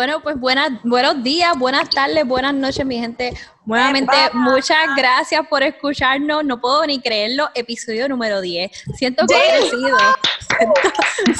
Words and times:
Bueno, 0.00 0.22
pues 0.22 0.40
buenas, 0.40 0.70
buenos 0.82 1.22
días, 1.22 1.52
buenas 1.58 1.90
tardes, 1.90 2.26
buenas 2.26 2.54
noches, 2.54 2.86
mi 2.86 2.98
gente. 2.98 3.34
Nuevamente, 3.66 4.16
muchas 4.32 4.96
gracias 4.96 5.46
por 5.46 5.62
escucharnos. 5.62 6.42
No 6.42 6.58
puedo 6.58 6.86
ni 6.86 7.02
creerlo, 7.02 7.50
episodio 7.54 8.08
número 8.08 8.40
10. 8.40 8.70
Siento 8.94 9.26
que 9.26 9.34
he 9.34 9.58
crecido. 9.58 9.98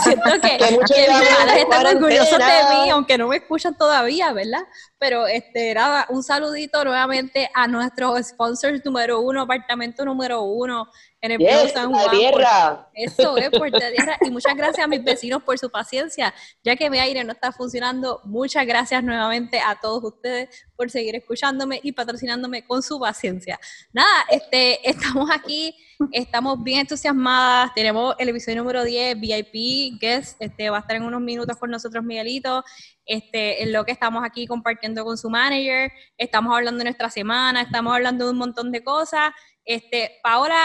Siento, 0.02 0.30
que, 0.42 0.58
que, 0.58 1.08
mis 1.08 1.28
padres 1.28 1.56
están 1.56 1.86
orgullosos 1.86 2.38
de 2.38 2.74
mí, 2.74 2.90
aunque 2.90 3.16
no 3.16 3.28
me 3.28 3.36
escuchan 3.36 3.74
todavía, 3.78 4.30
¿verdad? 4.34 4.60
Pero 5.00 5.26
este, 5.26 5.72
nada, 5.72 6.06
un 6.10 6.22
saludito 6.22 6.84
nuevamente 6.84 7.50
a 7.54 7.66
nuestros 7.66 8.20
sponsors 8.28 8.84
número 8.84 9.22
uno, 9.22 9.40
apartamento 9.40 10.04
número 10.04 10.42
uno, 10.42 10.90
en 11.22 11.32
el 11.32 11.38
yes, 11.38 11.72
San 11.72 11.90
Juan. 11.90 12.10
Tierra. 12.10 12.90
eso 12.92 13.34
es, 13.38 13.48
Puerto 13.48 13.78
Tierra. 13.78 14.18
Y 14.20 14.30
muchas 14.30 14.54
gracias 14.54 14.84
a 14.84 14.86
mis 14.86 15.02
vecinos 15.02 15.42
por 15.42 15.58
su 15.58 15.70
paciencia, 15.70 16.34
ya 16.62 16.76
que 16.76 16.90
mi 16.90 16.98
aire 16.98 17.24
no 17.24 17.32
está 17.32 17.50
funcionando. 17.50 18.20
Muchas 18.24 18.66
gracias 18.66 19.02
nuevamente 19.02 19.58
a 19.58 19.80
todos 19.80 20.04
ustedes 20.04 20.66
por 20.76 20.90
seguir 20.90 21.16
escuchándome 21.16 21.80
y 21.82 21.92
patrocinándome 21.92 22.66
con 22.66 22.82
su 22.82 23.00
paciencia. 23.00 23.58
Nada, 23.94 24.26
este, 24.30 24.86
estamos 24.86 25.30
aquí, 25.30 25.74
estamos 26.12 26.62
bien 26.62 26.80
entusiasmadas, 26.80 27.72
tenemos 27.74 28.14
el 28.18 28.28
episodio 28.28 28.58
número 28.58 28.84
10, 28.84 29.20
VIP 29.20 30.00
Guest, 30.00 30.40
este, 30.40 30.70
va 30.70 30.78
a 30.78 30.80
estar 30.80 30.96
en 30.96 31.02
unos 31.02 31.20
minutos 31.20 31.56
con 31.56 31.70
nosotros 31.70 32.04
Miguelito, 32.04 32.64
este, 33.06 33.62
en 33.62 33.72
lo 33.72 33.84
que 33.84 33.92
estamos 33.92 34.24
aquí 34.24 34.46
compartiendo 34.46 35.04
con 35.04 35.18
su 35.18 35.30
manager, 35.30 35.92
estamos 36.16 36.56
hablando 36.56 36.78
de 36.78 36.84
nuestra 36.84 37.10
semana, 37.10 37.62
estamos 37.62 37.94
hablando 37.94 38.24
de 38.26 38.30
un 38.32 38.38
montón 38.38 38.72
de 38.72 38.82
cosas. 38.82 39.30
Este, 39.64 40.18
Paola 40.22 40.56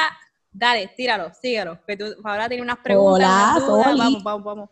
Dale, 0.58 0.88
tíralo, 0.96 1.34
síguelo, 1.34 1.78
que 1.86 1.98
tú, 1.98 2.06
Paola 2.24 2.48
tiene 2.48 2.64
unas 2.64 2.78
preguntas. 2.78 3.62
Hola, 3.68 3.94
Vamos, 3.98 4.24
vamos, 4.24 4.44
vamos. 4.46 4.70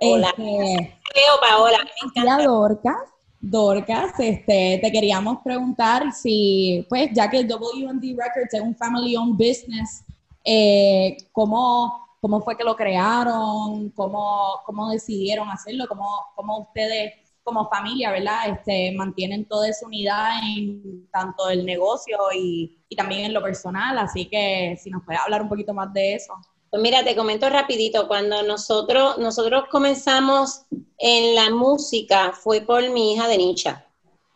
Hola. 0.00 0.28
Este, 0.30 0.96
Paola, 1.38 1.78
me 1.84 2.22
encanta. 2.22 2.44
Dorcas, 2.44 2.96
Dorcas, 3.38 4.12
este, 4.20 4.78
te 4.82 4.90
queríamos 4.90 5.40
preguntar 5.44 6.12
si, 6.12 6.86
pues, 6.88 7.10
ya 7.12 7.28
que 7.28 7.44
WND 7.44 8.16
Records 8.16 8.54
es 8.54 8.60
un 8.62 8.74
family-owned 8.74 9.34
business, 9.34 10.02
eh, 10.50 11.16
¿cómo, 11.30 12.08
¿cómo 12.22 12.40
fue 12.40 12.56
que 12.56 12.64
lo 12.64 12.74
crearon? 12.74 13.90
¿Cómo, 13.90 14.60
cómo 14.64 14.88
decidieron 14.88 15.50
hacerlo? 15.50 15.84
¿Cómo, 15.86 16.08
cómo 16.34 16.60
ustedes 16.60 17.12
como 17.42 17.68
familia, 17.68 18.10
¿verdad? 18.10 18.48
Este, 18.48 18.92
mantienen 18.96 19.44
toda 19.44 19.68
esa 19.68 19.84
unidad 19.84 20.38
en 20.42 21.06
tanto 21.10 21.50
el 21.50 21.66
negocio 21.66 22.16
y, 22.34 22.78
y 22.88 22.96
también 22.96 23.26
en 23.26 23.34
lo 23.34 23.42
personal, 23.42 23.98
así 23.98 24.24
que 24.24 24.78
si 24.82 24.88
nos 24.88 25.04
puedes 25.04 25.20
hablar 25.20 25.42
un 25.42 25.50
poquito 25.50 25.74
más 25.74 25.92
de 25.92 26.14
eso. 26.14 26.32
Pues 26.70 26.82
mira, 26.82 27.04
te 27.04 27.14
comento 27.14 27.48
rapidito, 27.50 28.08
cuando 28.08 28.42
nosotros, 28.42 29.18
nosotros 29.18 29.64
comenzamos 29.70 30.62
en 30.98 31.34
la 31.34 31.50
música 31.50 32.32
fue 32.32 32.62
por 32.62 32.88
mi 32.90 33.12
hija 33.12 33.28
Denicha. 33.28 33.86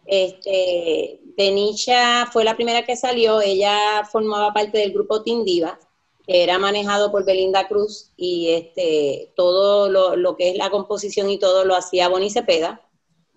Este, 0.04 1.20
Denicha 1.38 2.26
fue 2.26 2.44
la 2.44 2.54
primera 2.54 2.82
que 2.84 2.96
salió, 2.96 3.40
ella 3.40 4.04
formaba 4.10 4.52
parte 4.52 4.78
del 4.78 4.92
grupo 4.92 5.22
Tindiva, 5.22 5.78
era 6.26 6.58
manejado 6.58 7.10
por 7.10 7.24
Belinda 7.24 7.68
Cruz 7.68 8.10
y 8.16 8.50
este, 8.50 9.32
todo 9.36 9.88
lo, 9.88 10.16
lo, 10.16 10.36
que 10.36 10.50
es 10.50 10.56
la 10.56 10.70
composición 10.70 11.30
y 11.30 11.38
todo 11.38 11.64
lo 11.64 11.74
hacía 11.74 12.08
Bonnie 12.08 12.30
Cepeda. 12.30 12.80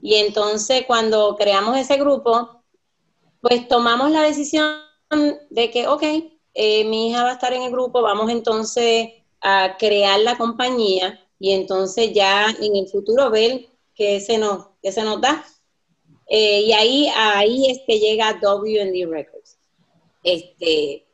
Y 0.02 0.16
entonces 0.16 0.84
cuando 0.86 1.36
creamos 1.36 1.78
ese 1.78 1.98
grupo, 1.98 2.62
pues 3.42 3.68
tomamos 3.68 4.12
la 4.12 4.22
decisión 4.22 4.80
de 5.50 5.72
que, 5.72 5.88
ok, 5.88 6.04
eh, 6.54 6.84
mi 6.86 7.10
hija 7.10 7.24
va 7.24 7.32
a 7.32 7.34
estar 7.34 7.54
en 7.54 7.64
el 7.64 7.72
grupo, 7.72 8.02
vamos 8.02 8.30
entonces 8.32 9.10
a 9.42 9.76
crear 9.78 10.20
la 10.22 10.38
compañía 10.38 11.20
y 11.38 11.52
entonces 11.52 12.14
ya 12.14 12.50
en 12.60 12.76
el 12.76 12.88
futuro 12.88 13.30
ver 13.30 13.68
qué 13.94 14.20
se 14.20 14.38
nos, 14.38 14.68
qué 14.82 14.92
se 14.92 15.04
nos 15.04 15.22
da. 15.22 15.46
Eh, 16.28 16.62
y 16.62 16.74
ahí, 16.74 17.08
ahí 17.16 17.70
es 17.70 17.80
que 17.86 18.00
llega 18.00 18.40
WD 18.42 19.08
Records. 19.08 19.58
Este, 20.24 21.05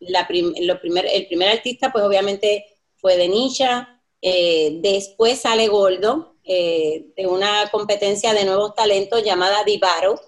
lo 0.00 0.80
primer, 0.80 1.06
el 1.06 1.26
primer 1.26 1.48
artista, 1.48 1.92
pues 1.92 2.04
obviamente 2.04 2.66
fue 2.96 3.16
de 3.16 3.28
Nisha, 3.28 4.00
eh, 4.22 4.78
después 4.80 5.40
sale 5.40 5.68
Gordo, 5.68 6.36
eh, 6.44 7.12
de 7.16 7.26
una 7.26 7.68
competencia 7.70 8.34
de 8.34 8.44
nuevos 8.44 8.74
talentos 8.74 9.22
llamada 9.22 9.64
Divaro, 9.64 10.20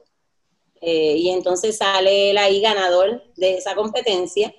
eh, 0.80 1.16
y 1.16 1.30
entonces 1.30 1.76
sale 1.78 2.30
él 2.30 2.38
ahí 2.38 2.60
ganador 2.60 3.22
de 3.36 3.58
esa 3.58 3.74
competencia. 3.74 4.54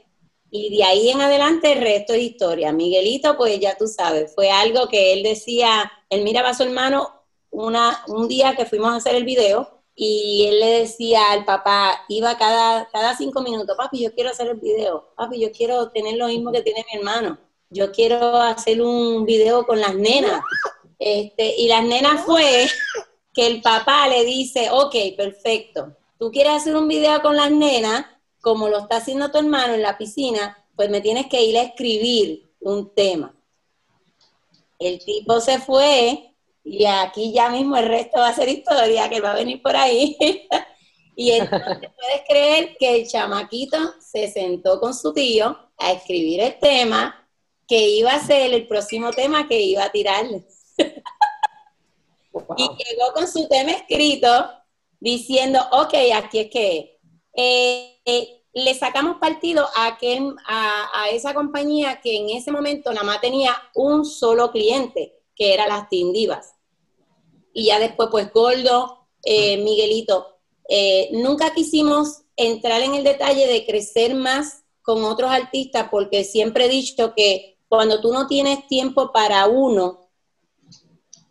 Y 0.50 0.76
de 0.78 0.84
ahí 0.84 1.10
en 1.10 1.20
adelante 1.20 1.74
el 1.74 1.82
resto 1.82 2.14
es 2.14 2.22
historia. 2.22 2.72
Miguelito, 2.72 3.36
pues 3.38 3.60
ya 3.60 3.76
tú 3.76 3.88
sabes, 3.88 4.34
fue 4.36 4.52
algo 4.52 4.88
que 4.88 5.14
él 5.14 5.24
decía, 5.24 5.92
él 6.10 6.24
miraba 6.24 6.50
a 6.50 6.54
su 6.54 6.64
hermano 6.64 7.10
una, 7.50 8.04
un 8.08 8.28
día 8.28 8.56
que 8.56 8.66
fuimos 8.66 8.92
a 8.92 8.98
hacer 8.98 9.16
el 9.16 9.26
video 9.26 9.73
y 9.96 10.46
él 10.48 10.60
le 10.60 10.80
decía 10.80 11.32
al 11.32 11.46
papá, 11.46 12.04
iba 12.08 12.38
cada, 12.38 12.90
cada 12.90 13.16
cinco 13.16 13.42
minutos, 13.42 13.76
papi, 13.78 14.02
yo 14.02 14.14
quiero 14.14 14.32
hacer 14.32 14.48
el 14.48 14.58
video, 14.58 15.14
papi, 15.16 15.40
yo 15.40 15.52
quiero 15.52 15.90
tener 15.92 16.16
lo 16.16 16.28
mismo 16.28 16.52
que 16.52 16.62
tiene 16.62 16.86
mi 16.92 17.00
hermano, 17.00 17.38
yo 17.70 17.92
quiero 17.92 18.38
hacer 18.38 18.82
un 18.82 19.26
video 19.26 19.66
con 19.66 19.80
las 19.80 19.96
nenas. 19.96 20.42
Este, 21.00 21.56
y 21.58 21.68
las 21.68 21.84
nenas 21.84 22.24
fue 22.24 22.68
que 23.34 23.48
el 23.48 23.62
papá 23.62 24.08
le 24.08 24.24
dice, 24.24 24.70
ok, 24.72 24.96
perfecto, 25.18 25.96
tú 26.18 26.32
quieres 26.32 26.54
hacer 26.54 26.76
un 26.76 26.88
video 26.88 27.22
con 27.22 27.36
las 27.36 27.52
nenas, 27.52 28.06
como 28.42 28.70
lo 28.70 28.80
está 28.80 28.98
haciendo 28.98 29.32
tu 29.32 29.38
hermano 29.38 29.74
en 29.74 29.82
la 29.82 29.98
piscina, 29.98 30.66
pues 30.76 30.90
me 30.90 31.02
tienes 31.02 31.28
que 31.28 31.44
ir 31.44 31.58
a 31.58 31.64
escribir 31.64 32.52
un 32.62 32.94
tema. 32.94 33.36
El 34.80 35.04
tipo 35.04 35.40
se 35.40 35.60
fue 35.60 36.33
y 36.64 36.86
aquí 36.86 37.34
ya 37.34 37.50
mismo 37.50 37.76
el 37.78 37.88
resto 37.88 38.20
va 38.20 38.30
a 38.30 38.36
ser 38.36 38.50
historia, 38.50 39.10
que 39.10 39.22
va 39.22 39.32
a 39.32 39.36
venir 39.36 39.62
por 39.62 39.76
ahí. 39.76 40.18
y 41.16 41.32
entonces 41.32 41.90
puedes 41.96 42.22
creer 42.28 42.78
que 42.78 42.96
el 42.96 43.08
chamaquito 43.08 43.78
se 44.00 44.28
sentó 44.32 44.80
con 44.80 44.94
su 44.94 45.14
tío 45.14 45.58
a 45.78 45.92
escribir 45.92 46.42
el 46.42 46.60
tema 46.60 47.28
que 47.68 47.90
iba 47.90 48.12
a 48.12 48.24
ser 48.24 48.54
el 48.54 48.68
próximo 48.68 49.12
tema 49.12 49.48
que 49.48 49.60
iba 49.60 49.84
a 49.84 49.92
tirarle. 49.92 50.46
Y 52.58 52.64
llegó 52.64 53.14
con 53.14 53.28
su 53.28 53.48
tema 53.48 53.72
escrito 53.72 54.28
diciendo, 55.00 55.60
ok, 55.72 55.94
aquí 56.16 56.40
es 56.40 56.50
que 56.50 57.00
eh, 57.36 58.00
eh, 58.06 58.44
le 58.54 58.74
sacamos 58.76 59.18
partido 59.18 59.68
a, 59.76 59.88
aquel, 59.88 60.36
a, 60.48 61.10
esa 61.12 61.34
compañía 61.34 62.00
que 62.02 62.18
en 62.18 62.30
ese 62.30 62.52
momento 62.52 62.92
nada 62.92 63.06
más 63.06 63.22
tenía 63.22 63.56
un 63.76 64.06
solo 64.06 64.52
cliente, 64.52 65.23
que 65.36 65.54
era 65.54 65.68
las 65.68 65.90
Tindivas. 65.90 66.54
Y 67.54 67.66
ya 67.66 67.80
después, 67.80 68.10
pues 68.12 68.32
Gordo, 68.32 69.08
eh, 69.24 69.58
Miguelito, 69.58 70.40
nunca 71.12 71.54
quisimos 71.54 72.24
entrar 72.36 72.82
en 72.82 72.96
el 72.96 73.04
detalle 73.04 73.48
de 73.48 73.66
crecer 73.66 74.16
más 74.16 74.64
con 74.82 75.04
otros 75.04 75.32
artistas 75.32 75.88
porque 75.90 76.24
siempre 76.24 76.66
he 76.66 76.70
dicho 76.70 77.14
que 77.16 77.58
cuando 77.68 78.02
tú 78.02 78.14
no 78.14 78.28
tienes 78.28 78.68
tiempo 78.68 79.12
para 79.12 79.48
uno, 79.48 80.10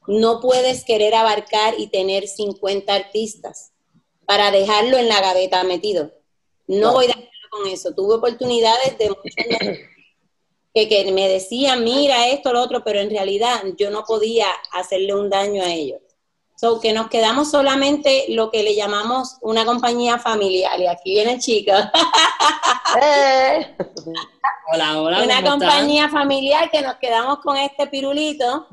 no 0.09 0.41
puedes 0.41 0.85
querer 0.85 1.15
abarcar 1.15 1.75
y 1.79 1.87
tener 1.87 2.27
50 2.27 2.93
artistas 2.93 3.73
para 4.27 4.51
dejarlo 4.51 4.97
en 4.97 5.09
la 5.09 5.21
gaveta 5.21 5.63
metido. 5.63 6.13
No 6.67 6.93
voy 6.93 7.05
a 7.05 7.09
dejarlo 7.09 7.49
con 7.51 7.69
eso. 7.69 7.95
Tuve 7.95 8.15
oportunidades 8.15 8.99
de 8.99 9.09
muchos 9.11 9.79
que, 10.75 10.89
que 10.89 11.13
me 11.13 11.29
decían, 11.29 11.85
mira 11.85 12.29
esto, 12.29 12.53
lo 12.53 12.63
otro, 12.63 12.83
pero 12.85 13.01
en 13.01 13.11
realidad 13.11 13.63
yo 13.77 13.91
no 13.91 14.05
podía 14.05 14.47
hacerle 14.73 15.15
un 15.15 15.29
daño 15.31 15.63
a 15.63 15.73
ellos. 15.73 16.01
So, 16.63 16.81
que 16.81 16.93
nos 16.93 17.09
quedamos 17.09 17.51
solamente 17.51 18.27
lo 18.29 18.53
que 18.53 18.63
le 18.63 18.77
llamamos 18.77 19.37
una 19.41 19.65
compañía 19.65 20.21
familiar. 20.21 20.79
Y 20.79 20.87
aquí 20.87 21.11
viene 21.11 21.35
el 21.35 21.41
chico. 21.41 21.73
Eh. 23.03 23.75
Hola, 24.71 25.01
hola. 25.01 25.23
Una 25.23 25.43
compañía 25.43 26.11
familiar 26.11 26.71
que 26.71 26.83
nos 26.83 26.97
quedamos 26.97 27.39
con 27.39 27.57
este 27.57 27.87
pirulito. 27.87 28.67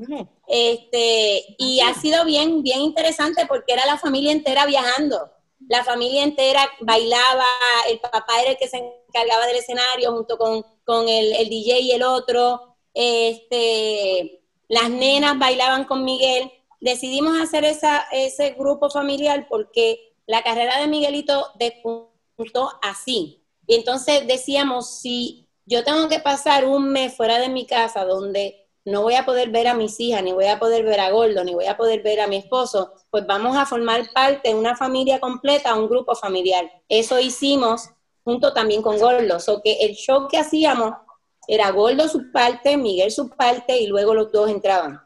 Este, 0.45 1.56
y 1.57 1.80
ha 1.80 1.94
sido 1.94 2.25
bien, 2.25 2.62
bien 2.62 2.81
interesante 2.81 3.45
porque 3.48 3.72
era 3.72 3.86
la 3.86 3.98
familia 3.98 4.34
entera 4.34 4.66
viajando. 4.66 5.31
La 5.69 5.86
familia 5.86 6.24
entera 6.24 6.69
bailaba, 6.81 7.45
el 7.90 8.00
papá 8.02 8.42
era 8.42 8.52
el 8.52 8.57
que 8.57 8.68
se 8.68 8.78
encargaba 9.07 9.45
del 9.45 9.56
escenario 9.56 10.12
junto 10.12 10.38
con, 10.38 10.66
con 10.89 11.07
el, 11.07 11.36
el 11.36 11.50
DJ 11.50 11.81
y 11.81 11.91
el 11.91 12.01
otro. 12.01 12.75
Este, 12.95 14.41
las 14.68 14.89
nenas 14.89 15.38
bailaban 15.38 15.83
con 15.83 16.03
Miguel. 16.03 16.51
Decidimos 16.81 17.39
hacer 17.39 17.63
esa, 17.63 18.07
ese 18.12 18.56
grupo 18.57 18.89
familiar 18.89 19.45
porque 19.47 20.15
la 20.25 20.41
carrera 20.41 20.80
de 20.80 20.88
Miguelito 20.88 21.51
despuntó 21.59 22.71
así. 22.81 23.44
Y 23.68 23.75
entonces 23.75 24.25
decíamos, 24.25 25.00
si 25.00 25.47
yo 25.68 25.83
tengo 25.83 26.09
que 26.09 26.21
pasar 26.21 26.65
un 26.65 26.89
mes 26.89 27.15
fuera 27.15 27.38
de 27.38 27.50
mi 27.50 27.68
casa 27.68 28.03
donde 28.03 28.68
no 28.83 29.03
voy 29.03 29.13
a 29.13 29.27
poder 29.27 29.51
ver 29.51 29.68
a 29.68 29.75
mis 29.75 30.00
hijas, 30.00 30.24
ni 30.24 30.31
voy 30.31 30.47
a 30.47 30.57
poder 30.57 30.83
ver 30.85 31.01
a 31.01 31.12
Gordo, 31.12 31.44
ni 31.44 31.53
voy 31.53 31.68
a 31.68 31.77
poder 31.77 32.01
ver 32.01 32.19
a 32.19 32.25
mi 32.25 32.38
esposo, 32.38 32.94
pues 33.12 33.27
vamos 33.27 33.56
a 33.56 33.68
formar 33.68 34.12
parte 34.12 34.50
de 34.50 34.56
una 34.56 34.75
familia 34.75 35.19
completa, 35.19 35.75
un 35.75 35.88
grupo 35.88 36.15
familiar. 36.15 36.68
Eso 36.88 37.19
hicimos 37.19 37.92
junto 38.30 38.54
también 38.54 38.81
con 38.81 39.00
Gordo. 39.00 39.38
O 39.48 39.62
que 39.62 39.74
el 39.81 39.96
show 39.96 40.28
que 40.28 40.38
hacíamos 40.38 40.94
era 41.48 41.72
Gordo 41.72 42.08
su 42.08 42.31
parte, 42.31 42.78
Miguel 42.78 43.12
su 43.12 43.30
parte, 43.30 43.80
y 43.80 43.88
luego 43.88 44.14
los 44.14 44.31
dos 44.31 44.50
entraban. 44.50 45.02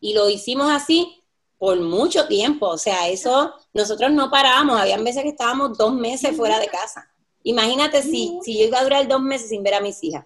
Y 0.00 0.14
lo 0.14 0.28
hicimos 0.28 0.70
así 0.70 1.22
por 1.58 1.80
mucho 1.80 2.26
tiempo. 2.28 2.68
O 2.68 2.78
sea, 2.78 3.08
eso 3.08 3.52
nosotros 3.72 4.12
no 4.12 4.30
parábamos. 4.30 4.80
Habían 4.80 5.02
veces 5.02 5.22
que 5.24 5.30
estábamos 5.30 5.76
dos 5.76 5.92
meses 5.92 6.36
fuera 6.36 6.60
de 6.60 6.68
casa. 6.68 7.10
Imagínate 7.42 8.02
si, 8.02 8.38
si 8.42 8.58
yo 8.58 8.66
iba 8.66 8.78
a 8.78 8.84
durar 8.84 9.08
dos 9.08 9.20
meses 9.20 9.48
sin 9.48 9.62
ver 9.62 9.74
a 9.74 9.80
mis 9.80 10.02
hijas. 10.04 10.24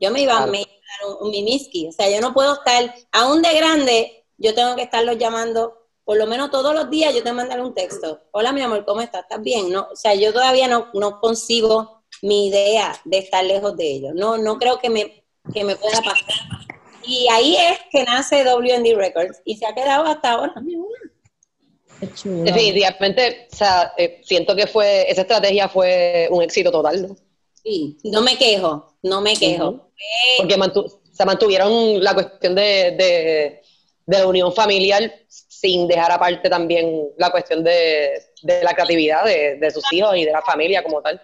Yo 0.00 0.10
me 0.10 0.22
iba, 0.22 0.36
a 0.36 0.46
dar 0.46 0.48
un, 1.20 1.30
mimiski. 1.30 1.88
O 1.88 1.92
sea, 1.92 2.10
yo 2.10 2.20
no 2.20 2.32
puedo 2.32 2.54
estar, 2.54 2.94
aún 3.12 3.42
de 3.42 3.54
grande, 3.54 4.24
yo 4.38 4.54
tengo 4.54 4.74
que 4.74 4.82
estarlos 4.82 5.18
llamando 5.18 5.79
por 6.10 6.18
lo 6.18 6.26
menos 6.26 6.50
todos 6.50 6.74
los 6.74 6.90
días 6.90 7.14
yo 7.14 7.22
te 7.22 7.32
mandaré 7.32 7.62
un 7.62 7.72
texto. 7.72 8.20
Hola, 8.32 8.50
mi 8.50 8.60
amor, 8.60 8.84
¿cómo 8.84 9.00
estás? 9.00 9.22
¿Estás 9.22 9.40
bien? 9.40 9.70
No, 9.70 9.86
o 9.92 9.94
sea, 9.94 10.12
yo 10.12 10.32
todavía 10.32 10.66
no, 10.66 10.88
no 10.92 11.20
consigo 11.20 12.02
mi 12.20 12.48
idea 12.48 13.00
de 13.04 13.18
estar 13.18 13.44
lejos 13.44 13.76
de 13.76 13.92
ellos. 13.92 14.12
No, 14.16 14.36
no 14.36 14.58
creo 14.58 14.80
que 14.80 14.90
me, 14.90 15.22
que 15.54 15.62
me 15.62 15.76
pueda 15.76 16.02
pasar. 16.02 16.34
Y 17.06 17.28
ahí 17.30 17.56
es 17.56 17.78
que 17.92 18.02
nace 18.02 18.42
WND 18.42 18.92
Records 18.96 19.40
y 19.44 19.56
se 19.56 19.64
ha 19.66 19.72
quedado 19.72 20.04
hasta 20.04 20.32
ahora. 20.32 20.52
Definitivamente, 22.00 23.46
o 23.52 23.56
sea, 23.56 23.92
eh, 23.96 24.20
siento 24.24 24.56
que 24.56 24.66
fue, 24.66 25.08
esa 25.08 25.20
estrategia 25.20 25.68
fue 25.68 26.26
un 26.32 26.42
éxito 26.42 26.72
total, 26.72 27.06
¿no? 27.06 27.16
Sí, 27.62 27.98
no 28.02 28.20
me 28.22 28.36
quejo, 28.36 28.96
no 29.04 29.20
me 29.20 29.36
quejo. 29.36 29.92
Porque 30.38 30.56
se 31.12 31.24
mantuvieron 31.24 32.02
la 32.02 32.14
cuestión 32.14 32.56
de, 32.56 32.96
de, 32.98 33.62
de, 34.06 34.18
la 34.18 34.26
unión 34.26 34.52
familiar 34.52 35.08
sin 35.60 35.86
dejar 35.86 36.10
aparte 36.10 36.48
también 36.48 37.08
la 37.18 37.30
cuestión 37.30 37.62
de, 37.62 38.22
de 38.42 38.64
la 38.64 38.72
creatividad 38.72 39.24
de, 39.24 39.56
de 39.56 39.70
sus 39.70 39.84
hijos 39.92 40.16
y 40.16 40.24
de 40.24 40.32
la 40.32 40.42
familia 40.42 40.82
como 40.82 41.02
tal. 41.02 41.20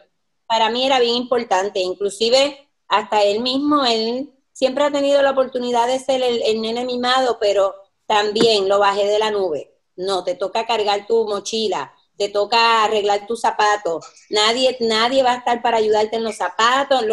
Para 0.46 0.68
mí 0.68 0.84
era 0.84 1.00
bien 1.00 1.14
importante, 1.14 1.80
inclusive 1.80 2.68
hasta 2.88 3.22
él 3.22 3.40
mismo, 3.40 3.84
él 3.84 4.30
siempre 4.52 4.84
ha 4.84 4.90
tenido 4.90 5.22
la 5.22 5.30
oportunidad 5.30 5.86
de 5.86 5.98
ser 5.98 6.22
el, 6.22 6.60
nene 6.60 6.84
mimado, 6.84 7.38
pero 7.40 7.74
también 8.06 8.68
lo 8.68 8.78
bajé 8.78 9.06
de 9.06 9.18
la 9.18 9.30
nube. 9.30 9.72
No, 9.96 10.22
te 10.22 10.34
toca 10.34 10.66
cargar 10.66 11.06
tu 11.06 11.26
mochila, 11.26 11.92
te 12.16 12.28
toca 12.28 12.84
arreglar 12.84 13.26
tus 13.26 13.40
zapatos. 13.40 14.06
Nadie, 14.30 14.76
nadie 14.80 15.22
va 15.22 15.32
a 15.32 15.36
estar 15.36 15.62
para 15.62 15.78
ayudarte 15.78 16.16
en 16.16 16.24
los 16.24 16.36
zapatos, 16.36 17.04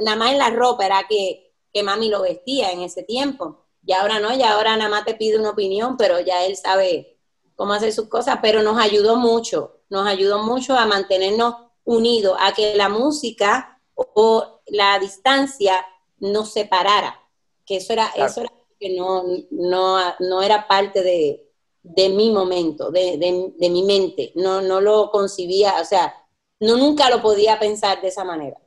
nada 0.00 0.16
más 0.16 0.32
en 0.32 0.38
la 0.38 0.50
ropa 0.50 0.84
era 0.84 1.04
que, 1.08 1.52
que 1.72 1.82
mami 1.82 2.08
lo 2.08 2.22
vestía 2.22 2.72
en 2.72 2.82
ese 2.82 3.04
tiempo. 3.04 3.61
Y 3.84 3.92
ahora 3.92 4.20
no, 4.20 4.32
y 4.32 4.42
ahora 4.42 4.76
nada 4.76 4.90
más 4.90 5.04
te 5.04 5.14
pide 5.14 5.38
una 5.38 5.50
opinión, 5.50 5.96
pero 5.96 6.20
ya 6.20 6.44
él 6.44 6.56
sabe 6.56 7.18
cómo 7.56 7.72
hacer 7.72 7.92
sus 7.92 8.08
cosas, 8.08 8.38
pero 8.40 8.62
nos 8.62 8.78
ayudó 8.78 9.16
mucho, 9.16 9.80
nos 9.88 10.06
ayudó 10.06 10.42
mucho 10.42 10.76
a 10.76 10.86
mantenernos 10.86 11.56
unidos, 11.84 12.36
a 12.40 12.52
que 12.52 12.76
la 12.76 12.88
música 12.88 13.80
o 13.94 14.60
la 14.66 14.98
distancia 14.98 15.84
nos 16.18 16.52
separara, 16.52 17.20
que 17.66 17.76
eso 17.76 17.92
era, 17.92 18.06
eso 18.16 18.40
era 18.42 18.52
que 18.78 18.96
no, 18.96 19.24
no, 19.50 19.98
no 20.20 20.42
era 20.42 20.66
parte 20.66 21.02
de, 21.02 21.52
de 21.82 22.08
mi 22.08 22.30
momento, 22.30 22.90
de, 22.90 23.16
de, 23.18 23.52
de, 23.58 23.70
mi 23.70 23.82
mente, 23.82 24.32
no, 24.34 24.60
no 24.60 24.80
lo 24.80 25.10
concibía, 25.10 25.80
o 25.80 25.84
sea, 25.84 26.14
no 26.60 26.76
nunca 26.76 27.10
lo 27.10 27.20
podía 27.22 27.58
pensar 27.58 28.00
de 28.00 28.08
esa 28.08 28.24
manera. 28.24 28.58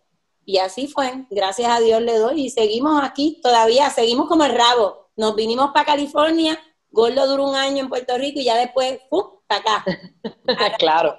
Y 0.45 0.59
así 0.59 0.87
fue, 0.87 1.25
gracias 1.29 1.71
a 1.71 1.79
Dios 1.79 2.01
le 2.01 2.17
doy 2.17 2.45
y 2.45 2.49
seguimos 2.49 3.01
aquí 3.03 3.39
todavía, 3.41 3.89
seguimos 3.89 4.27
como 4.27 4.43
el 4.43 4.53
rabo. 4.53 5.04
Nos 5.15 5.35
vinimos 5.35 5.71
para 5.73 5.85
California, 5.85 6.59
Gordo 6.89 7.27
duró 7.27 7.49
un 7.49 7.55
año 7.55 7.83
en 7.83 7.89
Puerto 7.89 8.17
Rico 8.17 8.39
y 8.39 8.45
ya 8.45 8.55
después, 8.55 8.99
¡pum! 9.09 9.35
para 9.47 9.61
acá. 9.61 9.85
claro. 10.79 11.17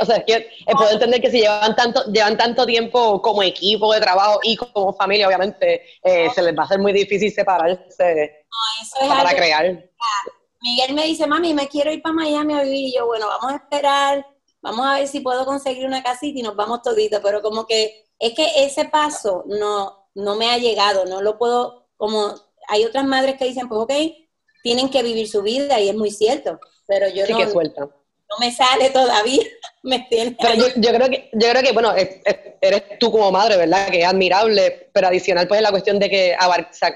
o 0.00 0.04
sea, 0.04 0.16
es 0.16 0.24
que 0.24 0.34
eh, 0.34 0.72
puedo 0.72 0.90
entender 0.90 1.20
que 1.20 1.30
si 1.30 1.40
llevan 1.40 1.74
tanto, 1.74 2.04
llevan 2.12 2.36
tanto 2.36 2.66
tiempo 2.66 3.20
como 3.20 3.42
equipo 3.42 3.92
de 3.92 4.00
trabajo 4.00 4.38
y 4.42 4.56
como 4.56 4.92
familia, 4.94 5.26
obviamente, 5.26 5.82
eh, 6.02 6.30
se 6.34 6.42
les 6.42 6.56
va 6.56 6.62
a 6.62 6.66
hacer 6.66 6.78
muy 6.78 6.92
difícil 6.92 7.32
separarse 7.32 8.46
para 9.08 9.30
crear. 9.34 9.90
Miguel 10.62 10.94
me 10.94 11.06
dice, 11.06 11.26
mami, 11.26 11.54
me 11.54 11.68
quiero 11.68 11.90
ir 11.90 12.02
para 12.02 12.14
Miami 12.14 12.54
a 12.54 12.62
vivir. 12.62 12.88
Y 12.88 12.94
yo, 12.94 13.06
bueno, 13.06 13.26
vamos 13.26 13.52
a 13.52 13.56
esperar, 13.56 14.26
vamos 14.60 14.86
a 14.86 14.94
ver 14.94 15.08
si 15.08 15.20
puedo 15.20 15.44
conseguir 15.44 15.86
una 15.86 16.02
casita 16.02 16.38
y 16.38 16.42
nos 16.42 16.54
vamos 16.54 16.82
toditos. 16.82 17.20
Pero 17.22 17.40
como 17.40 17.66
que 17.66 18.06
es 18.18 18.34
que 18.34 18.64
ese 18.64 18.84
paso 18.84 19.44
no, 19.46 20.10
no 20.14 20.36
me 20.36 20.50
ha 20.50 20.58
llegado, 20.58 21.06
no 21.06 21.22
lo 21.22 21.38
puedo, 21.38 21.88
como 21.96 22.34
hay 22.70 22.84
otras 22.84 23.04
madres 23.04 23.36
que 23.36 23.44
dicen, 23.44 23.68
pues 23.68 23.80
ok, 23.82 23.92
tienen 24.62 24.88
que 24.88 25.02
vivir 25.02 25.28
su 25.28 25.42
vida 25.42 25.78
y 25.80 25.88
es 25.88 25.94
muy 25.94 26.10
cierto 26.10 26.58
pero 26.90 27.08
yo 27.08 27.24
no, 27.28 27.38
no 27.38 28.36
me 28.40 28.50
sale 28.50 28.90
todavía. 28.90 29.42
me 29.82 30.06
pero 30.10 30.54
yo, 30.76 30.92
creo 30.92 31.08
que, 31.08 31.30
yo 31.32 31.50
creo 31.50 31.62
que, 31.62 31.72
bueno, 31.72 31.94
eres 32.60 32.98
tú 32.98 33.10
como 33.12 33.30
madre, 33.30 33.56
¿verdad? 33.56 33.88
Que 33.88 34.00
es 34.00 34.06
admirable, 34.06 34.90
pero 34.92 35.06
adicional 35.06 35.46
pues 35.46 35.58
es 35.58 35.62
la 35.62 35.70
cuestión 35.70 35.98
de 35.98 36.10
que 36.10 36.36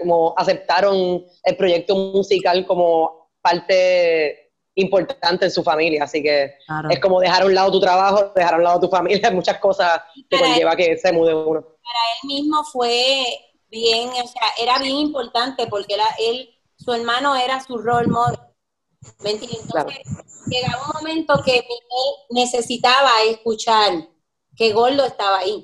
como 0.01 0.35
aceptaron 0.37 1.25
el 1.45 1.57
proyecto 1.57 1.95
musical 1.95 2.67
como 2.67 3.31
parte 3.41 4.51
importante 4.75 5.45
en 5.45 5.51
su 5.53 5.63
familia, 5.63 6.03
así 6.03 6.21
que 6.21 6.57
es 6.91 6.99
como 6.99 7.21
dejar 7.21 7.43
a 7.43 7.47
un 7.47 7.55
lado 7.55 7.71
tu 7.71 7.81
trabajo, 7.81 8.33
dejar 8.35 8.55
a 8.55 8.57
un 8.57 8.65
lado 8.65 8.81
tu 8.81 8.89
familia, 8.89 9.31
muchas 9.31 9.59
cosas 9.59 10.03
que 10.29 10.37
conlleva 10.37 10.75
que 10.75 10.97
se 10.99 11.13
mude 11.13 11.33
uno. 11.33 11.61
Para 11.61 12.01
él 12.21 12.27
mismo 12.27 12.65
fue 12.65 13.25
bien, 13.75 14.09
o 14.11 14.29
sea, 14.29 14.43
era 14.59 14.79
bien 14.79 14.97
importante 14.97 15.67
porque 15.67 15.95
era, 15.95 16.07
él, 16.19 16.49
su 16.77 16.93
hermano 16.93 17.35
era 17.35 17.63
su 17.63 17.77
role 17.77 18.07
model 18.07 18.39
¿Me 19.23 19.33
Entonces, 19.33 19.99
llegaba 20.47 20.87
un 20.87 20.93
momento 20.95 21.35
que 21.45 21.53
Miguel 21.53 22.15
necesitaba 22.31 23.11
escuchar 23.29 24.09
que 24.57 24.73
Gordo 24.73 25.05
estaba 25.05 25.41
ahí. 25.41 25.63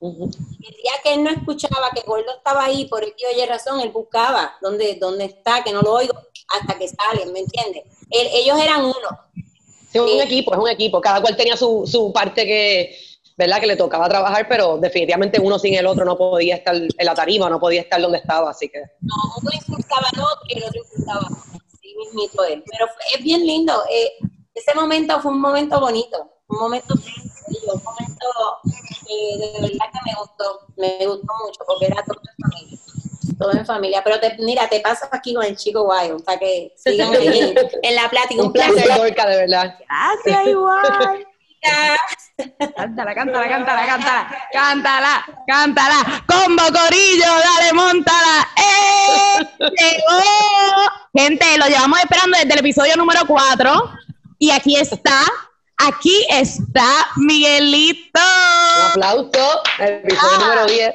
El 0.00 0.30
día 0.30 0.92
que 1.02 1.14
él 1.14 1.22
no 1.22 1.30
escuchaba 1.30 1.90
que 1.94 2.02
Gordo 2.06 2.32
estaba 2.34 2.64
ahí, 2.64 2.86
por 2.86 3.04
el 3.04 3.14
que 3.14 3.26
oye 3.26 3.44
razón, 3.46 3.80
él 3.80 3.90
buscaba 3.90 4.56
dónde, 4.62 4.96
dónde 4.98 5.26
está, 5.26 5.62
que 5.62 5.72
no 5.72 5.82
lo 5.82 5.92
oigo, 5.92 6.14
hasta 6.48 6.78
que 6.78 6.88
salen, 6.88 7.32
¿me 7.32 7.40
entiendes? 7.40 7.84
ellos 8.10 8.58
eran 8.58 8.84
uno. 8.84 9.08
es 9.92 10.00
un 10.00 10.20
equipo, 10.20 10.54
es 10.54 10.60
un 10.60 10.68
equipo. 10.68 11.00
Cada 11.00 11.20
cual 11.20 11.36
tenía 11.36 11.56
su, 11.56 11.86
su 11.86 12.12
parte 12.12 12.46
que, 12.46 12.96
¿verdad? 13.36 13.60
Que 13.60 13.66
le 13.66 13.76
tocaba 13.76 14.08
trabajar, 14.08 14.46
pero 14.48 14.78
definitivamente 14.78 15.40
uno 15.40 15.58
sin 15.58 15.74
el 15.74 15.86
otro 15.86 16.04
no 16.04 16.16
podía 16.16 16.56
estar 16.56 16.74
en 16.74 16.88
la 16.98 17.14
tarima, 17.14 17.48
no 17.48 17.60
podía 17.60 17.82
estar 17.82 18.00
donde 18.00 18.18
estaba, 18.18 18.50
así 18.50 18.68
que. 18.68 18.80
No, 19.00 19.14
uno 19.40 19.50
insultaba 19.52 20.06
al 20.12 20.20
otro 20.20 20.44
y 20.48 20.58
el 20.58 20.64
otro 20.64 20.80
insultaba 20.80 21.28
mismito 21.96 22.44
es. 22.44 22.62
Pero 22.70 22.86
es 23.14 23.22
bien 23.22 23.46
lindo. 23.46 23.72
Eh, 23.90 24.12
ese 24.54 24.74
momento 24.74 25.20
fue 25.20 25.32
un 25.32 25.40
momento 25.40 25.80
bonito, 25.80 26.30
un 26.48 26.58
momento 26.58 26.94
un 26.94 27.82
momento 27.82 28.26
eh, 29.08 29.38
de 29.38 29.60
verdad 29.60 29.86
que 29.92 30.00
me 30.04 30.14
gustó, 30.18 30.60
me 30.76 31.06
gustó 31.06 31.32
mucho 31.44 31.60
porque 31.66 31.86
era 31.86 32.02
todo 32.04 32.18
en 32.20 32.50
familia. 32.50 32.78
Todo 33.38 33.52
en 33.52 33.66
familia. 33.66 34.02
Pero 34.04 34.20
te, 34.20 34.36
mira, 34.38 34.68
te 34.68 34.80
paso 34.80 35.06
aquí 35.10 35.34
con 35.34 35.44
el 35.44 35.56
chico 35.56 35.84
guayo, 35.84 36.18
para 36.24 36.38
que 36.38 36.72
sigan 36.76 37.12
en 37.82 37.94
la 37.94 38.08
plática. 38.10 38.42
Un, 38.42 38.52
placer. 38.52 38.84
de 38.84 39.36
verdad. 39.36 39.78
Gracias, 39.88 40.46
igual. 40.46 41.26
Cántala, 41.62 43.14
cántala, 43.14 43.48
cántala, 43.48 43.86
cántala, 43.86 44.48
cántala, 44.52 45.26
cántala. 45.46 46.24
Combo 46.26 46.62
Corillo, 46.62 47.24
dale, 47.24 47.72
montala. 47.72 48.48
¡Eh! 48.56 49.46
Llegó. 49.60 50.20
Gente, 51.14 51.58
lo 51.58 51.66
llevamos 51.66 52.00
esperando 52.00 52.38
desde 52.38 52.52
el 52.52 52.58
episodio 52.58 52.96
número 52.96 53.20
4. 53.26 53.92
Y 54.38 54.50
aquí 54.50 54.76
está, 54.76 55.20
aquí 55.76 56.26
está 56.28 57.08
Miguelito. 57.16 58.20
Un 58.76 58.90
aplauso, 58.90 59.62
el 59.78 59.94
episodio 60.04 60.38
número 60.38 60.66
10. 60.66 60.94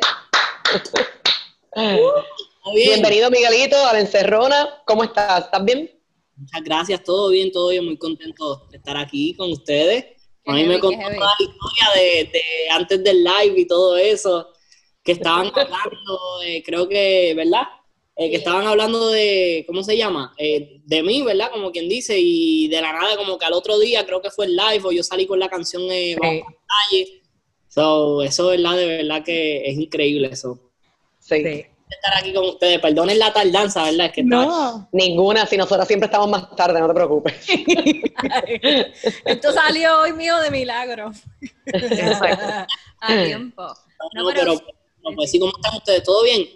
Bienvenido, 2.74 3.32
Miguelito, 3.32 3.88
a 3.88 3.94
la 3.94 4.00
encerrona. 4.02 4.68
¿Cómo 4.86 5.06
estás? 5.06 5.46
¿Estás 5.46 5.64
bien? 5.64 5.90
Muchas 6.36 6.62
gracias, 6.62 7.04
todo 7.04 7.30
bien, 7.30 7.52
todo 7.54 7.70
bien, 7.70 7.86
muy 7.86 7.98
contento 7.98 8.68
de 8.70 8.78
estar 8.78 8.98
aquí 8.98 9.34
con 9.36 9.52
ustedes. 9.52 10.17
A 10.48 10.54
mí 10.54 10.64
me 10.64 10.80
contó 10.80 11.00
toda 11.00 11.12
la 11.12 11.36
historia 11.40 11.88
de, 11.96 12.32
antes 12.72 13.04
del 13.04 13.24
live 13.24 13.60
y 13.60 13.68
todo 13.68 13.98
eso, 13.98 14.54
que 15.04 15.12
estaban 15.14 15.48
hablando, 15.56 16.20
creo 16.66 16.88
que, 16.88 17.34
¿verdad? 17.36 17.64
Eh, 18.16 18.32
que 18.32 18.38
estaban 18.38 18.66
hablando 18.66 19.10
de, 19.10 19.64
¿cómo 19.68 19.84
se 19.84 19.96
llama? 19.96 20.34
Eh, 20.38 20.82
de 20.84 21.04
mí, 21.04 21.22
¿verdad? 21.22 21.52
Como 21.52 21.72
quien 21.72 21.88
dice, 21.88 22.18
y 22.18 22.68
de 22.68 22.82
la 22.82 22.92
nada, 22.92 23.16
como 23.16 23.38
que 23.38 23.46
al 23.46 23.54
otro 23.54 23.78
día, 23.78 24.06
creo 24.06 24.22
que 24.22 24.32
fue 24.32 24.46
el 24.48 24.56
live, 24.56 24.82
o 24.86 24.92
yo 24.92 25.04
salí 25.04 25.28
con 25.28 25.40
la 25.40 25.50
canción 25.50 25.84
eh, 25.92 26.16
sí. 26.20 26.42
calle. 26.66 27.22
So, 27.68 28.24
eso, 28.24 28.48
¿verdad? 28.48 28.76
De 28.76 28.88
verdad 28.88 29.24
que 29.24 29.70
es 29.70 29.78
increíble 29.78 30.30
eso. 30.32 30.60
sí 31.20 31.44
estar 31.96 32.18
aquí 32.18 32.34
con 32.34 32.46
ustedes. 32.46 32.80
Perdonen 32.80 33.20
la 33.20 33.34
tardanza, 33.34 33.84
¿verdad? 33.84 34.12
que 34.12 34.24
no. 34.24 34.90
Ninguna, 34.92 35.46
si 35.46 35.58
nosotros 35.58 35.88
siempre 35.88 36.08
estamos 36.08 36.30
más 36.30 36.56
tarde, 36.56 36.80
no 36.80 36.88
te 36.88 36.94
preocupes. 36.94 37.36
Esto 39.26 39.54
salió 39.54 40.02
hoy 40.02 40.14
mío 40.14 40.38
de 40.38 40.52
milagro. 40.52 41.12
A 43.02 43.24
tiempo. 43.24 43.64
No, 44.14 44.26
pero, 44.34 44.60
pues 45.16 45.32
sí, 45.32 45.40
¿cómo 45.40 45.54
están 45.56 45.76
ustedes? 45.76 46.04
¿Todo 46.04 46.24
bien? 46.24 46.48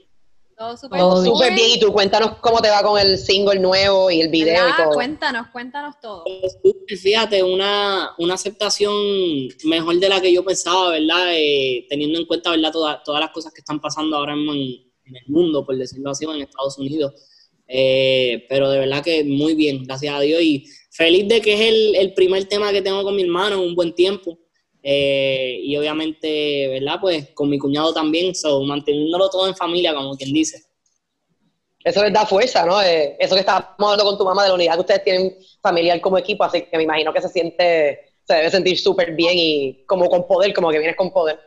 Todo 0.58 0.78
súper 0.78 1.54
bien. 1.54 1.70
Y 1.76 1.80
tú 1.80 1.92
cuéntanos 1.92 2.38
cómo 2.40 2.62
te 2.62 2.70
va 2.70 2.84
con 2.84 3.00
el 3.00 3.18
single 3.18 3.60
nuevo 3.60 4.12
y 4.12 4.22
el 4.22 4.30
video 4.30 4.70
y 4.70 4.76
todo. 4.76 4.94
Cuéntanos, 4.94 5.48
cuéntanos 5.48 6.00
todo. 6.00 6.24
Pues, 6.24 7.02
fíjate, 7.02 7.42
una, 7.42 8.12
una 8.20 8.36
aceptación 8.36 8.94
mejor 9.64 10.00
de 10.00 10.10
la 10.10 10.22
que 10.22 10.32
yo 10.32 10.46
pensaba, 10.46 10.92
¿verdad? 10.92 11.30
Eh, 11.32 11.88
teniendo 11.90 12.20
en 12.20 12.26
cuenta, 12.26 12.52
¿verdad? 12.52 12.72
todas 12.72 13.20
las 13.20 13.32
cosas 13.32 13.52
que 13.54 13.62
están 13.62 13.80
pasando 13.80 14.18
ahora 14.18 14.36
mismo 14.36 14.54
en, 14.54 14.91
en 15.06 15.16
el 15.16 15.24
mundo, 15.28 15.66
por 15.66 15.78
decirlo 15.78 16.12
así, 16.12 16.26
en 16.26 16.42
Estados 16.42 16.78
Unidos. 16.78 17.14
Eh, 17.68 18.46
pero 18.50 18.70
de 18.70 18.80
verdad 18.80 19.02
que 19.04 19.24
muy 19.24 19.56
bien, 19.56 19.84
gracias 19.84 20.14
a 20.14 20.20
Dios. 20.20 20.42
Y 20.42 20.66
feliz 20.92 21.28
de 21.28 21.42
que 21.42 21.54
es 21.54 21.96
el, 21.98 22.14
primer 22.14 22.46
tema 22.46 22.72
que 22.72 22.82
tengo 22.82 23.04
con 23.04 23.16
mi 23.16 23.24
hermano 23.24 23.56
en 23.56 23.62
un 23.70 23.76
buen 23.76 23.94
tiempo. 23.94 24.38
Eh, 24.84 25.60
y 25.64 25.78
obviamente, 25.78 26.68
¿verdad? 26.68 26.98
Pues 27.00 27.30
con 27.34 27.50
mi 27.50 27.58
cuñado 27.58 27.94
también, 27.94 28.36
so, 28.36 28.62
manteniéndolo 28.64 29.30
todo 29.30 29.48
en 29.48 29.56
familia, 29.56 29.94
como 29.94 30.18
quien 30.18 30.34
dice. 30.34 30.64
Eso 31.84 32.04
les 32.04 32.14
da 32.14 32.26
fuerza, 32.26 32.66
¿no? 32.66 32.82
Eh, 32.82 33.16
eso 33.20 33.36
que 33.36 33.40
estábamos 33.40 33.76
hablando 33.80 34.04
con 34.04 34.18
tu 34.18 34.26
mamá 34.26 34.44
de 34.44 34.50
la 34.50 34.56
unidad 34.56 34.74
que 34.76 34.82
ustedes 34.82 35.04
tienen 35.04 35.36
familiar 35.62 36.00
como 36.02 36.18
equipo, 36.18 36.44
así 36.44 36.64
que 36.64 36.78
me 36.78 36.84
imagino 36.84 37.12
que 37.14 37.22
se 37.22 37.30
siente, 37.30 38.14
se 38.24 38.36
debe 38.36 38.52
sentir 38.52 38.78
súper 38.78 39.16
bien 39.16 39.34
y 39.36 39.84
como 39.86 40.10
con 40.10 40.28
poder, 40.28 40.54
como 40.54 40.70
que 40.70 40.78
vienes 40.78 40.96
con 40.96 41.12
poder. 41.12 41.40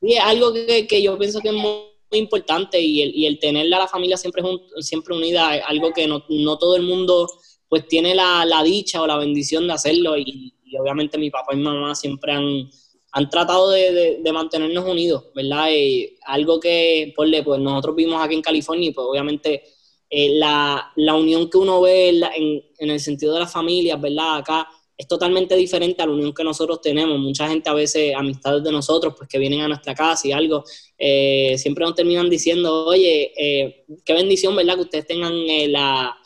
Y 0.00 0.14
es 0.14 0.20
algo 0.20 0.52
que, 0.52 0.86
que 0.86 1.02
yo 1.02 1.16
pienso 1.18 1.40
que 1.40 1.48
es 1.48 1.54
muy 1.54 1.97
importante 2.16 2.80
y 2.80 3.02
el, 3.02 3.14
y 3.14 3.26
el 3.26 3.38
tener 3.38 3.66
a 3.66 3.78
la 3.78 3.88
familia 3.88 4.16
siempre, 4.16 4.42
siempre 4.80 5.14
unida 5.14 5.56
es 5.56 5.62
algo 5.66 5.92
que 5.92 6.06
no, 6.06 6.24
no 6.28 6.58
todo 6.58 6.76
el 6.76 6.82
mundo 6.82 7.28
pues 7.68 7.86
tiene 7.86 8.14
la, 8.14 8.62
dicha 8.64 9.02
o 9.02 9.06
la 9.06 9.18
bendición 9.18 9.66
de 9.66 9.74
hacerlo 9.74 10.16
y, 10.16 10.54
obviamente 10.78 11.18
mi 11.18 11.30
papá 11.30 11.54
y 11.54 11.56
mi 11.56 11.62
mamá 11.62 11.94
siempre 11.94 12.32
han, 12.32 12.68
han 13.12 13.30
tratado 13.30 13.70
de, 13.70 14.20
mantenernos 14.32 14.84
unidos, 14.84 15.24
¿verdad? 15.34 15.68
Y 15.70 16.16
algo 16.26 16.60
que, 16.60 17.12
pues, 17.16 17.30
pues 17.44 17.60
nosotros 17.60 17.96
vimos 17.96 18.22
aquí 18.22 18.34
en 18.34 18.42
California 18.42 18.88
y 18.88 18.92
pues 18.92 19.06
obviamente 19.08 19.62
eh, 20.10 20.38
la, 20.38 20.92
la, 20.96 21.14
unión 21.14 21.48
que 21.48 21.58
uno 21.58 21.80
ve 21.80 22.10
en, 22.10 22.62
en, 22.78 22.90
el 22.90 23.00
sentido 23.00 23.34
de 23.34 23.40
las 23.40 23.52
familias, 23.52 24.00
¿verdad? 24.00 24.36
Acá 24.38 24.68
es 24.98 25.06
totalmente 25.06 25.54
diferente 25.54 26.02
a 26.02 26.06
la 26.06 26.12
unión 26.12 26.34
que 26.34 26.42
nosotros 26.42 26.80
tenemos. 26.80 27.16
Mucha 27.20 27.48
gente 27.48 27.70
a 27.70 27.72
veces, 27.72 28.12
amistades 28.16 28.64
de 28.64 28.72
nosotros, 28.72 29.14
pues 29.16 29.28
que 29.28 29.38
vienen 29.38 29.60
a 29.60 29.68
nuestra 29.68 29.94
casa 29.94 30.26
y 30.26 30.32
algo, 30.32 30.64
eh, 30.98 31.54
siempre 31.56 31.84
nos 31.84 31.94
terminan 31.94 32.28
diciendo, 32.28 32.84
oye, 32.86 33.32
eh, 33.36 33.84
qué 34.04 34.12
bendición, 34.12 34.56
¿verdad? 34.56 34.74
Que 34.74 34.80
ustedes 34.80 35.06
tengan 35.06 35.32
eh, 35.34 35.68
la, 35.68 36.16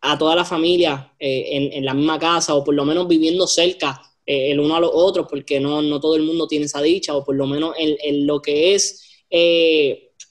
a 0.00 0.18
toda 0.18 0.34
la 0.34 0.44
familia 0.44 1.14
en, 1.16 1.72
en, 1.72 1.84
la 1.84 1.94
misma 1.94 2.18
casa 2.18 2.56
o 2.56 2.64
por 2.64 2.74
lo 2.74 2.84
menos 2.84 3.06
viviendo 3.06 3.46
cerca 3.46 4.02
el 4.26 4.58
uno 4.58 4.74
a 4.74 4.80
los 4.80 4.90
otros, 4.92 5.28
porque 5.30 5.60
no, 5.60 5.80
no 5.80 6.00
todo 6.00 6.16
el 6.16 6.22
mundo 6.22 6.48
tiene 6.48 6.64
esa 6.64 6.82
dicha, 6.82 7.14
o 7.14 7.24
por 7.24 7.36
lo 7.36 7.46
menos 7.46 7.74
en, 7.78 7.96
en 8.02 8.26
lo 8.26 8.42
que 8.42 8.74
es 8.74 9.00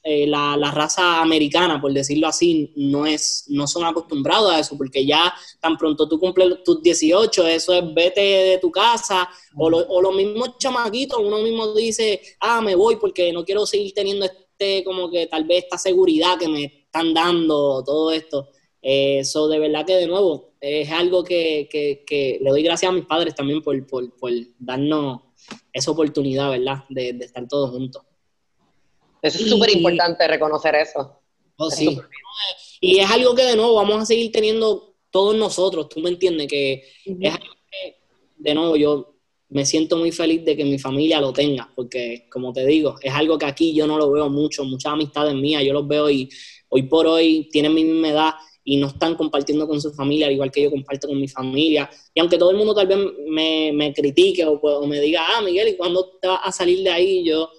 eh, 0.04 0.26
la, 0.26 0.72
raza 0.72 1.22
americana, 1.22 1.80
por 1.80 1.94
decirlo 1.94 2.28
así, 2.28 2.74
no, 2.76 3.06
es, 3.06 3.46
no 3.50 3.68
son 3.68 3.86
acostumbrados 3.86 4.52
a 4.52 4.60
eso, 4.60 4.76
porque 4.76 5.06
ya 5.06 5.32
tan 5.60 5.78
pronto 5.78 6.08
tú 6.08 6.20
cumples 6.20 6.64
tus 6.64 6.82
18, 6.82 7.46
eso 7.46 7.74
es 7.74 7.94
vete 7.94 8.22
de 8.22 8.58
tu 8.58 8.72
casa, 8.72 9.30
o, 9.56 9.70
lo, 9.70 9.78
o 9.78 10.02
los 10.02 10.16
mismos 10.16 10.58
chamaquitos, 10.58 11.20
uno 11.20 11.40
mismo 11.40 11.74
dice, 11.76 12.20
ah, 12.40 12.62
me 12.62 12.74
voy 12.74 12.96
porque 12.96 13.32
no 13.32 13.46
quiero 13.46 13.66
seguir 13.68 13.94
teniendo 13.94 14.26
este, 14.26 14.84
como 14.84 15.12
que 15.12 15.28
tal 15.28 15.44
vez 15.46 15.66
esta 15.66 15.78
seguridad 15.78 16.40
que 16.40 16.48
me 16.48 16.64
están 16.64 17.14
dando, 17.14 17.84
todo 17.84 18.12
esto. 18.12 18.50
Eso 18.82 19.48
de 19.48 19.60
verdad 19.60 19.86
que 19.86 19.94
de 19.94 20.08
nuevo 20.08 20.56
es 20.60 20.90
algo 20.92 21.24
que, 21.24 21.70
que, 21.72 22.40
le 22.42 22.50
doy 22.50 22.64
gracias 22.64 22.90
a 22.90 22.94
mis 22.94 23.06
padres 23.06 23.36
también 23.36 23.62
por, 23.62 23.86
por, 23.86 24.16
por 24.18 24.32
darnos 24.58 25.22
esa 25.72 25.92
oportunidad, 25.92 26.50
¿verdad? 26.50 26.86
De 26.90 27.10
estar 27.22 27.48
todos 27.48 27.70
juntos. 27.70 28.04
Eso 29.22 29.44
es 29.44 29.50
súper 29.50 29.70
importante 29.72 30.28
reconocer 30.28 30.76
eso. 30.76 31.22
Oh, 31.58 31.70
sí. 31.70 31.98
Y 32.80 33.00
es 33.00 33.10
algo 33.10 33.36
que 33.36 33.44
de 33.44 33.56
nuevo 33.56 33.76
vamos 33.76 34.02
a 34.02 34.06
seguir 34.06 34.32
teniendo 34.32 34.96
todos 35.12 35.36
nosotros, 35.36 35.90
tú 35.90 36.00
me 36.00 36.10
entiendes, 36.10 36.48
que 36.48 36.84
es 37.06 37.34
algo 37.34 37.54
que, 37.70 37.98
de 38.38 38.56
nuevo, 38.56 38.76
yo 38.78 39.16
me 39.50 39.66
siento 39.66 39.98
muy 39.98 40.12
feliz 40.12 40.44
de 40.46 40.56
que 40.56 40.64
mi 40.64 40.80
familia 40.80 41.20
lo 41.20 41.34
tenga, 41.34 41.70
porque 41.76 42.28
como 42.32 42.54
te 42.54 42.66
digo, 42.66 42.96
es 43.02 43.14
algo 43.14 43.38
que 43.38 43.46
aquí 43.46 43.74
yo 43.74 43.86
no 43.86 43.98
lo 43.98 44.10
veo 44.10 44.30
mucho, 44.30 44.64
muchas 44.64 44.94
amistades 44.94 45.36
mías, 45.36 45.64
yo 45.64 45.74
los 45.74 45.88
veo 45.88 46.10
y 46.10 46.30
hoy 46.70 46.84
por 46.84 47.06
hoy 47.06 47.50
tienen 47.52 47.74
mi 47.74 47.84
misma 47.84 48.10
edad 48.10 48.32
y 48.64 48.78
no 48.78 48.88
están 48.88 49.16
compartiendo 49.16 49.68
con 49.68 49.82
su 49.82 49.92
familia, 49.94 50.28
al 50.28 50.34
igual 50.34 50.52
que 50.52 50.64
yo 50.64 50.72
comparto 50.72 51.08
con 51.08 51.20
mi 51.20 51.28
familia. 51.28 51.90
Y 52.14 52.20
aunque 52.22 52.38
todo 52.38 52.52
el 52.52 52.58
mundo 52.58 52.74
tal 52.74 52.88
vez 52.88 52.98
me, 53.28 53.72
me 53.74 53.94
critique 53.94 54.46
o, 54.46 54.54
o, 54.54 54.88
me 54.88 55.02
diga, 55.02 55.26
ah, 55.28 55.42
Miguel, 55.42 55.70
¿y 55.70 55.76
cuándo 55.76 56.18
te 56.22 56.28
vas 56.28 56.42
a 56.44 56.52
salir 56.52 56.84
de 56.84 56.90
ahí? 56.90 57.24
Yo 57.24 57.50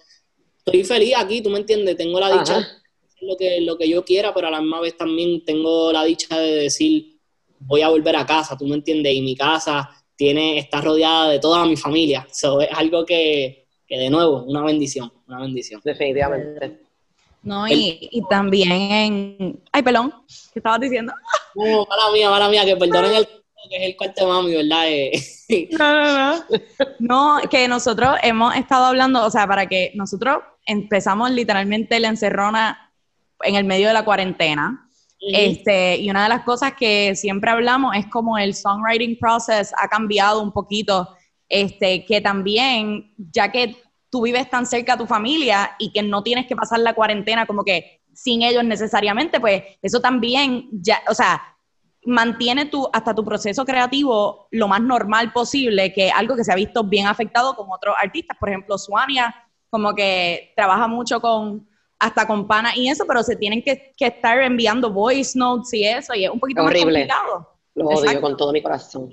estoy 0.65 0.85
feliz 0.85 1.15
aquí, 1.17 1.43
tú 1.43 1.51
me 1.51 1.59
entiendes, 1.59 1.97
tengo 1.97 2.21
la 2.21 2.39
dicha 2.39 2.55
de 2.55 2.61
hacer 2.61 2.83
lo 3.23 3.37
que, 3.37 3.61
lo 3.61 3.77
que 3.77 3.89
yo 3.89 4.05
quiera, 4.05 4.33
pero 4.33 4.49
a 4.49 4.51
la 4.51 4.61
misma 4.61 4.81
vez 4.81 4.97
también 4.97 5.45
tengo 5.45 5.93
la 5.93 6.05
dicha 6.05 6.39
de 6.39 6.53
decir, 6.63 7.19
voy 7.59 7.83
a 7.83 7.89
volver 7.89 8.17
a 8.17 8.27
casa, 8.27 8.57
tú 8.57 8.67
me 8.67 8.75
entiendes, 8.75 9.15
y 9.15 9.23
mi 9.23 9.37
casa 9.37 9.91
tiene, 10.17 10.59
está 10.59 10.81
rodeada 10.81 11.31
de 11.31 11.39
toda 11.39 11.65
mi 11.67 11.77
familia. 11.77 12.27
Eso 12.31 12.61
es 12.61 12.69
algo 12.73 13.05
que, 13.05 13.67
que, 13.87 13.99
de 13.99 14.11
nuevo, 14.11 14.45
una 14.45 14.63
bendición, 14.63 15.13
una 15.27 15.41
bendición. 15.41 15.81
Definitivamente. 15.85 16.81
No, 17.43 17.67
y, 17.67 18.09
y 18.13 18.23
también 18.29 18.71
en... 18.71 19.63
Ay, 19.73 19.83
pelón, 19.83 20.13
¿qué 20.53 20.61
estabas 20.61 20.81
diciendo? 20.81 21.13
No, 21.57 21.85
mala 21.87 22.13
mía, 22.13 22.31
mala 22.31 22.49
mía, 22.49 22.65
que 22.65 22.77
perdonen 22.77 23.15
el 23.15 23.29
que 23.69 23.77
es 23.77 23.83
el 23.83 23.97
cuarto 23.97 24.27
mami, 24.29 24.55
¿verdad? 24.55 24.85
Eh, 24.89 25.13
no, 25.73 25.95
no, 25.95 26.37
no. 26.37 26.45
No, 26.99 27.49
que 27.49 27.69
nosotros 27.69 28.17
hemos 28.23 28.55
estado 28.57 28.87
hablando, 28.87 29.25
o 29.25 29.31
sea, 29.31 29.47
para 29.47 29.67
que 29.67 29.93
nosotros 29.95 30.39
empezamos 30.67 31.31
literalmente 31.31 31.99
la 32.01 32.09
encerrona 32.09 32.93
en 33.43 33.57
el 33.57 33.65
medio 33.65 33.89
de 33.89 33.95
la 33.95 34.05
cuarentena. 34.05 34.89
Este, 35.25 35.99
y 35.99 36.11
una 36.11 36.25
de 36.25 36.29
las 36.31 36.43
cosas 36.43 36.73
que 36.75 37.15
siempre 37.15 37.49
hablamos 37.51 37.95
es 37.95 38.07
como 38.07 38.39
el 38.39 38.55
songwriting 38.55 39.17
process 39.21 39.73
ha 39.81 39.87
cambiado 39.87 40.43
un 40.43 40.51
poquito, 40.51 41.15
este, 41.49 42.05
que 42.05 42.21
también, 42.21 43.15
ya 43.17 43.53
que 43.53 43.77
tú 44.11 44.23
vives 44.23 44.51
tan 44.51 44.67
cerca 44.67 44.95
a 44.95 44.99
tu 44.99 45.07
familia 45.07 45.77
y 45.79 45.93
que 45.93 46.03
no 46.03 46.25
tienes 46.25 46.47
que 46.47 46.57
pasar 46.57 46.81
la 46.81 46.95
cuarentena 46.95 47.47
como 47.47 47.63
que 47.63 48.01
sin 48.13 48.43
ellos 48.43 48.65
necesariamente, 48.65 49.39
pues 49.39 49.63
eso 49.81 50.01
también, 50.01 50.69
ya, 50.73 51.01
o 51.09 51.15
sea, 51.15 51.41
mantiene 52.05 52.67
tu, 52.67 52.89
hasta 52.93 53.15
tu 53.15 53.25
proceso 53.25 53.65
creativo 53.65 54.49
lo 54.51 54.69
más 54.69 54.81
normal 54.81 55.33
posible, 55.33 55.93
que 55.93 56.11
algo 56.11 56.37
que 56.37 56.45
se 56.45 56.53
ha 56.53 56.57
visto 56.57 56.85
bien 56.85 57.07
afectado 57.07 57.55
con 57.55 57.67
otros 57.71 57.95
artistas. 58.01 58.37
Por 58.39 58.49
ejemplo, 58.49 58.77
Suania, 58.79 59.35
como 59.71 59.95
que 59.95 60.53
trabaja 60.57 60.87
mucho 60.89 61.21
con, 61.21 61.69
hasta 61.99 62.27
con 62.27 62.47
pana 62.47 62.73
y 62.77 62.89
eso, 62.89 63.05
pero 63.07 63.23
se 63.23 63.37
tienen 63.37 63.63
que, 63.63 63.93
que 63.97 64.07
estar 64.07 64.41
enviando 64.43 64.91
voice 64.91 65.39
notes 65.39 65.73
y 65.75 65.85
eso, 65.85 66.15
y 66.15 66.25
es 66.25 66.31
un 66.31 66.41
poquito 66.41 66.63
Horrible. 66.63 67.07
más 67.07 67.17
complicado. 67.17 67.49
Lo 67.75 67.87
odio 67.87 68.21
con 68.21 68.37
todo 68.37 68.53
mi 68.53 68.63
corazón. 68.63 69.11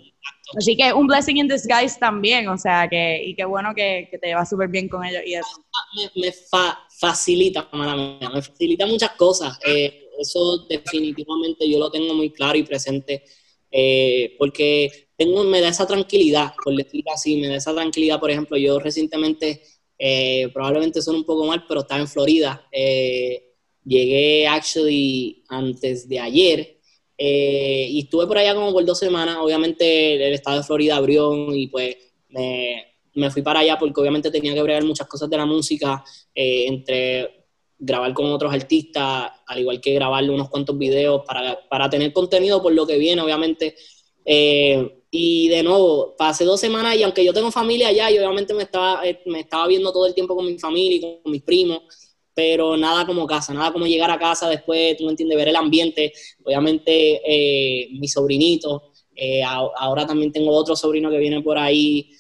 Así 0.58 0.76
que 0.76 0.92
un 0.92 1.08
blessing 1.08 1.38
in 1.38 1.48
disguise 1.48 1.98
también, 1.98 2.50
o 2.50 2.58
sea, 2.58 2.88
que, 2.90 3.24
y 3.24 3.36
qué 3.36 3.46
bueno 3.46 3.74
que, 3.74 4.08
que 4.12 4.18
te 4.18 4.34
va 4.34 4.46
súper 4.46 4.68
bien 4.68 4.90
con 4.90 5.06
ellos 5.06 5.22
y 5.26 5.36
eso. 5.36 5.64
Me, 5.96 6.26
me 6.26 6.32
fa, 6.32 6.80
facilita, 7.00 7.70
me 7.72 8.42
facilita 8.42 8.86
muchas 8.86 9.12
cosas. 9.12 9.58
Eh, 9.66 10.09
eso 10.20 10.66
definitivamente 10.70 11.70
yo 11.70 11.80
lo 11.80 11.90
tengo 11.90 12.14
muy 12.14 12.32
claro 12.32 12.58
y 12.58 12.64
presente, 12.64 13.24
eh, 13.72 14.36
porque 14.38 15.10
tengo, 15.16 15.44
me 15.44 15.62
da 15.62 15.70
esa 15.70 15.88
tranquilidad, 15.88 16.54
por 16.64 16.76
decirlo 16.76 17.12
así, 17.14 17.38
me 17.38 17.48
da 17.48 17.56
esa 17.56 17.74
tranquilidad, 17.74 18.20
por 18.20 18.32
ejemplo, 18.32 18.58
yo 18.58 18.80
recientemente, 18.80 19.62
eh, 19.98 20.50
probablemente 20.54 21.02
son 21.02 21.16
un 21.16 21.24
poco 21.26 21.46
mal, 21.46 21.66
pero 21.68 21.82
estaba 21.82 22.02
en 22.02 22.08
Florida, 22.08 22.68
eh, 22.72 23.54
llegué 23.84 24.48
actually 24.48 25.44
antes 25.50 26.08
de 26.08 26.20
ayer, 26.20 26.76
y 27.22 28.00
estuve 28.00 28.28
por 28.28 28.38
allá 28.38 28.56
como 28.56 28.72
por 28.72 28.86
dos 28.86 28.98
semanas, 28.98 29.38
obviamente 29.42 30.16
el 30.26 30.34
estado 30.34 30.58
de 30.58 30.64
Florida 30.64 30.96
abrió 30.96 31.54
y 31.54 31.68
pues 31.68 31.98
me, 32.30 32.86
me 33.14 33.30
fui 33.30 33.42
para 33.42 33.60
allá 33.60 33.78
porque 33.78 34.00
obviamente 34.00 34.32
tenía 34.32 34.54
que 34.54 34.62
bregar 34.62 34.86
muchas 34.86 35.06
cosas 35.06 35.30
de 35.30 35.36
la 35.36 35.46
música, 35.46 36.02
entre 36.34 37.39
grabar 37.80 38.14
con 38.14 38.32
otros 38.32 38.54
artistas, 38.54 39.32
al 39.48 39.60
igual 39.60 39.80
que 39.80 39.94
grabarle 39.94 40.32
unos 40.32 40.50
cuantos 40.50 40.78
videos 40.78 41.24
para, 41.26 41.58
para 41.70 41.90
tener 41.90 42.12
contenido 42.12 42.62
por 42.62 42.74
lo 42.74 42.86
que 42.86 42.98
viene, 42.98 43.22
obviamente. 43.22 43.76
Eh, 44.26 45.00
y 45.12 45.48
de 45.48 45.64
nuevo, 45.64 46.16
pasé 46.18 46.46
dos 46.46 46.60
semanas 46.60 46.96
y 46.96 47.04
aunque 47.04 47.26
yo 47.26 47.34
tengo 47.34 47.52
familia 47.52 47.88
allá, 47.88 48.12
y 48.12 48.18
obviamente 48.18 48.54
me 48.54 48.64
estaba, 48.64 49.08
eh, 49.08 49.22
me 49.26 49.40
estaba 49.40 49.66
viendo 49.68 49.92
todo 49.92 50.06
el 50.06 50.14
tiempo 50.14 50.36
con 50.36 50.46
mi 50.46 50.60
familia 50.60 50.98
y 50.98 51.02
con 51.02 51.32
mis 51.32 51.42
primos, 51.42 51.82
pero 52.34 52.78
nada 52.78 53.06
como 53.06 53.26
casa, 53.26 53.54
nada 53.54 53.72
como 53.74 53.88
llegar 53.88 54.12
a 54.12 54.20
casa 54.20 54.48
después, 54.50 54.98
tú 54.98 55.06
me 55.06 55.12
entiendes, 55.12 55.38
ver 55.38 55.48
el 55.48 55.56
ambiente. 55.56 56.14
Obviamente, 56.44 57.22
eh, 57.26 57.90
mi 58.00 58.08
sobrinito, 58.08 58.92
eh, 59.16 59.42
ahora 59.44 60.06
también 60.06 60.32
tengo 60.32 60.52
otro 60.52 60.76
sobrino 60.76 61.10
que 61.10 61.18
viene 61.18 61.42
por 61.42 61.58
ahí, 61.58 62.12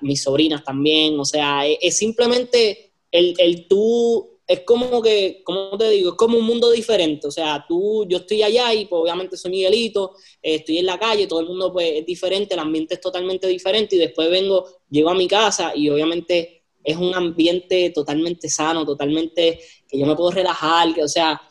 mis 0.00 0.22
sobrinas 0.22 0.64
también, 0.64 1.18
o 1.18 1.24
sea, 1.24 1.66
es, 1.66 1.78
es 1.82 1.98
simplemente 1.98 2.92
el, 3.10 3.34
el 3.38 3.66
tú 3.66 4.37
es 4.48 4.60
como 4.60 5.02
que, 5.02 5.42
como 5.44 5.76
te 5.76 5.90
digo, 5.90 6.12
es 6.12 6.16
como 6.16 6.38
un 6.38 6.46
mundo 6.46 6.70
diferente. 6.70 7.26
O 7.28 7.30
sea, 7.30 7.66
tú, 7.68 8.06
yo 8.08 8.16
estoy 8.16 8.42
allá 8.42 8.72
y 8.72 8.86
pues, 8.86 9.02
obviamente 9.02 9.36
soy 9.36 9.50
Miguelito, 9.50 10.14
eh, 10.42 10.54
estoy 10.56 10.78
en 10.78 10.86
la 10.86 10.98
calle, 10.98 11.26
todo 11.26 11.40
el 11.40 11.46
mundo 11.46 11.70
pues 11.70 11.92
es 11.96 12.06
diferente, 12.06 12.54
el 12.54 12.60
ambiente 12.60 12.94
es 12.94 13.00
totalmente 13.00 13.46
diferente 13.46 13.96
y 13.96 13.98
después 13.98 14.30
vengo, 14.30 14.66
llego 14.88 15.10
a 15.10 15.14
mi 15.14 15.28
casa 15.28 15.72
y 15.76 15.90
obviamente 15.90 16.64
es 16.82 16.96
un 16.96 17.14
ambiente 17.14 17.90
totalmente 17.90 18.48
sano, 18.48 18.86
totalmente 18.86 19.60
que 19.86 19.98
yo 19.98 20.06
me 20.06 20.16
puedo 20.16 20.30
relajar, 20.30 20.94
que 20.94 21.02
o 21.02 21.08
sea, 21.08 21.42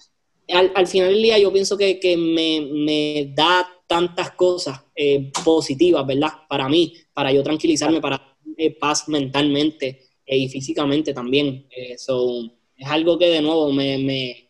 al, 0.47 0.87
final 0.87 1.09
del 1.09 1.21
día 1.21 1.37
yo 1.37 1.53
pienso 1.53 1.77
que, 1.77 1.99
que 1.99 2.17
me, 2.17 2.61
me, 2.61 3.31
da 3.35 3.69
tantas 3.85 4.31
cosas 4.31 4.83
eh, 4.95 5.31
positivas, 5.45 6.05
¿verdad? 6.07 6.29
Para 6.49 6.67
mí, 6.67 6.95
para 7.13 7.31
yo 7.31 7.43
tranquilizarme, 7.43 8.01
para 8.01 8.35
eh, 8.57 8.71
paz 8.71 9.07
mentalmente 9.07 10.01
y 10.25 10.49
físicamente 10.49 11.13
también. 11.13 11.67
so, 11.97 12.56
es 12.77 12.87
algo 12.87 13.17
que 13.17 13.27
de 13.27 13.41
nuevo 13.41 13.71
me, 13.71 13.97
me, 13.97 14.49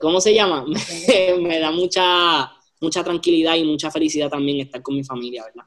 ¿cómo 0.00 0.20
se 0.20 0.34
llama? 0.34 0.64
me, 1.38 1.58
da 1.58 1.70
mucha, 1.70 2.50
mucha 2.80 3.04
tranquilidad 3.04 3.56
y 3.56 3.64
mucha 3.64 3.90
felicidad 3.90 4.30
también 4.30 4.60
estar 4.60 4.82
con 4.82 4.96
mi 4.96 5.04
familia, 5.04 5.44
¿verdad? 5.44 5.64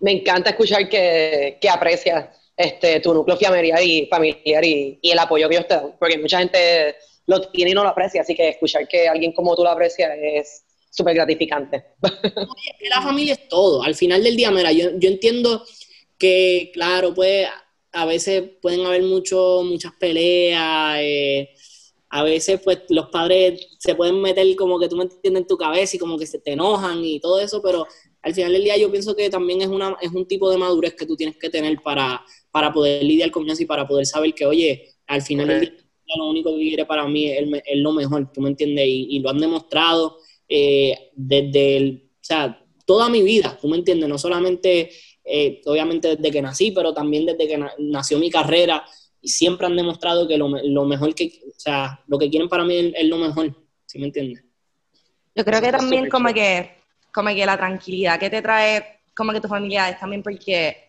Me 0.00 0.12
encanta 0.12 0.50
escuchar 0.50 0.88
que, 0.88 1.58
que 1.60 1.68
aprecias 1.68 2.28
este, 2.56 3.00
tu 3.00 3.12
núcleo 3.12 3.36
familiar 3.36 3.82
y, 3.82 4.06
familiar 4.06 4.64
y, 4.64 4.98
el 5.02 5.18
apoyo 5.18 5.48
que 5.48 5.56
ellos 5.56 5.68
te 5.68 5.74
dan, 5.74 5.96
porque 5.98 6.18
mucha 6.18 6.38
gente 6.38 6.96
lo 7.26 7.40
tiene 7.50 7.72
y 7.72 7.74
no 7.74 7.82
lo 7.82 7.88
aprecia, 7.88 8.20
así 8.20 8.34
que 8.34 8.48
escuchar 8.48 8.86
que 8.86 9.08
alguien 9.08 9.32
como 9.32 9.56
tú 9.56 9.62
lo 9.62 9.70
aprecia 9.70 10.14
es 10.14 10.64
súper 10.90 11.14
gratificante. 11.14 11.84
Oye, 12.02 12.88
la 12.88 13.02
familia 13.02 13.34
es 13.34 13.48
todo, 13.48 13.82
al 13.82 13.94
final 13.94 14.22
del 14.22 14.36
día, 14.36 14.50
mira, 14.50 14.72
yo, 14.72 14.90
yo 14.96 15.08
entiendo 15.08 15.64
que, 16.16 16.70
claro, 16.72 17.12
pues 17.12 17.48
a 17.96 18.04
veces 18.04 18.44
pueden 18.60 18.84
haber 18.84 19.02
mucho, 19.02 19.62
muchas 19.64 19.92
peleas, 19.98 20.98
eh, 21.00 21.48
a 22.10 22.22
veces 22.22 22.60
pues 22.62 22.80
los 22.90 23.06
padres 23.08 23.68
se 23.78 23.94
pueden 23.94 24.20
meter 24.20 24.54
como 24.54 24.78
que 24.78 24.88
tú 24.88 24.96
me 24.96 25.04
entiendes 25.04 25.42
en 25.42 25.46
tu 25.46 25.56
cabeza 25.56 25.96
y 25.96 25.98
como 25.98 26.18
que 26.18 26.26
se 26.26 26.38
te 26.38 26.52
enojan 26.52 27.02
y 27.02 27.20
todo 27.20 27.40
eso, 27.40 27.62
pero 27.62 27.86
al 28.20 28.34
final 28.34 28.52
del 28.52 28.64
día 28.64 28.76
yo 28.76 28.90
pienso 28.90 29.16
que 29.16 29.30
también 29.30 29.62
es, 29.62 29.68
una, 29.68 29.96
es 30.02 30.12
un 30.12 30.28
tipo 30.28 30.50
de 30.50 30.58
madurez 30.58 30.94
que 30.94 31.06
tú 31.06 31.16
tienes 31.16 31.38
que 31.38 31.48
tener 31.48 31.82
para, 31.82 32.22
para 32.50 32.70
poder 32.70 33.02
lidiar 33.02 33.30
con 33.30 33.48
eso 33.48 33.62
y 33.62 33.66
para 33.66 33.88
poder 33.88 34.04
saber 34.04 34.34
que, 34.34 34.44
oye, 34.44 34.90
al 35.06 35.22
final 35.22 35.48
del 35.48 35.60
día 35.60 36.14
lo 36.18 36.28
único 36.28 36.54
que 36.54 36.62
quiere 36.62 36.84
para 36.84 37.08
mí 37.08 37.30
es, 37.30 37.48
lo 37.76 37.92
mejor, 37.92 38.30
tú 38.30 38.42
me 38.42 38.50
entiendes, 38.50 38.84
y, 38.86 39.18
lo 39.20 39.30
han 39.30 39.38
demostrado 39.38 40.18
eh, 40.50 41.10
desde, 41.14 41.76
el, 41.78 42.10
o 42.12 42.24
sea, 42.24 42.62
toda 42.84 43.08
mi 43.08 43.22
vida, 43.22 43.58
tú 43.58 43.68
me 43.68 43.78
entiendes, 43.78 44.08
no 44.08 44.18
solamente, 44.18 44.90
eh, 45.26 45.60
obviamente 45.66 46.16
desde 46.16 46.30
que 46.30 46.42
nací, 46.42 46.70
pero 46.70 46.94
también 46.94 47.26
desde 47.26 47.48
que 47.48 47.58
nació 47.78 48.18
mi 48.18 48.30
carrera, 48.30 48.84
y 49.20 49.28
siempre 49.28 49.66
han 49.66 49.76
demostrado 49.76 50.28
que 50.28 50.36
lo, 50.36 50.48
mejor 50.48 51.14
que, 51.14 51.40
o 51.48 51.58
sea, 51.58 52.00
lo 52.06 52.18
que 52.18 52.30
quieren 52.30 52.48
para 52.48 52.64
mí 52.64 52.92
es, 52.94 53.06
lo 53.06 53.18
mejor, 53.18 53.54
¿sí 53.84 53.98
me 53.98 54.06
entiendes? 54.06 54.44
Yo 55.34 55.44
creo 55.44 55.60
que 55.60 55.72
también 55.72 56.08
como 56.08 56.32
que, 56.32 56.76
como 57.12 57.30
que 57.30 57.44
la 57.44 57.56
tranquilidad 57.56 58.20
que 58.20 58.30
te 58.30 58.40
trae 58.40 59.00
como 59.16 59.32
que 59.32 59.40
tu 59.40 59.48
familia 59.48 59.88
es 59.88 59.98
también 59.98 60.22
porque 60.22 60.86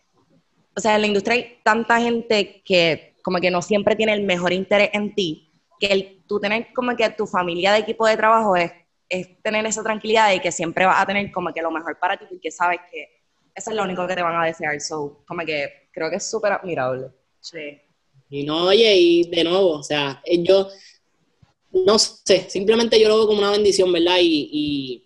o 0.78 0.80
sea, 0.80 0.94
en 0.94 1.00
la 1.00 1.06
industria 1.08 1.34
hay 1.34 1.58
tanta 1.64 2.00
gente 2.00 2.62
que 2.64 3.16
como 3.24 3.40
que 3.40 3.50
no 3.50 3.60
siempre 3.62 3.96
tiene 3.96 4.14
el 4.14 4.22
mejor 4.22 4.52
interés 4.52 4.90
en 4.92 5.12
ti, 5.12 5.52
que 5.80 5.88
el, 5.88 6.22
tú 6.28 6.38
tener 6.38 6.72
como 6.72 6.94
que 6.94 7.10
tu 7.10 7.26
familia 7.26 7.72
de 7.72 7.80
equipo 7.80 8.06
de 8.06 8.16
trabajo 8.16 8.54
es, 8.54 8.70
es 9.08 9.42
tener 9.42 9.66
esa 9.66 9.82
tranquilidad 9.82 10.30
de 10.30 10.40
que 10.40 10.52
siempre 10.52 10.86
vas 10.86 11.02
a 11.02 11.06
tener 11.06 11.32
como 11.32 11.52
que 11.52 11.62
lo 11.62 11.72
mejor 11.72 11.98
para 11.98 12.16
ti 12.16 12.26
porque 12.30 12.52
sabes 12.52 12.78
que 12.92 13.08
eso 13.58 13.70
es 13.70 13.76
lo 13.76 13.82
único 13.82 14.06
que 14.06 14.14
te 14.14 14.22
van 14.22 14.40
a 14.40 14.46
desear. 14.46 14.80
So, 14.80 15.24
como 15.26 15.44
que 15.44 15.88
creo 15.92 16.08
que 16.08 16.16
es 16.16 16.30
súper 16.30 16.52
admirable. 16.52 17.08
Sí. 17.40 17.78
Y 18.30 18.44
no, 18.44 18.66
oye, 18.66 18.94
y 18.96 19.24
de 19.24 19.44
nuevo, 19.44 19.78
o 19.78 19.82
sea, 19.82 20.22
eh, 20.24 20.42
yo 20.42 20.68
no 21.70 21.98
sé, 21.98 22.48
simplemente 22.48 23.00
yo 23.00 23.08
lo 23.08 23.16
veo 23.16 23.26
como 23.26 23.40
una 23.40 23.50
bendición, 23.50 23.92
¿verdad? 23.92 24.18
Y, 24.20 25.04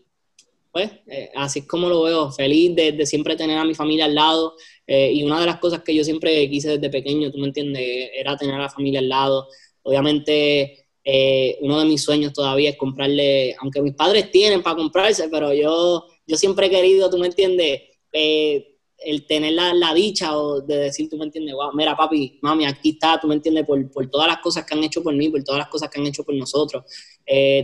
pues, 0.71 0.91
eh, 1.07 1.31
así 1.35 1.61
es 1.61 1.67
como 1.67 1.89
lo 1.89 2.03
veo, 2.03 2.33
feliz 2.33 2.75
de, 2.75 2.93
de, 2.93 3.07
siempre 3.07 3.37
tener 3.37 3.59
a 3.59 3.65
mi 3.65 3.75
familia 3.75 4.07
al 4.07 4.15
lado, 4.15 4.55
eh, 4.87 5.13
y 5.13 5.23
una 5.23 5.41
de 5.41 5.47
las 5.47 5.59
cosas 5.59 5.83
que 5.83 5.95
yo 5.95 6.05
siempre 6.05 6.49
quise 6.49 6.71
desde 6.71 6.91
pequeño, 6.91 7.31
tú 7.31 7.39
me 7.39 7.49
entiendes, 7.49 8.11
era 8.15 8.37
tener 8.37 8.55
a 8.55 8.63
la 8.63 8.71
familia 8.71 9.01
al 9.01 9.09
lado. 9.09 9.49
Obviamente, 9.83 10.87
eh, 11.05 11.59
uno 11.61 11.81
de 11.81 11.87
mis 11.87 12.03
sueños 12.03 12.33
todavía 12.33 12.71
es 12.71 12.77
comprarle, 12.77 13.57
aunque 13.61 13.83
mis 13.83 13.95
padres 13.95 14.31
tienen 14.31 14.63
para 14.63 14.77
comprarse, 14.77 15.29
pero 15.29 15.53
yo, 15.53 16.07
yo 16.27 16.37
siempre 16.37 16.67
he 16.67 16.71
querido, 16.71 17.11
tú 17.11 17.19
me 17.19 17.27
entiendes, 17.27 17.83
eh, 18.13 18.69
el 18.99 19.27
tener 19.27 19.53
la, 19.53 19.95
dicha 19.95 20.37
o 20.37 20.61
de 20.61 20.77
decir, 20.77 21.09
tú 21.09 21.17
me 21.17 21.25
entiendes, 21.25 21.55
wow, 21.55 21.73
mira 21.75 21.97
papi, 21.97 22.39
mami, 22.41 22.67
aquí 22.67 22.91
está, 22.91 23.19
tú 23.21 23.27
me 23.27 23.35
entiendes, 23.35 23.67
por, 23.67 23.91
por, 23.91 24.09
todas 24.09 24.29
las 24.29 24.39
cosas 24.39 24.65
que 24.65 24.75
han 24.75 24.85
hecho 24.85 25.03
por 25.03 25.15
mí, 25.15 25.29
por 25.29 25.43
todas 25.43 25.59
las 25.59 25.69
cosas 25.69 25.91
que 25.91 26.01
han 26.01 26.07
hecho 26.07 26.23
por 26.23 26.35
nosotros. 26.35 26.85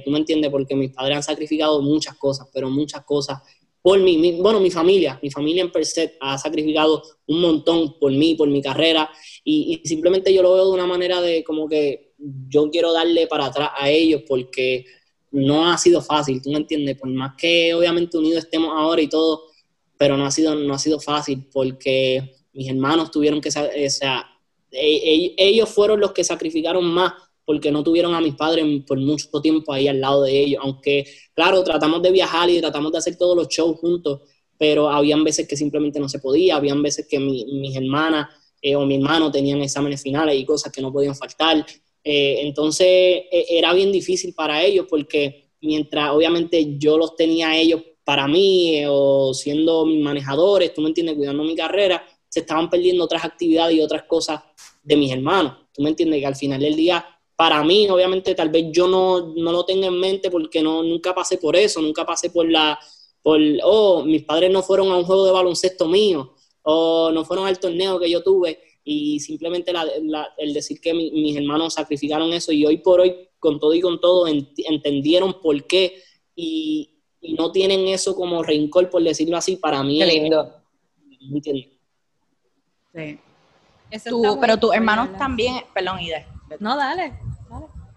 tú 0.04 0.10
me 0.10 0.18
entiendes, 0.18 0.50
porque 0.50 0.74
mis 0.74 0.90
padres 0.90 1.16
han 1.18 1.22
sacrificado 1.22 1.80
muchas 1.80 2.16
cosas, 2.16 2.48
pero 2.52 2.68
muchas 2.70 3.04
cosas 3.04 3.38
por 3.88 4.00
mí, 4.00 4.38
bueno, 4.40 4.60
mi 4.60 4.70
familia, 4.70 5.18
mi 5.22 5.30
familia 5.30 5.62
en 5.62 5.70
per 5.70 5.86
se 5.86 6.16
ha 6.20 6.36
sacrificado 6.36 7.02
un 7.26 7.40
montón 7.40 7.98
por 7.98 8.12
mí, 8.12 8.34
por 8.34 8.48
mi 8.48 8.60
carrera, 8.60 9.08
y, 9.44 9.80
simplemente 9.84 10.34
yo 10.34 10.42
lo 10.42 10.54
veo 10.54 10.66
de 10.66 10.72
una 10.72 10.86
manera 10.86 11.20
de 11.20 11.44
como 11.44 11.68
que 11.68 12.12
yo 12.48 12.70
quiero 12.70 12.92
darle 12.92 13.26
para 13.28 13.46
atrás 13.46 13.70
a 13.78 13.88
ellos 13.88 14.22
porque 14.26 14.84
no 15.30 15.70
ha 15.70 15.78
sido 15.78 16.02
fácil, 16.02 16.42
¿tú 16.42 16.50
me 16.50 16.58
entiendes? 16.58 16.98
Por 16.98 17.08
más 17.08 17.32
que 17.38 17.72
obviamente 17.72 18.18
unidos 18.18 18.44
estemos 18.44 18.72
ahora 18.76 19.00
y 19.00 19.08
todo, 19.08 19.44
pero 19.98 20.16
no 20.16 20.24
ha 20.24 20.30
sido, 20.30 20.54
no 20.54 20.72
ha 20.72 20.78
sido 20.78 21.00
fácil 21.00 21.46
porque 21.52 22.32
mis 22.52 22.68
hermanos 22.68 23.10
tuvieron 23.10 23.40
que, 23.40 23.48
o 23.48 23.90
sea, 23.90 24.26
e, 24.70 24.96
e, 24.96 25.34
ellos 25.36 25.68
fueron 25.68 26.00
los 26.00 26.12
que 26.12 26.24
sacrificaron 26.24 26.84
más 26.84 27.12
porque 27.44 27.72
no 27.72 27.82
tuvieron 27.82 28.14
a 28.14 28.20
mis 28.20 28.34
padres 28.34 28.64
por 28.86 28.98
mucho 28.98 29.28
tiempo 29.42 29.72
ahí 29.72 29.88
al 29.88 30.00
lado 30.00 30.22
de 30.22 30.38
ellos, 30.38 30.60
aunque 30.62 31.06
claro, 31.34 31.64
tratamos 31.64 32.02
de 32.02 32.12
viajar 32.12 32.48
y 32.48 32.60
tratamos 32.60 32.92
de 32.92 32.98
hacer 32.98 33.16
todos 33.16 33.36
los 33.36 33.48
shows 33.48 33.78
juntos, 33.78 34.20
pero 34.56 34.88
habían 34.88 35.24
veces 35.24 35.48
que 35.48 35.56
simplemente 35.56 35.98
no 35.98 36.08
se 36.08 36.18
podía, 36.18 36.56
habían 36.56 36.82
veces 36.82 37.06
que 37.08 37.18
mis 37.18 37.74
hermanas 37.74 38.28
eh, 38.60 38.76
o 38.76 38.84
mi 38.84 38.96
hermano 38.96 39.30
tenían 39.30 39.62
exámenes 39.62 40.02
finales 40.02 40.38
y 40.38 40.44
cosas 40.44 40.72
que 40.72 40.82
no 40.82 40.92
podían 40.92 41.14
faltar, 41.14 41.64
eh, 42.04 42.40
entonces 42.42 42.86
e, 42.86 43.46
era 43.50 43.72
bien 43.72 43.92
difícil 43.92 44.34
para 44.34 44.62
ellos 44.62 44.86
porque 44.88 45.48
mientras 45.60 46.10
obviamente 46.10 46.76
yo 46.78 46.98
los 46.98 47.16
tenía 47.16 47.50
a 47.50 47.56
ellos 47.56 47.82
para 48.08 48.26
mí 48.26 48.76
eh, 48.76 48.86
o 48.88 49.34
siendo 49.34 49.84
mis 49.84 50.02
manejadores, 50.02 50.72
tú 50.72 50.80
me 50.80 50.88
entiendes, 50.88 51.14
cuidando 51.14 51.44
mi 51.44 51.54
carrera, 51.54 52.02
se 52.26 52.40
estaban 52.40 52.70
perdiendo 52.70 53.04
otras 53.04 53.22
actividades 53.22 53.76
y 53.76 53.82
otras 53.82 54.04
cosas 54.04 54.40
de 54.82 54.96
mis 54.96 55.12
hermanos. 55.12 55.66
Tú 55.74 55.82
me 55.82 55.90
entiendes 55.90 56.20
que 56.20 56.26
al 56.26 56.34
final 56.34 56.58
del 56.58 56.74
día 56.74 57.04
para 57.36 57.62
mí, 57.62 57.86
obviamente, 57.90 58.34
tal 58.34 58.48
vez 58.48 58.68
yo 58.72 58.88
no, 58.88 59.34
no 59.36 59.52
lo 59.52 59.62
tenga 59.66 59.88
en 59.88 60.00
mente 60.00 60.30
porque 60.30 60.62
no, 60.62 60.82
nunca 60.82 61.14
pasé 61.14 61.36
por 61.36 61.54
eso, 61.54 61.82
nunca 61.82 62.06
pasé 62.06 62.30
por 62.30 62.50
la, 62.50 62.78
por, 63.20 63.38
oh, 63.62 64.02
mis 64.04 64.24
padres 64.24 64.50
no 64.50 64.62
fueron 64.62 64.90
a 64.90 64.96
un 64.96 65.04
juego 65.04 65.26
de 65.26 65.32
baloncesto 65.32 65.86
mío, 65.86 66.32
o 66.62 67.10
no 67.12 67.26
fueron 67.26 67.46
al 67.46 67.60
torneo 67.60 68.00
que 68.00 68.08
yo 68.08 68.22
tuve, 68.22 68.58
y 68.84 69.20
simplemente 69.20 69.70
el 70.38 70.54
decir 70.54 70.80
que 70.80 70.94
mis 70.94 71.36
hermanos 71.36 71.74
sacrificaron 71.74 72.32
eso, 72.32 72.52
y 72.52 72.64
hoy 72.64 72.78
por 72.78 73.02
hoy, 73.02 73.28
con 73.38 73.60
todo 73.60 73.74
y 73.74 73.82
con 73.82 74.00
todo, 74.00 74.26
entendieron 74.26 75.42
por 75.42 75.66
qué, 75.66 76.02
y, 76.34 76.94
no 77.22 77.52
tienen 77.52 77.88
eso 77.88 78.14
como 78.14 78.42
rencor, 78.42 78.88
por 78.90 79.02
decirlo 79.02 79.36
así, 79.36 79.56
para 79.56 79.82
mí. 79.82 79.98
Qué 79.98 80.06
lindo. 80.06 80.54
Sí. 82.94 83.20
pero 84.40 84.56
tus 84.56 84.74
hermanos 84.74 85.16
también, 85.18 85.64
perdón, 85.74 86.00
Ide. 86.00 86.26
No, 86.60 86.76
dale. 86.76 87.18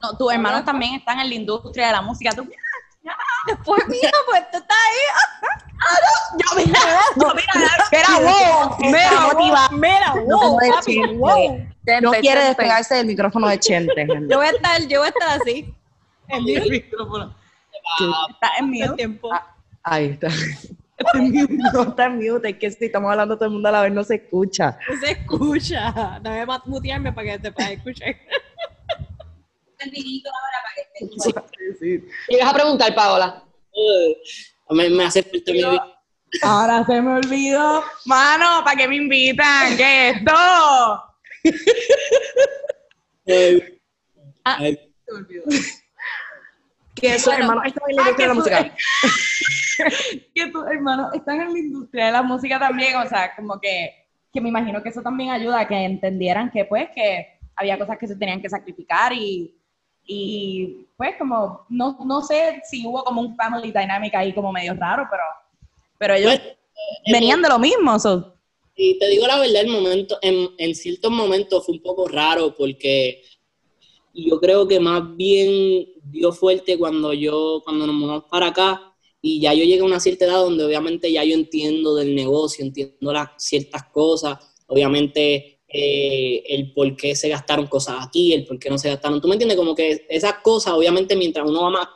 No, 0.02 0.18
tus 0.18 0.32
hermanos 0.34 0.66
también 0.66 0.96
están 0.96 1.20
en 1.20 1.30
la 1.30 1.36
industria 1.36 1.88
de 1.88 1.92
la 1.94 2.02
música. 2.02 2.32
Tú, 2.32 2.48
Pues 3.66 3.84
mira, 3.88 4.12
pues 4.28 4.52
tú 4.52 4.58
estás 4.58 4.78
ahí. 4.88 5.50
Ah, 5.84 5.98
no, 6.04 6.40
yo 6.40 6.66
mira, 6.66 6.80
yo 7.16 7.34
mira, 7.34 7.54
mira, 7.92 9.34
wow, 9.34 9.38
mira, 9.38 9.70
mira, 9.72 10.14
wow, 10.26 10.58
papi, 10.58 11.02
wow. 11.16 11.68
No 12.02 12.12
quiere 12.12 12.44
despegarse 12.46 12.96
del 12.96 13.08
micrófono 13.08 13.48
de 13.48 13.60
Chente. 13.60 14.08
Yo 14.30 14.38
voy 14.38 14.48
a 14.48 14.50
estar, 14.52 14.88
yo 14.88 15.00
voy 15.00 15.08
a 15.08 15.10
estar 15.10 15.42
así. 15.42 15.74
Mi 16.42 16.70
micrófono. 16.70 17.41
Está 18.00 18.52
en 18.60 18.70
mute. 18.70 18.96
Tiempo. 18.96 19.34
Ah, 19.34 19.56
ahí 19.84 20.06
está. 20.08 20.28
Está 20.28 21.18
en 21.18 21.32
mute, 21.32 21.54
no 21.74 21.82
está 21.84 22.06
en 22.06 22.16
mute, 22.18 22.50
es 22.50 22.58
que 22.58 22.72
si 22.72 22.86
estamos 22.86 23.12
hablando 23.12 23.36
todo 23.36 23.46
el 23.46 23.52
mundo 23.52 23.70
a 23.70 23.72
la 23.72 23.82
vez 23.82 23.92
no 23.92 24.04
se 24.04 24.16
escucha. 24.16 24.78
No 24.90 25.00
se 25.00 25.12
escucha. 25.12 26.20
Dame 26.22 26.46
mutearme 26.66 27.12
para 27.12 27.32
que 27.32 27.40
te 27.40 27.52
puedas 27.52 27.72
escuchar 27.72 28.16
el 29.82 30.24
ahora 30.26 30.58
para 30.64 30.76
que 30.76 30.82
esté 31.06 31.32
sí, 31.80 32.04
Y 32.30 32.38
vas 32.38 32.50
a 32.50 32.54
preguntar, 32.54 32.96
Paola. 32.96 33.44
me, 34.70 34.90
me 34.90 35.04
hace 35.06 35.24
falta 35.24 35.52
mi 35.52 35.64
Ahora 36.44 36.86
se 36.86 37.02
me 37.02 37.16
olvidó. 37.16 37.84
Mano, 38.06 38.64
¿para 38.64 38.78
qué 38.78 38.88
me 38.88 38.96
invitan? 38.96 39.76
¿Qué 39.76 40.10
es 40.10 40.16
esto? 40.18 40.32
ah, 44.46 44.58
se 44.60 44.80
me 45.08 45.14
olvidó. 45.18 45.44
Que 47.02 47.16
tus 47.16 47.28
hermanos 47.28 47.66
están 47.66 47.90
en 47.90 47.96
la 47.96 48.02
industria 48.04 48.28
de 48.28 48.28
la 48.28 48.34
música. 48.34 48.76
que 50.36 50.48
tus 50.48 50.68
hermanos 50.72 51.14
están 51.14 51.42
en 51.42 51.54
la 51.54 51.60
industria 51.60 52.06
de 52.06 52.12
la 52.12 52.22
música 52.22 52.60
también, 52.60 52.96
o 52.96 53.10
sea, 53.10 53.36
como 53.36 53.60
que, 53.60 53.94
que 54.32 54.40
me 54.40 54.50
imagino 54.50 54.82
que 54.82 54.90
eso 54.90 55.02
también 55.02 55.32
ayuda 55.32 55.60
a 55.60 55.68
que 55.68 55.76
entendieran 55.76 56.52
que 56.52 56.66
pues 56.66 56.90
que 56.96 57.40
había 57.56 57.78
cosas 57.78 57.98
que 57.98 58.08
se 58.08 58.16
tenían 58.16 58.42
que 58.42 58.50
sacrificar 58.50 59.12
y 59.12 59.58
y 60.06 60.88
pues 60.98 61.16
como, 61.18 61.66
no, 61.70 61.98
no 62.06 62.22
sé 62.22 62.62
si 62.70 62.86
hubo 62.86 63.04
como 63.04 63.22
un 63.22 63.36
family 63.36 63.72
dynamic 63.72 64.14
ahí 64.16 64.34
como 64.34 64.52
medio 64.52 64.74
raro, 64.74 65.08
pero, 65.10 65.24
pero 65.98 66.14
ellos 66.16 66.38
pues, 66.38 66.48
eh, 66.48 67.12
venían 67.12 67.42
de 67.42 67.50
lo 67.50 67.60
mismo. 67.60 67.98
Y 68.76 68.98
te 68.98 69.08
digo 69.08 69.28
la 69.28 69.40
verdad, 69.40 69.62
el 69.62 69.68
momento, 69.68 70.18
en, 70.22 70.50
en 70.58 70.76
ciertos 70.76 71.12
momentos 71.12 71.66
fue 71.66 71.76
un 71.76 71.82
poco 71.82 72.08
raro 72.08 72.56
porque 72.56 73.24
yo 74.14 74.40
creo 74.40 74.68
que 74.68 74.80
más 74.80 75.16
bien 75.16 75.88
dio 76.04 76.32
fuerte 76.32 76.78
cuando 76.78 77.14
yo, 77.14 77.62
cuando 77.64 77.88
nos 77.88 77.96
mudamos 77.96 78.26
para 78.30 78.48
acá 78.48 78.94
y 79.22 79.40
ya 79.40 79.54
yo 79.54 79.64
llegué 79.64 79.82
a 79.82 79.86
una 79.86 80.00
cierta 80.00 80.26
edad 80.26 80.44
donde 80.44 80.64
obviamente 80.64 81.12
ya 81.12 81.24
yo 81.24 81.34
entiendo 81.34 81.96
del 81.96 82.16
negocio, 82.16 82.66
entiendo 82.66 83.14
las 83.14 83.30
ciertas 83.38 83.84
cosas, 83.92 84.38
obviamente 84.68 85.62
eh, 85.74 86.44
el 86.48 86.74
por 86.74 86.96
qué 86.98 87.16
se 87.16 87.30
gastaron 87.30 87.68
cosas 87.68 88.06
aquí, 88.06 88.34
el 88.34 88.46
por 88.46 88.60
qué 88.60 88.70
no 88.70 88.78
se 88.78 88.90
gastaron. 88.90 89.22
¿Tú 89.22 89.28
me 89.28 89.36
entiendes? 89.36 89.58
Como 89.58 89.74
que 89.74 90.06
esas 90.10 90.36
cosas, 90.44 90.74
obviamente, 90.74 91.16
mientras 91.16 91.48
uno 91.48 91.62
va 91.64 91.70
más, 91.70 91.88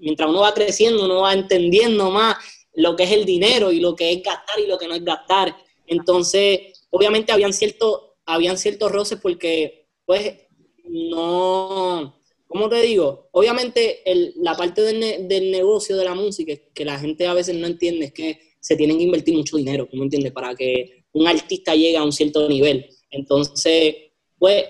mientras 0.00 0.28
uno 0.28 0.40
va 0.40 0.54
creciendo, 0.54 1.04
uno 1.04 1.22
va 1.22 1.32
entendiendo 1.32 2.10
más 2.10 2.36
lo 2.74 2.94
que 2.94 3.04
es 3.04 3.12
el 3.12 3.24
dinero 3.24 3.72
y 3.72 3.80
lo 3.80 3.96
que 3.96 4.12
es 4.12 4.22
gastar 4.22 4.60
y 4.60 4.68
lo 4.68 4.78
que 4.78 4.86
no 4.86 4.94
es 4.94 5.04
gastar. 5.04 5.56
Entonces, 5.86 6.86
obviamente 6.90 7.32
habían 7.32 7.52
ciertos, 7.52 8.02
habían 8.24 8.56
ciertos 8.56 8.92
roces 8.92 9.18
porque, 9.20 9.88
pues, 10.06 10.43
no, 10.84 12.16
¿cómo 12.46 12.68
te 12.68 12.82
digo? 12.82 13.28
Obviamente 13.32 14.02
la 14.36 14.56
parte 14.56 14.82
del, 14.82 15.28
del, 15.28 15.50
negocio 15.50 15.96
de 15.96 16.04
la 16.04 16.14
música 16.14 16.54
que 16.72 16.84
la 16.84 16.98
gente 16.98 17.26
a 17.26 17.34
veces 17.34 17.56
no 17.56 17.66
entiende 17.66 18.06
es 18.06 18.12
que 18.12 18.38
se 18.60 18.76
tienen 18.76 18.98
que 18.98 19.04
invertir 19.04 19.36
mucho 19.36 19.56
dinero, 19.56 19.86
¿tú 19.90 19.96
me 19.96 20.04
entiendes? 20.04 20.32
Para 20.32 20.54
que 20.54 21.04
un 21.12 21.26
artista 21.26 21.74
llegue 21.74 21.96
a 21.96 22.04
un 22.04 22.12
cierto 22.12 22.48
nivel. 22.48 22.88
Entonces, 23.10 23.94
pues, 24.38 24.64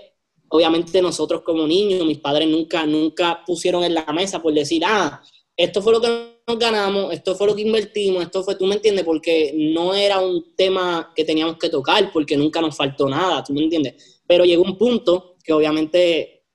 obviamente 0.49 1.01
nosotros 1.03 1.43
como 1.43 1.67
niños, 1.67 2.07
mis 2.07 2.19
padres 2.19 2.49
nunca, 2.49 2.87
nunca 2.87 3.43
pusieron 3.47 3.83
en 3.85 3.95
la 3.95 4.07
mesa 4.13 4.43
por 4.43 4.53
decir, 4.53 4.83
ah, 4.85 5.23
esto 5.57 5.83
fue 5.83 5.93
lo 5.93 6.01
que 6.01 6.09
nos 6.47 6.59
ganamos, 6.59 7.13
esto 7.13 7.35
fue 7.35 7.47
lo 7.47 7.55
que 7.55 7.63
invertimos, 7.63 8.23
esto 8.23 8.43
fue, 8.43 8.57
tú 8.57 8.67
me 8.67 8.75
entiendes, 8.75 9.05
porque 9.05 9.53
no 9.55 9.95
era 9.95 10.21
un 10.21 10.55
tema 10.57 11.13
que 11.15 11.25
teníamos 11.25 11.57
que 11.59 11.69
tocar, 11.69 12.13
porque 12.13 12.37
nunca 12.37 12.61
nos 12.61 12.77
faltó 12.77 13.09
nada, 13.09 13.43
tú 13.43 13.53
me 13.53 13.63
entiendes. 13.63 14.21
Pero 14.27 14.45
llegó 14.45 14.63
un 14.63 14.77
punto 14.77 15.34
que 15.45 15.53
obviamente 15.53 16.47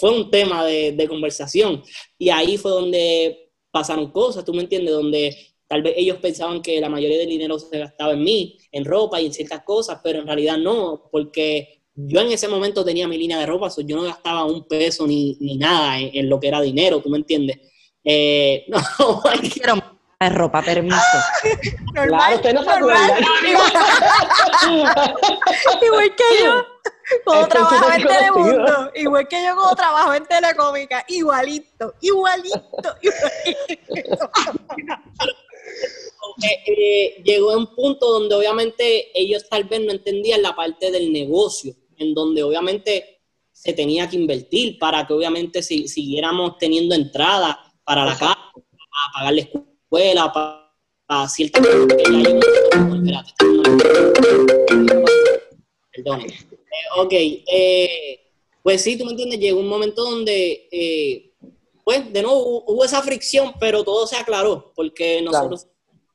fue 0.00 0.10
un 0.10 0.30
tema 0.30 0.64
de, 0.64 0.92
de 0.92 1.06
conversación. 1.06 1.84
Y 2.18 2.30
ahí 2.30 2.56
fue 2.56 2.72
donde 2.72 3.50
pasaron 3.70 4.10
cosas, 4.10 4.44
tú 4.44 4.54
me 4.54 4.62
entiendes, 4.62 4.94
donde 4.94 5.36
Tal 5.68 5.82
vez 5.82 5.92
ellos 5.96 6.18
pensaban 6.18 6.62
que 6.62 6.80
la 6.80 6.88
mayoría 6.88 7.18
del 7.18 7.28
dinero 7.28 7.58
se 7.58 7.76
gastaba 7.78 8.12
en 8.12 8.22
mí, 8.22 8.56
en 8.70 8.84
ropa 8.84 9.20
y 9.20 9.26
en 9.26 9.32
ciertas 9.32 9.62
cosas, 9.62 9.98
pero 10.02 10.20
en 10.20 10.26
realidad 10.26 10.58
no, 10.58 11.08
porque 11.10 11.82
yo 11.94 12.20
en 12.20 12.30
ese 12.30 12.46
momento 12.46 12.84
tenía 12.84 13.08
mi 13.08 13.18
línea 13.18 13.38
de 13.38 13.46
ropa, 13.46 13.68
yo 13.84 13.96
no 13.96 14.02
gastaba 14.02 14.44
un 14.44 14.68
peso 14.68 15.08
ni, 15.08 15.36
ni 15.40 15.56
nada 15.56 15.98
en, 15.98 16.28
lo 16.28 16.38
que 16.38 16.48
era 16.48 16.60
dinero, 16.60 17.00
¿tú 17.00 17.08
me 17.10 17.18
entiendes? 17.18 17.58
Eh, 18.04 18.64
no, 18.68 18.78
quiero 19.52 19.74
de 20.20 20.28
ropa, 20.30 20.62
permiso. 20.62 20.96
claro, 21.92 22.36
usted 22.36 22.54
no 22.54 22.62
se 22.62 22.70
Igual 25.86 26.14
que 26.16 26.24
yo, 26.42 26.64
cuando 27.24 27.48
trabajo 27.48 27.92
en 27.92 28.06
Telemundo, 28.06 28.90
igual 28.94 29.28
que 29.28 29.44
yo 29.44 29.54
cuando 29.54 29.76
trabajo 29.76 30.14
en 30.14 30.26
Telecómica, 30.26 31.04
igualito, 31.08 31.94
igualito, 32.00 32.96
igualito. 33.02 34.30
Eh, 36.66 37.22
llegó 37.24 37.52
a 37.52 37.56
un 37.56 37.74
punto 37.74 38.10
donde 38.10 38.34
obviamente 38.34 39.10
ellos 39.18 39.48
tal 39.48 39.64
vez 39.64 39.80
no 39.80 39.92
entendían 39.92 40.42
la 40.42 40.54
parte 40.54 40.90
del 40.90 41.12
negocio, 41.12 41.74
en 41.96 42.14
donde 42.14 42.42
obviamente 42.42 43.20
se 43.52 43.72
tenía 43.72 44.08
que 44.08 44.16
invertir 44.16 44.78
para 44.78 45.06
que 45.06 45.14
obviamente 45.14 45.62
si, 45.62 45.88
siguiéramos 45.88 46.58
teniendo 46.58 46.94
entrada 46.94 47.58
para 47.84 48.04
la 48.04 48.12
casa, 48.12 48.38
para 48.52 49.12
pagar 49.14 49.34
la 49.34 49.40
escuela, 49.40 50.32
para, 50.32 50.72
para 51.06 51.28
ciertas 51.28 51.64
Perdón. 55.92 56.20
Eh, 56.20 56.55
ok, 56.96 57.12
eh, 57.12 58.20
pues 58.62 58.82
sí, 58.82 58.96
tú 58.96 59.04
me 59.04 59.12
entiendes, 59.12 59.40
llegó 59.40 59.60
un 59.60 59.68
momento 59.68 60.02
donde, 60.02 61.32
pues 61.84 62.12
de 62.12 62.22
nuevo 62.22 62.64
hubo 62.66 62.84
esa 62.84 63.02
fricción, 63.02 63.54
pero 63.60 63.84
todo 63.84 64.06
se 64.06 64.16
aclaró, 64.16 64.72
porque 64.74 65.22
nosotros 65.22 65.66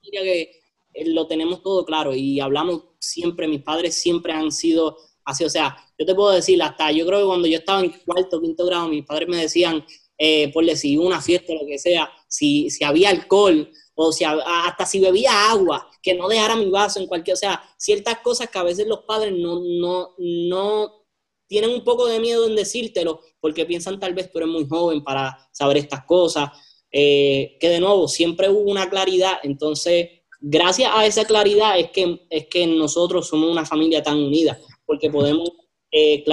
que 0.09 0.61
eh, 0.93 1.05
lo 1.05 1.27
tenemos 1.27 1.61
todo 1.61 1.85
claro 1.85 2.13
y 2.13 2.39
hablamos 2.39 2.83
siempre, 2.99 3.47
mis 3.47 3.61
padres 3.61 3.95
siempre 3.95 4.33
han 4.33 4.51
sido 4.51 4.97
así, 5.23 5.43
o 5.43 5.49
sea, 5.49 5.77
yo 5.97 6.05
te 6.05 6.15
puedo 6.15 6.31
decir, 6.31 6.61
hasta 6.61 6.91
yo 6.91 7.05
creo 7.05 7.19
que 7.19 7.25
cuando 7.25 7.47
yo 7.47 7.59
estaba 7.59 7.81
en 7.81 7.91
cuarto, 8.05 8.41
quinto 8.41 8.65
grado, 8.65 8.87
mis 8.87 9.05
padres 9.05 9.29
me 9.29 9.37
decían, 9.37 9.85
eh, 10.17 10.51
por 10.51 10.65
decir 10.65 10.99
una 10.99 11.21
fiesta, 11.21 11.53
lo 11.53 11.65
que 11.65 11.77
sea, 11.77 12.11
si, 12.27 12.69
si 12.69 12.83
había 12.83 13.09
alcohol 13.09 13.71
o 13.95 14.11
si, 14.11 14.23
hasta 14.23 14.85
si 14.85 14.99
bebía 14.99 15.51
agua, 15.51 15.89
que 16.01 16.15
no 16.15 16.27
dejara 16.27 16.55
mi 16.55 16.69
vaso 16.69 16.99
en 16.99 17.07
cualquier, 17.07 17.35
o 17.35 17.37
sea, 17.37 17.61
ciertas 17.77 18.19
cosas 18.19 18.49
que 18.49 18.59
a 18.59 18.63
veces 18.63 18.87
los 18.87 19.01
padres 19.01 19.33
no, 19.37 19.61
no, 19.61 20.15
no 20.17 21.05
tienen 21.47 21.69
un 21.69 21.83
poco 21.83 22.07
de 22.07 22.19
miedo 22.19 22.47
en 22.47 22.55
decírtelo 22.55 23.19
porque 23.39 23.65
piensan 23.65 23.99
tal 23.99 24.13
vez 24.13 24.31
tú 24.31 24.39
eres 24.39 24.49
muy 24.49 24.67
joven 24.67 25.03
para 25.03 25.37
saber 25.51 25.77
estas 25.77 26.05
cosas 26.05 26.49
eh, 26.91 27.57
que 27.59 27.69
de 27.69 27.79
nuevo 27.79 28.07
siempre 28.07 28.49
hubo 28.49 28.69
una 28.69 28.89
claridad, 28.89 29.39
entonces 29.43 30.09
gracias 30.41 30.91
a 30.93 31.05
esa 31.05 31.23
claridad 31.23 31.79
es 31.79 31.91
que, 31.91 32.25
es 32.29 32.47
que 32.47 32.67
nosotros 32.67 33.27
somos 33.29 33.49
una 33.49 33.65
familia 33.65 34.03
tan 34.03 34.17
unida, 34.17 34.59
porque 34.85 35.09
podemos, 35.09 35.49
eh, 35.91 36.23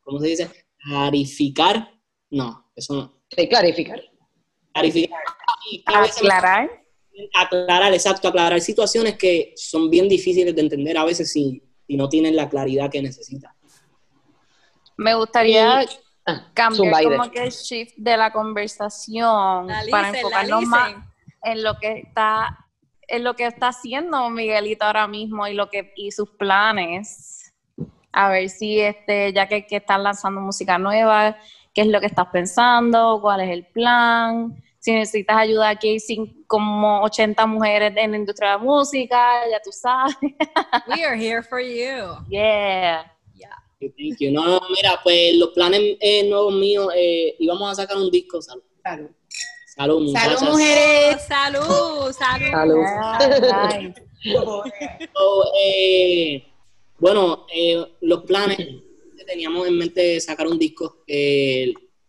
¿cómo 0.00 0.20
se 0.20 0.28
dice? 0.28 0.50
Clarificar, 0.78 1.92
no, 2.30 2.70
eso 2.74 2.94
no. 2.94 3.22
Sí, 3.36 3.48
clarificar. 3.48 4.02
Clarificar. 4.72 5.20
aclarar. 5.84 6.79
Aclarar, 7.34 7.92
exacto, 7.92 8.28
aclarar 8.28 8.60
situaciones 8.60 9.16
que 9.16 9.52
son 9.56 9.90
bien 9.90 10.08
difíciles 10.08 10.54
de 10.54 10.60
entender 10.60 10.96
a 10.96 11.04
veces 11.04 11.32
si, 11.32 11.62
si 11.86 11.96
no 11.96 12.08
tienen 12.08 12.36
la 12.36 12.48
claridad 12.48 12.90
que 12.90 13.02
necesitan. 13.02 13.52
Me 14.96 15.14
gustaría 15.14 15.86
Ah, 16.26 16.50
cambiar 16.52 17.02
como 17.02 17.30
que 17.30 17.44
el 17.44 17.50
shift 17.50 17.94
de 17.96 18.16
la 18.16 18.30
conversación 18.30 19.68
para 19.90 20.10
enfocarnos 20.10 20.62
más 20.64 20.94
en 21.42 21.62
lo 21.62 21.78
que 21.78 22.00
está 22.00 22.66
en 23.08 23.24
lo 23.24 23.34
que 23.34 23.46
está 23.46 23.68
haciendo 23.68 24.28
Miguelito 24.30 24.84
ahora 24.84 25.08
mismo 25.08 25.48
y 25.48 25.54
lo 25.54 25.70
que 25.70 25.92
y 25.96 26.10
sus 26.10 26.30
planes. 26.30 27.52
A 28.12 28.28
ver 28.28 28.48
si 28.48 28.80
este 28.80 29.32
ya 29.32 29.48
que, 29.48 29.66
que 29.66 29.76
estás 29.76 29.98
lanzando 29.98 30.40
música 30.40 30.78
nueva 30.78 31.36
qué 31.72 31.82
es 31.82 31.86
lo 31.86 32.00
que 32.00 32.06
estás 32.06 32.26
pensando 32.26 33.18
cuál 33.22 33.40
es 33.40 33.50
el 33.50 33.66
plan 33.66 34.62
si 34.80 34.92
necesitas 34.92 35.36
ayuda 35.36 35.68
aquí 35.68 35.90
hay 36.08 36.44
como 36.46 37.02
80 37.02 37.46
mujeres 37.46 37.92
en 37.96 38.10
la 38.10 38.16
industria 38.16 38.50
de 38.50 38.56
la 38.56 38.62
música 38.64 39.48
ya 39.48 39.60
tú 39.62 39.70
sabes 39.70 40.16
we 40.88 41.04
are 41.04 41.16
here 41.16 41.42
for 41.42 41.60
you 41.60 42.16
yeah 42.28 43.04
no, 44.30 44.60
mira, 44.68 45.00
pues 45.02 45.36
los 45.36 45.50
planes 45.50 45.80
eh, 46.00 46.28
nuevos 46.28 46.54
míos, 46.54 46.92
eh, 46.94 47.34
íbamos 47.38 47.70
a 47.70 47.74
sacar 47.74 47.96
un 47.96 48.10
disco, 48.10 48.42
salud. 48.42 48.62
Salud. 48.84 49.08
Salud, 49.66 50.12
Salud, 50.12 50.52
mujeres. 50.52 51.26
Salud, 51.26 52.12
salud. 52.12 52.84
salud. 53.48 53.94
Eh, 55.58 56.44
bueno, 56.98 57.46
los 58.02 58.24
planes 58.24 58.58
teníamos 59.26 59.66
en 59.66 59.78
mente 59.78 60.20
sacar 60.20 60.46
un 60.46 60.58
disco 60.58 60.98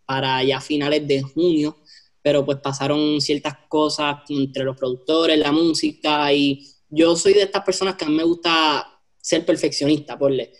para 0.04 0.42
ya 0.42 0.60
finales 0.60 1.08
de 1.08 1.22
junio, 1.22 1.78
pero 2.22 2.44
pues 2.44 2.58
pasaron 2.58 3.20
ciertas 3.20 3.54
cosas 3.68 4.18
entre 4.28 4.64
los 4.64 4.76
productores, 4.76 5.38
la 5.38 5.52
música, 5.52 6.32
y 6.32 6.66
yo 6.88 7.16
soy 7.16 7.34
de 7.34 7.42
estas 7.42 7.64
personas 7.64 7.96
que 7.96 8.04
a 8.04 8.08
mí 8.08 8.14
me 8.14 8.24
gusta 8.24 8.86
ser 9.20 9.44
perfeccionista, 9.44 10.18
por 10.18 10.30
le 10.30 10.52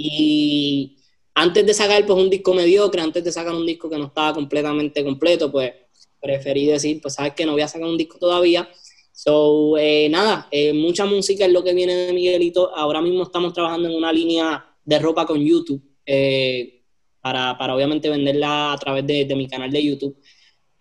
y 0.00 0.96
antes 1.34 1.66
de 1.66 1.74
sacar 1.74 2.06
pues 2.06 2.16
un 2.16 2.30
disco 2.30 2.54
mediocre, 2.54 3.02
antes 3.02 3.24
de 3.24 3.32
sacar 3.32 3.52
un 3.52 3.66
disco 3.66 3.90
que 3.90 3.98
no 3.98 4.06
estaba 4.06 4.32
completamente 4.32 5.02
completo, 5.02 5.50
pues 5.50 5.72
preferí 6.20 6.66
decir, 6.66 7.00
pues 7.00 7.14
sabes 7.14 7.34
que 7.34 7.44
no 7.44 7.52
voy 7.52 7.62
a 7.62 7.68
sacar 7.68 7.88
un 7.88 7.96
disco 7.96 8.16
todavía. 8.18 8.68
So, 9.12 9.76
eh, 9.76 10.08
nada, 10.08 10.46
eh, 10.52 10.72
mucha 10.72 11.04
música 11.04 11.46
es 11.46 11.52
lo 11.52 11.64
que 11.64 11.74
viene 11.74 11.94
de 11.94 12.12
Miguelito. 12.12 12.74
Ahora 12.76 13.02
mismo 13.02 13.24
estamos 13.24 13.52
trabajando 13.52 13.88
en 13.88 13.96
una 13.96 14.12
línea 14.12 14.64
de 14.84 14.98
ropa 15.00 15.26
con 15.26 15.44
YouTube, 15.44 15.82
eh, 16.06 16.84
para, 17.20 17.58
para, 17.58 17.74
obviamente 17.74 18.08
venderla 18.08 18.72
a 18.72 18.78
través 18.78 19.04
de, 19.04 19.24
de 19.24 19.34
mi 19.34 19.48
canal 19.48 19.72
de 19.72 19.82
YouTube. 19.82 20.16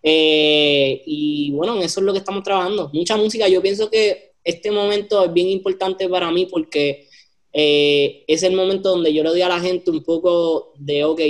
Y 0.10 1.52
bueno, 1.52 1.76
en 1.76 1.84
eso 1.84 2.00
es 2.00 2.06
lo 2.06 2.14
que 2.14 2.20
estamos 2.20 2.44
trabajando. 2.44 2.90
Mucha 2.94 3.18
música. 3.18 3.48
Yo 3.48 3.62
pienso 3.62 3.90
que 3.90 4.34
este 4.44 4.72
momento 4.72 5.26
es 5.26 5.34
bien 5.34 5.50
importante 5.50 6.08
para 6.08 6.32
mí 6.32 6.46
porque 6.46 7.08
eh, 7.52 8.24
es 8.28 8.44
el 8.44 8.56
momento 8.56 8.90
donde 8.90 9.14
yo 9.14 9.24
le 9.24 9.30
doy 9.30 9.42
a 9.42 9.50
la 9.50 9.60
gente 9.60 9.92
un 9.92 10.04
poco 10.04 10.74
de, 10.78 11.04
ok, 11.04 11.22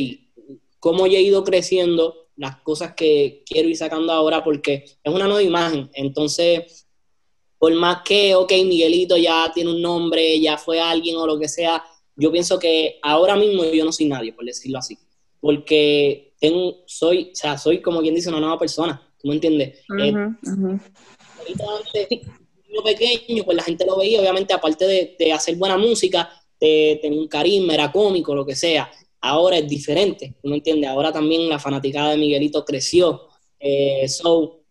cómo 0.79 1.07
yo 1.07 1.17
he 1.17 1.21
ido 1.21 1.43
creciendo, 1.43 2.27
las 2.35 2.57
cosas 2.57 2.93
que 2.93 3.43
quiero 3.45 3.67
ir 3.67 3.75
sacando 3.75 4.13
ahora, 4.13 4.43
porque 4.43 4.85
es 5.03 5.13
una 5.13 5.25
nueva 5.25 5.41
imagen. 5.41 5.89
Entonces, 5.93 6.85
por 7.57 7.73
más 7.73 8.03
que, 8.05 8.35
ok, 8.35 8.51
Miguelito 8.65 9.17
ya 9.17 9.51
tiene 9.53 9.71
un 9.71 9.81
nombre, 9.81 10.39
ya 10.39 10.57
fue 10.57 10.79
alguien 10.79 11.15
o 11.15 11.25
lo 11.25 11.39
que 11.39 11.47
sea, 11.47 11.83
yo 12.15 12.31
pienso 12.31 12.59
que 12.59 12.99
ahora 13.01 13.35
mismo 13.35 13.63
yo 13.65 13.85
no 13.85 13.91
soy 13.91 14.07
nadie, 14.07 14.33
por 14.33 14.45
decirlo 14.45 14.79
así. 14.79 14.97
Porque 15.39 16.26
tengo, 16.39 16.83
soy, 16.85 17.31
o 17.31 17.35
sea, 17.35 17.57
soy 17.57 17.81
como 17.81 18.01
quien 18.01 18.15
dice 18.15 18.29
una 18.29 18.39
nueva 18.39 18.59
persona, 18.59 19.01
¿tú 19.19 19.27
me 19.27 19.35
entiendes? 19.35 19.79
Eh, 19.99 20.13
pequeño, 22.83 23.43
pues 23.43 23.57
la 23.57 23.63
gente 23.63 23.85
lo 23.85 23.97
veía, 23.97 24.19
obviamente, 24.19 24.53
aparte 24.53 25.15
de, 25.17 25.31
hacer 25.31 25.55
buena 25.55 25.77
música, 25.77 26.29
de 26.59 26.99
tener 27.01 27.17
un 27.17 27.27
carisma, 27.27 27.73
era 27.73 27.91
cómico, 27.91 28.35
lo 28.35 28.45
que 28.45 28.55
sea. 28.55 28.89
Ahora 29.21 29.57
es 29.57 29.67
diferente, 29.67 30.35
¿tú 30.41 30.49
me 30.49 30.57
entiendes? 30.57 30.89
Ahora 30.89 31.11
también 31.11 31.49
la 31.49 31.59
fanaticada 31.59 32.11
de 32.11 32.17
Miguelito 32.17 32.63
creció. 32.63 33.27
Eh, 33.59 34.07
so, 34.07 34.61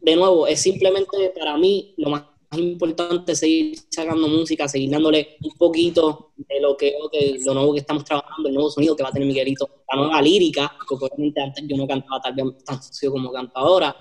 de 0.00 0.16
nuevo, 0.16 0.46
es 0.46 0.60
simplemente 0.60 1.32
para 1.38 1.56
mí 1.56 1.94
lo 1.98 2.10
más 2.10 2.22
importante 2.58 3.34
seguir 3.34 3.78
sacando 3.88 4.28
música, 4.28 4.68
seguir 4.68 4.90
dándole 4.90 5.36
un 5.42 5.56
poquito 5.56 6.32
de 6.36 6.60
lo 6.60 6.76
que, 6.76 6.94
lo 7.44 7.54
nuevo 7.54 7.72
que 7.72 7.80
estamos 7.80 8.04
trabajando, 8.04 8.48
el 8.48 8.54
nuevo 8.54 8.70
sonido 8.70 8.96
que 8.96 9.02
va 9.02 9.08
a 9.08 9.12
tener 9.12 9.28
Miguelito, 9.28 9.84
la 9.92 9.98
nueva 9.98 10.22
lírica, 10.22 10.72
porque 10.88 11.06
obviamente 11.06 11.40
antes 11.40 11.64
yo 11.66 11.76
no 11.76 11.86
cantaba 11.86 12.20
tal 12.20 12.34
vez 12.34 12.64
tan 12.64 12.82
sucio 12.82 13.12
como 13.12 13.32
canto 13.32 13.52
ahora, 13.58 13.96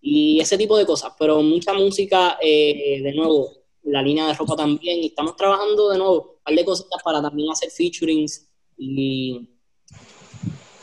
y 0.00 0.40
ese 0.40 0.56
tipo 0.56 0.76
de 0.76 0.86
cosas, 0.86 1.12
pero 1.18 1.42
mucha 1.42 1.72
música, 1.72 2.38
eh, 2.40 3.00
de 3.02 3.12
nuevo, 3.12 3.52
la 3.84 4.02
línea 4.02 4.26
de 4.26 4.34
ropa 4.34 4.56
también, 4.56 4.98
y 4.98 5.06
estamos 5.06 5.36
trabajando 5.36 5.90
de 5.90 5.98
nuevo 5.98 6.14
un 6.14 6.42
par 6.44 6.54
de 6.54 6.64
cosas 6.64 6.86
para 7.04 7.22
también 7.22 7.50
hacer 7.50 7.70
featurings 7.70 8.48
y... 8.76 9.48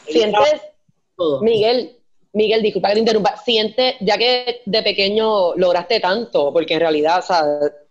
¿Sientes, 0.08 0.62
Miguel, 1.42 1.98
Miguel, 2.36 2.62
disculpa 2.62 2.90
que 2.90 2.96
te 2.96 3.00
interrumpa, 3.00 3.38
sientes, 3.38 3.96
ya 4.02 4.18
que 4.18 4.62
de 4.66 4.84
pequeño 4.84 5.56
lograste 5.56 6.02
tanto, 6.02 6.52
porque 6.52 6.74
en 6.74 6.82
realidad, 6.82 7.20
o 7.20 7.22
sea, 7.22 7.44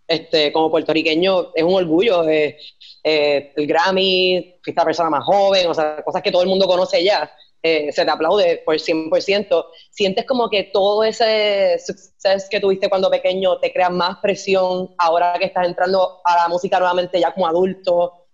este, 0.06 0.52
como 0.52 0.70
puertorriqueño 0.70 1.52
es 1.54 1.64
un 1.64 1.74
orgullo, 1.74 2.28
eh, 2.28 2.58
eh, 3.02 3.52
el 3.56 3.66
Grammy, 3.66 4.56
fuiste 4.62 4.78
la 4.78 4.84
persona 4.84 5.08
más 5.08 5.24
joven, 5.24 5.66
o 5.66 5.72
sea, 5.72 6.02
cosas 6.04 6.22
que 6.22 6.30
todo 6.30 6.42
el 6.42 6.48
mundo 6.48 6.66
conoce 6.66 7.02
ya, 7.02 7.30
eh, 7.62 7.90
se 7.90 8.04
te 8.04 8.10
aplaude 8.10 8.62
por 8.66 8.78
100%. 8.78 9.64
¿Sientes 9.90 10.26
como 10.26 10.50
que 10.50 10.64
todo 10.64 11.02
ese 11.04 11.78
suceso 11.78 12.46
que 12.50 12.60
tuviste 12.60 12.90
cuando 12.90 13.10
pequeño 13.10 13.56
te 13.56 13.72
crea 13.72 13.88
más 13.88 14.18
presión 14.18 14.94
ahora 14.98 15.38
que 15.38 15.46
estás 15.46 15.66
entrando 15.66 16.20
a 16.22 16.36
la 16.36 16.48
música 16.48 16.78
nuevamente 16.78 17.18
ya 17.18 17.32
como 17.32 17.46
adulto? 17.46 18.26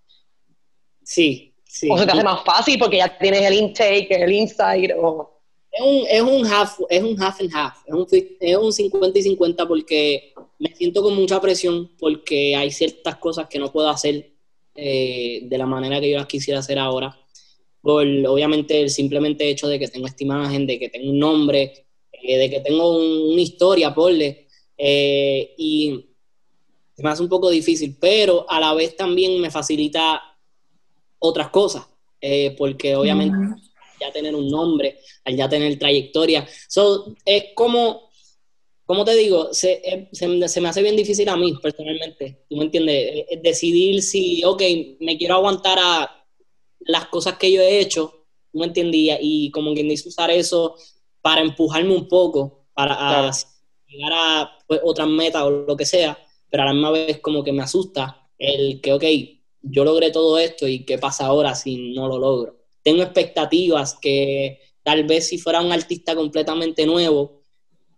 Sí, 1.05 1.55
sí. 1.65 1.89
¿O 1.89 1.97
se 1.97 2.07
te 2.07 2.11
hace 2.11 2.25
más 2.25 2.43
fácil 2.43 2.77
porque 2.81 2.97
ya 2.97 3.17
tienes 3.17 3.43
el 3.43 3.55
intake, 3.55 4.09
el 4.11 4.33
inside? 4.33 4.97
O... 5.01 5.40
Es 5.73 5.81
un, 5.85 6.05
es 6.09 6.23
un 6.23 6.47
half, 6.47 6.81
es 6.89 7.03
un 7.03 7.23
half 7.23 7.41
and 7.41 7.51
half, 7.55 7.77
es 7.87 7.95
un, 7.95 8.07
es 8.41 8.57
un 8.57 8.73
50 8.73 9.19
y 9.19 9.23
50 9.23 9.69
porque 9.69 10.35
me 10.59 10.75
siento 10.75 11.03
con 11.03 11.15
mucha 11.15 11.41
presión 11.41 11.91
porque 11.99 12.57
hay 12.57 12.71
ciertas 12.71 13.17
cosas 13.17 13.47
que 13.49 13.59
no 13.59 13.71
puedo 13.71 13.89
hacer 13.89 14.31
eh, 14.75 15.43
de 15.45 15.59
la 15.59 15.67
manera 15.67 16.01
que 16.01 16.11
yo 16.11 16.19
las 16.19 16.27
quisiera 16.27 16.59
hacer 16.59 16.79
ahora 16.79 17.17
por 17.83 18.07
obviamente 18.27 18.83
el 18.83 18.91
simplemente 18.91 19.49
hecho 19.49 19.69
de 19.69 19.79
que 19.79 19.89
tengo 19.89 20.07
esta 20.07 20.25
imagen, 20.25 20.67
de 20.67 20.79
que 20.79 20.89
tengo 20.89 21.11
un 21.11 21.19
nombre, 21.19 21.87
eh, 22.13 22.39
de 22.39 22.51
que 22.51 22.61
tengo 22.61 22.97
una 22.97 23.41
historia, 23.41 23.95
porle, 23.95 24.47
eh, 24.77 25.55
y 25.57 26.07
me 26.99 27.11
hace 27.11 27.23
un 27.23 27.29
poco 27.29 27.49
difícil, 27.49 27.97
pero 27.99 28.45
a 28.49 28.61
la 28.61 28.75
vez 28.75 28.97
también 28.97 29.41
me 29.41 29.51
facilita 29.51 30.23
otras 31.19 31.49
cosas, 31.49 31.87
eh, 32.21 32.55
porque 32.59 32.95
obviamente 32.95 33.37
ya 34.01 34.13
tener 34.13 34.35
un 34.35 34.49
nombre, 34.49 34.99
al 35.25 35.37
ya 35.37 35.49
tener 35.49 35.79
trayectoria, 35.79 36.47
so, 36.69 37.15
es 37.25 37.47
como, 37.55 38.11
como 38.85 39.05
te 39.05 39.15
digo, 39.15 39.53
se, 39.53 40.09
se, 40.13 40.49
se, 40.49 40.61
me 40.61 40.69
hace 40.69 40.83
bien 40.83 40.97
difícil 40.97 41.29
a 41.29 41.37
mí 41.37 41.55
personalmente, 41.63 42.45
tú 42.49 42.57
me 42.57 42.65
entiendes, 42.65 43.27
decidir 43.43 44.03
si, 44.03 44.43
ok, 44.45 44.63
me 45.01 45.17
quiero 45.17 45.35
aguantar 45.35 45.79
a 45.81 46.27
las 46.81 47.07
cosas 47.07 47.37
que 47.37 47.53
yo 47.53 47.61
he 47.61 47.81
hecho, 47.81 48.27
no 48.53 48.65
entendía, 48.65 49.19
y 49.21 49.51
como 49.51 49.75
quien 49.75 49.89
dice 49.89 50.09
usar 50.09 50.31
eso 50.31 50.75
para 51.21 51.41
empujarme 51.41 51.95
un 51.95 52.09
poco, 52.09 52.67
para 52.75 53.31
llegar 53.87 54.13
a 54.15 54.59
pues, 54.67 54.81
otras 54.83 55.09
metas 55.09 55.43
o 55.43 55.51
lo 55.51 55.77
que 55.77 55.85
sea, 55.85 56.19
pero 56.49 56.63
a 56.63 56.67
la 56.67 56.73
misma 56.73 56.91
vez 56.91 57.21
como 57.21 57.45
que 57.45 57.53
me 57.53 57.63
asusta 57.63 58.29
el 58.39 58.81
que, 58.81 58.93
ok, 58.93 59.05
yo 59.63 59.85
logré 59.85 60.11
todo 60.11 60.39
esto 60.39 60.67
y 60.67 60.85
qué 60.85 60.99
pasa 60.99 61.27
ahora 61.27 61.55
si 61.55 61.93
no 61.93 62.09
lo 62.09 62.19
logro. 62.19 62.60
Tengo 62.83 63.03
expectativas 63.03 63.99
que 64.01 64.61
tal 64.83 65.05
vez 65.05 65.29
si 65.29 65.39
fuera 65.39 65.61
un 65.61 65.73
artista 65.73 66.15
completamente 66.15 66.87
nuevo, 66.87 67.43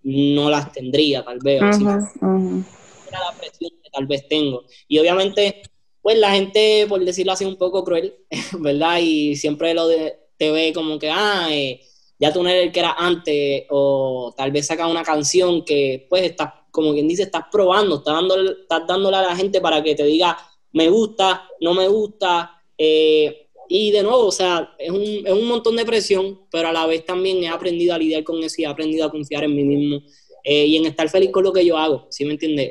no 0.03 0.51
las 0.51 0.73
tendría, 0.73 1.25
tal 1.25 1.39
vez. 1.39 1.61
la 1.61 3.35
presión 3.39 3.71
que 3.83 3.91
tal 3.93 4.07
vez 4.07 4.27
tengo. 4.29 4.65
Y 4.89 4.99
obviamente 4.99 5.63
pues 6.03 6.19
la 6.19 6.33
gente, 6.33 6.87
por 6.89 7.03
decirlo 7.05 7.33
así, 7.33 7.45
un 7.45 7.57
poco 7.57 7.85
cruel, 7.85 8.15
¿verdad? 8.59 8.99
Y 9.01 9.37
siempre 9.37 9.73
lo 9.73 9.87
de, 9.87 10.19
te 10.37 10.51
ve 10.51 10.73
como 10.75 10.99
que, 10.99 11.09
ah, 11.11 11.47
eh, 11.51 11.81
ya 12.19 12.33
tú 12.33 12.43
no 12.43 12.49
eres 12.49 12.67
el 12.67 12.73
que 12.73 12.81
era 12.81 12.93
antes, 12.99 13.65
o 13.71 14.35
tal 14.37 14.51
vez 14.51 14.67
saca 14.67 14.89
una 14.89 15.05
canción 15.05 15.65
que, 15.65 16.07
pues, 16.11 16.25
estás, 16.25 16.53
como 16.73 16.93
quien 16.93 17.07
dice, 17.07 17.23
estás 17.23 17.45
probando, 17.51 17.97
estás 17.97 18.15
dándole, 18.15 18.51
estás 18.63 18.87
dándole 18.87 19.17
a 19.17 19.23
la 19.23 19.37
gente 19.37 19.61
para 19.61 19.83
que 19.83 19.95
te 19.95 20.05
diga, 20.05 20.37
me 20.73 20.89
gusta, 20.89 21.49
no 21.61 21.73
me 21.73 21.87
gusta, 21.87 22.61
eh, 22.77 23.42
y 23.69 23.91
de 23.91 24.03
nuevo, 24.03 24.27
o 24.27 24.33
sea, 24.33 24.75
es 24.79 24.91
un, 24.91 25.03
es 25.03 25.33
un, 25.33 25.47
montón 25.47 25.77
de 25.77 25.85
presión, 25.85 26.41
pero 26.51 26.69
a 26.69 26.73
la 26.73 26.87
vez 26.87 27.05
también 27.05 27.43
he 27.43 27.49
aprendido 27.49 27.95
a 27.95 27.99
lidiar 27.99 28.25
con 28.25 28.43
eso 28.43 28.57
y 28.59 28.65
he 28.65 28.67
aprendido 28.67 29.07
a 29.07 29.11
confiar 29.11 29.45
en 29.45 29.55
mí 29.55 29.65
mismo 29.65 30.03
eh, 30.45 30.67
y 30.67 30.77
en 30.77 30.87
estar 30.87 31.09
feliz 31.09 31.31
con 31.31 31.45
lo 31.45 31.53
que 31.53 31.65
yo 31.65 31.77
hago, 31.77 32.07
¿sí 32.11 32.25
me 32.25 32.33
entiendes? 32.33 32.69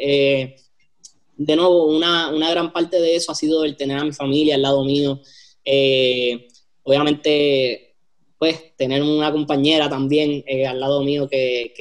de 1.45 1.55
nuevo, 1.55 1.87
una, 1.87 2.31
gran 2.51 2.71
parte 2.71 2.99
de 2.99 3.15
eso 3.15 3.31
ha 3.31 3.35
sido 3.35 3.63
el 3.63 3.75
tener 3.75 3.97
a 3.97 4.03
mi 4.03 4.11
familia 4.11 4.55
al 4.55 4.61
lado 4.61 4.83
mío. 4.85 5.19
Eh, 5.65 6.47
obviamente, 6.83 7.95
pues, 8.37 8.75
tener 8.75 9.01
una 9.01 9.31
compañera 9.31 9.89
también 9.89 10.43
eh, 10.45 10.67
al 10.67 10.79
lado 10.79 11.03
mío 11.03 11.27
que, 11.27 11.73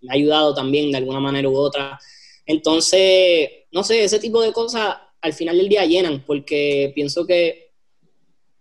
me 0.00 0.10
ha 0.10 0.14
ayudado 0.14 0.54
también 0.54 0.90
de 0.90 0.98
alguna 0.98 1.20
manera 1.20 1.48
u 1.48 1.56
otra. 1.56 1.98
Entonces, 2.44 3.48
no 3.70 3.84
sé, 3.84 4.02
ese 4.02 4.18
tipo 4.18 4.40
de 4.42 4.52
cosas 4.52 4.96
al 5.20 5.32
final 5.32 5.58
del 5.58 5.68
día 5.68 5.84
llenan, 5.84 6.24
porque 6.26 6.90
pienso 6.94 7.24
que, 7.26 7.67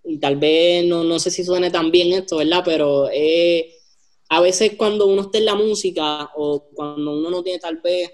y 0.08 0.18
tal 0.20 0.38
vez 0.38 0.86
no, 0.86 1.04
no 1.04 1.20
sé 1.20 1.30
si 1.30 1.44
suene 1.44 1.70
tan 1.70 1.92
bien 1.92 2.14
esto, 2.14 2.38
¿verdad? 2.38 2.62
Pero 2.64 3.10
a 4.30 4.42
veces 4.42 4.74
cuando 4.78 5.08
uno 5.08 5.24
está 5.24 5.38
en 5.38 5.46
la 5.46 5.56
música 5.56 6.32
o 6.36 6.70
cuando 6.74 7.18
uno 7.18 7.30
no 7.30 7.44
tiene 7.44 7.60
tal 7.60 7.78
vez 7.78 8.10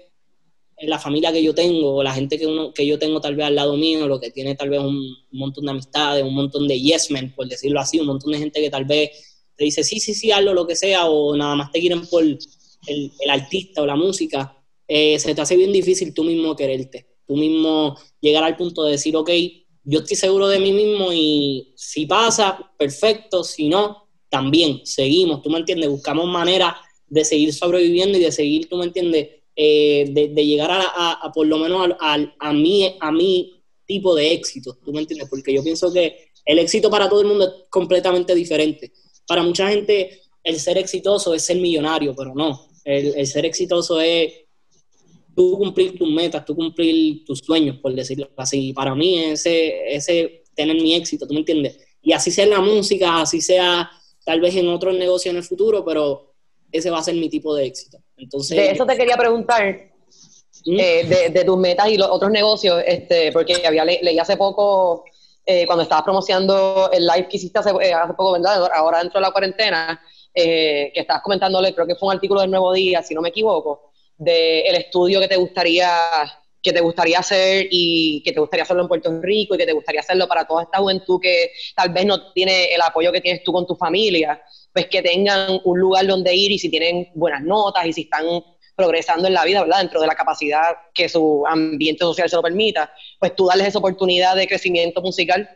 la 0.78 0.98
familia 0.98 1.32
que 1.32 1.42
yo 1.42 1.54
tengo, 1.54 2.02
la 2.02 2.12
gente 2.12 2.38
que, 2.38 2.46
uno, 2.46 2.72
que 2.72 2.86
yo 2.86 2.98
tengo 2.98 3.20
tal 3.20 3.36
vez 3.36 3.46
al 3.46 3.54
lado 3.54 3.76
mío, 3.76 4.08
lo 4.08 4.20
que 4.20 4.30
tiene 4.30 4.54
tal 4.54 4.70
vez 4.70 4.80
un, 4.80 5.16
montón 5.32 5.64
de 5.64 5.70
amistades, 5.70 6.24
un 6.24 6.34
montón 6.34 6.66
de 6.68 6.80
yes 6.80 7.10
men, 7.10 7.32
por 7.34 7.48
decirlo 7.48 7.80
así, 7.80 8.00
un 8.00 8.06
montón 8.06 8.32
de 8.32 8.38
gente 8.38 8.60
que 8.60 8.70
tal 8.70 8.84
vez 8.84 9.10
te 9.56 9.64
dice 9.64 9.84
sí, 9.84 10.00
sí, 10.00 10.14
sí, 10.14 10.32
hazlo, 10.32 10.52
lo 10.52 10.66
que 10.66 10.76
sea, 10.76 11.06
o 11.06 11.36
nada 11.36 11.54
más 11.54 11.70
te 11.70 11.80
quieren 11.80 12.06
por 12.06 12.24
el, 12.24 12.38
el 12.86 13.30
artista 13.30 13.82
o 13.82 13.86
la 13.86 13.96
música, 13.96 14.60
eh, 14.86 15.18
se 15.18 15.34
te 15.34 15.40
hace 15.40 15.56
bien 15.56 15.72
difícil 15.72 16.12
tú 16.12 16.24
mismo 16.24 16.56
quererte, 16.56 17.06
tú 17.26 17.36
mismo 17.36 17.96
llegar 18.20 18.44
al 18.44 18.56
punto 18.56 18.84
de 18.84 18.92
decir, 18.92 19.16
ok, 19.16 19.30
yo 19.84 20.00
estoy 20.00 20.16
seguro 20.16 20.48
de 20.48 20.58
mí 20.58 20.72
mismo 20.72 21.12
y 21.12 21.72
si 21.76 22.06
pasa, 22.06 22.72
perfecto, 22.78 23.44
si 23.44 23.68
no, 23.68 24.08
también, 24.28 24.80
seguimos, 24.84 25.42
tú 25.42 25.50
me 25.50 25.58
entiendes, 25.58 25.90
buscamos 25.90 26.26
maneras 26.26 26.74
de 27.06 27.24
seguir 27.24 27.52
sobreviviendo 27.52 28.18
y 28.18 28.22
de 28.22 28.32
seguir, 28.32 28.68
tú 28.68 28.76
me 28.76 28.86
entiendes, 28.86 29.28
eh, 29.54 30.06
de, 30.10 30.44
llegar 30.44 30.70
a, 30.72 31.30
por 31.32 31.46
lo 31.46 31.58
menos 31.58 31.90
a, 32.00 32.18
a, 32.40 32.52
mí, 32.52 32.96
a 32.98 33.12
mi 33.12 33.62
tipo 33.86 34.14
de 34.14 34.32
éxito, 34.32 34.76
¿tú 34.84 34.92
me 34.92 35.00
entiendes? 35.00 35.28
Porque 35.28 35.54
yo 35.54 35.62
pienso 35.62 35.92
que 35.92 36.32
el 36.44 36.58
éxito 36.58 36.90
para 36.90 37.08
todo 37.08 37.20
el 37.20 37.28
mundo 37.28 37.44
es 37.44 37.68
completamente 37.70 38.34
diferente. 38.34 38.92
Para 39.26 39.42
mucha 39.42 39.68
gente 39.68 40.22
el 40.42 40.60
ser 40.60 40.76
exitoso 40.78 41.34
es 41.34 41.44
ser 41.44 41.56
millonario, 41.56 42.14
pero 42.14 42.34
no. 42.34 42.68
El, 42.84 43.26
ser 43.26 43.46
exitoso 43.46 44.00
es 44.00 44.30
tú 45.34 45.58
cumplir 45.58 45.98
tus 45.98 46.08
metas, 46.08 46.44
tú 46.44 46.54
cumplir 46.54 47.24
tus 47.24 47.40
sueños, 47.40 47.78
por 47.80 47.94
decirlo 47.94 48.28
así. 48.36 48.72
Para 48.72 48.94
mí 48.94 49.18
ese, 49.18 49.94
ese 49.94 50.44
tener 50.54 50.76
mi 50.76 50.94
éxito, 50.94 51.26
¿tú 51.26 51.34
me 51.34 51.40
entiendes? 51.40 51.78
Y 52.02 52.12
así 52.12 52.30
sea 52.30 52.44
en 52.44 52.50
la 52.50 52.60
música, 52.60 53.20
así 53.20 53.40
sea 53.40 53.90
tal 54.24 54.40
vez 54.40 54.56
en 54.56 54.68
otros 54.68 54.94
negocios 54.94 55.32
en 55.32 55.38
el 55.38 55.44
futuro, 55.44 55.84
pero 55.84 56.34
ese 56.70 56.90
va 56.90 56.98
a 56.98 57.02
ser 57.02 57.14
mi 57.14 57.28
tipo 57.28 57.54
de 57.54 57.66
éxito. 57.66 57.98
Entonces, 58.16 58.56
de 58.56 58.70
eso 58.70 58.86
te 58.86 58.96
quería 58.96 59.16
preguntar, 59.16 59.90
¿Mm? 60.66 60.78
eh, 60.78 61.30
de, 61.32 61.44
tus 61.44 61.58
metas 61.58 61.88
y 61.88 61.96
los 61.96 62.08
otros 62.08 62.30
negocios, 62.30 62.82
este, 62.86 63.32
porque 63.32 63.66
había 63.66 63.84
leí 63.84 64.18
hace 64.18 64.36
poco, 64.36 65.04
eh, 65.46 65.66
cuando 65.66 65.82
estabas 65.82 66.04
promocionando 66.04 66.90
el 66.92 67.06
live 67.06 67.28
que 67.28 67.36
hiciste 67.36 67.58
hace, 67.58 67.70
eh, 67.82 67.92
hace 67.92 68.14
poco, 68.14 68.32
¿verdad? 68.32 68.68
Ahora 68.74 68.98
dentro 68.98 69.20
de 69.20 69.26
la 69.26 69.32
cuarentena, 69.32 70.00
que 70.34 70.90
estabas 70.94 71.22
comentándole, 71.22 71.72
creo 71.72 71.86
que 71.86 71.94
fue 71.94 72.08
un 72.08 72.14
artículo 72.14 72.40
del 72.40 72.50
Nuevo 72.50 72.72
Día, 72.72 73.02
si 73.02 73.14
no 73.14 73.20
me 73.20 73.28
equivoco, 73.28 73.92
del 74.16 74.66
el 74.66 74.74
estudio 74.76 75.20
que 75.20 75.28
te 75.28 75.36
gustaría 75.36 75.88
que 76.62 76.72
te 76.72 76.80
gustaría 76.80 77.18
hacer 77.18 77.66
y 77.70 78.22
que 78.24 78.32
te 78.32 78.40
gustaría 78.40 78.62
hacerlo 78.62 78.82
en 78.82 78.88
Puerto 78.88 79.20
Rico 79.20 79.54
y 79.54 79.58
que 79.58 79.66
te 79.66 79.72
gustaría 79.74 80.00
hacerlo 80.00 80.26
para 80.26 80.46
toda 80.46 80.62
esta 80.62 80.78
juventud 80.78 81.20
que 81.20 81.50
tal 81.76 81.90
vez 81.90 82.06
no 82.06 82.32
tiene 82.32 82.72
el 82.74 82.80
apoyo 82.80 83.12
que 83.12 83.20
tienes 83.20 83.44
tú 83.44 83.52
con 83.52 83.66
tu 83.66 83.76
familia 83.76 84.40
pues 84.74 84.88
que 84.88 85.02
tengan 85.02 85.60
un 85.62 85.78
lugar 85.78 86.06
donde 86.06 86.34
ir 86.34 86.50
y 86.50 86.58
si 86.58 86.68
tienen 86.68 87.08
buenas 87.14 87.42
notas 87.42 87.86
y 87.86 87.92
si 87.92 88.02
están 88.02 88.24
progresando 88.74 89.28
en 89.28 89.34
la 89.34 89.44
vida, 89.44 89.62
¿verdad? 89.62 89.78
Dentro 89.78 90.00
de 90.00 90.08
la 90.08 90.16
capacidad 90.16 90.64
que 90.92 91.08
su 91.08 91.44
ambiente 91.46 92.00
social 92.00 92.28
se 92.28 92.34
lo 92.34 92.42
permita, 92.42 92.92
pues 93.20 93.36
tú 93.36 93.46
darles 93.46 93.68
esa 93.68 93.78
oportunidad 93.78 94.34
de 94.34 94.48
crecimiento 94.48 95.00
musical. 95.00 95.48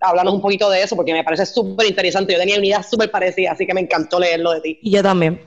Háblanos 0.00 0.32
un 0.32 0.40
poquito 0.40 0.70
de 0.70 0.82
eso 0.82 0.96
porque 0.96 1.12
me 1.12 1.22
parece 1.22 1.44
súper 1.44 1.86
interesante. 1.86 2.32
Yo 2.32 2.38
tenía 2.38 2.56
una 2.56 2.66
idea 2.66 2.82
súper 2.82 3.10
parecida, 3.10 3.52
así 3.52 3.66
que 3.66 3.74
me 3.74 3.82
encantó 3.82 4.18
leerlo 4.18 4.52
de 4.52 4.60
ti. 4.62 4.78
Y 4.80 4.90
yo 4.90 5.02
también. 5.02 5.42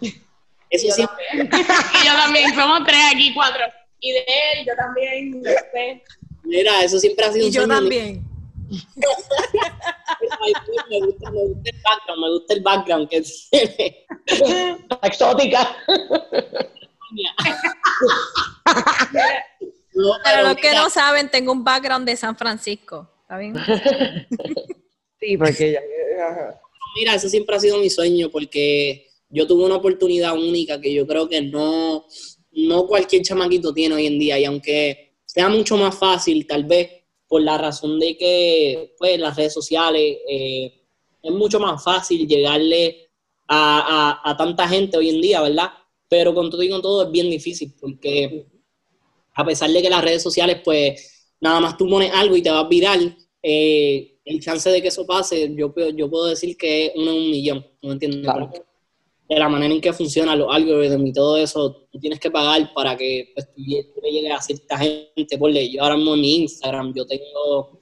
Eso 0.70 0.94
sí. 0.94 1.06
y 1.34 2.06
yo 2.06 2.14
también. 2.14 2.54
Somos 2.54 2.86
tres 2.86 3.02
aquí, 3.14 3.34
cuatro. 3.34 3.64
Y 4.00 4.12
de 4.12 4.20
él, 4.20 4.66
yo 4.68 4.76
también. 4.76 5.42
Mira, 6.44 6.84
eso 6.84 7.00
siempre 7.00 7.26
ha 7.26 7.32
sido 7.32 7.48
y 7.48 7.52
yo 7.52 7.68
también 7.68 8.30
me, 10.90 11.00
gusta, 11.00 11.32
me, 11.32 11.46
gusta, 11.46 11.70
el 11.70 11.82
background, 11.82 12.22
me 12.22 12.30
gusta 12.30 12.54
el 12.54 12.62
background 12.62 13.10
que 13.10 13.24
tiene. 13.50 14.06
Exótica. 15.04 15.76
Para 20.24 20.44
los 20.44 20.56
que 20.56 20.74
no 20.74 20.90
saben, 20.90 21.30
tengo 21.30 21.52
un 21.52 21.64
background 21.64 22.08
de 22.08 22.16
San 22.16 22.36
Francisco. 22.38 23.10
¿Está 23.22 23.38
bien? 23.38 23.56
sí, 25.20 25.38
porque 25.38 25.74
ya... 25.74 25.82
Mira, 26.96 27.16
eso 27.16 27.30
siempre 27.30 27.56
ha 27.56 27.60
sido 27.60 27.78
mi 27.78 27.90
sueño 27.90 28.30
porque 28.30 29.09
yo 29.30 29.48
tuve 29.48 29.66
una 29.66 29.76
oportunidad 29.76 30.34
única 30.34 30.82
que 30.82 30.94
yo 30.94 31.06
creo 31.06 31.30
que 31.30 31.42
no, 31.42 32.06
no 32.52 32.88
cualquier 32.88 33.22
chamaquito 33.22 33.74
tiene 33.74 33.96
hoy 33.96 34.08
en 34.08 34.20
día 34.20 34.40
y 34.40 34.46
aunque 34.46 35.18
sea 35.26 35.50
mucho 35.50 35.78
más 35.78 35.98
fácil, 35.98 36.48
tal 36.48 36.64
vez 36.64 36.90
por 37.28 37.42
la 37.42 37.58
razón 37.58 38.00
de 38.00 38.18
que 38.18 38.96
pues 38.98 39.20
las 39.20 39.38
redes 39.38 39.54
sociales 39.54 40.18
eh, 40.28 40.82
es 41.22 41.32
mucho 41.32 41.60
más 41.60 41.84
fácil 41.84 42.28
llegarle 42.28 43.12
a, 43.48 44.22
a, 44.24 44.38
tanta 44.38 44.68
gente 44.68 44.98
hoy 44.98 45.10
en 45.10 45.22
día, 45.22 45.42
¿verdad? 45.42 45.70
Pero 46.08 46.34
con 46.34 46.50
todo 46.50 46.62
y 46.64 46.70
con 46.70 46.82
todo 46.82 47.04
es 47.04 47.12
bien 47.12 47.30
difícil 47.30 47.74
porque 47.80 48.48
a 49.36 49.46
pesar 49.46 49.70
de 49.70 49.82
que 49.82 49.90
las 49.90 50.04
redes 50.04 50.24
sociales 50.24 50.62
pues 50.64 51.32
nada 51.40 51.60
más 51.60 51.78
tú 51.78 51.88
pones 51.88 52.12
algo 52.14 52.36
y 52.36 52.42
te 52.42 52.50
vas 52.50 52.68
viral, 52.68 53.16
eh, 53.42 54.20
el 54.26 54.40
chance 54.40 54.70
de 54.70 54.82
que 54.82 54.90
eso 54.90 55.06
pase, 55.06 55.54
yo, 55.56 55.74
yo 55.96 56.10
puedo 56.10 56.26
decir 56.26 56.58
que 56.58 56.88
es 56.88 56.92
uno 56.96 57.12
en 57.12 57.18
un 57.18 57.32
millón, 57.32 57.68
¿no 57.82 57.94
entiendes? 57.94 58.30
De 59.30 59.38
la 59.38 59.48
manera 59.48 59.72
en 59.72 59.80
que 59.80 59.94
funcionan 59.94 60.40
los 60.40 60.48
algoritmos 60.52 61.08
y 61.08 61.14
todo 61.14 61.38
eso, 61.38 61.88
tú 61.92 62.00
tienes 62.00 62.20
que 62.20 62.32
pagar 62.32 62.74
para 62.74 62.98
que 62.98 63.32
pues, 63.36 63.48
tú, 63.54 63.62
le 63.62 64.12
llegues 64.12 64.32
a 64.32 64.42
cierta 64.42 64.76
gente. 64.76 65.38
Por 65.38 65.52
yo 65.52 65.84
ahora 65.84 65.96
mismo 65.96 66.16
en 66.16 66.22
mi 66.22 66.36
Instagram, 66.38 66.96
yo 66.96 67.06
tengo 67.06 67.78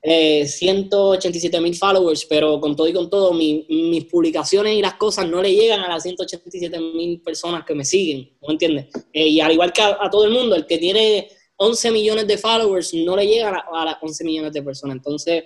eh, 0.00 0.46
187 0.46 1.60
mil 1.60 1.74
followers, 1.74 2.24
pero 2.24 2.60
con 2.60 2.76
todo 2.76 2.86
y 2.86 2.92
con 2.92 3.10
todo, 3.10 3.32
mis 3.32 4.04
publicaciones 4.04 4.76
y 4.76 4.80
las 4.80 4.94
cosas 4.94 5.28
no 5.28 5.42
le 5.42 5.52
llegan 5.52 5.80
a 5.80 5.88
las 5.88 6.04
187 6.04 6.78
mil 6.78 7.20
personas 7.20 7.64
que 7.64 7.74
me 7.74 7.84
siguen, 7.84 8.30
¿no 8.40 8.52
entiendes? 8.52 8.86
Eh, 9.12 9.26
y 9.26 9.40
al 9.40 9.50
igual 9.50 9.72
que 9.72 9.82
a, 9.82 10.08
todo 10.08 10.24
el 10.24 10.30
mundo, 10.30 10.54
el 10.54 10.66
que 10.66 10.78
tiene 10.78 11.28
11 11.56 11.90
millones 11.90 12.28
de 12.28 12.38
followers 12.38 12.94
no 12.94 13.16
le 13.16 13.26
llegan 13.26 13.56
a, 13.56 13.64
a 13.72 13.84
las 13.86 13.96
11 14.00 14.22
millones 14.22 14.52
de 14.52 14.62
personas. 14.62 14.98
Entonces, 14.98 15.42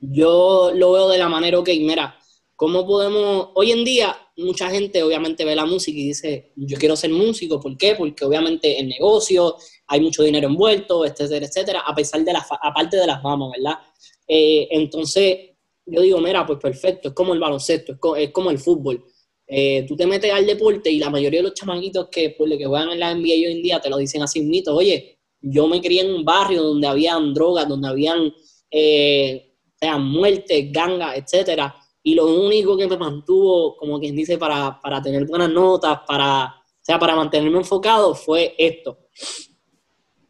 yo 0.00 0.72
lo 0.74 0.92
veo 0.92 1.08
de 1.10 1.18
la 1.18 1.28
manera, 1.28 1.58
ok, 1.58 1.68
mira, 1.80 2.18
¿Cómo 2.62 2.86
podemos, 2.86 3.48
hoy 3.54 3.72
en 3.72 3.84
día, 3.84 4.16
mucha 4.36 4.70
gente 4.70 5.02
obviamente 5.02 5.44
ve 5.44 5.56
la 5.56 5.66
música 5.66 5.98
y 5.98 6.06
dice, 6.06 6.52
yo 6.54 6.78
quiero 6.78 6.94
ser 6.94 7.10
músico, 7.10 7.58
¿por 7.58 7.76
qué? 7.76 7.96
Porque 7.96 8.24
obviamente 8.24 8.78
en 8.78 8.86
negocio 8.86 9.56
hay 9.88 10.00
mucho 10.00 10.22
dinero 10.22 10.46
envuelto, 10.46 11.04
etcétera, 11.04 11.44
etcétera, 11.44 11.80
a 11.80 11.92
pesar 11.92 12.22
de 12.24 12.32
la, 12.32 12.46
aparte 12.62 12.98
de 12.98 13.06
las 13.08 13.20
mamas, 13.20 13.50
¿verdad? 13.56 13.80
Eh, 14.28 14.68
entonces, 14.70 15.38
yo 15.84 16.02
digo, 16.02 16.20
mira, 16.20 16.46
pues 16.46 16.60
perfecto, 16.60 17.08
es 17.08 17.14
como 17.14 17.34
el 17.34 17.40
baloncesto, 17.40 17.94
es 18.14 18.30
como, 18.30 18.52
el 18.52 18.58
fútbol. 18.60 19.06
Eh, 19.44 19.84
tú 19.88 19.96
te 19.96 20.06
metes 20.06 20.32
al 20.32 20.46
deporte 20.46 20.88
y 20.88 21.00
la 21.00 21.10
mayoría 21.10 21.40
de 21.40 21.48
los 21.48 21.54
chamaquitos 21.54 22.10
que, 22.12 22.30
por 22.30 22.48
que 22.48 22.64
juegan 22.64 22.92
en 22.92 23.00
la 23.00 23.12
NBA 23.12 23.24
hoy 23.24 23.44
en 23.56 23.62
día 23.62 23.80
te 23.80 23.90
lo 23.90 23.96
dicen 23.96 24.22
así 24.22 24.40
mito, 24.40 24.72
oye, 24.76 25.18
yo 25.40 25.66
me 25.66 25.80
crié 25.80 26.02
en 26.02 26.14
un 26.14 26.24
barrio 26.24 26.62
donde 26.62 26.86
habían 26.86 27.34
drogas, 27.34 27.68
donde 27.68 27.88
habían 27.88 28.32
eh, 28.70 29.52
muertes, 29.98 30.70
gangas, 30.70 31.18
etcétera 31.18 31.74
y 32.02 32.14
lo 32.14 32.26
único 32.26 32.76
que 32.76 32.88
me 32.88 32.96
mantuvo, 32.96 33.76
como 33.76 34.00
quien 34.00 34.16
dice, 34.16 34.36
para, 34.36 34.80
tener 35.02 35.24
buenas 35.26 35.50
notas, 35.50 36.00
para, 36.06 36.52
sea, 36.80 36.98
para 36.98 37.14
mantenerme 37.14 37.58
enfocado 37.58 38.14
fue 38.14 38.54
esto. 38.58 38.98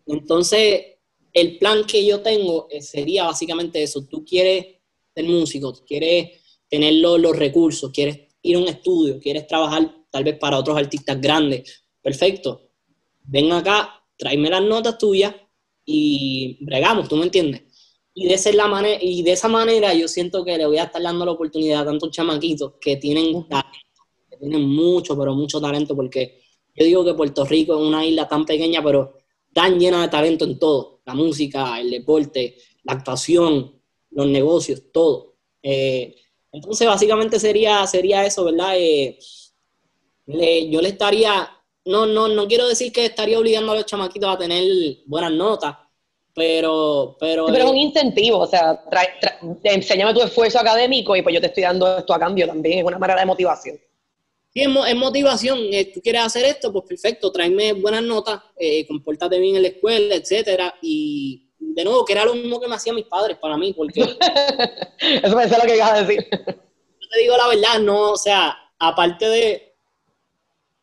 Entonces, 0.07 0.85
el 1.33 1.59
plan 1.59 1.85
que 1.85 2.05
yo 2.05 2.21
tengo 2.21 2.69
eh, 2.71 2.83
sería 2.83 3.25
básicamente 3.25 3.83
eso. 3.83 4.05
Tú 4.07 4.25
quieres 4.25 4.67
ser 5.15 5.25
músico, 5.25 5.73
quieres 5.87 6.43
tener 6.69 6.95
los, 6.95 7.37
recursos, 7.37 7.91
quieres 7.91 8.21
ir 8.43 8.57
a 8.57 8.59
un 8.59 8.69
estudio, 8.69 9.19
quieres 9.19 9.47
trabajar 9.47 9.95
tal 10.11 10.25
vez 10.25 10.39
para 10.39 10.59
otros 10.59 10.77
artistas 10.77 11.21
grandes. 11.21 11.85
Perfecto. 12.03 12.71
Ven 13.23 13.51
acá, 13.53 14.05
tráeme 14.17 14.51
las 14.51 14.63
notas 14.63 14.99
tuyas 14.99 15.35
y 15.85 16.59
bregamos, 16.65 17.09
¿tú 17.09 17.17
me 17.17 17.25
entiendes? 17.25 17.63
Y 18.15 18.29
de, 18.29 18.35
esa 18.35 18.53
la 18.53 18.69
manera, 18.69 18.99
y 19.01 19.23
de 19.23 19.33
esa 19.33 19.49
manera 19.49 19.95
yo 19.95 20.07
siento 20.07 20.45
que 20.45 20.59
le 20.59 20.67
voy 20.67 20.79
a 20.79 20.85
estar 20.85 21.03
dando 21.03 21.25
la 21.25 21.33
oportunidad 21.33 21.83
a 21.83 21.85
tantos 21.87 22.11
chamaquitos 22.11 22.75
que 22.81 22.97
tienen 22.97 23.49
talento, 23.49 23.79
que 24.31 24.37
tienen 24.37 24.69
mucho, 24.69 25.17
pero 25.19 25.35
mucho 25.35 25.61
talento, 25.61 25.97
porque 25.97 26.43
yo 26.75 26.85
digo 26.85 27.05
que 27.05 27.15
Puerto 27.15 27.45
Rico 27.45 27.75
es 27.75 27.81
una 27.81 28.05
isla 28.05 28.29
tan 28.29 28.45
pequeña, 28.45 28.83
pero 28.83 29.17
tan 29.53 29.79
llena 29.79 30.03
de 30.03 30.09
talento 30.09 30.45
en 30.45 30.59
todo, 30.59 31.01
la 31.05 31.15
música, 31.15 31.81
el 31.81 31.91
deporte, 31.91 32.57
la 32.85 32.95
actuación, 32.95 33.81
los 34.11 34.27
negocios, 34.27 34.83
todo. 34.93 35.37
Eh, 35.63 36.17
entonces, 36.51 36.87
básicamente 36.87 37.39
sería, 37.41 37.87
sería 37.87 38.27
eso, 38.27 38.45
¿verdad? 38.45 38.75
Eh, 38.77 39.19
yo 40.27 40.81
le 40.81 40.89
estaría, 40.89 41.49
no, 41.87 42.07
no, 42.07 42.29
no 42.29 42.47
quiero 42.47 42.69
decir 42.69 42.93
que 42.93 43.07
estaría 43.07 43.39
obligando 43.39 43.73
a 43.73 43.77
los 43.77 43.87
chamaquitos 43.87 44.29
a 44.35 44.39
tener 44.39 44.65
buenas 45.07 45.33
notas, 45.33 45.77
pero, 46.35 47.17
pero, 47.21 47.47
pero 47.47 47.65
es 47.65 47.71
un 47.71 47.77
incentivo, 47.77 48.39
o 48.39 48.47
sea, 48.47 48.83
enséñame 49.65 50.15
tu 50.15 50.23
esfuerzo 50.23 50.59
académico 50.59 51.15
y 51.15 51.23
pues 51.23 51.35
yo 51.35 51.41
te 51.41 51.49
estoy 51.49 51.65
dando 51.65 51.99
esto 51.99 52.15
a 52.15 52.19
cambio 52.19 52.47
también, 52.47 52.79
es 52.79 52.85
una 52.85 52.99
manera 52.99 53.21
de 53.21 53.27
motivación. 53.27 53.79
Sí, 54.55 54.61
es, 54.61 54.97
motivación, 54.97 55.59
eh, 55.71 55.91
tú 55.93 56.01
quieres 56.01 56.23
hacer 56.23 56.45
esto, 56.45 56.73
pues 56.73 56.85
perfecto, 56.87 57.33
tráeme 57.33 57.73
buenas 57.75 58.03
notas, 58.03 58.41
eh, 58.59 58.87
compórtate 58.87 59.39
bien 59.39 59.57
en 59.57 59.63
la 59.63 59.69
escuela, 59.69 60.15
etcétera, 60.15 60.75
y 60.83 61.49
de 61.59 61.85
nuevo, 61.85 62.05
que 62.05 62.13
era 62.13 62.25
lo 62.25 62.35
mismo 62.35 62.61
que 62.61 62.69
me 62.69 62.75
hacían 62.75 62.97
mis 62.97 63.07
padres 63.07 63.39
para 63.39 63.57
mí, 63.57 63.73
porque... 63.73 64.01
Eso 65.01 65.37
me 65.37 65.47
lo 65.47 65.65
que 65.65 65.77
ibas 65.77 65.93
a 65.93 66.03
decir. 66.03 66.29
Yo 66.31 67.09
te 67.11 67.21
digo 67.21 67.37
la 67.37 67.49
verdad, 67.49 67.79
no, 67.81 68.13
o 68.13 68.17
sea, 68.17 68.57
aparte 68.79 69.29
de, 69.29 69.75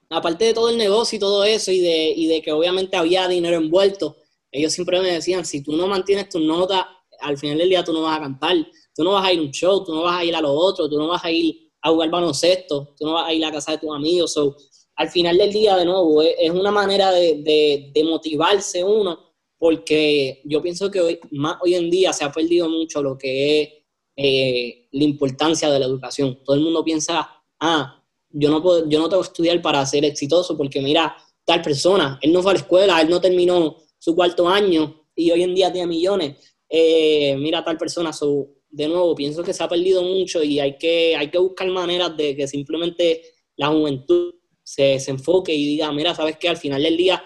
aparte 0.10 0.46
de 0.46 0.54
todo 0.54 0.70
el 0.70 0.78
negocio 0.78 1.18
y 1.18 1.20
todo 1.20 1.44
eso, 1.44 1.72
y 1.72 1.80
de, 1.80 2.14
y 2.16 2.28
de 2.28 2.42
que 2.42 2.52
obviamente 2.52 2.98
había 2.98 3.28
dinero 3.28 3.58
envuelto, 3.58 4.18
ellos 4.52 4.74
siempre 4.74 5.00
me 5.00 5.12
decían, 5.12 5.46
si 5.46 5.64
tú 5.64 5.76
no 5.76 5.88
mantienes 5.88 6.30
tus 6.30 6.42
notas, 6.42 6.86
al 7.20 7.38
final 7.38 7.58
del 7.58 7.70
día 7.70 7.84
tú 7.84 7.94
no 7.94 8.02
vas 8.02 8.18
a 8.18 8.22
cantar, 8.22 8.56
tú 8.96 9.04
no 9.04 9.14
vas 9.14 9.26
a 9.26 9.34
ir 9.34 9.40
a 9.40 9.44
un 9.44 9.52
show, 9.52 9.84
tú 9.84 9.94
no 9.94 10.04
vas 10.04 10.20
a 10.20 10.24
ir 10.24 10.36
a 10.36 10.42
lo 10.42 10.52
otro, 10.52 10.90
tú 10.90 10.98
no 10.98 11.08
vas 11.08 11.24
a 11.24 11.32
ir 11.32 11.72
a 11.82 11.90
jugar 11.90 12.10
baloncesto, 12.10 12.94
tú 12.98 13.06
no 13.06 13.14
vas 13.14 13.28
a 13.28 13.34
ir 13.34 13.44
a 13.44 13.48
la 13.48 13.54
casa 13.54 13.74
de 13.74 13.78
tus 13.78 13.96
amigos. 13.96 14.34
So, 14.34 14.56
al 14.96 15.10
final 15.10 15.38
del 15.38 15.52
día, 15.52 15.76
de 15.78 15.86
nuevo, 15.86 16.22
es, 16.22 16.50
una 16.52 16.72
manera 16.72 17.12
de, 17.12 18.04
motivarse 18.04 18.84
uno, 18.84 19.34
porque 19.58 20.42
yo 20.46 20.62
pienso 20.62 20.90
que 20.90 21.00
hoy, 21.00 21.20
más 21.32 21.58
hoy 21.62 21.76
en 21.76 21.90
día 21.90 22.12
se 22.14 22.24
ha 22.24 22.32
perdido 22.32 22.70
mucho 22.70 23.02
lo 23.02 23.18
que 23.18 23.62
es 23.62 23.70
eh, 24.16 24.88
la 24.92 25.04
importancia 25.04 25.70
de 25.70 25.80
la 25.80 25.86
educación. 25.86 26.40
Todo 26.44 26.56
el 26.56 26.64
mundo 26.64 26.84
piensa, 26.84 27.30
ah, 27.60 28.04
yo 28.30 28.50
no, 28.50 28.62
puedo, 28.62 28.90
yo 28.90 29.00
no 29.00 29.10
tengo 29.10 29.22
que 29.22 29.28
estudiar 29.28 29.62
para 29.62 29.86
ser 29.86 30.04
exitoso, 30.06 30.58
porque 30.58 30.82
mira, 30.82 31.16
tal 31.46 31.62
persona, 31.62 32.20
él 32.22 32.34
no 32.34 32.42
fue 32.42 32.52
a 32.52 32.56
la 32.56 32.60
escuela, 32.60 33.02
él 33.02 33.10
no 33.10 33.22
terminó 33.22 33.78
su 34.00 34.16
cuarto 34.16 34.48
año 34.48 35.06
y 35.16 35.30
hoy 35.30 35.44
en 35.44 35.54
día 35.54 35.72
tiene 35.72 35.88
millones, 35.88 36.56
eh, 36.70 37.36
mira 37.38 37.64
tal 37.64 37.78
persona, 37.78 38.12
de 38.72 38.88
nuevo, 38.88 39.16
pienso 39.16 39.44
que 39.44 39.54
se 39.54 39.64
ha 39.64 39.68
perdido 39.68 40.04
mucho 40.04 40.44
y 40.44 40.60
hay 40.60 40.78
que, 40.78 41.16
hay 41.16 41.30
que 41.30 41.38
buscar 41.38 41.68
maneras 41.68 42.16
de 42.16 42.36
que 42.36 42.48
simplemente 42.48 43.22
la 43.56 43.68
juventud 43.68 44.36
se, 44.64 44.96
enfoque 45.08 45.54
y 45.54 45.66
diga, 45.66 45.92
mira, 45.92 46.14
sabes 46.14 46.38
que 46.38 46.48
al 46.48 46.58
final 46.58 46.84
del 46.84 46.96
día, 46.96 47.24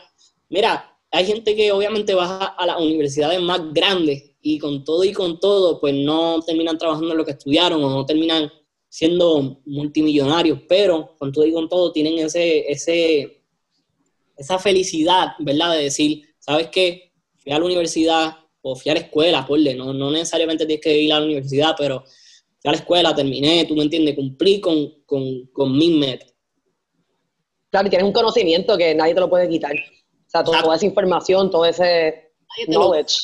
mira, 0.49 0.97
hay 1.11 1.25
gente 1.25 1.55
que 1.55 1.71
obviamente 1.71 2.13
va 2.15 2.45
a 2.45 2.65
las 2.65 2.79
universidades 2.79 3.41
más 3.41 3.73
grandes 3.73 4.31
y 4.41 4.57
con 4.57 4.83
todo 4.83 5.03
y 5.03 5.11
con 5.11 5.39
todo, 5.39 5.79
pues 5.79 5.93
no 5.93 6.41
terminan 6.41 6.77
trabajando 6.77 7.11
en 7.11 7.17
lo 7.17 7.25
que 7.25 7.31
estudiaron 7.31 7.83
o 7.83 7.89
no 7.89 8.05
terminan 8.05 8.51
siendo 8.87 9.61
multimillonarios, 9.65 10.59
pero 10.67 11.15
con 11.17 11.31
todo 11.31 11.45
y 11.45 11.51
con 11.51 11.67
todo 11.67 11.91
tienen 11.91 12.19
ese, 12.19 12.71
ese, 12.71 13.43
esa 14.37 14.57
felicidad, 14.59 15.33
¿verdad? 15.39 15.73
De 15.73 15.83
decir, 15.83 16.32
¿sabes 16.43 16.67
qué? 16.67 17.13
Fui 17.37 17.51
a 17.51 17.59
la 17.59 17.65
universidad 17.65 18.37
o 18.61 18.75
fui 18.75 18.91
a 18.91 18.95
la 18.95 19.01
escuela, 19.01 19.45
porle, 19.45 19.75
no, 19.75 19.93
no 19.93 20.11
necesariamente 20.11 20.65
tienes 20.65 20.83
que 20.83 20.97
ir 20.97 21.13
a 21.13 21.19
la 21.19 21.25
universidad, 21.25 21.75
pero 21.77 22.03
fui 22.03 22.69
a 22.69 22.71
la 22.71 22.77
escuela, 22.77 23.15
terminé, 23.15 23.65
tú 23.65 23.75
me 23.75 23.83
entiendes, 23.83 24.15
cumplí 24.15 24.59
con, 24.59 25.03
con, 25.05 25.47
con 25.47 25.77
mis 25.77 25.91
metas. 25.97 26.33
Claro, 27.69 27.87
y 27.87 27.89
tienes 27.89 28.07
un 28.07 28.13
conocimiento 28.13 28.77
que 28.77 28.93
nadie 28.93 29.13
te 29.13 29.19
lo 29.21 29.29
puede 29.29 29.49
quitar. 29.49 29.73
O 29.73 30.29
sea, 30.29 30.43
toda 30.43 30.75
esa 30.75 30.85
información, 30.85 31.49
todo 31.49 31.65
ese 31.65 32.33
knowledge. 32.67 33.17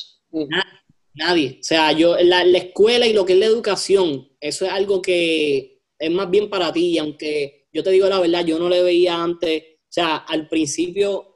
nadie. 1.14 1.58
O 1.60 1.62
sea, 1.62 1.92
yo, 1.92 2.16
la, 2.16 2.44
la 2.44 2.58
escuela 2.58 3.06
y 3.06 3.12
lo 3.12 3.24
que 3.24 3.34
es 3.34 3.38
la 3.38 3.46
educación, 3.46 4.28
eso 4.40 4.64
es 4.64 4.72
algo 4.72 5.02
que 5.02 5.82
es 5.98 6.10
más 6.10 6.30
bien 6.30 6.48
para 6.48 6.72
ti, 6.72 6.92
y 6.92 6.98
aunque 6.98 7.68
yo 7.72 7.82
te 7.82 7.90
digo 7.90 8.08
la 8.08 8.20
verdad, 8.20 8.44
yo 8.44 8.58
no 8.58 8.68
le 8.68 8.82
veía 8.82 9.22
antes, 9.22 9.62
o 9.62 9.92
sea, 9.92 10.16
al 10.16 10.48
principio 10.48 11.29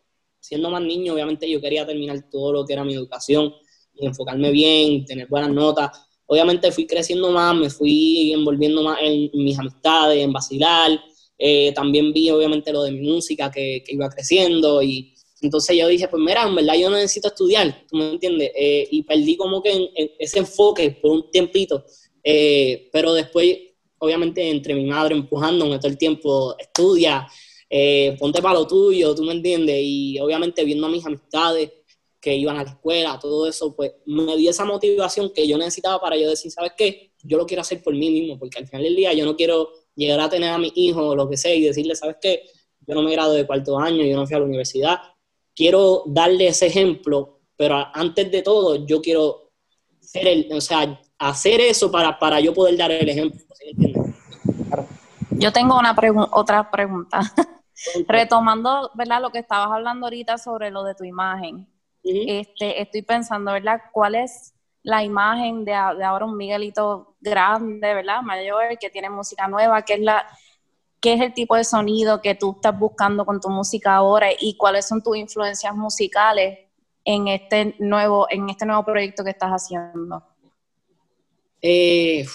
siendo 0.44 0.68
más 0.68 0.82
niño, 0.82 1.14
obviamente 1.14 1.50
yo 1.50 1.58
quería 1.58 1.86
terminar 1.86 2.28
todo 2.30 2.52
lo 2.52 2.66
que 2.66 2.74
era 2.74 2.84
mi 2.84 2.92
educación 2.92 3.50
y 3.94 4.04
enfocarme 4.04 4.50
bien, 4.50 5.06
tener 5.06 5.26
buenas 5.26 5.50
notas. 5.50 5.90
Obviamente 6.26 6.70
fui 6.70 6.86
creciendo 6.86 7.30
más, 7.30 7.56
me 7.56 7.70
fui 7.70 8.30
envolviendo 8.30 8.82
más 8.82 8.98
en 9.00 9.30
mis 9.32 9.58
amistades, 9.58 10.22
en 10.22 10.34
vacilar. 10.34 11.00
Eh, 11.38 11.72
también 11.74 12.12
vi 12.12 12.28
obviamente 12.28 12.72
lo 12.72 12.82
de 12.82 12.92
mi 12.92 13.00
música 13.00 13.50
que, 13.50 13.82
que, 13.86 13.94
iba 13.94 14.08
creciendo 14.10 14.82
y 14.82 15.14
entonces 15.40 15.76
yo 15.78 15.88
dije, 15.88 16.08
pues 16.08 16.22
mira, 16.22 16.46
en 16.46 16.54
verdad 16.54 16.74
yo 16.74 16.90
no 16.90 16.96
necesito 16.96 17.28
estudiar, 17.28 17.86
¿tú 17.88 17.96
me 17.96 18.10
entiendes? 18.10 18.50
Eh, 18.54 18.86
y 18.90 19.02
perdí 19.02 19.36
como 19.36 19.62
que 19.62 19.90
ese 20.18 20.40
enfoque 20.40 20.90
por 20.90 21.10
un 21.10 21.30
tiempito, 21.30 21.84
eh, 22.22 22.88
pero 22.92 23.14
después 23.14 23.56
obviamente 23.98 24.48
entre 24.50 24.74
mi 24.74 24.84
madre 24.84 25.14
empujándome 25.14 25.78
todo 25.78 25.88
el 25.88 25.98
tiempo, 25.98 26.54
estudia, 26.58 27.26
eh, 27.76 28.16
ponte 28.20 28.40
para 28.40 28.54
lo 28.54 28.68
tuyo, 28.68 29.16
tú 29.16 29.24
me 29.24 29.32
entiendes, 29.32 29.80
y 29.82 30.16
obviamente 30.20 30.62
viendo 30.62 30.86
a 30.86 30.90
mis 30.90 31.04
amistades 31.04 31.72
que 32.20 32.32
iban 32.36 32.56
a 32.56 32.62
la 32.62 32.70
escuela, 32.70 33.18
todo 33.18 33.48
eso, 33.48 33.74
pues 33.74 33.94
me 34.06 34.36
dio 34.36 34.50
esa 34.50 34.64
motivación 34.64 35.32
que 35.34 35.48
yo 35.48 35.58
necesitaba 35.58 36.00
para 36.00 36.16
yo 36.16 36.30
decir, 36.30 36.52
¿sabes 36.52 36.70
qué? 36.76 37.10
Yo 37.24 37.36
lo 37.36 37.46
quiero 37.46 37.62
hacer 37.62 37.82
por 37.82 37.92
mí 37.92 38.10
mismo, 38.10 38.38
porque 38.38 38.60
al 38.60 38.68
final 38.68 38.84
del 38.84 38.94
día 38.94 39.12
yo 39.12 39.24
no 39.24 39.34
quiero 39.34 39.70
llegar 39.96 40.20
a 40.20 40.28
tener 40.28 40.50
a 40.50 40.58
mi 40.58 40.70
hijo 40.76 41.04
o 41.04 41.16
lo 41.16 41.28
que 41.28 41.36
sea 41.36 41.52
y 41.52 41.62
decirle, 41.62 41.96
¿sabes 41.96 42.18
qué? 42.22 42.44
Yo 42.86 42.94
no 42.94 43.02
me 43.02 43.10
gradué 43.10 43.38
de 43.38 43.46
cuarto 43.46 43.76
año, 43.76 44.04
yo 44.04 44.14
no 44.14 44.24
fui 44.24 44.36
a 44.36 44.38
la 44.38 44.44
universidad. 44.44 44.98
Quiero 45.52 46.04
darle 46.06 46.46
ese 46.46 46.66
ejemplo, 46.66 47.40
pero 47.56 47.88
antes 47.92 48.30
de 48.30 48.42
todo 48.42 48.86
yo 48.86 49.02
quiero 49.02 49.50
ser 50.00 50.28
el, 50.28 50.48
o 50.52 50.60
sea, 50.60 51.00
hacer 51.18 51.60
eso 51.60 51.90
para, 51.90 52.20
para 52.20 52.38
yo 52.38 52.54
poder 52.54 52.76
dar 52.76 52.92
el 52.92 53.08
ejemplo. 53.08 53.40
Yo 55.32 55.52
tengo 55.52 55.76
una 55.76 55.96
otra 56.30 56.70
pregunta. 56.70 57.20
Retomando, 58.06 58.90
¿verdad? 58.94 59.20
Lo 59.20 59.30
que 59.30 59.38
estabas 59.38 59.70
hablando 59.70 60.06
ahorita 60.06 60.38
sobre 60.38 60.70
lo 60.70 60.84
de 60.84 60.94
tu 60.94 61.04
imagen. 61.04 61.68
este, 62.02 62.80
estoy 62.80 63.02
pensando, 63.02 63.52
¿verdad? 63.52 63.80
¿Cuál 63.92 64.14
es 64.14 64.54
la 64.82 65.02
imagen 65.02 65.64
de, 65.64 65.72
de, 65.72 66.04
ahora 66.04 66.26
un 66.26 66.36
Miguelito 66.36 67.16
grande, 67.20 67.94
¿verdad? 67.94 68.20
Mayor, 68.22 68.78
que 68.78 68.90
tiene 68.90 69.08
música 69.08 69.48
nueva, 69.48 69.82
¿qué 69.82 69.94
es, 69.94 70.00
la, 70.00 70.26
qué 71.00 71.14
es 71.14 71.20
el 71.22 71.32
tipo 71.32 71.56
de 71.56 71.64
sonido 71.64 72.20
que 72.20 72.34
tú 72.34 72.52
estás 72.56 72.78
buscando 72.78 73.24
con 73.24 73.40
tu 73.40 73.48
música 73.48 73.94
ahora 73.94 74.28
y 74.38 74.56
cuáles 74.56 74.86
son 74.86 75.02
tus 75.02 75.16
influencias 75.16 75.74
musicales 75.74 76.58
en 77.04 77.28
este 77.28 77.74
nuevo, 77.78 78.26
en 78.30 78.48
este 78.50 78.66
nuevo 78.66 78.84
proyecto 78.84 79.24
que 79.24 79.30
estás 79.30 79.50
haciendo? 79.50 80.22
Eh, 81.62 82.26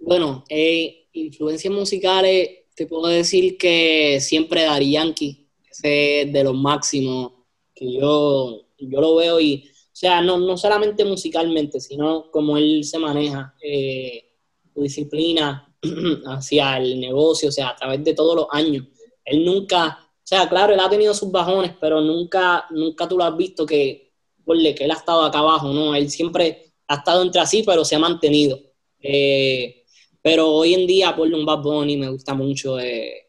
bueno, 0.00 0.44
eh, 0.48 1.06
influencias 1.12 1.72
musicales, 1.72 2.63
te 2.74 2.86
puedo 2.86 3.06
decir 3.06 3.56
que 3.56 4.18
siempre 4.20 4.64
Dari 4.64 4.92
Yankee, 4.92 5.48
es 5.70 6.32
de 6.32 6.44
los 6.44 6.54
máximos 6.54 7.32
que 7.74 7.92
yo, 7.92 8.66
yo 8.78 9.00
lo 9.00 9.16
veo 9.16 9.40
y, 9.40 9.64
o 9.66 9.96
sea, 9.96 10.20
no, 10.20 10.38
no 10.38 10.56
solamente 10.56 11.04
musicalmente, 11.04 11.80
sino 11.80 12.30
como 12.30 12.56
él 12.56 12.84
se 12.84 12.98
maneja, 12.98 13.54
eh, 13.62 14.24
su 14.72 14.82
disciplina 14.82 15.74
hacia 16.26 16.76
el 16.78 17.00
negocio, 17.00 17.48
o 17.48 17.52
sea, 17.52 17.70
a 17.70 17.76
través 17.76 18.02
de 18.04 18.14
todos 18.14 18.36
los 18.36 18.46
años. 18.50 18.86
Él 19.24 19.44
nunca, 19.44 19.98
o 20.00 20.26
sea, 20.26 20.48
claro, 20.48 20.74
él 20.74 20.80
ha 20.80 20.90
tenido 20.90 21.14
sus 21.14 21.30
bajones, 21.30 21.72
pero 21.80 22.00
nunca, 22.00 22.66
nunca 22.70 23.08
tú 23.08 23.16
lo 23.16 23.24
has 23.24 23.36
visto 23.36 23.66
que, 23.66 24.12
que 24.46 24.84
él 24.84 24.90
ha 24.90 24.94
estado 24.94 25.22
acá 25.22 25.38
abajo, 25.38 25.72
¿no? 25.72 25.94
Él 25.94 26.10
siempre 26.10 26.72
ha 26.88 26.96
estado 26.96 27.22
entre 27.22 27.40
así, 27.40 27.62
pero 27.62 27.84
se 27.84 27.96
ha 27.96 27.98
mantenido. 27.98 28.58
Eh, 29.00 29.83
pero 30.24 30.50
hoy 30.50 30.72
en 30.72 30.86
día, 30.86 31.14
por 31.14 31.28
un 31.28 31.44
Bad 31.44 31.60
Bunny 31.60 31.98
me 31.98 32.08
gusta 32.08 32.32
mucho. 32.32 32.80
Eh, 32.80 33.26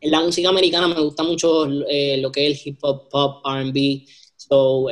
en 0.00 0.10
la 0.10 0.20
música 0.20 0.48
americana 0.48 0.88
me 0.88 1.00
gusta 1.00 1.22
mucho 1.22 1.64
eh, 1.88 2.16
lo 2.16 2.32
que 2.32 2.44
es 2.44 2.58
el 2.58 2.72
hip 2.72 2.78
hop, 2.82 3.08
pop, 3.08 3.46
RB. 3.46 4.04
So, 4.34 4.88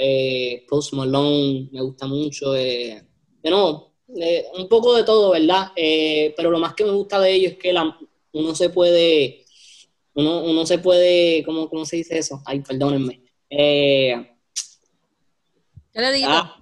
Post 0.69 0.93
Malone 0.93 1.69
me 1.73 1.81
gusta 1.81 2.07
mucho. 2.07 2.53
de 2.53 3.03
nuevo, 3.43 3.95
un 4.07 4.69
poco 4.69 4.95
de 4.95 5.03
todo, 5.03 5.33
¿verdad? 5.33 5.73
pero 5.75 6.53
lo 6.53 6.61
más 6.61 6.75
que 6.75 6.85
me 6.85 6.93
gusta 6.93 7.19
de 7.19 7.33
ellos 7.33 7.55
es 7.55 7.59
que 7.59 7.75
uno 8.33 8.55
se 8.55 8.71
puede. 8.71 9.45
Uno, 10.15 10.45
uno 10.45 10.65
se 10.65 10.79
puede. 10.79 11.43
¿cómo, 11.43 11.69
¿Cómo 11.69 11.85
se 11.85 11.97
dice 11.97 12.19
eso? 12.19 12.41
Ay, 12.45 12.61
perdónenme. 12.61 13.21
Yo 13.51 13.59
le 16.01 16.13
digo. 16.13 16.29
Ah. 16.31 16.57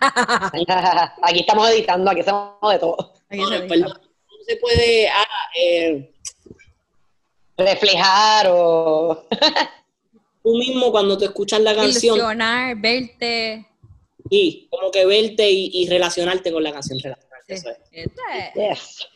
aquí 1.22 1.40
estamos 1.40 1.68
editando, 1.70 2.08
aquí 2.08 2.20
hacemos 2.20 2.52
de 2.70 2.78
todo. 2.78 3.13
No, 3.30 3.48
se 4.46 4.56
puede 4.56 5.08
ah, 5.08 5.26
eh, 5.58 6.12
reflejar 7.56 8.46
o 8.50 9.26
tú 10.42 10.56
mismo 10.56 10.90
cuando 10.90 11.16
te 11.16 11.26
escuchas 11.26 11.60
la 11.60 11.74
canción. 11.74 12.16
Ilusionar, 12.16 12.76
verte. 12.76 13.66
Y 14.30 14.68
como 14.70 14.90
que 14.90 15.04
verte 15.06 15.50
y, 15.50 15.86
relacionarte 15.88 16.52
con 16.52 16.62
la 16.62 16.72
canción. 16.72 16.98
Eso 17.46 17.70
es. 17.92 18.08
Yes. 18.54 19.08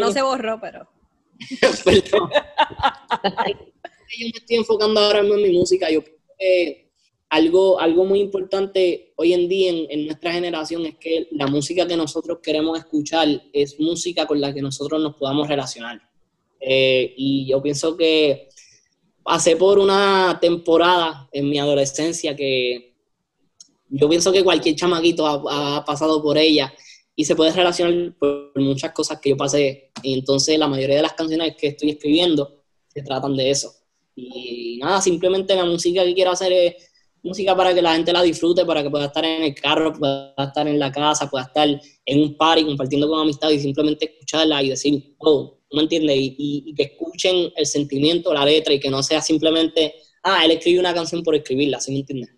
no 0.00 0.12
se 0.12 0.22
borró, 0.22 0.58
pero. 0.60 0.88
Perdón. 1.84 2.30
yo 4.18 4.26
me 4.26 4.38
estoy 4.38 4.56
enfocando 4.56 5.00
ahora 5.00 5.22
mismo 5.22 5.36
en 5.36 5.42
mi 5.42 5.58
música. 5.58 5.90
Yo 5.90 6.00
algo, 7.34 7.80
algo 7.80 8.04
muy 8.04 8.20
importante 8.20 9.12
hoy 9.16 9.32
en 9.32 9.48
día 9.48 9.72
en, 9.88 10.06
nuestra 10.06 10.32
generación 10.32 10.86
es 10.86 10.94
que 10.98 11.26
la 11.32 11.48
música 11.48 11.84
que 11.84 11.96
nosotros 11.96 12.38
queremos 12.40 12.78
escuchar 12.78 13.26
es 13.52 13.80
música 13.80 14.24
con 14.24 14.40
la 14.40 14.54
que 14.54 14.62
nosotros 14.62 15.02
nos 15.02 15.16
podamos 15.16 15.48
relacionar. 15.48 16.00
Eh, 16.60 17.12
y 17.16 17.46
yo 17.48 17.60
pienso 17.60 17.96
que 17.96 18.48
pasé 19.24 19.56
por 19.56 19.80
una 19.80 20.38
temporada 20.40 21.28
en 21.32 21.48
mi 21.50 21.58
adolescencia 21.58 22.36
que 22.36 22.94
yo 23.88 24.08
pienso 24.08 24.30
que 24.30 24.44
cualquier 24.44 24.76
chamaquito 24.76 25.26
ha, 25.26 25.84
pasado 25.84 26.22
por 26.22 26.38
ella 26.38 26.72
y 27.16 27.24
se 27.24 27.34
puede 27.34 27.50
relacionar 27.50 28.14
por 28.16 28.52
muchas 28.54 28.92
cosas 28.92 29.18
que 29.20 29.30
yo 29.30 29.36
pasé. 29.36 29.90
Y 30.04 30.14
entonces 30.14 30.56
la 30.56 30.68
mayoría 30.68 30.96
de 30.96 31.02
las 31.02 31.14
canciones 31.14 31.56
que 31.56 31.68
estoy 31.68 31.90
escribiendo 31.90 32.62
se 32.86 33.02
tratan 33.02 33.34
de 33.34 33.50
eso. 33.50 33.72
Y 34.14 34.78
nada, 34.80 35.00
simplemente 35.00 35.56
la 35.56 35.64
música 35.64 36.04
que 36.04 36.14
quiero 36.14 36.30
hacer 36.30 36.52
es 36.52 36.93
música 37.24 37.56
para 37.56 37.74
que 37.74 37.80
la 37.80 37.94
gente 37.94 38.12
la 38.12 38.22
disfrute, 38.22 38.64
para 38.66 38.82
que 38.82 38.90
pueda 38.90 39.06
estar 39.06 39.24
en 39.24 39.42
el 39.42 39.54
carro, 39.54 39.92
pueda 39.94 40.34
estar 40.38 40.68
en 40.68 40.78
la 40.78 40.92
casa, 40.92 41.28
pueda 41.28 41.44
estar 41.44 41.66
en 41.68 42.22
un 42.22 42.36
party 42.36 42.64
compartiendo 42.66 43.08
con 43.08 43.18
amistad 43.18 43.48
y 43.50 43.58
simplemente 43.58 44.04
escucharla 44.04 44.62
y 44.62 44.68
decir, 44.68 45.16
oh, 45.18 45.58
¿me 45.72 45.82
entiendes? 45.82 46.16
Y, 46.18 46.74
que 46.76 46.84
escuchen 46.84 47.50
el 47.56 47.66
sentimiento, 47.66 48.32
la 48.32 48.44
letra 48.44 48.74
y 48.74 48.78
que 48.78 48.90
no 48.90 49.02
sea 49.02 49.22
simplemente, 49.22 49.94
ah, 50.22 50.44
él 50.44 50.52
escribió 50.52 50.80
una 50.80 50.92
canción 50.92 51.22
por 51.22 51.34
escribirla, 51.34 51.80
¿sí 51.80 51.92
me 51.92 52.00
entiendes? 52.00 52.30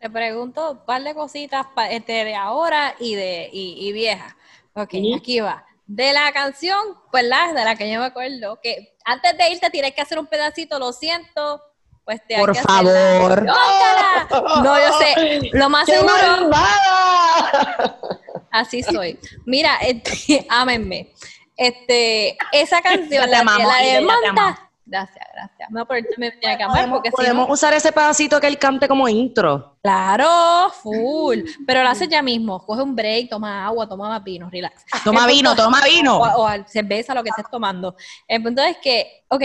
Te 0.00 0.08
pregunto 0.08 0.70
un 0.70 0.84
par 0.86 1.02
de 1.02 1.14
cositas 1.14 1.66
este, 1.90 2.12
de 2.24 2.34
ahora 2.34 2.94
y 3.00 3.16
de 3.16 3.50
y, 3.52 3.92
vieja. 3.92 4.36
Ok, 4.74 4.94
aquí 5.16 5.40
va. 5.40 5.66
De 5.86 6.12
la 6.12 6.32
canción, 6.32 6.78
pues 7.10 7.24
la 7.24 7.52
de 7.52 7.64
la 7.64 7.74
que 7.76 7.90
yo 7.90 7.98
me 7.98 8.06
acuerdo, 8.06 8.60
que 8.62 8.94
antes 9.04 9.36
de 9.36 9.50
irte 9.50 9.70
tienes 9.70 9.94
que 9.94 10.02
hacer 10.02 10.18
un 10.18 10.26
pedacito, 10.26 10.78
lo 10.78 10.92
siento, 10.92 11.60
pues 12.06 12.20
te 12.26 12.38
Por 12.38 12.56
favor. 12.56 13.42
No, 13.42 14.78
yo 14.78 14.98
sé, 14.98 15.50
lo 15.52 15.68
más 15.68 15.86
seguro. 15.86 16.14
Así 18.52 18.82
soy. 18.82 19.18
Mira, 19.44 19.76
este, 19.82 20.46
ámenme. 20.48 21.12
Este, 21.56 22.38
esa 22.52 22.80
canción, 22.82 23.28
la, 23.28 23.42
la 23.42 23.78
de 23.82 24.00
Manta, 24.02 24.65
Gracias, 24.88 25.26
gracias. 25.34 25.68
No, 25.68 25.84
pero 25.84 26.06
me 26.16 26.30
tenía 26.30 26.56
que 26.56 26.62
amar 26.62 26.88
porque 26.88 27.10
Podemos 27.10 27.50
usar 27.50 27.74
ese 27.74 27.90
pedacito 27.90 28.40
que 28.40 28.46
él 28.46 28.56
cante 28.56 28.86
como 28.86 29.08
intro. 29.08 29.78
Claro, 29.82 30.70
full. 30.80 31.40
Pero 31.66 31.82
lo 31.82 31.88
hace 31.88 32.06
ya 32.06 32.22
mismo. 32.22 32.64
Coge 32.64 32.82
un 32.82 32.94
break, 32.94 33.28
toma 33.28 33.66
agua, 33.66 33.88
toma 33.88 34.08
más 34.08 34.22
vino, 34.22 34.48
relax. 34.48 34.84
Toma 35.02 35.26
vino, 35.26 35.56
toma 35.56 35.80
vino. 35.82 36.20
O, 36.20 36.48
cerveza, 36.68 37.14
lo 37.14 37.24
que 37.24 37.30
estés 37.30 37.50
tomando. 37.50 37.96
El 38.28 38.44
punto 38.44 38.62
es 38.62 38.76
que, 38.78 39.24
ok, 39.28 39.42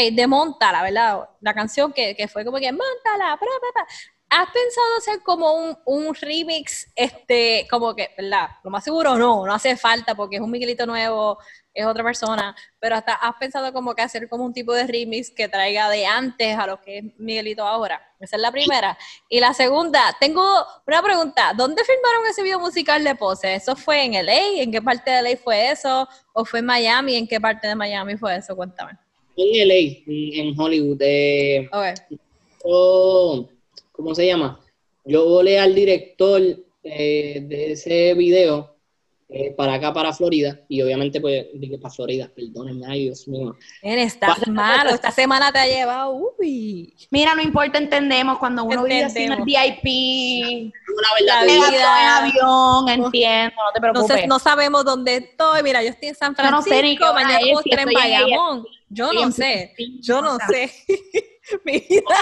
la 0.72 0.84
¿verdad? 0.84 1.30
La 1.40 1.54
canción 1.56 1.92
que, 1.92 2.16
que 2.16 2.28
fue 2.28 2.46
como 2.46 2.58
que, 2.58 2.72
montala, 2.72 3.38
¿Has 4.34 4.50
pensado 4.50 4.98
hacer 4.98 5.22
como 5.24 5.54
un, 5.56 5.78
un, 5.84 6.16
remix, 6.16 6.90
este, 6.96 7.68
como 7.70 7.94
que, 7.94 8.12
¿verdad? 8.18 8.48
Lo 8.64 8.70
más 8.70 8.82
seguro 8.82 9.18
no, 9.18 9.46
no 9.46 9.54
hace 9.54 9.76
falta 9.76 10.16
porque 10.16 10.38
es 10.38 10.42
un 10.42 10.50
Miguelito 10.50 10.86
nuevo, 10.86 11.38
es 11.74 11.86
otra 11.86 12.02
persona, 12.02 12.56
pero 12.80 12.96
hasta 12.96 13.14
has 13.14 13.36
pensado 13.36 13.74
como 13.74 13.94
que 13.94 14.02
hacer 14.02 14.30
como 14.30 14.46
un 14.46 14.54
tipo 14.54 14.74
de 14.74 14.88
remix 14.88 15.32
que 15.32 15.50
traiga 15.50 15.90
de 15.90 16.06
antes 16.06 16.58
a 16.58 16.66
lo 16.66 16.80
que 16.80 17.00
es 17.00 17.04
Miguelito 17.18 17.68
ahora. 17.68 18.02
Esa 18.22 18.38
es 18.38 18.42
la 18.42 18.54
primera. 18.54 18.98
Y 19.28 19.42
la 19.42 19.54
segunda, 19.54 20.16
tengo 20.18 20.42
una 20.88 21.04
pregunta, 21.04 21.54
¿dónde 21.54 21.84
filmaron 21.84 22.26
ese 22.30 22.42
video 22.42 22.62
musical 22.62 23.04
de 23.04 23.16
Pose? 23.16 23.56
¿Eso 23.56 23.76
fue 23.76 24.06
en 24.06 24.14
LA? 24.14 24.62
¿En 24.62 24.72
qué 24.72 24.82
parte 24.82 25.12
de 25.12 25.24
LA 25.24 25.38
fue 25.44 25.72
eso? 25.72 26.08
¿O 26.32 26.46
fue 26.46 26.60
en 26.60 26.68
Miami? 26.68 27.16
¿En 27.18 27.28
qué 27.28 27.42
parte 27.42 27.68
de 27.68 27.76
Miami 27.76 28.16
fue 28.16 28.38
eso? 28.38 28.56
Cuéntame. 28.56 28.94
En 29.36 29.68
LA, 29.68 30.04
en 30.08 30.58
Hollywood. 30.58 31.02
Eh, 31.02 31.70
¿Cómo 34.02 34.16
se 34.16 34.26
llama? 34.26 34.60
Yo 35.06 35.30
volé 35.30 35.60
al 35.60 35.76
director 35.76 36.42
eh, 36.84 37.46
de 37.48 37.72
ese 37.74 38.16
video 38.16 38.76
eh, 39.30 39.54
para 39.56 39.76
acá, 39.76 39.94
para 39.94 40.12
Florida, 40.12 40.60
y 40.68 40.82
obviamente, 40.82 41.22
pues, 41.22 41.46
dije 41.54 41.78
para 41.78 41.94
Florida, 41.94 42.32
perdónenme, 42.36 42.86
ay 42.88 43.04
Dios 43.04 43.28
mío. 43.28 43.56
Estás 43.84 44.48
malo, 44.48 44.90
esta 44.90 45.12
semana 45.12 45.52
te 45.52 45.60
ha 45.60 45.68
llevado, 45.68 46.14
uy. 46.40 46.96
Mira, 47.12 47.36
no 47.36 47.44
importa, 47.44 47.78
entendemos, 47.78 48.40
cuando 48.40 48.64
uno 48.64 48.84
vive 48.84 49.04
así 49.04 49.22
en 49.22 49.34
el 49.34 49.44
VIP, 49.44 50.74
la 51.28 51.44
vida, 51.46 52.18
avión, 52.18 52.90
entiendo, 52.90 53.56
no 53.56 53.72
te 53.72 53.80
preocupes. 53.80 54.28
No, 54.28 54.40
sabemos 54.40 54.84
dónde 54.84 55.18
estoy, 55.18 55.62
mira, 55.62 55.84
yo 55.84 55.90
estoy 55.90 56.10
en 56.10 56.16
San 56.16 56.36
Francisco, 56.36 56.76
yo 56.76 56.82
no 56.82 56.98
sé 56.98 57.14
mañana 57.14 57.40
si 57.64 57.72
en 57.72 57.94
Bayamón, 57.94 58.66
yo 58.90 59.14
no 59.14 59.32
sé, 59.32 59.76
yo 60.02 60.22
no 60.22 60.38
sé. 60.50 60.72
Mira, 61.66 62.16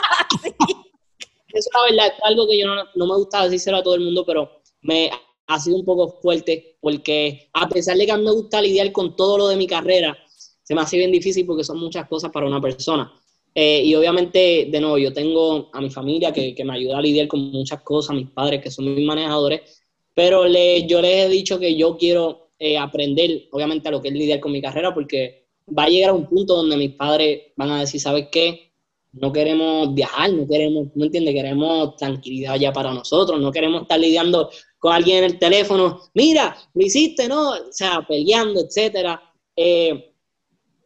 Eso 1.53 1.69
es 1.69 1.73
la 1.73 1.89
verdad, 1.89 2.15
es 2.17 2.23
algo 2.23 2.47
que 2.47 2.59
yo 2.59 2.67
no, 2.67 2.83
no 2.95 3.07
me 3.07 3.15
gusta 3.15 3.43
decírselo 3.43 3.77
a 3.77 3.83
todo 3.83 3.95
el 3.95 4.01
mundo, 4.01 4.23
pero 4.25 4.61
me 4.81 5.09
ha 5.47 5.59
sido 5.59 5.77
un 5.77 5.85
poco 5.85 6.19
fuerte 6.21 6.77
porque 6.79 7.49
a 7.53 7.67
pesar 7.67 7.97
de 7.97 8.05
que 8.05 8.11
a 8.11 8.17
mí 8.17 8.23
me 8.23 8.31
gusta 8.31 8.61
lidiar 8.61 8.91
con 8.91 9.15
todo 9.15 9.37
lo 9.37 9.47
de 9.47 9.55
mi 9.55 9.67
carrera, 9.67 10.17
se 10.63 10.75
me 10.75 10.81
hace 10.81 10.97
bien 10.97 11.11
difícil 11.11 11.45
porque 11.45 11.63
son 11.63 11.79
muchas 11.79 12.07
cosas 12.07 12.31
para 12.31 12.45
una 12.45 12.61
persona. 12.61 13.11
Eh, 13.55 13.81
y 13.83 13.95
obviamente, 13.95 14.67
de 14.69 14.79
nuevo, 14.79 14.99
yo 14.99 15.11
tengo 15.11 15.69
a 15.73 15.81
mi 15.81 15.89
familia 15.89 16.31
que, 16.31 16.53
que, 16.53 16.63
me 16.63 16.73
ayuda 16.73 16.99
a 16.99 17.01
lidiar 17.01 17.27
con 17.27 17.39
muchas 17.51 17.81
cosas, 17.81 18.15
mis 18.15 18.29
padres 18.29 18.61
que 18.61 18.69
son 18.69 18.93
mis 18.93 19.05
manejadores, 19.05 19.81
pero 20.13 20.45
le, 20.45 20.85
yo 20.85 21.01
les 21.01 21.25
he 21.25 21.29
dicho 21.29 21.59
que 21.59 21.75
yo 21.75 21.97
quiero 21.97 22.51
eh, 22.59 22.77
aprender, 22.77 23.47
obviamente, 23.51 23.87
a 23.87 23.91
lo 23.91 24.01
que 24.01 24.09
es 24.09 24.13
lidiar 24.13 24.39
con 24.39 24.51
mi 24.51 24.61
carrera, 24.61 24.93
porque 24.93 25.47
va 25.67 25.85
a 25.85 25.89
llegar 25.89 26.11
a 26.11 26.13
un 26.13 26.27
punto 26.27 26.55
donde 26.55 26.77
mis 26.77 26.93
padres 26.93 27.53
van 27.55 27.71
a 27.71 27.79
decir, 27.79 27.99
¿sabes 27.99 28.27
qué? 28.31 28.68
No 29.12 29.34
queremos 29.34 29.93
viajar, 29.93 30.32
no 30.32 30.47
queremos, 30.47 30.88
¿no 30.93 31.05
entiendes? 31.05 31.34
Queremos 31.34 31.95
tranquilidad 31.95 32.55
ya 32.57 32.72
para 32.72 32.93
nosotros, 32.93 33.39
no 33.39 33.51
queremos 33.51 33.82
estar 33.82 33.99
lidiando 33.99 34.49
con 34.80 34.93
alguien 34.93 35.18
en 35.20 35.24
el 35.26 35.39
teléfono, 35.39 35.99
mira, 36.14 36.55
lo 36.74 36.86
hiciste, 36.86 37.28
¿no? 37.28 37.49
O 37.49 37.72
sea, 37.72 38.05
peleando, 38.07 38.62
etcétera. 38.62 39.22
Eh, 39.55 40.14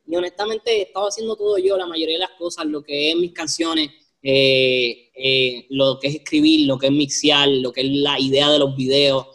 y 0.08 0.16
honestamente 0.16 0.72
he 0.72 0.82
estado 0.84 1.08
haciendo 1.08 1.36
todo 1.36 1.58
yo, 1.58 1.78
la 1.78 1.86
mayoría 1.86 2.16
de 2.16 2.22
las 2.22 2.32
cosas, 2.32 2.66
lo 2.66 2.82
que 2.82 3.12
es 3.12 3.16
mis 3.16 3.34
canciones, 3.34 3.90
eh, 4.22 5.12
eh, 5.16 5.66
lo 5.70 6.00
que 6.00 6.08
es 6.08 6.16
escribir, 6.16 6.68
lo 6.68 6.78
que 6.78 6.88
es 6.88 6.92
mixear, 6.92 7.48
lo 7.48 7.72
que 7.72 7.82
es 7.82 7.88
la 7.88 8.20
idea 8.20 8.50
de 8.50 8.60
los 8.60 8.76
videos, 8.76 9.28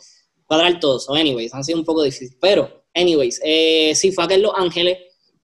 cuadrar 0.47 0.81
todo. 0.81 0.99
So, 0.99 1.15
anyways, 1.15 1.55
ha 1.55 1.63
sido 1.63 1.79
un 1.79 1.85
poco 1.85 2.03
difícil. 2.03 2.37
Pero, 2.41 2.85
anyways, 2.95 3.41
sí, 3.95 4.13
fue 4.13 4.25
acá 4.25 4.35
en 4.35 4.43
Los 4.43 4.53
Ángeles 4.57 4.99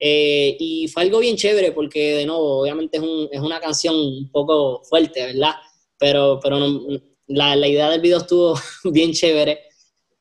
y 0.07 0.87
fue 0.87 1.03
algo 1.03 1.19
bien 1.19 1.35
chévere 1.35 1.71
porque, 1.71 2.15
de 2.15 2.25
nuevo, 2.25 2.61
obviamente 2.61 2.97
es, 2.97 3.03
un, 3.03 3.27
es 3.31 3.39
una 3.39 3.59
canción 3.59 3.95
un 3.95 4.29
poco 4.31 4.83
fuerte, 4.83 5.25
¿verdad? 5.25 5.55
Pero, 5.97 6.39
pero 6.41 6.59
la, 7.27 7.55
la, 7.55 7.67
idea 7.67 7.89
del 7.89 8.01
video 8.01 8.19
estuvo 8.19 8.59
bien 8.83 9.13
chévere. 9.13 9.61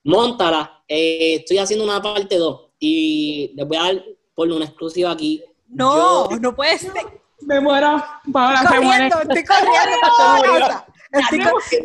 Móntala, 0.05 0.83
estoy 0.87 1.59
haciendo 1.59 1.85
una 1.85 2.01
parte 2.01 2.37
2 2.37 2.71
y 2.79 3.53
les 3.55 3.67
voy 3.67 3.77
a 3.77 3.83
dar 3.83 4.05
por 4.35 4.49
una 4.51 4.65
exclusiva 4.67 5.11
aquí. 5.11 5.43
No, 5.69 6.29
no 6.29 6.55
puede 6.55 6.79
ser. 6.79 6.93
Me 7.41 7.61
muero. 7.61 8.03
Paola, 8.33 8.63
estoy 8.63 8.79
corriendo, 8.79 9.17
estoy 9.21 9.45
corriendo 9.45 10.85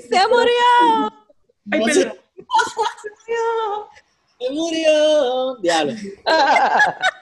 Se 0.09 0.27
murió. 0.27 0.53
Ay, 1.71 1.81
perdón. 1.83 2.13
Se 4.39 4.49
murió. 4.51 5.55
Diablo. 5.61 5.93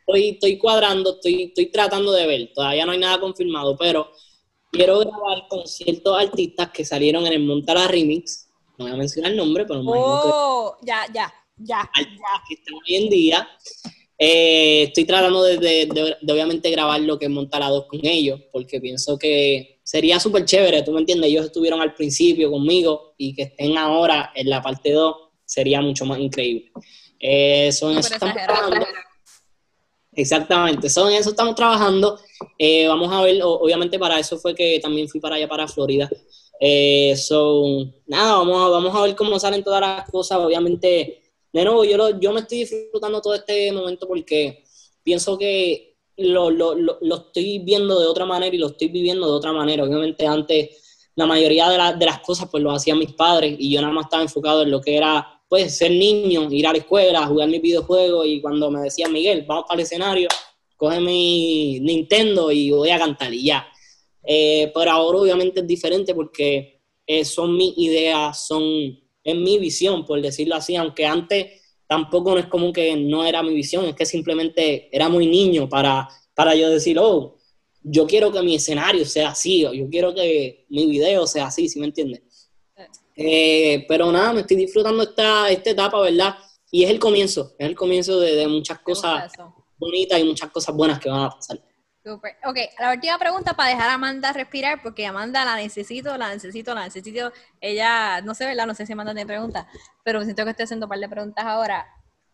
estoy, 0.00 0.28
estoy 0.30 0.58
cuadrando, 0.58 1.14
estoy, 1.14 1.44
estoy 1.44 1.66
tratando 1.66 2.12
de 2.12 2.26
ver. 2.26 2.52
Todavía 2.54 2.86
no 2.86 2.92
hay 2.92 2.98
nada 2.98 3.20
confirmado, 3.20 3.76
pero 3.76 4.10
quiero 4.70 5.00
grabar 5.00 5.46
con 5.48 5.66
ciertos 5.66 6.18
artistas 6.18 6.70
que 6.70 6.84
salieron 6.84 7.26
en 7.26 7.34
el 7.34 7.44
Montala 7.44 7.88
Remix. 7.88 8.48
No 8.78 8.86
voy 8.86 8.94
a 8.94 8.96
mencionar 8.96 9.32
el 9.32 9.36
nombre, 9.36 9.64
pero 9.66 9.82
oh, 9.84 10.76
ya, 10.82 11.06
ya, 11.12 11.32
ya. 11.56 11.90
ya. 11.94 12.42
Que 12.48 12.54
están 12.54 12.74
hoy 12.74 12.96
en 12.96 13.10
día. 13.10 13.48
Eh, 14.24 14.84
estoy 14.84 15.04
tratando 15.04 15.42
de, 15.42 16.16
obviamente 16.28 16.70
grabar 16.70 17.00
lo 17.00 17.18
que 17.18 17.24
es 17.26 17.30
montar 17.30 17.62
dos 17.68 17.86
con 17.86 18.00
ellos, 18.04 18.40
porque 18.52 18.80
pienso 18.80 19.18
que 19.18 19.80
sería 19.82 20.20
súper 20.20 20.44
chévere, 20.44 20.82
tú 20.82 20.92
me 20.92 21.00
entiendes, 21.00 21.28
ellos 21.28 21.46
estuvieron 21.46 21.80
al 21.80 21.94
principio 21.94 22.50
conmigo 22.50 23.14
y 23.18 23.34
que 23.34 23.42
estén 23.42 23.76
ahora 23.76 24.30
en 24.36 24.48
la 24.48 24.62
parte 24.62 24.92
2 24.92 25.16
sería 25.44 25.80
mucho 25.80 26.04
más 26.04 26.20
increíble. 26.20 26.70
Eh, 27.18 27.72
son 27.72 27.98
eso 27.98 28.14
estamos 28.14 28.34
Exactamente, 30.14 30.90
son 30.90 31.10
eso 31.12 31.30
estamos 31.30 31.54
trabajando. 31.54 32.18
Eh, 32.58 32.86
vamos 32.86 33.10
a 33.12 33.22
ver, 33.22 33.40
obviamente 33.42 33.98
para 33.98 34.18
eso 34.18 34.38
fue 34.38 34.54
que 34.54 34.78
también 34.80 35.08
fui 35.08 35.20
para 35.20 35.36
allá, 35.36 35.48
para 35.48 35.66
Florida. 35.66 36.10
Eh, 36.60 37.14
nada, 38.06 38.34
vamos 38.36 38.66
a, 38.66 38.68
vamos 38.68 38.94
a 38.94 39.02
ver 39.02 39.16
cómo 39.16 39.38
salen 39.38 39.64
todas 39.64 39.80
las 39.80 40.10
cosas. 40.10 40.38
Obviamente 40.38 41.22
de 41.52 41.64
nuevo, 41.64 41.84
yo, 41.84 42.18
yo 42.18 42.32
me 42.32 42.40
estoy 42.40 42.58
disfrutando 42.58 43.20
todo 43.20 43.34
este 43.34 43.70
momento 43.72 44.06
porque 44.08 44.64
pienso 45.02 45.38
que 45.38 45.96
lo, 46.16 46.50
lo, 46.50 46.74
lo, 46.74 47.16
estoy 47.16 47.58
viendo 47.58 47.98
de 47.98 48.06
otra 48.06 48.24
manera 48.24 48.54
y 48.54 48.58
lo 48.58 48.68
estoy 48.68 48.88
viviendo 48.88 49.26
de 49.26 49.32
otra 49.32 49.52
manera. 49.52 49.84
Obviamente 49.84 50.26
antes 50.26 51.08
la 51.14 51.26
mayoría 51.26 51.68
de, 51.68 51.98
de 51.98 52.06
las 52.06 52.20
cosas 52.20 52.48
pues 52.50 52.62
lo 52.62 52.70
hacían 52.70 52.98
mis 52.98 53.12
padres 53.12 53.54
y 53.58 53.70
yo 53.72 53.80
nada 53.80 53.92
más 53.92 54.06
estaba 54.06 54.22
enfocado 54.22 54.62
en 54.62 54.70
lo 54.70 54.80
que 54.80 54.96
era 54.96 55.31
pues 55.52 55.76
ser 55.76 55.90
niño, 55.90 56.50
ir 56.50 56.66
a 56.66 56.72
la 56.72 56.78
escuela, 56.78 57.26
jugar 57.26 57.46
mis 57.46 57.60
videojuegos 57.60 58.26
y 58.26 58.40
cuando 58.40 58.70
me 58.70 58.80
decía 58.80 59.06
Miguel, 59.06 59.44
vamos 59.46 59.66
para 59.68 59.82
el 59.82 59.84
escenario, 59.84 60.26
coge 60.78 60.98
mi 60.98 61.78
Nintendo 61.78 62.50
y 62.50 62.70
voy 62.70 62.88
a 62.88 62.98
cantar 62.98 63.34
y 63.34 63.44
ya. 63.44 63.66
Eh, 64.24 64.72
pero 64.74 64.92
ahora 64.92 65.18
obviamente 65.18 65.60
es 65.60 65.66
diferente 65.66 66.14
porque 66.14 66.80
eh, 67.06 67.26
son 67.26 67.54
mis 67.54 67.76
ideas, 67.76 68.46
son 68.46 68.62
es 69.22 69.36
mi 69.36 69.58
visión, 69.58 70.06
por 70.06 70.22
decirlo 70.22 70.54
así, 70.54 70.74
aunque 70.74 71.04
antes 71.04 71.60
tampoco 71.86 72.32
no 72.32 72.38
es 72.38 72.46
como 72.46 72.72
que 72.72 72.96
no 72.96 73.22
era 73.22 73.42
mi 73.42 73.52
visión, 73.52 73.84
es 73.84 73.94
que 73.94 74.06
simplemente 74.06 74.88
era 74.90 75.10
muy 75.10 75.26
niño 75.26 75.68
para, 75.68 76.08
para 76.34 76.54
yo 76.54 76.70
decir, 76.70 76.98
oh, 76.98 77.36
yo 77.82 78.06
quiero 78.06 78.32
que 78.32 78.40
mi 78.40 78.54
escenario 78.54 79.04
sea 79.04 79.32
así, 79.32 79.66
o 79.66 79.74
yo 79.74 79.86
quiero 79.90 80.14
que 80.14 80.64
mi 80.70 80.86
video 80.86 81.26
sea 81.26 81.48
así, 81.48 81.68
¿sí 81.68 81.78
me 81.78 81.88
entiendes? 81.88 82.22
Eh, 83.16 83.84
pero 83.88 84.10
nada, 84.10 84.32
me 84.32 84.40
estoy 84.40 84.56
disfrutando 84.56 85.02
esta, 85.02 85.50
esta 85.50 85.70
etapa, 85.70 86.00
¿verdad? 86.00 86.36
Y 86.70 86.84
es 86.84 86.90
el 86.90 86.98
comienzo, 86.98 87.54
es 87.58 87.68
el 87.68 87.74
comienzo 87.74 88.18
de, 88.18 88.34
de 88.34 88.48
muchas 88.48 88.78
cosas 88.80 89.30
bonitas 89.76 90.18
y 90.18 90.24
muchas 90.24 90.50
cosas 90.50 90.74
buenas 90.74 90.98
que 90.98 91.10
van 91.10 91.24
a 91.24 91.30
pasar. 91.30 91.60
Super. 92.04 92.36
Ok, 92.44 92.56
la 92.80 92.92
última 92.92 93.16
pregunta 93.16 93.54
para 93.54 93.68
dejar 93.70 93.90
a 93.90 93.94
Amanda 93.94 94.32
respirar, 94.32 94.82
porque 94.82 95.06
Amanda 95.06 95.44
la 95.44 95.54
necesito, 95.54 96.16
la 96.18 96.30
necesito, 96.30 96.74
la 96.74 96.84
necesito. 96.84 97.32
Ella, 97.60 98.20
no 98.22 98.34
sé, 98.34 98.46
¿verdad? 98.46 98.66
No 98.66 98.74
sé 98.74 98.86
si 98.86 98.92
Amanda 98.92 99.12
tiene 99.12 99.26
preguntas, 99.26 99.66
pero 100.02 100.22
siento 100.24 100.42
que 100.44 100.50
estoy 100.50 100.64
haciendo 100.64 100.86
un 100.86 100.90
par 100.90 100.98
de 100.98 101.08
preguntas 101.08 101.44
ahora. 101.44 101.86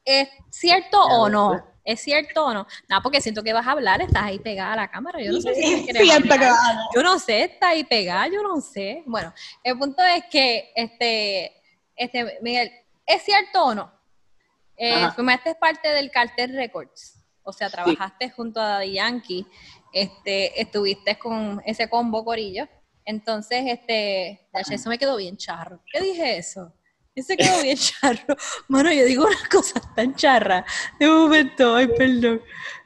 ¿Es 0.09 0.29
cierto 0.51 1.01
o 1.01 1.29
no? 1.29 1.65
¿Es 1.85 2.01
cierto 2.01 2.47
o 2.47 2.55
no? 2.55 2.67
No, 2.89 3.03
porque 3.03 3.21
siento 3.21 3.43
que 3.43 3.53
vas 3.53 3.67
a 3.67 3.73
hablar, 3.73 4.01
estás 4.03 4.25
ahí 4.25 4.39
pegada 4.39 4.73
a 4.75 4.77
la 4.77 4.91
cámara. 4.91 5.23
Yo 5.23 5.33
no 5.33 5.41
sé 5.41 5.55
si 5.55 5.87
Yo 6.95 7.03
no 7.03 7.19
sé, 7.19 7.45
está 7.45 7.69
ahí 7.71 7.85
pegada, 7.85 8.27
yo 8.29 8.43
no 8.43 8.61
sé. 8.61 9.03
Bueno, 9.07 9.33
el 9.63 9.79
punto 9.79 10.03
es 10.03 10.25
que, 10.31 10.73
este, 10.75 11.61
este 11.97 12.39
Miguel, 12.43 12.71
¿es 13.07 13.23
cierto 13.23 13.65
o 13.65 13.75
no? 13.75 13.93
Eh, 14.77 15.09
fumaste 15.17 15.55
parte 15.57 15.89
del 15.89 16.11
Cartel 16.11 16.55
Records 16.55 17.19
o 17.49 17.53
sea, 17.53 17.71
trabajaste 17.71 18.29
junto 18.29 18.61
a 18.61 18.69
Daddy 18.69 18.93
Yankee, 18.93 19.47
este, 19.91 20.61
estuviste 20.61 21.19
con 21.19 21.63
ese 21.65 21.89
combo 21.89 22.23
Corillo. 22.23 22.69
Entonces, 23.07 23.65
este, 23.67 24.47
eso 24.53 24.91
me 24.91 24.99
quedó 24.99 25.17
bien 25.17 25.39
charro. 25.39 25.81
¿Qué 25.91 25.99
dije 25.99 26.37
eso? 26.37 26.75
Ese 27.19 27.37
quedó 27.37 27.63
bien 27.63 27.77
charro. 27.77 28.37
Mano, 28.69 28.93
yo 28.93 29.05
digo 29.05 29.27
unas 29.27 29.49
cosas 29.49 29.83
tan 29.97 30.15
charras. 30.15 30.65
De 31.01 31.09
momento, 31.09 31.75
ay, 31.75 31.89
perdón. 31.89 32.41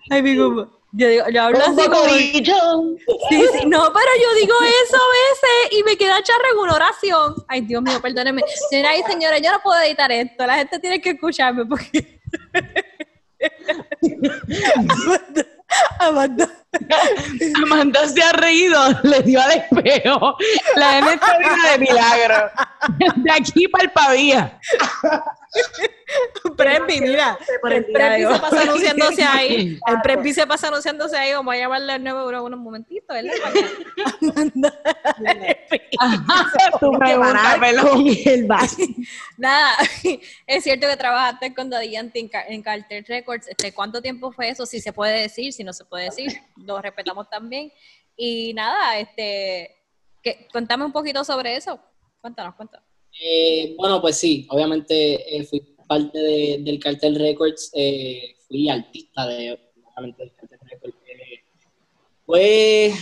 Ay, 0.08 0.22
digo, 0.22 0.70
yo, 0.92 1.08
digo, 1.08 1.24
yo 1.28 1.42
hablo 1.42 1.58
así 1.58 1.76
como... 1.76 2.04
Sí, 2.04 2.42
sí, 2.42 3.66
no, 3.66 3.92
pero 3.92 4.10
yo 4.22 4.34
digo 4.40 4.54
eso 4.84 4.96
a 4.96 5.08
veces 5.20 5.78
y 5.78 5.82
me 5.82 5.96
queda 5.98 6.22
charra 6.22 6.48
en 6.52 6.58
una 6.58 6.74
oración. 6.74 7.34
Ay, 7.46 7.60
Dios 7.60 7.82
mío, 7.82 8.00
perdónenme. 8.00 8.42
Señora 8.70 8.96
y 8.96 9.02
señores, 9.02 9.42
yo 9.42 9.52
no 9.52 9.60
puedo 9.62 9.78
editar 9.82 10.10
esto. 10.10 10.46
La 10.46 10.56
gente 10.56 10.78
tiene 10.78 11.00
que 11.00 11.10
escucharme 11.10 11.66
porque... 11.66 12.20
Amanda, 15.98 16.48
Amanda. 17.64 18.08
se 18.08 18.22
ha 18.22 18.32
reído, 18.32 18.78
le 19.02 19.22
dio 19.22 19.40
al 19.40 19.52
espejo. 19.52 20.36
La 20.76 20.98
N 20.98 21.14
está 21.14 21.38
de 21.38 21.78
milagro. 21.78 22.50
De 23.16 23.32
aquí 23.32 23.68
para 23.68 23.84
el 23.84 23.90
pavía. 23.90 24.60
Prepi, 26.56 27.00
mira. 27.00 27.38
El 27.70 27.84
Prepi 27.86 28.22
se 28.22 28.40
pasa 28.40 28.60
anunciándose 28.62 29.24
ahí. 29.24 29.78
El 29.86 30.00
Prepi 30.02 30.32
se 30.32 30.46
pasa 30.46 30.68
anunciándose 30.68 31.16
ahí. 31.16 31.32
Vamos 31.32 31.54
a 31.54 31.58
llamarle 31.58 31.92
al 31.92 32.04
9 32.04 32.20
euros 32.20 32.42
unos 32.42 32.60
momentitos, 32.60 33.08
¿verdad? 33.08 33.32
Tu 36.80 36.92
pregunta, 36.98 37.56
pelón, 37.60 38.06
el 38.06 38.48
Nada, 39.36 39.74
es 40.46 40.64
cierto 40.64 40.86
que 40.88 40.96
trabajaste 40.96 41.54
con 41.54 41.70
Daddy 41.70 41.90
Yankee 41.90 42.30
en 42.48 42.62
Carter 42.62 43.04
Records. 43.06 43.48
Este, 43.52 43.74
¿Cuánto 43.74 44.00
tiempo 44.00 44.32
fue 44.32 44.48
eso? 44.48 44.64
Si 44.64 44.80
se 44.80 44.94
puede 44.94 45.20
decir, 45.20 45.52
si 45.52 45.62
no 45.62 45.74
se 45.74 45.84
puede 45.84 46.04
decir, 46.04 46.26
lo 46.56 46.80
respetamos 46.80 47.28
también. 47.28 47.70
Y 48.16 48.54
nada, 48.54 48.98
este, 48.98 49.76
que, 50.22 50.48
cuéntame 50.50 50.86
un 50.86 50.92
poquito 50.92 51.22
sobre 51.22 51.56
eso. 51.56 51.78
Cuéntanos, 52.22 52.54
cuéntanos. 52.54 52.86
Eh, 53.20 53.74
bueno, 53.76 54.00
pues 54.00 54.16
sí, 54.16 54.46
obviamente 54.48 55.36
eh, 55.36 55.44
fui 55.44 55.60
parte 55.86 56.18
del 56.18 56.78
Cartel 56.78 57.16
Records, 57.16 57.70
eh, 57.74 58.36
fui 58.48 58.70
artista 58.70 59.26
de, 59.26 59.58
del 60.16 60.34
Cartel 60.34 60.58
Records. 60.70 60.96
pues 62.24 62.94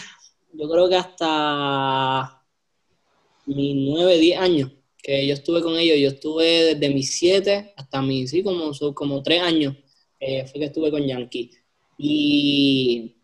yo 0.53 0.68
creo 0.68 0.88
que 0.88 0.96
hasta 0.96 2.42
mis 3.46 3.76
9, 3.76 4.18
10 4.18 4.40
años 4.40 4.72
que 5.01 5.24
yo 5.28 5.34
estuve 5.34 5.62
con 5.62 5.78
ellos, 5.78 5.96
yo 5.98 6.09
estuve 6.09 6.74
desde 6.74 6.92
mis 6.92 7.16
7 7.16 7.74
hasta 7.76 8.03
mis, 8.03 8.30
sí, 8.30 8.42
como, 8.42 8.72
como 8.94 9.22
3 9.22 9.42
años, 9.42 9.76
fue 10.20 10.60
que 10.60 10.64
estuve 10.66 10.90
con 10.90 11.06
Yankee. 11.06 11.50
Y, 11.98 13.14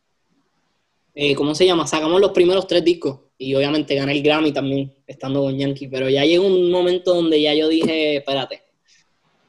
¿cómo 1.37 1.55
se 1.55 1.67
llama? 1.67 1.87
Sacamos 1.87 2.21
los 2.21 2.33
primeros 2.33 2.67
tres 2.67 2.85
discos 2.85 3.21
y 3.39 3.55
obviamente 3.55 3.95
gané 3.95 4.13
el 4.13 4.23
Grammy 4.23 4.53
también 4.53 4.95
estando 5.07 5.43
con 5.43 5.57
Yankee, 5.57 5.89
pero 5.89 6.09
ya 6.09 6.25
llegó 6.25 6.47
un 6.47 6.71
momento 6.71 7.15
donde 7.15 7.41
ya 7.41 7.55
yo 7.55 7.69
dije, 7.69 8.17
espérate, 8.17 8.63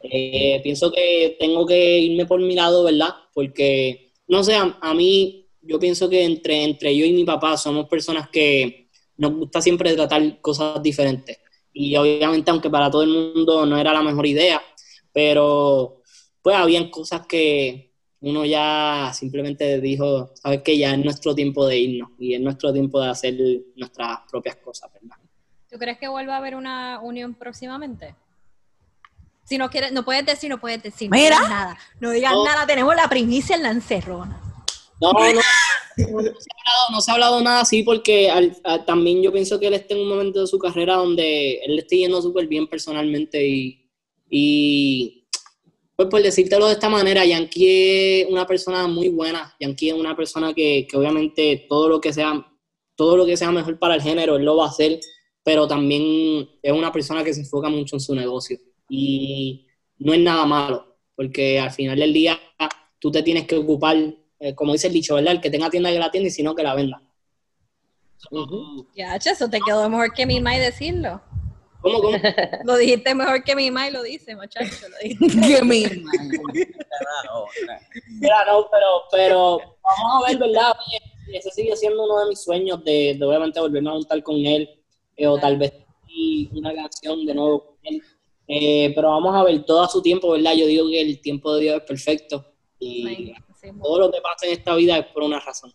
eh, 0.03 0.59
pienso 0.63 0.91
que 0.91 1.37
tengo 1.39 1.65
que 1.65 1.99
irme 1.99 2.25
por 2.25 2.39
mi 2.39 2.55
lado, 2.55 2.83
¿verdad? 2.83 3.09
Porque, 3.33 4.11
no 4.27 4.43
sé, 4.43 4.55
a, 4.55 4.93
mí 4.93 5.47
yo 5.61 5.79
pienso 5.79 6.09
que 6.09 6.23
entre, 6.23 6.63
entre 6.63 6.95
yo 6.95 7.05
y 7.05 7.13
mi 7.13 7.23
papá 7.23 7.57
somos 7.57 7.87
personas 7.87 8.29
que 8.29 8.87
nos 9.17 9.33
gusta 9.33 9.61
siempre 9.61 9.93
tratar 9.93 10.41
cosas 10.41 10.81
diferentes. 10.81 11.37
Y 11.73 11.95
obviamente, 11.95 12.51
aunque 12.51 12.69
para 12.69 12.89
todo 12.89 13.03
el 13.03 13.09
mundo 13.09 13.65
no 13.65 13.77
era 13.77 13.93
la 13.93 14.01
mejor 14.01 14.25
idea, 14.25 14.61
pero 15.13 15.96
pues 16.47 16.55
habían 16.55 16.89
cosas 16.89 17.27
que 17.27 17.91
uno 18.21 18.45
ya 18.45 19.11
simplemente 19.13 19.81
dijo, 19.81 20.31
sabes 20.35 20.61
que 20.61 20.77
ya 20.77 20.93
es 20.93 20.97
nuestro 20.97 21.35
tiempo 21.35 21.67
de 21.67 21.77
irnos 21.77 22.11
y 22.17 22.35
es 22.35 22.39
nuestro 22.39 22.71
tiempo 22.71 23.01
de 23.01 23.09
hacer 23.09 23.35
nuestras 23.75 24.19
propias 24.31 24.55
cosas, 24.55 24.89
¿verdad? 24.93 25.17
¿Tú 25.69 25.77
crees 25.77 25.97
que 25.97 26.07
vuelva 26.07 26.35
a 26.35 26.37
haber 26.37 26.55
una 26.55 27.01
unión 27.01 27.33
próximamente? 27.33 28.15
Si 29.43 29.57
no 29.57 29.69
quieres, 29.69 29.91
no 29.91 30.05
puedes 30.05 30.25
decir, 30.25 30.49
no 30.49 30.57
puedes 30.57 30.81
decir. 30.81 31.11
Mira. 31.11 31.37
nada. 31.49 31.77
No 31.99 32.11
digas 32.11 32.31
nada, 32.45 32.65
tenemos 32.65 32.95
la 32.95 33.09
primicia 33.09 33.57
en 33.57 33.63
la 33.63 33.71
encerrona. 33.71 34.41
No, 35.01 35.11
no, 35.11 35.19
no, 36.91 37.01
se 37.01 37.11
ha 37.11 37.13
hablado, 37.13 37.41
nada 37.41 37.59
así 37.59 37.83
porque 37.83 38.31
también 38.85 39.21
yo 39.21 39.33
pienso 39.33 39.59
que 39.59 39.67
él 39.67 39.73
está 39.73 39.95
en 39.95 39.99
un 39.99 40.07
momento 40.07 40.39
de 40.39 40.47
su 40.47 40.57
carrera 40.59 40.95
donde 40.95 41.55
él 41.55 41.75
le 41.75 41.81
está 41.81 41.97
yendo 41.97 42.21
súper 42.21 42.47
bien 42.47 42.67
personalmente 42.67 43.45
y, 43.45 43.85
y 44.29 45.16
pues 45.97 46.07
por 46.07 46.21
decírtelo 46.21 46.67
de 46.67 46.73
esta 46.73 46.87
manera, 46.87 47.25
Yankee 47.25 48.21
es 48.21 48.27
una 48.29 48.47
persona 48.47 48.87
muy 48.87 49.09
buena, 49.09 49.53
Yankee 49.59 49.89
es 49.89 49.95
una 49.95 50.15
persona 50.15 50.53
que, 50.53 50.87
que 50.89 50.95
obviamente 50.95 51.65
todo 51.67 51.89
lo 51.89 51.99
que 51.99 52.13
sea 52.13 52.45
todo 52.95 53.15
lo 53.15 53.27
que 53.27 53.37
sea 53.37 53.51
mejor 53.51 53.77
para 53.77 53.93
el 53.93 54.01
género, 54.01 54.37
él 54.37 54.45
lo 54.45 54.55
va 54.55 54.65
a 54.65 54.69
hacer 54.69 54.99
pero 55.47 55.65
también 55.65 56.49
es 56.61 56.73
una 56.73 56.91
persona 56.91 57.23
que 57.23 57.33
se 57.33 57.39
enfoca 57.39 57.69
mucho 57.69 57.95
en 57.95 58.01
su 58.01 58.13
negocio 58.13 58.59
y 58.89 59.65
no 59.97 60.13
es 60.13 60.19
nada 60.19 60.45
malo, 60.45 60.97
porque 61.15 61.57
al 61.57 61.71
final 61.71 61.97
del 61.97 62.11
día 62.11 62.37
tú 62.99 63.09
te 63.11 63.23
tienes 63.23 63.47
que 63.47 63.55
ocupar, 63.55 63.95
eh, 64.41 64.53
como 64.53 64.73
dice 64.73 64.87
el 64.87 64.93
dicho, 64.93 65.15
¿verdad? 65.15 65.31
El 65.31 65.39
que 65.39 65.49
tenga 65.49 65.69
tienda 65.69 65.89
que 65.89 65.99
la 65.99 66.11
tienda 66.11 66.27
y 66.27 66.31
si 66.31 66.43
no, 66.43 66.53
que 66.53 66.63
la 66.63 66.75
venda. 66.75 67.01
Ya, 68.93 69.15
eso 69.15 69.49
te 69.49 69.61
quedó 69.65 69.89
mejor 69.89 70.11
que 70.11 70.25
mi 70.25 70.41
Mai 70.41 70.59
decirlo. 70.59 71.21
¿Cómo, 71.87 72.01
cómo? 72.01 72.17
Lo 72.65 72.77
dijiste 72.77 73.15
mejor 73.15 73.43
que 73.43 73.55
mi 73.55 73.71
Mai 73.71 73.91
lo 73.91 74.03
dice, 74.03 74.35
muchacho. 74.35 74.87
Lo 74.89 74.97
que 75.47 75.63
mi 75.63 75.85
Mira, 78.19 78.45
no, 78.45 78.67
pero, 78.69 79.03
pero 79.11 79.57
vamos 79.81 80.23
a 80.23 80.27
ver, 80.27 80.37
¿verdad? 80.37 80.73
ese 81.33 81.49
sigue 81.51 81.75
siendo 81.75 82.03
uno 82.03 82.23
de 82.23 82.29
mis 82.29 82.41
sueños 82.41 82.83
de, 82.83 83.15
de 83.19 83.25
obviamente 83.25 83.59
volverme 83.59 83.89
a 83.89 83.93
juntar 83.93 84.23
con 84.23 84.37
él 84.37 84.69
o 85.25 85.37
tal 85.37 85.57
vez 85.57 85.73
una 86.53 86.73
canción 86.73 87.25
de 87.25 87.35
nuevo 87.35 87.77
eh, 88.49 88.93
pero 88.95 89.09
vamos 89.09 89.35
a 89.35 89.43
ver 89.43 89.65
todo 89.65 89.83
a 89.83 89.89
su 89.89 90.01
tiempo, 90.01 90.31
¿verdad? 90.31 90.53
Yo 90.55 90.65
digo 90.67 90.87
que 90.87 91.01
el 91.01 91.19
tiempo 91.21 91.53
de 91.53 91.63
Dios 91.63 91.77
es 91.77 91.83
perfecto 91.83 92.45
y 92.79 93.33
todo 93.81 93.99
lo 93.99 94.11
que 94.11 94.21
pasa 94.21 94.45
en 94.45 94.53
esta 94.53 94.73
vida 94.75 94.97
es 94.97 95.05
por 95.07 95.23
una 95.23 95.39
razón. 95.39 95.73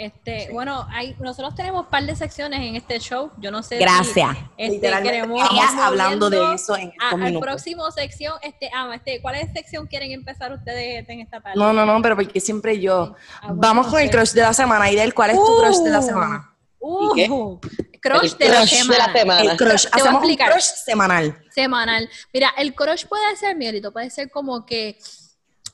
Este, 0.00 0.48
bueno, 0.50 0.86
hay, 0.90 1.14
nosotros 1.20 1.54
tenemos 1.54 1.84
un 1.84 1.90
par 1.90 2.02
de 2.04 2.16
secciones 2.16 2.58
en 2.60 2.74
este 2.74 2.98
show. 3.00 3.30
Yo 3.36 3.50
no 3.50 3.62
sé. 3.62 3.76
Gracias. 3.76 4.34
Si, 4.34 4.44
este, 4.56 4.90
queremos 5.02 5.46
hablando 5.78 6.30
de 6.30 6.54
eso 6.54 6.74
en 6.74 6.90
a, 6.98 7.10
Al 7.10 7.38
próximo 7.38 7.90
sección, 7.90 8.32
este, 8.40 8.70
ah, 8.74 8.90
este, 8.94 9.20
¿cuál 9.20 9.34
es 9.34 9.52
sección 9.52 9.86
quieren 9.86 10.12
empezar 10.12 10.54
ustedes 10.54 11.06
en 11.06 11.20
esta 11.20 11.42
tarde? 11.42 11.58
No, 11.58 11.74
no, 11.74 11.84
no, 11.84 12.00
pero 12.00 12.16
porque 12.16 12.40
siempre 12.40 12.80
yo. 12.80 13.14
Ah, 13.42 13.50
Vamos 13.52 13.88
con 13.88 14.00
el 14.00 14.10
crush 14.10 14.30
de 14.30 14.40
la 14.40 14.54
semana. 14.54 14.90
Idel, 14.90 15.12
¿cuál 15.12 15.32
es 15.32 15.36
tu 15.36 15.58
crush 15.58 15.80
de 15.84 15.90
la 15.90 15.98
uh. 15.98 16.02
semana? 16.02 16.56
Uh, 16.78 17.60
crush, 18.00 18.36
de, 18.38 18.48
la 18.48 18.66
semana. 18.66 19.42
El 19.42 19.56
crush. 19.58 19.84
Hacemos 19.92 20.24
un 20.24 20.34
crush 20.34 20.64
semanal. 20.82 21.44
Semanal. 21.50 22.08
Mira, 22.32 22.54
el 22.56 22.74
crush 22.74 23.04
puede 23.04 23.36
ser, 23.36 23.54
Miguelito, 23.54 23.92
puede 23.92 24.08
ser 24.08 24.30
como 24.30 24.64
que, 24.64 24.98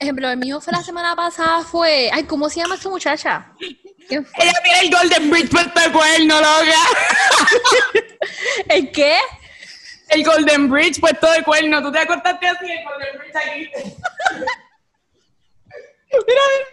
ejemplo, 0.01 0.29
el 0.29 0.37
mío 0.37 0.61
fue 0.61 0.73
la 0.73 0.83
semana 0.83 1.15
pasada, 1.15 1.63
fue, 1.63 2.11
ay, 2.13 2.25
¿cómo 2.25 2.49
se 2.49 2.61
llama 2.61 2.75
esta 2.75 2.89
muchacha? 2.89 3.53
Ella 4.09 4.53
tiene 4.63 4.81
el 4.83 4.91
Golden 4.91 5.31
Bridge 5.31 5.51
puesto 5.51 5.81
de 5.81 5.93
cuerno, 5.93 6.37
loca. 6.41 6.83
¿El 8.69 8.91
qué? 8.93 9.19
El 10.09 10.25
Golden 10.25 10.71
Bridge 10.71 11.01
puesto 11.01 11.31
de 11.31 11.43
cuerno. 11.43 11.83
¿Tú 11.83 11.91
te 11.93 11.99
acordaste 11.99 12.47
así 12.47 12.71
el 12.71 12.85
Golden 12.85 13.19
Bridge 13.19 13.37
aquí? 13.37 13.71
mira, 16.13 16.23
mira. 16.27 16.67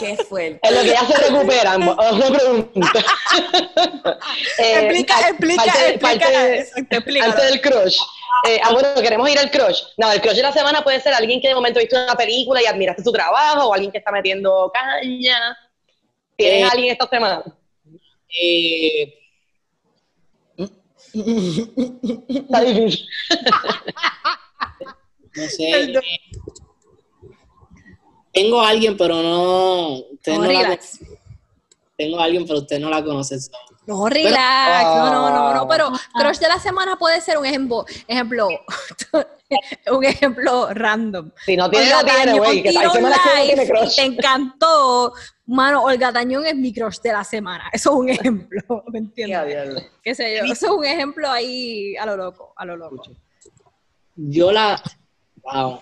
Qué 0.00 0.16
fuerte. 0.24 0.58
En 0.62 0.74
lo 0.74 0.80
que 0.82 0.88
ya 0.88 1.06
se 1.06 1.16
recuperan, 1.16 1.88
otra 1.88 2.36
pregunta. 2.36 3.04
eh, 4.58 4.78
explica, 4.80 5.28
explica, 5.28 5.64
parte, 6.00 6.68
explica, 6.90 7.24
Antes 7.24 7.44
del 7.44 7.60
crush. 7.60 7.98
Eh, 8.48 8.60
ah, 8.62 8.72
bueno, 8.72 8.88
queremos 9.00 9.28
ir 9.28 9.38
al 9.38 9.50
crush. 9.50 9.82
No, 9.96 10.12
el 10.12 10.20
crush 10.20 10.36
de 10.36 10.42
la 10.42 10.52
semana 10.52 10.82
puede 10.82 11.00
ser 11.00 11.14
alguien 11.14 11.40
que 11.40 11.48
de 11.48 11.54
momento 11.54 11.80
viste 11.80 11.96
una 11.96 12.14
película 12.14 12.62
y 12.62 12.66
admiraste 12.66 13.02
su 13.02 13.12
trabajo, 13.12 13.68
o 13.68 13.74
alguien 13.74 13.90
que 13.90 13.98
está 13.98 14.10
metiendo 14.10 14.70
caña. 14.72 15.56
¿Tienes 16.36 16.62
eh, 16.62 16.68
alguien 16.70 16.92
esta 16.92 17.08
semana? 17.08 17.44
Eh, 18.40 19.14
está 22.28 22.60
difícil. 22.60 23.06
no 25.36 25.48
sé. 25.48 25.92
Tengo 28.32 28.60
a 28.60 28.68
alguien, 28.68 28.96
pero 28.96 29.22
no. 29.22 30.02
Tengo 30.22 30.44
a 32.20 32.24
alguien, 32.24 32.46
pero 32.46 32.60
usted 32.60 32.78
no 32.78 32.90
la 32.90 33.02
conoce. 33.02 33.36
No, 33.36 33.67
relax. 33.88 34.84
no, 34.84 35.10
no, 35.10 35.30
no, 35.30 35.54
no. 35.54 35.68
Pero 35.68 35.86
ah. 35.92 36.20
crush 36.20 36.38
de 36.38 36.48
la 36.48 36.58
semana 36.58 36.96
puede 36.96 37.20
ser 37.20 37.38
un 37.38 37.46
ejemplo. 37.46 37.84
Ejemplo. 38.06 38.48
un 39.90 40.04
ejemplo 40.04 40.68
random. 40.72 41.30
Si 41.46 41.56
no 41.56 41.70
tiene, 41.70 41.90
no 41.90 42.04
tiene, 42.04 42.38
güey. 42.38 42.62
Que 42.62 42.68
hay 42.68 42.90
semanas 42.90 43.18
que 43.22 43.38
no 43.38 43.46
tiene 43.46 43.66
crush. 43.66 43.96
Te 43.96 44.02
encantó. 44.02 45.14
Mano, 45.46 45.82
Olga 45.82 46.12
Tañón 46.12 46.44
es 46.44 46.54
mi 46.54 46.72
crush 46.74 46.98
de 47.00 47.12
la 47.12 47.24
semana. 47.24 47.70
Eso 47.72 47.90
es 47.90 47.96
un 47.96 48.08
ejemplo. 48.10 48.84
¿Me 48.92 48.98
entiendes? 48.98 49.90
¿Qué 50.02 50.14
sé 50.14 50.36
yo? 50.36 50.52
Eso 50.52 50.66
es 50.66 50.72
un 50.72 50.84
ejemplo 50.84 51.30
ahí 51.30 51.96
a 51.96 52.04
lo 52.04 52.16
loco. 52.16 52.52
A 52.56 52.64
lo 52.66 52.76
loco. 52.76 53.02
Yo 54.16 54.52
la. 54.52 54.82
Wow. 55.42 55.80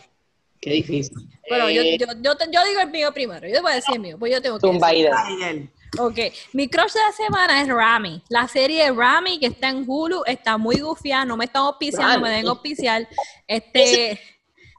Qué 0.61 0.70
difícil. 0.70 1.28
Bueno, 1.48 1.70
yo, 1.70 1.82
eh, 1.82 1.96
yo, 1.98 2.07
yo, 2.20 2.32
yo, 2.50 2.64
digo 2.64 2.80
el 2.80 2.90
mío 2.90 3.12
primero. 3.12 3.46
Yo 3.46 3.54
te 3.54 3.61
voy 3.61 3.72
a 3.72 3.76
decir 3.76 3.94
el 3.94 4.00
mío, 4.00 4.18
pues 4.18 4.32
yo 4.32 4.42
tengo 4.42 4.59
que 4.59 4.66
decir. 4.66 5.70
Ok, 5.99 6.18
mi 6.53 6.68
crush 6.68 6.93
de 6.93 7.01
la 7.01 7.12
semana 7.12 7.62
es 7.62 7.68
Rami. 7.68 8.22
La 8.28 8.49
serie 8.49 8.84
de 8.84 8.93
Rami 8.93 9.39
que 9.39 9.47
está 9.47 9.68
en 9.68 9.84
Hulu 9.87 10.22
está 10.26 10.59
muy 10.59 10.80
gufiada, 10.80 11.24
no 11.24 11.37
me 11.37 11.47
están 11.47 11.62
auspiciando, 11.62 12.20
me 12.20 12.30
deben 12.30 12.49
auspiciar. 12.49 13.09
Este... 13.47 14.20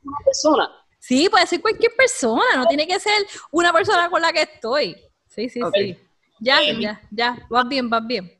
¿Una 0.03 0.17
persona? 0.23 0.69
Sí, 0.99 1.29
puede 1.29 1.47
ser 1.47 1.61
cualquier 1.61 1.95
persona, 1.95 2.55
no 2.55 2.65
tiene 2.67 2.87
que 2.87 2.99
ser 2.99 3.25
una 3.51 3.71
persona 3.71 4.09
con 4.09 4.21
la 4.21 4.31
que 4.33 4.41
estoy. 4.41 4.95
Sí, 5.27 5.49
sí, 5.49 5.61
sí. 5.73 5.97
Ya, 6.39 6.61
eh, 6.61 6.77
ya, 6.79 7.01
ya, 7.11 7.37
vas 7.49 7.67
bien, 7.67 7.89
vas 7.89 8.05
bien. 8.05 8.31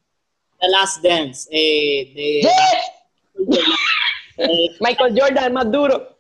The 0.60 0.68
Last 0.68 1.04
Dance. 1.04 1.50
Eh, 1.52 2.12
de, 2.14 2.50
Michael 4.80 5.20
Jordan, 5.20 5.44
el 5.46 5.54
más 5.54 5.72
duro 5.72 6.18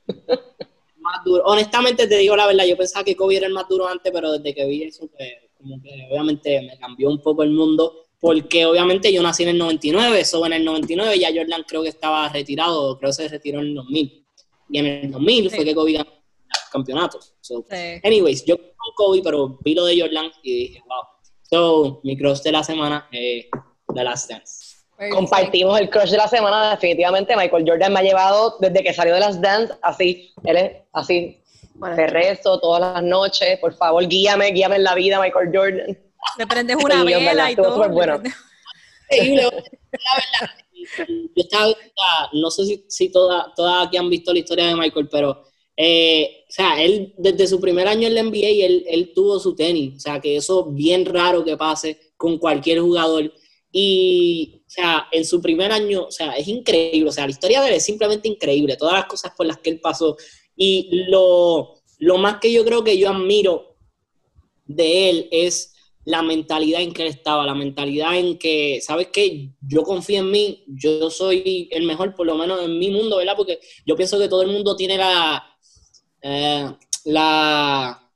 más 1.07 1.23
duro. 1.23 1.43
Honestamente 1.45 2.07
te 2.07 2.17
digo 2.17 2.35
la 2.35 2.47
verdad, 2.47 2.65
yo 2.65 2.77
pensaba 2.77 3.03
que 3.03 3.15
Kobe 3.15 3.37
era 3.37 3.47
el 3.47 3.53
más 3.53 3.67
duro 3.67 3.87
antes, 3.87 4.11
pero 4.11 4.31
desde 4.33 4.53
que 4.53 4.65
vi 4.65 4.83
eso, 4.83 5.07
pues, 5.07 5.33
como 5.57 5.81
que 5.81 6.07
obviamente 6.11 6.61
me 6.61 6.77
cambió 6.77 7.09
un 7.09 7.21
poco 7.21 7.43
el 7.43 7.51
mundo, 7.51 8.07
porque 8.19 8.65
obviamente 8.65 9.11
yo 9.13 9.21
nací 9.21 9.43
en 9.43 9.49
el 9.49 9.57
99, 9.57 10.19
eso 10.19 10.45
en 10.45 10.53
el 10.53 10.65
99 10.65 11.19
ya 11.19 11.29
Jordan 11.33 11.63
creo 11.67 11.83
que 11.83 11.89
estaba 11.89 12.29
retirado, 12.29 12.97
creo 12.97 13.09
que 13.09 13.13
se 13.13 13.27
retiró 13.27 13.59
en 13.59 13.67
el 13.67 13.75
2000. 13.75 14.25
Y 14.69 14.79
en 14.79 14.85
el 14.85 15.11
2000 15.11 15.51
fue 15.51 15.65
que 15.65 15.75
Kobe 15.75 15.93
ganó 15.93 16.11
campeonatos. 16.71 17.35
So, 17.41 17.65
Anyways, 18.03 18.45
yo 18.45 18.57
con 18.57 18.93
Kobe, 18.95 19.21
pero 19.23 19.59
vi 19.63 19.73
lo 19.75 19.85
de 19.85 19.99
Jordan 19.99 20.31
y 20.43 20.67
dije, 20.67 20.83
wow. 20.87 21.03
So, 21.49 22.01
mi 22.03 22.17
cross 22.17 22.43
de 22.43 22.51
la 22.51 22.63
semana, 22.63 23.07
eh, 23.11 23.49
The 23.93 24.03
Last 24.03 24.29
Dance. 24.29 24.67
Compartimos 25.11 25.79
el 25.79 25.89
crush 25.91 26.09
de 26.09 26.17
la 26.17 26.27
semana, 26.27 26.71
definitivamente. 26.71 27.35
Michael 27.35 27.65
Jordan 27.67 27.93
me 27.93 27.99
ha 27.99 28.03
llevado 28.03 28.57
desde 28.59 28.83
que 28.83 28.93
salió 28.93 29.13
de 29.13 29.19
las 29.19 29.39
dance, 29.39 29.73
así, 29.83 30.33
él 30.43 30.57
es 30.57 30.71
así, 30.91 31.39
de 31.95 32.07
rezo 32.07 32.59
todas 32.59 32.93
las 32.93 33.03
noches. 33.03 33.59
Por 33.59 33.73
favor, 33.73 34.07
guíame, 34.07 34.51
guíame 34.51 34.77
en 34.77 34.83
la 34.83 34.95
vida, 34.95 35.19
Michael 35.19 35.51
Jordan. 35.53 35.97
Le 36.37 36.47
prendes 36.47 36.77
una 36.83 37.03
vela 37.03 37.51
y 37.51 37.55
todo. 37.55 37.89
Bueno. 37.89 38.13
la 39.09 39.49
verdad, 40.29 40.55
yo 41.35 41.43
estaba, 41.43 41.75
no 42.33 42.51
sé 42.51 42.65
si, 42.65 42.85
si 42.87 43.09
todas 43.09 43.47
toda 43.55 43.83
aquí 43.83 43.97
han 43.97 44.09
visto 44.09 44.33
la 44.33 44.39
historia 44.39 44.67
de 44.67 44.75
Michael, 44.75 45.07
pero 45.09 45.43
eh, 45.79 46.43
o 46.49 46.51
sea, 46.51 46.81
él 46.81 47.13
desde 47.17 47.45
su 47.45 47.61
primer 47.61 47.87
año 47.87 48.07
en 48.07 48.15
la 48.15 48.23
NBA, 48.23 48.65
él, 48.65 48.83
él 48.87 49.11
tuvo 49.13 49.39
su 49.39 49.55
tenis. 49.55 49.95
O 49.97 49.99
sea, 49.99 50.19
que 50.19 50.35
eso 50.35 50.65
bien 50.65 51.05
raro 51.05 51.45
que 51.45 51.55
pase 51.55 51.99
con 52.17 52.39
cualquier 52.39 52.79
jugador. 52.79 53.31
Y, 53.71 54.63
o 54.65 54.69
sea, 54.69 55.07
en 55.11 55.23
su 55.23 55.39
primer 55.39 55.71
año, 55.71 56.05
o 56.05 56.11
sea, 56.11 56.31
es 56.31 56.47
increíble, 56.47 57.09
o 57.09 57.11
sea, 57.11 57.25
la 57.25 57.31
historia 57.31 57.61
de 57.61 57.67
él 57.67 57.73
es 57.75 57.85
simplemente 57.85 58.27
increíble, 58.27 58.75
todas 58.75 58.95
las 58.95 59.05
cosas 59.05 59.33
por 59.37 59.45
las 59.45 59.59
que 59.59 59.69
él 59.69 59.79
pasó. 59.79 60.17
Y 60.57 61.05
lo, 61.07 61.75
lo 61.99 62.17
más 62.17 62.39
que 62.39 62.51
yo 62.51 62.65
creo 62.65 62.83
que 62.83 62.97
yo 62.97 63.09
admiro 63.09 63.77
de 64.65 65.09
él 65.09 65.27
es 65.31 65.73
la 66.03 66.21
mentalidad 66.21 66.81
en 66.81 66.93
que 66.93 67.03
él 67.03 67.09
estaba, 67.09 67.45
la 67.45 67.53
mentalidad 67.53 68.17
en 68.17 68.37
que, 68.37 68.79
¿sabes 68.81 69.07
qué? 69.13 69.51
Yo 69.61 69.83
confío 69.83 70.19
en 70.19 70.31
mí, 70.31 70.63
yo 70.67 71.09
soy 71.09 71.69
el 71.71 71.83
mejor, 71.83 72.15
por 72.15 72.25
lo 72.25 72.35
menos 72.35 72.63
en 72.63 72.79
mi 72.79 72.89
mundo, 72.89 73.17
¿verdad? 73.17 73.35
Porque 73.35 73.59
yo 73.85 73.95
pienso 73.95 74.17
que 74.17 74.29
todo 74.29 74.41
el 74.41 74.47
mundo 74.47 74.75
tiene 74.75 74.97
la, 74.97 75.43
eh, 76.21 76.65
la 77.05 78.07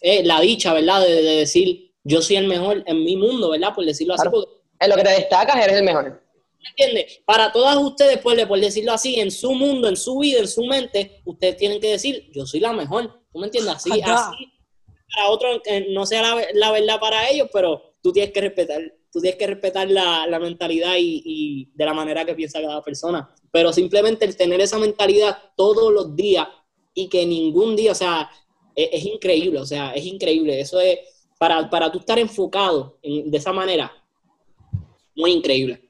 es 0.00 0.26
la 0.26 0.40
dicha, 0.40 0.74
¿verdad? 0.74 1.00
De, 1.00 1.22
decir, 1.22 1.92
yo 2.04 2.20
soy 2.20 2.36
el 2.36 2.46
mejor 2.46 2.84
en 2.86 3.02
mi 3.02 3.16
mundo, 3.16 3.50
¿verdad? 3.50 3.74
Por 3.74 3.84
decirlo 3.84 4.14
así. 4.14 4.28
en 4.80 4.90
lo 4.90 4.96
que 4.96 5.02
te 5.02 5.10
destacas, 5.10 5.56
eres 5.56 5.78
el 5.78 5.84
mejor. 5.84 6.23
¿Entiendes? 6.68 7.20
Para 7.24 7.52
todas 7.52 7.76
ustedes, 7.76 8.18
pues, 8.18 8.46
por 8.46 8.58
decirlo 8.58 8.92
así, 8.92 9.20
en 9.20 9.30
su 9.30 9.52
mundo, 9.52 9.88
en 9.88 9.96
su 9.96 10.18
vida, 10.18 10.40
en 10.40 10.48
su 10.48 10.64
mente, 10.64 11.20
ustedes 11.24 11.56
tienen 11.56 11.80
que 11.80 11.90
decir, 11.90 12.30
yo 12.32 12.46
soy 12.46 12.60
la 12.60 12.72
mejor. 12.72 13.20
¿Tú 13.32 13.38
me 13.38 13.46
entiendes? 13.46 13.74
Así, 13.74 13.90
así. 14.02 14.52
Para 15.14 15.28
otros, 15.30 15.60
no 15.90 16.06
sea 16.06 16.22
la, 16.54 16.72
verdad 16.72 16.98
para 16.98 17.28
ellos, 17.28 17.48
pero 17.52 17.94
tú 18.02 18.12
tienes 18.12 18.32
que 18.32 18.40
respetar, 18.40 18.80
tú 19.12 19.20
tienes 19.20 19.38
que 19.38 19.46
respetar 19.46 19.88
la, 19.90 20.38
mentalidad 20.40 20.94
y, 20.98 21.70
de 21.74 21.84
la 21.84 21.94
manera 21.94 22.24
que 22.24 22.34
piensa 22.34 22.60
cada 22.60 22.82
persona. 22.82 23.28
Pero 23.52 23.72
simplemente 23.72 24.24
el 24.24 24.36
tener 24.36 24.60
esa 24.60 24.78
mentalidad 24.78 25.38
todos 25.56 25.92
los 25.92 26.16
días 26.16 26.48
y 26.94 27.08
que 27.08 27.26
ningún 27.26 27.76
día, 27.76 27.92
o 27.92 27.94
sea, 27.94 28.30
e, 28.74 28.90
es, 28.92 29.04
increíble, 29.04 29.60
o 29.60 29.66
sea, 29.66 29.92
es 29.92 30.04
increíble. 30.04 30.60
Eso 30.60 30.80
es, 30.80 30.98
para, 31.38 31.68
para 31.70 31.92
tú 31.92 31.98
estar 31.98 32.18
enfocado 32.18 32.98
de 33.02 33.36
esa 33.36 33.52
manera, 33.52 33.92
muy 35.14 35.32
increíble. 35.32 35.84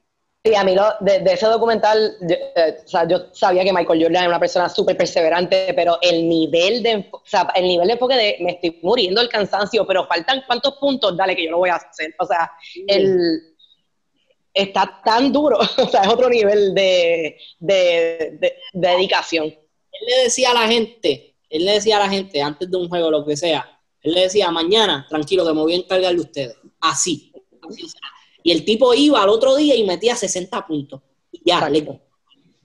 Sí, 0.47 0.55
a 0.55 0.63
mí 0.63 0.75
lo, 0.75 0.85
de, 1.01 1.23
ese 1.25 1.47
documental, 1.47 2.19
yo, 2.21 2.35
eh, 2.35 2.77
o 2.85 2.87
sea, 2.87 3.09
yo 3.09 3.33
sabía 3.33 3.65
que 3.65 3.73
Michael 3.73 4.03
Jordan 4.03 4.25
era 4.25 4.29
una 4.29 4.39
persona 4.39 4.69
súper 4.69 4.95
perseverante, 4.95 5.73
pero 5.75 5.97
el 6.03 6.29
nivel 6.29 6.83
de, 6.83 7.09
o 7.11 7.23
sea, 7.25 7.51
el 7.55 7.67
nivel 7.67 7.87
de 7.87 7.93
enfoque 7.95 8.15
de 8.15 8.37
me 8.41 8.53
estoy 8.53 8.79
muriendo 8.83 9.23
el 9.23 9.31
cansancio, 9.31 9.87
pero 9.87 10.07
faltan 10.07 10.43
cuántos 10.47 10.75
puntos, 10.75 11.17
dale 11.17 11.35
que 11.35 11.47
yo 11.47 11.53
lo 11.53 11.59
voy 11.59 11.71
a 11.71 11.77
hacer. 11.77 12.15
O 12.19 12.27
sea, 12.27 12.53
él 12.87 13.41
está 14.53 15.01
tan 15.03 15.33
duro, 15.33 15.59
o 15.79 15.89
sea, 15.89 16.03
es 16.03 16.09
otro 16.09 16.29
nivel 16.29 16.75
de, 16.75 17.39
de, 17.59 18.55
dedicación. 18.75 19.47
Él 19.47 20.07
le 20.07 20.25
decía 20.25 20.51
a 20.51 20.55
la 20.55 20.69
gente, 20.69 21.37
él 21.49 21.65
le 21.65 21.73
decía 21.73 21.97
a 21.97 22.01
la 22.01 22.11
gente 22.11 22.43
antes 22.43 22.71
de 22.71 22.77
un 22.77 22.91
juego, 22.91 23.11
lo 23.11 23.25
que 23.25 23.39
sea, 23.39 23.81
él 24.03 24.13
le 24.13 24.21
decía, 24.21 24.51
mañana, 24.51 25.07
tranquilo, 25.09 25.47
que 25.47 25.55
me 25.55 25.63
voy 25.63 25.73
a 25.73 25.77
encargar 25.77 26.15
de 26.15 26.21
ustedes. 26.21 26.57
Así. 26.81 27.33
así 27.63 27.87
y 28.45 28.53
el 28.53 28.65
tipo 28.65 28.93
iba 28.93 29.23
al 29.23 29.31
otro 29.31 29.57
día 29.57 29.75
y 29.75 29.85
metía 29.85 30.15
60 30.15 30.67
puntos. 30.67 31.01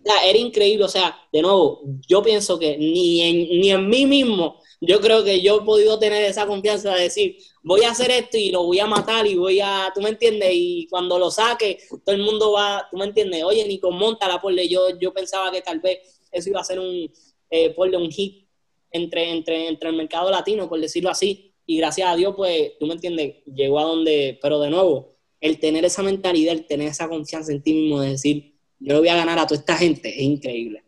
Ya, 0.03 0.21
era 0.25 0.38
increíble. 0.38 0.84
O 0.84 0.89
sea, 0.89 1.17
de 1.32 1.41
nuevo, 1.41 1.82
yo 2.05 2.21
pienso 2.21 2.59
que 2.59 2.77
ni 2.77 3.21
en, 3.21 3.61
ni 3.61 3.71
en 3.71 3.88
mí 3.88 4.05
mismo, 4.05 4.59
yo 4.82 4.99
creo 4.99 5.23
que 5.23 5.41
yo 5.41 5.57
he 5.57 5.61
podido 5.61 5.97
tener 5.97 6.25
esa 6.25 6.45
confianza 6.45 6.93
de 6.93 7.03
decir, 7.03 7.38
voy 7.63 7.84
a 7.84 7.91
hacer 7.91 8.11
esto 8.11 8.38
y 8.38 8.51
lo 8.51 8.63
voy 8.63 8.80
a 8.80 8.88
matar 8.88 9.25
y 9.25 9.36
voy 9.36 9.61
a, 9.61 9.89
tú 9.95 10.01
me 10.01 10.09
entiendes, 10.09 10.49
y 10.53 10.86
cuando 10.89 11.17
lo 11.17 11.32
saque, 11.32 11.80
todo 12.05 12.13
el 12.13 12.23
mundo 12.23 12.51
va, 12.51 12.86
tú 12.91 12.97
me 12.97 13.05
entiendes, 13.05 13.43
oye, 13.45 13.65
Nico, 13.65 13.89
montala, 13.89 14.41
porle, 14.41 14.67
yo, 14.67 14.97
yo 14.99 15.13
pensaba 15.13 15.49
que 15.49 15.61
tal 15.61 15.80
vez 15.80 15.99
eso 16.30 16.49
iba 16.49 16.59
a 16.59 16.65
ser 16.65 16.80
un, 16.80 17.09
eh, 17.49 17.73
un 17.77 18.11
hit 18.11 18.47
entre, 18.91 19.32
entre, 19.32 19.69
entre 19.69 19.89
el 19.89 19.95
mercado 19.95 20.30
latino, 20.30 20.67
por 20.67 20.80
decirlo 20.82 21.09
así, 21.09 21.53
y 21.65 21.77
gracias 21.77 22.09
a 22.09 22.15
Dios, 22.17 22.34
pues, 22.36 22.73
tú 22.80 22.86
me 22.86 22.95
entiendes, 22.95 23.43
llegó 23.45 23.80
a 23.80 23.84
donde, 23.84 24.39
pero 24.41 24.59
de 24.59 24.69
nuevo, 24.69 25.18
el 25.41 25.59
tener 25.59 25.85
esa 25.85 26.03
mentalidad, 26.03 26.53
el 26.53 26.65
tener 26.65 26.87
esa 26.87 27.07
confianza 27.07 27.51
en 27.51 27.61
ti 27.61 27.73
mismo 27.73 28.01
de 28.01 28.11
decir, 28.11 28.55
yo 28.79 28.93
le 28.93 28.99
voy 28.99 29.09
a 29.09 29.15
ganar 29.15 29.39
a 29.39 29.47
toda 29.47 29.59
esta 29.59 29.75
gente, 29.75 30.09
es 30.09 30.21
increíble. 30.21 30.83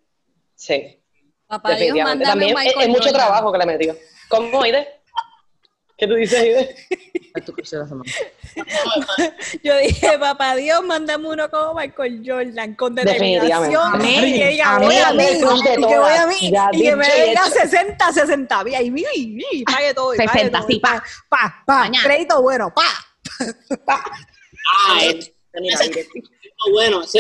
Sí. 0.56 0.98
Papá 1.48 1.76
Dios, 1.76 1.98
También 2.24 2.56
es, 2.58 2.88
mucho 2.88 3.12
trabajo 3.12 3.52
que 3.52 3.58
le 3.58 3.66
metió. 3.66 3.96
¿Cómo, 4.30 4.66
Ide? 4.66 4.88
¿Qué 5.98 6.08
tú 6.08 6.16
dices, 6.16 6.44
Ide? 6.44 6.76
Yo 9.64 9.78
dije, 9.78 10.20
papá 10.20 10.56
Dios, 10.56 10.84
mándame 10.84 11.30
uno 11.30 11.50
como 11.50 11.76
Michael 11.76 12.22
Jordan, 12.26 12.76
con 12.76 12.94
determinación. 12.96 14.02
Y 14.02 14.38
que 14.38 14.50
diga, 14.50 14.80
voy 14.80 14.96
a 14.96 15.14
mí, 15.14 15.24
y 15.24 15.64
que 15.64 15.78
voy 15.98 16.14
a 16.14 16.28
mí, 16.28 16.52
y 16.74 16.84
que 16.84 16.94
me 16.96 17.06
diga 17.26 17.46
60, 17.46 18.12
60. 18.12 18.64
Y 18.68 18.76
ahí, 18.76 18.94
y 19.16 19.64
pague 19.64 19.94
todo. 19.94 20.14
60, 20.14 20.62
sí, 20.68 20.80
pa, 20.80 21.02
pa, 21.30 21.64
pa. 21.66 21.90
Crédito 22.04 22.42
bueno, 22.42 22.74
pa. 22.74 22.84
Ah, 24.74 25.00
es, 25.04 25.32
bueno, 26.72 27.04
sí. 27.04 27.20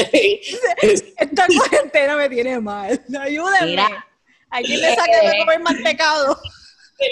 Esta 0.82 1.48
cuarentena 1.58 2.16
me 2.16 2.30
tiene 2.30 2.60
mal. 2.60 3.02
Ayúdenme. 3.20 3.66
Mira, 3.66 4.08
Aquí 4.52 4.76
le 4.76 4.96
saque 4.96 5.28
de 5.28 5.39
comer 5.39 5.60
mantecado. 5.62 6.38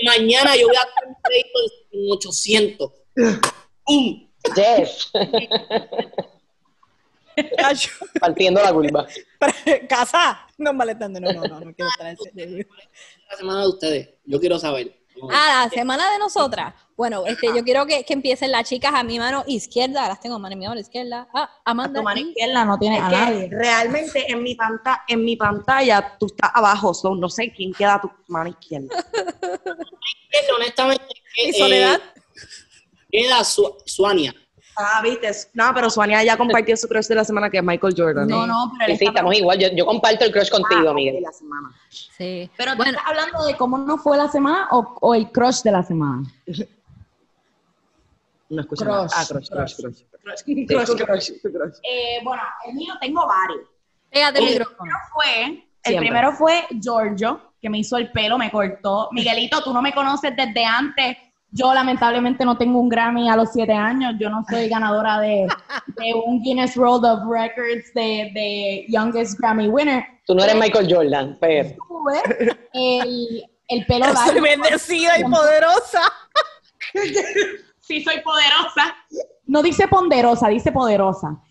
Mañana 0.04 0.56
yo 0.56 0.68
voy 0.68 0.76
a 0.76 0.82
hacer 0.82 1.08
un 1.08 1.16
crédito 1.24 1.60
de 1.92 2.12
800. 2.12 2.92
¡Pum! 3.86 4.30
Yes. 4.56 5.12
Partiendo 8.20 8.62
la 8.62 8.74
culpa. 8.74 9.08
Casa. 9.88 10.48
No, 10.58 10.74
malestando. 10.74 11.20
No, 11.20 11.32
no, 11.32 11.44
no, 11.44 11.60
no 11.62 11.74
quiero 11.74 11.90
estar 11.90 12.16
en 12.36 12.68
La 13.30 13.38
semana 13.38 13.62
de 13.62 13.68
ustedes. 13.68 14.10
Yo 14.26 14.40
quiero 14.40 14.60
saber. 14.60 14.99
Ah, 15.32 15.64
la 15.64 15.70
semana 15.70 16.12
de 16.12 16.20
nosotras. 16.20 16.74
Bueno, 16.96 17.26
este, 17.26 17.48
yo 17.48 17.64
quiero 17.64 17.86
que, 17.86 18.04
que, 18.04 18.14
empiecen 18.14 18.52
las 18.52 18.68
chicas 18.68 18.94
a 18.94 19.04
mi 19.04 19.20
mano 19.20 19.44
izquierda. 19.48 20.08
Las 20.08 20.20
tengo 20.20 20.38
mano, 20.40 20.54
en 20.54 20.60
mi 20.60 20.68
mano 20.68 20.80
izquierda. 20.80 21.28
Ah, 21.34 21.50
Amanda. 21.66 22.00
A 22.00 22.02
tu 22.02 22.04
mano 22.04 22.20
izquierda 22.20 22.66
no 22.66 22.78
tiene 22.78 23.00
a 23.00 23.10
nadie. 23.10 23.50
Realmente 23.52 24.32
en 24.32 24.44
mi, 24.44 24.56
pantalla, 24.56 25.04
en 25.08 25.24
mi 25.24 25.36
pantalla 25.36 26.18
tú 26.20 26.28
estás 26.28 26.52
abajo, 26.54 26.94
no 27.16 27.30
sé 27.30 27.52
quién 27.52 27.74
queda 27.74 27.96
a 27.96 28.02
tu 28.02 28.12
mano 28.28 28.50
izquierda. 28.50 28.96
honestamente. 30.56 31.06
¿Y 31.38 31.54
Soledad? 31.54 32.02
Eh, 33.12 33.24
queda 33.24 33.44
Suania. 33.44 34.36
Ah, 34.80 35.02
viste. 35.04 35.30
No, 35.54 35.72
pero 35.74 35.90
Suania 35.90 36.24
ya 36.24 36.38
compartió 36.38 36.76
su 36.78 36.88
crush 36.88 37.08
de 37.08 37.16
la 37.16 37.24
semana 37.24 37.50
que 37.50 37.58
es 37.58 37.64
Michael 37.64 37.94
Jordan. 37.96 38.28
No, 38.28 38.48
no, 38.48 38.72
pero 38.80 38.96
sí, 38.96 39.06
estamos 39.06 39.36
igual. 39.36 39.60
Yo, 39.60 39.68
yo, 39.76 39.86
comparto 39.86 40.26
el 40.26 40.32
crush 40.32 40.50
contigo, 40.50 40.90
ah, 40.90 40.94
Miguel. 40.94 41.22
La 41.22 41.32
semana. 41.32 41.72
Sí. 41.90 42.50
Pero 42.56 42.76
¿tú 42.76 42.84
estás 42.84 43.04
hablando 43.06 43.46
de 43.46 43.56
cómo 43.56 43.78
no 43.78 43.98
fue 43.98 44.18
la 44.18 44.30
semana 44.30 44.68
o, 44.72 44.96
o 45.02 45.16
el 45.16 45.32
crush 45.32 45.62
de 45.64 45.72
la 45.72 45.84
semana? 45.84 46.24
No 48.52 48.62
escucho 48.62 48.84
crush, 48.84 49.12
Ah, 49.14 49.26
crush, 49.28 49.48
crush, 49.48 49.76
crush. 49.76 50.04
Crush, 50.24 50.96
crush, 50.98 51.32
crush, 51.42 51.80
Eh, 51.84 52.20
bueno, 52.24 52.42
el 52.66 52.74
mío 52.74 52.96
tengo 53.00 53.26
varios. 53.28 53.62
Pégate 54.10 54.40
el 54.40 54.46
micrófono. 54.46 54.92
Fue, 55.14 55.68
el 55.84 55.98
primero 55.98 56.32
fue 56.34 56.66
Giorgio, 56.82 57.54
que 57.62 57.70
me 57.70 57.78
hizo 57.78 57.98
el 57.98 58.12
pelo, 58.12 58.40
me 58.40 58.50
cortó. 58.50 59.10
Miguelito, 59.12 59.62
tú 59.62 59.72
no 59.72 59.84
me 59.84 59.94
conoces 59.94 60.36
desde 60.36 60.66
antes 60.66 61.18
yo 61.52 61.74
lamentablemente 61.74 62.46
no 62.46 62.58
tengo 62.58 62.80
un 62.80 62.90
Grammy 62.90 63.30
a 63.30 63.36
los 63.36 63.52
siete 63.52 63.74
años, 63.74 64.14
yo 64.20 64.30
no 64.30 64.44
soy 64.50 64.70
ganadora 64.70 65.20
de, 65.20 65.48
de 65.98 66.14
un 66.14 66.42
Guinness 66.42 66.78
World 66.78 67.06
of 67.06 67.20
Records 67.30 67.94
de, 67.94 68.32
de, 68.34 68.86
Youngest 68.90 69.40
Grammy 69.40 69.68
Winner. 69.68 70.04
Tú 70.26 70.36
no 70.36 70.44
eres 70.44 70.56
Michael 70.56 70.88
Jordan, 70.94 71.38
pero... 71.40 71.76
El, 72.74 73.44
el 73.68 73.86
pelo 73.86 74.06
largo. 74.14 74.42
bendecida 74.42 75.20
y 75.20 75.24
poderosa. 75.24 76.02
sí, 77.80 78.04
soy 78.04 78.22
poderosa. 78.22 78.96
No 79.46 79.64
dice 79.64 79.88
ponderosa, 79.88 80.48
dice 80.50 80.72
poderosa. 80.72 81.42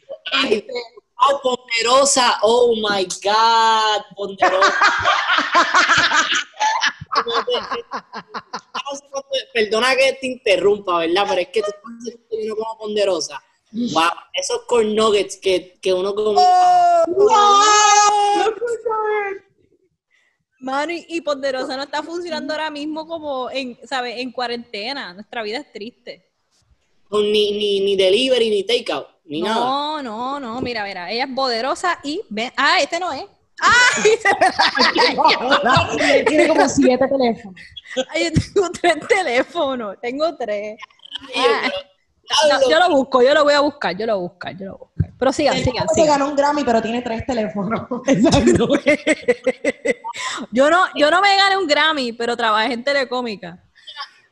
Este, 0.45 0.73
oh, 1.17 1.41
ponderosa, 1.43 2.39
oh 2.43 2.75
my 2.77 3.05
God, 3.23 4.03
ponderosa. 4.17 4.75
Perdona 9.53 9.95
que 9.97 10.13
te 10.21 10.27
interrumpa, 10.27 10.99
¿verdad? 10.99 11.27
Pero 11.29 11.41
es 11.41 11.49
que 11.49 11.63
tú 11.63 11.71
estás 11.71 12.57
como 12.57 12.79
ponderosa. 12.79 13.43
Wow, 13.71 14.11
esos 14.33 14.63
corn 14.67 14.95
nuggets 14.95 15.37
que, 15.37 15.79
que 15.81 15.93
uno 15.93 16.15
come. 16.15 16.41
Oh, 16.41 17.05
Mano, 20.61 20.93
y, 20.93 21.21
Ponderosa 21.21 21.77
no 21.77 21.85
está 21.85 22.03
funcionando 22.03 22.53
ahora 22.53 22.71
mismo 22.71 23.07
como 23.07 23.51
en, 23.51 23.79
¿sabes? 23.85 24.19
En 24.19 24.33
cuarentena. 24.33 25.15
Nuestra 25.15 25.43
vida 25.43 25.59
es 25.59 25.73
triste. 25.73 26.25
Ni, 27.11 27.53
ni, 27.53 27.81
ni 27.81 27.97
delivery, 27.97 28.51
ni 28.51 28.65
takeout, 28.65 29.07
ni 29.25 29.41
no, 29.41 29.49
nada. 29.49 29.61
No, 29.61 30.03
no, 30.03 30.41
no, 30.41 30.61
mira, 30.61 30.85
mira, 30.85 31.11
ella 31.11 31.25
es 31.25 31.31
poderosa 31.35 31.99
y 32.03 32.21
ven, 32.29 32.53
ah, 32.57 32.79
este 32.81 33.01
no 33.01 33.13
es. 33.13 33.25
¡Ay! 33.61 34.19
Tiene 36.27 36.49
como 36.49 36.69
siete 36.69 37.09
teléfonos. 37.09 37.61
Ay, 38.11 38.25
yo 38.25 38.31
tengo 38.33 38.71
tres 38.71 39.09
teléfonos. 39.09 39.97
Tengo 40.01 40.37
tres. 40.37 40.79
Ah, 42.31 42.61
yo 42.69 42.79
lo 42.79 42.91
busco, 42.91 43.23
yo 43.23 43.33
lo 43.33 43.45
voy 43.45 43.55
a 43.55 43.61
buscar, 43.61 43.97
yo 43.97 44.05
lo 44.05 44.19
voy 44.19 44.27
a 44.27 44.29
buscar, 44.29 44.57
yo 44.57 44.67
lo 44.67 44.73
voy 44.73 44.81
a 44.81 44.85
buscar. 44.85 45.13
Pero 45.19 45.33
sigan, 45.33 45.57
sigan, 45.65 45.89
sigan. 45.89 46.09
ganó 46.09 46.29
un 46.29 46.37
Grammy, 46.37 46.63
pero 46.63 46.83
tiene 46.83 47.01
tres 47.01 47.25
teléfonos. 47.27 47.87
Exacto. 48.07 48.69
yo, 50.53 50.71
no, 50.71 50.85
yo 50.95 51.11
no 51.11 51.21
me 51.23 51.37
gané 51.37 51.57
un 51.57 51.67
Grammy, 51.67 52.13
pero 52.13 52.37
trabajé 52.37 52.75
en 52.75 52.85
Telecómica. 52.85 53.63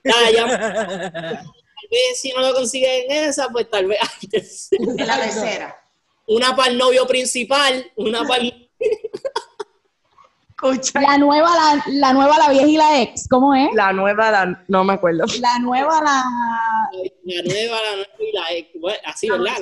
Ya. 0.04 0.46
Tal 0.46 1.88
vez 1.90 2.20
si 2.20 2.32
no 2.32 2.40
lo 2.40 2.54
consiguen 2.54 3.10
en 3.10 3.28
esa, 3.30 3.48
pues 3.48 3.68
tal 3.70 3.86
vez 3.86 3.98
antes. 4.00 4.68
En 4.70 5.06
la 5.06 5.18
tercera. 5.18 5.76
Una 6.28 6.54
para 6.54 6.70
el 6.70 6.78
novio 6.78 7.06
principal, 7.06 7.90
una 7.96 8.24
para 8.24 8.42
el 8.42 8.70
la 10.94 11.18
nueva, 11.18 11.50
la, 11.50 11.84
la, 11.86 12.12
nueva, 12.14 12.38
la 12.38 12.48
vieja 12.48 12.66
y 12.66 12.76
la 12.76 13.02
ex, 13.02 13.28
¿cómo 13.28 13.54
es? 13.54 13.68
La 13.74 13.92
nueva, 13.92 14.30
la, 14.30 14.64
no 14.68 14.84
me 14.84 14.94
acuerdo. 14.94 15.24
La 15.40 15.58
nueva, 15.58 16.00
la... 16.02 16.24
La 17.24 17.42
nueva, 17.42 17.76
la 17.82 17.96
nueva 17.96 18.10
y 18.18 18.32
la 18.32 18.52
ex. 18.52 18.80
Bueno, 18.80 18.98
así, 19.04 19.28
¿verdad? 19.28 19.58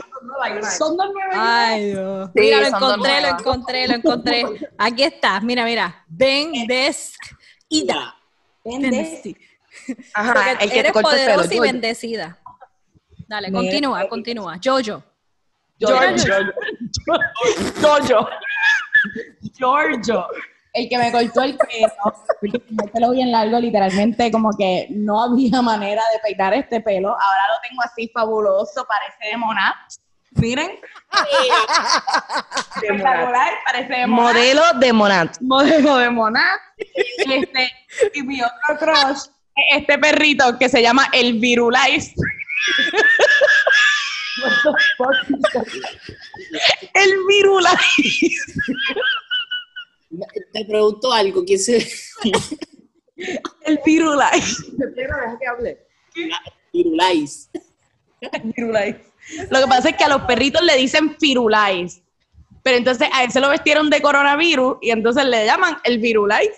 Son 0.78 0.96
dos 0.96 1.12
nuevas. 1.12 1.36
Ay, 1.36 1.86
Dios. 1.86 2.30
mira, 2.34 2.60
lo 2.60 2.66
encontré, 2.66 3.20
lo 3.20 3.28
encontré, 3.28 3.88
lo 3.88 3.94
encontré. 3.94 4.44
Aquí 4.78 5.02
está, 5.02 5.40
mira, 5.40 5.64
mira. 5.64 6.04
Ben 6.06 6.66
Des 6.68 7.16
Ida. 7.68 8.14
Ben 8.64 9.34
Ajá, 10.14 10.52
el 10.52 10.70
que 10.70 10.78
eres 10.78 10.92
poderosa 10.92 11.52
y 11.52 11.60
bendecida. 11.60 12.38
Dale, 13.26 13.50
continúa, 13.50 14.08
continúa. 14.08 14.60
Jojo. 14.62 15.02
Giorgio. 15.78 16.34
Giorgio. 17.80 18.28
Giorgio. 19.58 20.26
El 20.74 20.88
que 20.88 20.98
me 20.98 21.12
cortó 21.12 21.42
el 21.42 21.56
pelo, 21.56 21.92
porque 22.40 22.62
el 22.68 22.90
pelo 22.90 23.10
bien 23.12 23.32
largo, 23.32 23.58
literalmente 23.60 24.30
como 24.30 24.50
que 24.56 24.88
no 24.90 25.22
había 25.22 25.62
manera 25.62 26.02
de 26.12 26.18
peinar 26.18 26.52
este 26.52 26.80
pelo. 26.80 27.10
Ahora 27.10 27.48
lo 27.48 27.68
tengo 27.68 27.82
así 27.82 28.10
fabuloso, 28.12 28.86
parece 28.86 29.30
de 29.30 29.36
Monat. 29.36 29.76
Miren. 30.32 30.72
Espectacular, 32.82 33.52
parece 33.64 34.00
de 34.00 34.06
Monat. 34.06 34.34
Modelo 34.34 34.62
de 34.80 34.92
Monat. 34.92 35.40
Modelo 35.40 35.96
de 35.96 36.10
Monat. 36.10 36.60
Este, 36.76 37.72
y 38.12 38.22
mi 38.22 38.42
otro 38.42 38.78
crush 38.78 39.28
este 39.70 39.98
perrito 39.98 40.58
que 40.58 40.68
se 40.68 40.82
llama 40.82 41.08
el 41.12 41.38
Virulais. 41.38 42.12
el 46.94 47.10
Virulais. 47.28 48.54
Te 50.52 50.64
pregunto 50.64 51.12
algo, 51.12 51.44
¿quién 51.44 51.58
se 51.58 51.86
El 53.64 53.80
Virulais. 53.84 54.64
Deja 54.76 55.38
que 55.38 55.46
hable. 55.46 55.86
Virulais. 56.72 57.50
Virulais. 58.56 58.96
Lo 59.50 59.60
que 59.60 59.66
pasa 59.66 59.88
es 59.90 59.96
que 59.96 60.04
a 60.04 60.08
los 60.08 60.22
perritos 60.22 60.62
le 60.62 60.76
dicen 60.76 61.16
Firulais. 61.18 62.02
Pero 62.62 62.78
entonces 62.78 63.08
a 63.12 63.24
él 63.24 63.30
se 63.30 63.40
lo 63.40 63.50
vestieron 63.50 63.90
de 63.90 64.00
coronavirus 64.00 64.78
y 64.80 64.90
entonces 64.90 65.24
le 65.26 65.44
llaman 65.44 65.76
el 65.84 65.98
Virulais. 65.98 66.50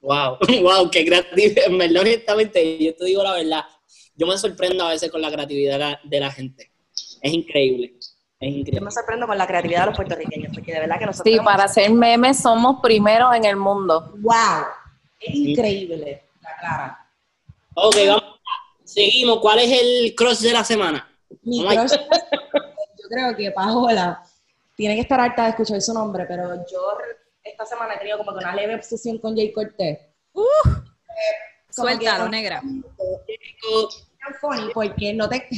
Wow, 0.00 0.38
wow, 0.62 0.90
qué 0.90 1.04
creativo. 1.04 1.60
En 1.66 1.78
verdad, 1.78 2.02
honestamente, 2.02 2.82
yo 2.82 2.94
te 2.94 3.04
digo 3.04 3.22
la 3.22 3.34
verdad, 3.34 3.64
yo 4.14 4.26
me 4.26 4.38
sorprendo 4.38 4.84
a 4.84 4.90
veces 4.90 5.10
con 5.10 5.20
la 5.20 5.30
creatividad 5.30 5.98
de 6.02 6.20
la 6.20 6.30
gente. 6.30 6.72
Es 7.20 7.32
increíble. 7.32 7.97
Es 8.40 8.54
increíble. 8.54 8.78
Yo 8.78 8.84
me 8.84 8.90
sorprendo 8.90 9.26
con 9.26 9.36
la 9.36 9.46
creatividad 9.46 9.80
de 9.80 9.86
los 9.86 9.96
puertorriqueños, 9.96 10.52
porque 10.54 10.72
de 10.72 10.80
verdad 10.80 10.98
que 10.98 11.06
nosotros. 11.06 11.34
Sí, 11.34 11.40
para 11.44 11.64
hacer 11.64 11.90
memes 11.90 12.40
somos 12.40 12.80
primeros 12.80 13.34
en 13.34 13.44
el 13.44 13.56
mundo. 13.56 14.12
¡Wow! 14.18 14.66
Es 15.20 15.34
increíble, 15.34 16.22
la 16.40 16.56
clara. 16.56 17.06
Ok, 17.74 17.96
vamos. 18.06 18.24
Seguimos. 18.84 19.40
¿Cuál 19.40 19.58
es 19.58 19.82
el 19.82 20.14
cross 20.14 20.40
de 20.40 20.52
la 20.52 20.62
semana? 20.62 21.08
Mi 21.42 21.66
cross, 21.66 21.92
yo 21.92 23.08
creo 23.10 23.36
que 23.36 23.50
Paola 23.50 24.22
tiene 24.76 24.94
que 24.94 25.00
estar 25.00 25.20
harta 25.20 25.42
de 25.42 25.50
escuchar 25.50 25.82
su 25.82 25.92
nombre, 25.92 26.24
pero 26.26 26.64
yo 26.70 26.96
esta 27.42 27.66
semana 27.66 27.94
he 27.94 27.98
tenido 27.98 28.18
como 28.18 28.32
que 28.32 28.38
una 28.38 28.54
leve 28.54 28.76
obsesión 28.76 29.18
con 29.18 29.34
Jay 29.34 29.52
Cortés. 29.52 29.98
Uh, 30.32 30.44
suéltalo, 31.68 32.28
negra. 32.28 32.62
funny 34.40 34.70
porque 34.72 35.12
no, 35.12 35.28
te, 35.28 35.48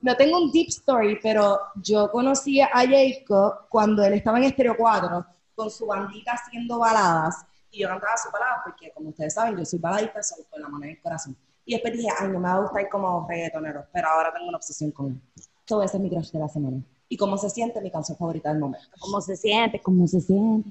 no 0.00 0.16
tengo 0.16 0.38
un 0.38 0.50
deep 0.52 0.68
story, 0.68 1.18
pero 1.22 1.58
yo 1.82 2.10
conocí 2.10 2.60
a 2.60 2.68
Jacob 2.68 3.68
cuando 3.68 4.04
él 4.04 4.14
estaba 4.14 4.38
en 4.38 4.44
Estéreo 4.44 4.76
4 4.76 5.26
con 5.54 5.70
su 5.70 5.86
bandita 5.86 6.32
haciendo 6.32 6.78
baladas 6.78 7.44
y 7.70 7.80
yo 7.80 7.88
cantaba 7.88 8.16
su 8.16 8.30
balada 8.30 8.62
porque, 8.64 8.92
como 8.92 9.10
ustedes 9.10 9.34
saben, 9.34 9.58
yo 9.58 9.64
soy 9.64 9.78
baladista, 9.78 10.22
soy 10.22 10.44
con 10.48 10.62
la 10.62 10.68
mano 10.68 10.84
en 10.84 10.90
el 10.90 11.00
corazón. 11.00 11.36
Y 11.64 11.72
después 11.72 11.92
dije, 11.92 12.08
ay, 12.18 12.28
no 12.28 12.38
me 12.40 12.48
va 12.48 12.54
a 12.54 12.60
gustar 12.60 12.88
como 12.88 13.26
reggaetonero, 13.28 13.86
pero 13.92 14.08
ahora 14.08 14.32
tengo 14.32 14.48
una 14.48 14.56
obsesión 14.56 14.90
con 14.90 15.08
él. 15.08 15.20
Todo 15.66 15.82
ese 15.82 15.96
es 15.98 16.02
mi 16.02 16.08
crush 16.08 16.30
de 16.30 16.38
la 16.38 16.48
semana. 16.48 16.80
Y 17.10 17.16
cómo 17.16 17.36
se 17.36 17.50
siente, 17.50 17.80
mi 17.80 17.90
canción 17.90 18.16
favorita 18.16 18.50
del 18.50 18.60
momento. 18.60 18.86
¿Cómo 19.00 19.20
se 19.20 19.36
siente? 19.36 19.80
¿Cómo 19.80 20.06
se 20.06 20.20
siente? 20.20 20.70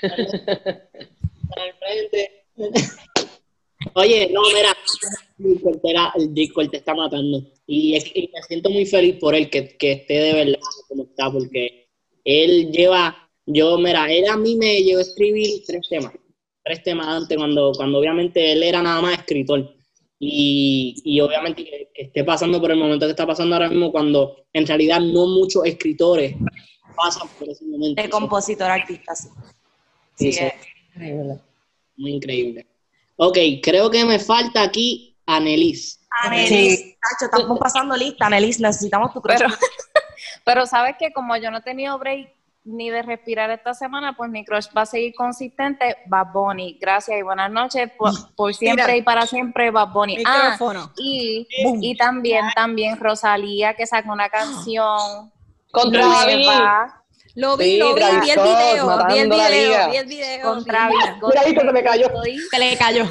Oye, 3.94 4.30
no, 4.32 4.40
mira, 4.54 4.74
el 6.14 6.32
disco 6.32 6.66
te 6.68 6.78
está 6.78 6.94
matando. 6.94 7.42
Y, 7.66 7.92
me 7.92 8.42
siento 8.42 8.70
muy 8.70 8.86
feliz 8.86 9.16
por 9.16 9.34
él, 9.34 9.48
que, 9.48 9.76
que, 9.76 9.92
esté 9.92 10.14
de 10.14 10.32
verdad 10.32 10.60
como 10.88 11.04
está, 11.04 11.30
porque 11.30 11.88
él 12.24 12.70
lleva, 12.72 13.30
yo, 13.46 13.78
mira, 13.78 14.12
él 14.12 14.28
a 14.28 14.36
mí 14.36 14.56
me 14.56 14.82
llevó 14.82 14.98
a 14.98 15.02
escribir 15.02 15.62
tres 15.66 15.88
temas, 15.88 16.12
tres 16.64 16.82
temas 16.82 17.06
antes, 17.06 17.36
cuando, 17.36 17.72
cuando 17.76 17.98
obviamente 17.98 18.52
él 18.52 18.62
era 18.62 18.82
nada 18.82 19.00
más 19.00 19.18
escritor. 19.18 19.74
Y, 20.18 20.94
y 21.04 21.20
obviamente 21.20 21.64
que, 21.64 21.90
esté 21.94 22.24
pasando 22.24 22.60
por 22.60 22.70
el 22.70 22.78
momento 22.78 23.06
que 23.06 23.10
está 23.10 23.26
pasando 23.26 23.54
ahora 23.54 23.68
mismo, 23.68 23.90
cuando 23.90 24.44
en 24.52 24.66
realidad 24.66 25.00
no 25.00 25.26
muchos 25.26 25.64
escritores 25.64 26.36
pasan 26.96 27.28
por 27.38 27.48
ese 27.48 27.64
momento. 27.64 28.02
De 28.02 28.08
compositor, 28.08 28.70
artista, 28.70 29.14
sí. 29.14 29.28
Sí, 30.14 30.28
es 30.28 30.52
increíble. 30.94 31.38
Muy 31.96 32.12
increíble. 32.12 32.66
Ok, 33.16 33.38
creo 33.62 33.90
que 33.90 34.04
me 34.04 34.18
falta 34.18 34.62
aquí 34.62 35.11
Anelis. 35.26 36.00
Anelis. 36.22 36.48
Sí. 36.78 36.96
estamos 37.20 37.58
pasando 37.58 37.96
lista, 37.96 38.26
Anelis, 38.26 38.60
necesitamos 38.60 39.12
tu 39.12 39.22
pero, 39.22 39.48
pero 40.44 40.66
sabes 40.66 40.96
que 40.98 41.12
como 41.12 41.36
yo 41.36 41.50
no 41.50 41.58
he 41.58 41.62
tenido 41.62 41.98
break 41.98 42.32
ni 42.64 42.90
de 42.90 43.02
respirar 43.02 43.50
esta 43.50 43.74
semana, 43.74 44.16
pues 44.16 44.30
mi 44.30 44.44
crush 44.44 44.66
va 44.76 44.82
a 44.82 44.86
seguir 44.86 45.14
consistente, 45.14 45.96
Bad 46.06 46.32
Bunny. 46.32 46.78
Gracias 46.80 47.18
y 47.18 47.22
buenas 47.22 47.50
noches. 47.50 47.90
Por, 48.36 48.54
siempre 48.54 48.98
y 48.98 49.02
para 49.02 49.26
siempre, 49.26 49.70
Bad 49.70 49.88
Bunny. 49.88 50.22
Ah, 50.24 50.56
y, 50.96 51.48
y 51.80 51.96
también, 51.96 52.44
también 52.54 52.98
Rosalía, 53.00 53.74
que 53.74 53.86
sacó 53.86 54.12
una 54.12 54.28
canción. 54.28 55.32
Contra 55.72 56.02
lo 57.34 57.56
vi, 57.56 57.78
lo 57.78 57.94
vi, 57.94 58.00
vi 58.20 58.30
el 58.30 58.42
video, 58.42 59.06
vi 59.08 59.18
el 59.18 59.30
video, 59.30 59.90
vi 59.90 59.96
el 59.96 60.06
video. 60.06 60.52
Con 60.52 60.64
Travis 60.64 61.54
se 61.56 61.64
me 61.64 61.82
cayó. 61.82 62.10
Se 62.50 62.58
le 62.58 62.76
cayó. 62.76 63.04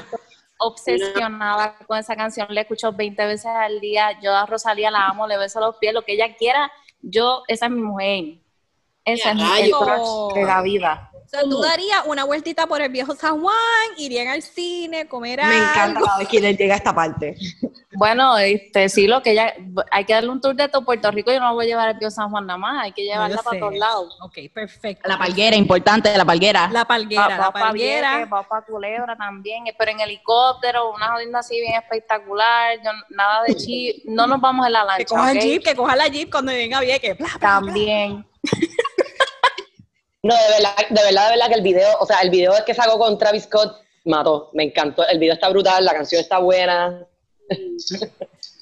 Obsesionada 0.64 1.76
con 1.88 1.98
esa 1.98 2.16
canción, 2.16 2.48
le 2.50 2.62
escucho 2.62 2.92
20 2.92 3.26
veces 3.26 3.48
al 3.48 3.80
día. 3.80 4.20
Yo 4.22 4.36
a 4.36 4.46
Rosalía 4.46 4.92
la 4.92 5.08
amo, 5.08 5.28
le 5.28 5.38
beso 5.38 5.60
los 5.60 5.78
pies, 5.78 5.94
lo 5.94 6.04
que 6.04 6.14
ella 6.14 6.36
quiera. 6.36 6.72
Yo, 7.02 7.44
esa 7.48 7.66
es 7.66 7.72
mi 7.72 7.82
mujer. 7.82 8.36
Esa 9.04 9.32
es 9.32 9.36
mi 9.36 9.44
de 9.44 10.46
la 10.46 10.62
vida. 10.62 11.11
O 11.34 11.38
sea, 11.40 11.50
tú 11.50 11.62
darías 11.62 12.02
una 12.08 12.26
vueltita 12.26 12.68
por 12.68 12.82
el 12.82 12.92
viejo 12.92 13.16
San 13.16 13.40
Juan, 13.40 13.56
irían 13.96 14.28
al 14.28 14.42
cine, 14.42 15.08
comer 15.08 15.40
Me 15.42 15.60
encanta 15.60 16.02
cada 16.02 16.18
vez 16.18 16.28
que 16.28 16.42
llega 16.42 16.74
a 16.74 16.78
esta 16.78 16.94
parte. 16.94 17.38
Bueno, 17.94 18.38
este, 18.38 18.90
sí, 18.90 19.08
lo 19.08 19.24
que 19.24 19.32
ella, 19.32 19.54
hay 19.92 20.04
que 20.04 20.12
darle 20.12 20.30
un 20.30 20.42
tour 20.42 20.56
de 20.56 20.68
todo 20.68 20.84
Puerto 20.84 21.10
Rico, 21.10 21.32
yo 21.32 21.40
no 21.40 21.54
voy 21.54 21.68
a 21.68 21.68
llevar 21.70 21.88
al 21.88 21.98
viejo 21.98 22.12
San 22.12 22.30
Juan 22.32 22.48
nada 22.48 22.58
más, 22.58 22.84
hay 22.84 22.92
que 22.92 23.04
llevarla 23.04 23.42
para 23.42 23.60
todos 23.60 23.76
lados. 23.76 24.18
Ok, 24.20 24.40
perfecto. 24.54 25.08
La 25.08 25.18
palguera, 25.18 25.56
importante, 25.56 26.18
la 26.18 26.26
palguera. 26.26 26.70
La 26.70 26.84
palguera, 26.84 27.30
va, 27.30 27.38
la 27.38 27.52
palguera. 27.54 28.26
Va 28.26 28.44
para 28.44 28.66
Culebra 28.66 29.16
también, 29.16 29.64
pero 29.78 29.92
en 29.92 30.02
helicóptero, 30.02 30.92
una 30.94 31.14
jodida 31.14 31.40
así 31.40 31.62
bien 31.62 31.76
espectacular, 31.76 32.76
yo, 32.84 32.92
nada 33.10 33.44
de 33.44 33.56
chip, 33.56 34.04
no 34.04 34.28
nos 34.28 34.42
vamos 34.42 34.68
en 34.68 34.74
la 34.74 34.84
lancha. 34.84 34.98
Que 34.98 35.06
coja 35.06 35.32
el 35.32 35.40
jeep, 35.40 35.64
que 35.64 35.76
coja 35.78 35.96
la 35.96 36.08
jeep 36.10 36.30
cuando 36.30 36.52
venga 36.52 36.82
Vieques. 36.82 37.18
También. 37.40 38.26
No, 40.24 40.36
de 40.36 40.50
verdad, 40.52 40.76
de 40.90 41.04
verdad, 41.04 41.26
de 41.26 41.32
verdad 41.32 41.48
que 41.48 41.56
el 41.56 41.62
video, 41.62 41.98
o 42.00 42.06
sea, 42.06 42.20
el 42.22 42.30
video 42.30 42.54
que 42.66 42.74
sacó 42.76 43.00
con 43.00 43.18
Travis 43.18 43.44
Scott 43.44 43.82
mató, 44.06 44.52
me 44.54 44.64
encantó. 44.64 45.08
El 45.08 45.18
video 45.18 45.34
está 45.34 45.50
brutal, 45.50 45.84
la 45.84 45.94
canción 45.94 46.22
está 46.22 46.38
buena. 46.40 47.08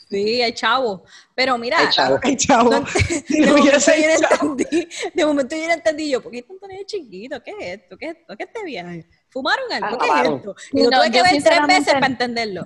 Sí, 0.09 0.41
hay 0.41 0.53
chavo. 0.53 1.03
Pero 1.35 1.57
mira, 1.57 1.77
hay 1.77 1.89
chavo. 1.89 2.19
Hay 2.23 2.35
chavo. 2.35 2.69
de, 3.29 3.45
momento 3.45 3.79
yo 3.95 4.09
entendí, 4.09 4.87
de 5.13 5.25
momento 5.25 5.55
yo 5.55 5.67
no 5.67 5.73
entendí 5.73 6.09
yo, 6.09 6.21
¿por 6.21 6.31
qué 6.31 6.41
tanto 6.41 6.67
niño 6.67 6.81
chiquito? 6.85 7.43
¿Qué 7.43 7.51
es 7.51 7.81
esto? 7.81 7.97
¿Qué 7.97 8.05
es 8.07 8.17
esto? 8.17 8.35
¿Qué 8.35 8.43
este 8.43 8.63
viaje? 8.63 9.05
¿Fumaron 9.29 9.71
algo? 9.71 9.97
¿Qué 9.99 10.07
es 10.07 10.35
esto? 10.35 10.55
Y 10.73 10.81
no, 10.81 10.89
tuve 10.89 11.11
que 11.11 11.21
ver 11.21 11.43
tres 11.43 11.67
veces 11.67 11.93
para 11.93 12.07
entenderlo. 12.07 12.65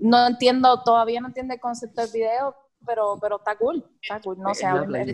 No 0.00 0.26
entiendo, 0.26 0.82
todavía 0.82 1.20
no 1.20 1.28
entiendo 1.28 1.54
el 1.54 1.60
concepto 1.60 2.00
del 2.00 2.10
video, 2.10 2.56
pero, 2.84 3.18
pero 3.20 3.36
está 3.36 3.56
cool. 3.56 3.84
Está 4.02 4.20
cool, 4.20 4.38
no 4.40 4.52
se 4.52 4.66
habla. 4.66 5.04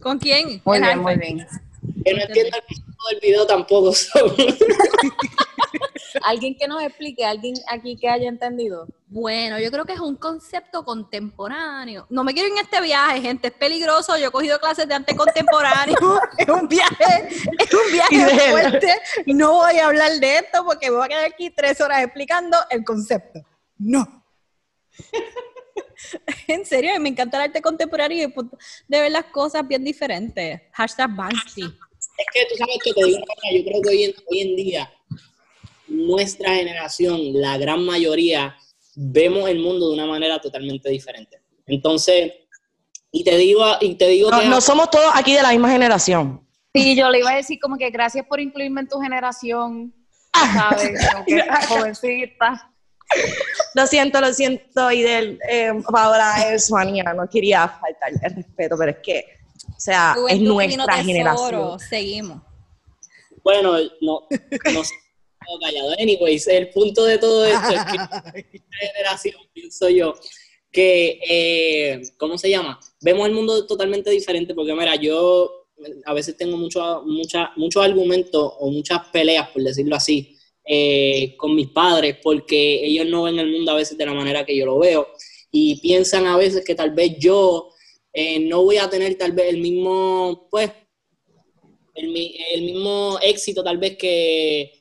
¿Con 0.00 0.18
quién? 0.18 0.60
Muy 0.64 0.80
bien, 0.80 0.98
muy 1.00 1.16
bien. 1.16 1.38
Yo 1.38 2.16
no 2.16 2.22
entiendo 2.22 2.56
el 2.56 2.62
concepto 2.64 3.08
del 3.10 3.20
video 3.20 3.46
tampoco. 3.46 3.92
¿Alguien 6.22 6.56
que 6.56 6.66
nos 6.66 6.82
explique? 6.82 7.24
¿Alguien 7.24 7.54
aquí 7.68 7.96
que 7.96 8.08
haya 8.08 8.28
entendido? 8.28 8.86
Bueno, 9.06 9.58
yo 9.58 9.70
creo 9.70 9.84
que 9.84 9.94
es 9.94 10.00
un 10.00 10.16
concepto 10.16 10.84
contemporáneo. 10.84 12.06
No 12.10 12.24
me 12.24 12.32
quiero 12.32 12.48
ir 12.48 12.54
en 12.54 12.64
este 12.64 12.80
viaje, 12.80 13.20
gente, 13.20 13.48
es 13.48 13.54
peligroso. 13.54 14.16
Yo 14.16 14.28
he 14.28 14.30
cogido 14.30 14.58
clases 14.58 14.88
de 14.88 14.94
arte 14.94 15.16
contemporáneo. 15.16 15.96
es 16.38 16.48
un 16.48 16.68
viaje, 16.68 17.28
es 17.58 17.74
un 17.74 17.92
viaje 17.92 18.50
fuerte. 18.50 18.94
No 19.26 19.54
voy 19.54 19.78
a 19.78 19.86
hablar 19.86 20.12
de 20.12 20.36
esto 20.38 20.64
porque 20.64 20.90
me 20.90 20.96
voy 20.96 21.06
a 21.06 21.08
quedar 21.08 21.24
aquí 21.24 21.50
tres 21.50 21.80
horas 21.80 22.02
explicando 22.02 22.56
el 22.70 22.84
concepto. 22.84 23.40
No. 23.78 24.24
en 26.46 26.64
serio, 26.64 26.90
me 27.00 27.08
encanta 27.08 27.36
el 27.38 27.44
arte 27.44 27.62
contemporáneo 27.62 28.28
y 28.28 28.32
de 28.88 29.00
ver 29.00 29.12
las 29.12 29.26
cosas 29.26 29.66
bien 29.66 29.84
diferentes. 29.84 30.60
Hashtag 30.72 31.14
Banksy. 31.14 31.62
Es 31.62 32.26
que 32.32 32.46
tú 32.48 32.56
sabes 32.56 32.78
que 32.82 32.92
te 32.92 33.04
digo, 33.04 33.18
yo 33.18 33.64
creo 33.64 33.82
que 33.82 33.88
hoy 34.28 34.40
en, 34.40 34.56
día, 34.56 34.92
nuestra 35.86 36.54
generación, 36.54 37.20
la 37.34 37.56
gran 37.58 37.84
mayoría, 37.84 38.56
vemos 38.94 39.48
el 39.48 39.60
mundo 39.60 39.88
de 39.88 39.94
una 39.94 40.06
manera 40.06 40.40
totalmente 40.40 40.88
diferente. 40.90 41.40
Entonces, 41.66 42.32
y 43.12 43.24
te 43.24 43.36
digo, 43.36 43.64
y 43.80 43.94
te 43.94 44.08
digo 44.08 44.30
no, 44.30 44.42
no 44.44 44.60
somos 44.60 44.90
todos 44.90 45.10
aquí 45.14 45.34
de 45.34 45.42
la 45.42 45.50
misma 45.50 45.70
generación. 45.70 46.46
Sí, 46.74 46.96
yo 46.96 47.08
le 47.10 47.20
iba 47.20 47.30
a 47.30 47.36
decir 47.36 47.58
como 47.60 47.76
que 47.76 47.90
gracias 47.90 48.26
por 48.26 48.40
incluirme 48.40 48.82
en 48.82 48.88
tu 48.88 48.98
generación. 49.00 49.94
¿sabes? 50.54 51.00
jovencita. 51.68 52.72
Lo 53.78 53.86
siento, 53.86 54.20
lo 54.20 54.34
siento, 54.34 54.90
y 54.90 55.02
del 55.02 55.38
eh, 55.48 55.72
Paola 55.92 56.52
es 56.52 56.68
manía, 56.72 57.04
no 57.14 57.28
quería 57.28 57.68
faltar 57.68 58.10
el 58.10 58.34
respeto, 58.34 58.74
pero 58.76 58.90
es 58.90 58.96
que, 59.00 59.24
o 59.68 59.78
sea, 59.78 60.16
es 60.28 60.40
nuestra 60.40 60.94
generación. 61.04 61.78
Seguimos. 61.78 62.42
Bueno, 63.44 63.78
no, 64.00 64.26
no 64.30 64.82
callado. 65.60 65.92
Anyways, 66.00 66.48
el 66.48 66.70
punto 66.70 67.04
de 67.04 67.18
todo 67.18 67.46
esto 67.46 67.68
es 67.68 67.84
que 67.84 67.96
esta 68.56 68.76
generación, 68.80 69.36
pienso 69.52 69.88
yo, 69.88 70.14
que, 70.72 71.20
eh, 71.28 72.02
¿cómo 72.16 72.36
se 72.36 72.50
llama? 72.50 72.80
Vemos 73.00 73.28
el 73.28 73.34
mundo 73.34 73.64
totalmente 73.64 74.10
diferente 74.10 74.54
porque, 74.56 74.74
mira, 74.74 74.96
yo 74.96 75.68
a 76.04 76.14
veces 76.14 76.36
tengo 76.36 76.56
mucho, 76.56 77.04
mucha, 77.06 77.52
muchos 77.54 77.84
argumentos 77.84 78.54
o 78.58 78.72
muchas 78.72 79.06
peleas, 79.12 79.48
por 79.50 79.62
decirlo 79.62 79.94
así, 79.94 80.36
eh, 80.70 81.34
con 81.38 81.54
mis 81.54 81.68
padres 81.68 82.18
porque 82.22 82.84
ellos 82.84 83.06
no 83.06 83.22
ven 83.22 83.38
el 83.38 83.50
mundo 83.50 83.72
a 83.72 83.76
veces 83.76 83.96
de 83.96 84.04
la 84.04 84.12
manera 84.12 84.44
que 84.44 84.54
yo 84.54 84.66
lo 84.66 84.78
veo 84.78 85.08
y 85.50 85.80
piensan 85.80 86.26
a 86.26 86.36
veces 86.36 86.62
que 86.64 86.74
tal 86.74 86.90
vez 86.90 87.16
yo 87.18 87.70
eh, 88.12 88.38
no 88.40 88.64
voy 88.64 88.76
a 88.76 88.90
tener 88.90 89.16
tal 89.16 89.32
vez 89.32 89.48
el 89.48 89.58
mismo, 89.58 90.46
pues, 90.50 90.70
el, 91.94 92.14
el 92.52 92.62
mismo 92.62 93.18
éxito 93.22 93.64
tal 93.64 93.78
vez 93.78 93.96
que, 93.96 94.78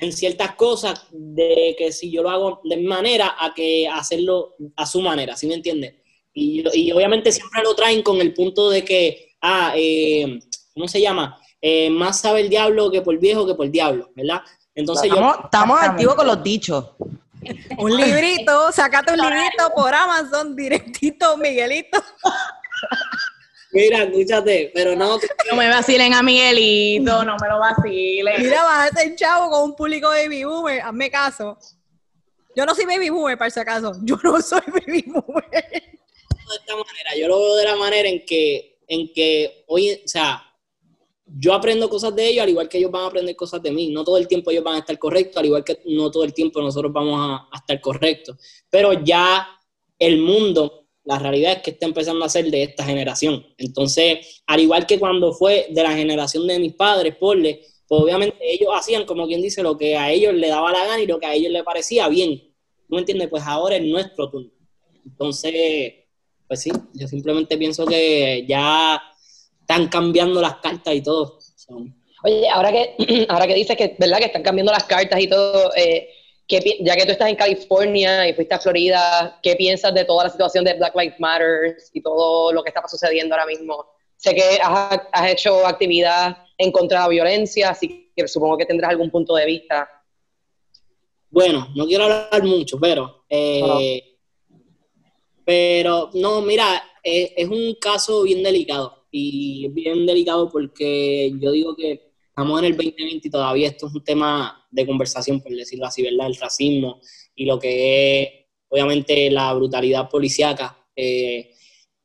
en 0.00 0.12
ciertas 0.12 0.54
cosas 0.54 1.06
de 1.12 1.74
que 1.78 1.92
si 1.92 2.10
yo 2.10 2.22
lo 2.22 2.30
hago 2.30 2.60
de 2.64 2.76
mi 2.76 2.84
manera 2.84 3.36
a 3.38 3.52
que 3.54 3.86
hacerlo 3.86 4.56
a 4.76 4.86
su 4.86 5.00
manera, 5.00 5.36
¿sí 5.36 5.46
me 5.46 5.54
entiendes? 5.54 5.94
Y, 6.32 6.64
y, 6.74 6.92
obviamente 6.92 7.32
siempre 7.32 7.62
lo 7.62 7.74
traen 7.74 8.02
con 8.02 8.20
el 8.20 8.32
punto 8.32 8.70
de 8.70 8.84
que, 8.84 9.34
ah, 9.40 9.74
eh, 9.76 10.38
¿cómo 10.74 10.88
se 10.88 11.00
llama? 11.00 11.38
Eh, 11.60 11.90
más 11.90 12.20
sabe 12.20 12.40
el 12.40 12.48
diablo 12.48 12.90
que 12.90 13.02
por 13.02 13.18
viejo 13.18 13.46
que 13.46 13.54
por 13.54 13.70
diablo, 13.70 14.10
¿verdad? 14.14 14.40
Entonces 14.74 15.04
estamos, 15.04 15.36
yo... 15.36 15.44
Estamos 15.44 15.82
activos 15.82 16.14
con 16.14 16.26
los 16.26 16.42
dichos. 16.42 16.90
un 17.78 17.96
librito, 17.96 18.72
sacate 18.72 19.12
un 19.12 19.18
librito 19.18 19.72
por 19.74 19.94
Amazon, 19.94 20.54
directito, 20.54 21.36
Miguelito. 21.36 22.02
Mira, 23.72 24.02
escúchate, 24.02 24.70
pero 24.74 24.96
no. 24.96 25.18
No 25.48 25.56
me 25.56 25.68
vacilen 25.68 26.12
a 26.12 26.22
Miguelito, 26.22 27.24
no 27.24 27.36
me 27.40 27.48
lo 27.48 27.58
vacilen. 27.58 28.42
Mira, 28.42 28.64
vas 28.64 28.90
a 28.90 28.94
ser 28.94 29.14
chavo 29.14 29.50
con 29.50 29.62
un 29.70 29.76
público 29.76 30.10
de 30.10 30.24
baby 30.24 30.44
boomer, 30.44 30.80
hazme 30.80 31.10
caso. 31.10 31.56
Yo 32.56 32.66
no 32.66 32.74
soy 32.74 32.84
baby 32.84 33.10
boomer, 33.10 33.38
para 33.38 33.48
ese 33.48 33.64
caso. 33.64 33.94
Yo 34.02 34.18
no 34.22 34.40
soy 34.42 34.62
baby 34.66 35.04
boomer. 35.06 35.50
De 35.50 36.56
esta 36.56 36.74
manera, 36.74 37.10
yo 37.16 37.28
lo 37.28 37.38
veo 37.38 37.56
de 37.56 37.64
la 37.64 37.76
manera 37.76 38.08
en 38.08 38.24
que, 38.26 38.80
en 38.88 39.12
que 39.12 39.64
hoy, 39.68 40.02
o 40.04 40.08
sea, 40.08 40.42
yo 41.36 41.54
aprendo 41.54 41.88
cosas 41.88 42.14
de 42.14 42.28
ellos 42.28 42.42
al 42.42 42.50
igual 42.50 42.68
que 42.68 42.78
ellos 42.78 42.90
van 42.90 43.02
a 43.02 43.06
aprender 43.06 43.36
cosas 43.36 43.62
de 43.62 43.70
mí. 43.70 43.88
No 43.90 44.04
todo 44.04 44.16
el 44.16 44.26
tiempo 44.26 44.50
ellos 44.50 44.64
van 44.64 44.76
a 44.76 44.78
estar 44.80 44.98
correctos, 44.98 45.36
al 45.36 45.46
igual 45.46 45.64
que 45.64 45.80
no 45.86 46.10
todo 46.10 46.24
el 46.24 46.34
tiempo 46.34 46.60
nosotros 46.60 46.92
vamos 46.92 47.18
a, 47.18 47.56
estar 47.56 47.80
correctos. 47.80 48.36
Pero 48.68 48.92
ya 49.04 49.46
el 49.98 50.18
mundo 50.18 50.88
la 51.04 51.18
realidad 51.18 51.52
es 51.52 51.62
que 51.62 51.70
está 51.70 51.86
empezando 51.86 52.24
a 52.24 52.28
ser 52.28 52.50
de 52.50 52.62
esta 52.62 52.84
generación. 52.84 53.44
Entonces, 53.58 54.42
al 54.46 54.60
igual 54.60 54.86
que 54.86 54.98
cuando 54.98 55.32
fue 55.32 55.66
de 55.70 55.82
la 55.82 55.92
generación 55.92 56.46
de 56.46 56.58
mis 56.58 56.74
padres, 56.74 57.16
porle, 57.16 57.62
pues 57.88 58.02
obviamente 58.02 58.36
ellos 58.42 58.68
hacían, 58.74 59.06
como 59.06 59.26
quien 59.26 59.42
dice, 59.42 59.62
lo 59.62 59.76
que 59.76 59.96
a 59.96 60.12
ellos 60.12 60.34
les 60.34 60.50
daba 60.50 60.70
la 60.70 60.86
gana 60.86 61.02
y 61.02 61.06
lo 61.06 61.18
que 61.18 61.26
a 61.26 61.34
ellos 61.34 61.50
les 61.50 61.62
parecía 61.64 62.08
bien. 62.08 62.54
¿No 62.88 62.98
entiendes? 62.98 63.28
Pues 63.28 63.42
ahora 63.44 63.76
es 63.76 63.84
nuestro 63.84 64.30
turno. 64.30 64.50
Entonces, 65.04 65.94
pues 66.46 66.60
sí, 66.60 66.70
yo 66.94 67.08
simplemente 67.08 67.56
pienso 67.56 67.86
que 67.86 68.44
ya 68.46 69.02
están 69.70 69.88
cambiando 69.88 70.40
las 70.40 70.56
cartas 70.56 70.94
y 70.94 71.00
todo. 71.00 71.38
Oye, 72.24 72.48
ahora 72.48 72.72
que, 72.72 73.26
ahora 73.28 73.46
que 73.46 73.54
dices 73.54 73.76
que, 73.76 73.96
¿verdad? 73.98 74.18
Que 74.18 74.26
están 74.26 74.42
cambiando 74.42 74.72
las 74.72 74.84
cartas 74.84 75.20
y 75.20 75.28
todo, 75.28 75.70
eh, 75.76 76.10
ya 76.48 76.96
que 76.96 77.06
tú 77.06 77.12
estás 77.12 77.28
en 77.28 77.36
California 77.36 78.28
y 78.28 78.34
fuiste 78.34 78.54
a 78.54 78.58
Florida, 78.58 79.38
¿qué 79.40 79.54
piensas 79.54 79.94
de 79.94 80.04
toda 80.04 80.24
la 80.24 80.30
situación 80.30 80.64
de 80.64 80.74
Black 80.74 80.96
Lives 80.96 81.20
Matter 81.20 81.76
y 81.92 82.02
todo 82.02 82.52
lo 82.52 82.64
que 82.64 82.70
está 82.70 82.82
sucediendo 82.88 83.36
ahora 83.36 83.46
mismo? 83.46 83.86
Sé 84.16 84.34
que 84.34 84.58
has, 84.60 85.30
hecho 85.30 85.64
actividad 85.64 86.36
en 86.58 86.72
contra 86.72 86.98
de 86.98 87.04
la 87.04 87.08
violencia, 87.08 87.70
así 87.70 88.12
que 88.14 88.26
supongo 88.26 88.58
que 88.58 88.66
tendrás 88.66 88.90
algún 88.90 89.10
punto 89.10 89.36
de 89.36 89.46
vista. 89.46 89.88
Bueno, 91.30 91.68
no 91.76 91.86
quiero 91.86 92.04
hablar 92.04 92.42
mucho, 92.42 92.78
pero... 92.80 93.24
Eh, 93.28 94.02
pero, 95.44 96.10
no, 96.14 96.42
mira, 96.42 96.82
es, 97.02 97.32
es 97.36 97.48
un 97.48 97.74
caso 97.80 98.22
bien 98.24 98.42
delicado. 98.42 98.99
Y 99.10 99.68
bien 99.68 100.06
delicado 100.06 100.48
porque 100.48 101.32
yo 101.40 101.52
digo 101.52 101.74
que 101.74 102.12
estamos 102.28 102.58
en 102.60 102.66
el 102.66 102.76
2020 102.76 103.28
y 103.28 103.30
todavía 103.30 103.68
esto 103.68 103.88
es 103.88 103.94
un 103.94 104.04
tema 104.04 104.66
de 104.70 104.86
conversación, 104.86 105.40
por 105.40 105.52
decirlo 105.52 105.86
así, 105.86 106.02
¿verdad? 106.02 106.28
El 106.28 106.36
racismo 106.36 107.00
y 107.34 107.44
lo 107.44 107.58
que 107.58 108.22
es, 108.22 108.28
obviamente, 108.68 109.30
la 109.30 109.52
brutalidad 109.52 110.08
policíaca. 110.08 110.86
Eh, 110.94 111.50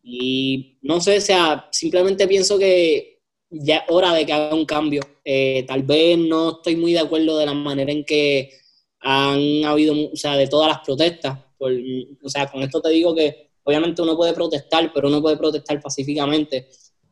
y 0.01 0.78
no 0.82 1.01
sé, 1.01 1.18
o 1.18 1.22
sea, 1.22 1.68
simplemente 1.72 2.28
pienso 2.28 2.58
que 2.58 3.16
ya 3.49 3.78
es 3.78 3.84
hora 3.89 4.14
de 4.14 4.26
que 4.26 4.34
haga 4.34 4.56
un 4.56 4.66
cambio. 4.66 5.01
Eh, 5.24 5.64
tal 5.68 5.84
vez 5.84 6.18
no 6.18 6.58
estoy 6.58 6.76
muy 6.76 6.93
de 6.93 6.99
acuerdo 6.99 7.38
de 7.38 7.45
la 7.45 7.53
manera 7.53 7.91
en 7.91 8.03
que 8.03 8.51
han 8.99 9.66
habido, 9.66 9.95
o 10.12 10.16
sea, 10.16 10.36
de 10.36 10.47
todas 10.47 10.68
las 10.68 10.80
protestas. 10.80 11.39
o 11.60 12.30
sea, 12.30 12.47
con 12.51 12.62
esto 12.62 12.82
te 12.82 12.89
digo 12.89 13.16
que 13.16 13.51
obviamente 13.64 14.01
uno 14.01 14.16
puede 14.16 14.34
protestar, 14.34 14.91
pero 14.93 15.08
uno 15.08 15.22
puede 15.22 15.38
protestar 15.38 15.82
pacíficamente. 15.82 16.70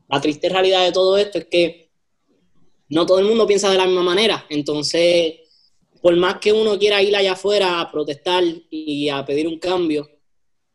La 0.10 0.22
triste 0.22 0.50
realidad 0.50 0.86
de 0.86 0.92
todo 0.92 1.18
esto 1.18 1.38
es 1.38 1.46
que 1.46 1.92
no 2.90 3.06
todo 3.06 3.20
el 3.20 3.26
mundo 3.26 3.48
piensa 3.48 3.72
de 3.72 3.78
la 3.78 3.86
misma 3.86 4.04
manera. 4.04 4.46
Entonces, 4.50 5.36
por 6.02 6.16
más 6.16 6.38
que 6.40 6.54
uno 6.54 6.78
quiera 6.78 7.02
ir 7.02 7.16
allá 7.16 7.34
afuera 7.34 7.80
a 7.80 7.92
protestar 7.92 8.44
y 8.70 9.10
a 9.10 9.26
pedir 9.26 9.48
un 9.48 9.58
cambio, 9.60 10.10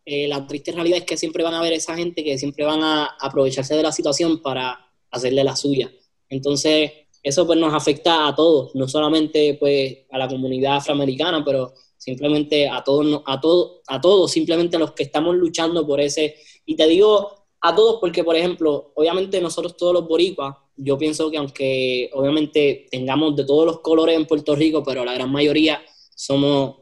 eh, 0.04 0.26
la 0.26 0.46
triste 0.46 0.72
realidad 0.72 0.98
es 0.98 1.04
que 1.04 1.18
siempre 1.18 1.44
van 1.44 1.54
a 1.54 1.58
haber 1.58 1.74
esa 1.74 1.94
gente 1.94 2.24
que 2.24 2.38
siempre 2.38 2.64
van 2.64 2.82
a 2.82 3.16
aprovecharse 3.20 3.76
de 3.76 3.82
la 3.82 3.92
situación 3.92 4.40
para 4.40 4.90
hacerle 5.10 5.44
la 5.44 5.54
suya. 5.54 5.92
Entonces, 6.30 6.90
eso 7.22 7.46
pues 7.46 7.58
nos 7.58 7.74
afecta 7.74 8.26
a 8.26 8.34
todos, 8.34 8.74
no 8.74 8.88
solamente 8.88 9.58
pues 9.60 9.98
a 10.10 10.18
la 10.18 10.28
comunidad 10.28 10.76
afroamericana, 10.76 11.44
pero 11.44 11.74
simplemente 11.96 12.68
a 12.68 12.82
todos, 12.82 13.22
a 13.26 13.38
todos, 13.38 13.80
a 13.86 14.00
todos, 14.00 14.30
simplemente 14.30 14.76
a 14.76 14.78
los 14.78 14.92
que 14.92 15.02
estamos 15.02 15.36
luchando 15.36 15.86
por 15.86 16.00
ese. 16.00 16.36
Y 16.64 16.74
te 16.74 16.86
digo 16.86 17.37
a 17.60 17.74
todos 17.74 17.98
porque, 18.00 18.22
por 18.22 18.36
ejemplo, 18.36 18.92
obviamente 18.94 19.40
nosotros 19.40 19.76
todos 19.76 19.92
los 19.92 20.06
boricuas, 20.06 20.56
yo 20.76 20.96
pienso 20.96 21.30
que 21.30 21.38
aunque 21.38 22.10
obviamente 22.12 22.86
tengamos 22.90 23.34
de 23.34 23.44
todos 23.44 23.66
los 23.66 23.80
colores 23.80 24.16
en 24.16 24.26
Puerto 24.26 24.54
Rico, 24.54 24.82
pero 24.84 25.04
la 25.04 25.14
gran 25.14 25.30
mayoría 25.30 25.82
somos 26.14 26.76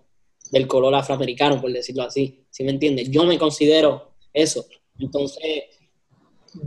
del 0.51 0.67
color 0.67 0.95
afroamericano, 0.95 1.61
por 1.61 1.73
decirlo 1.73 2.03
así, 2.03 2.47
¿sí 2.51 2.63
me 2.65 2.71
entiendes? 2.71 3.11
Yo 3.11 3.25
me 3.25 3.39
considero 3.39 4.13
eso. 4.33 4.67
Entonces, 4.99 5.65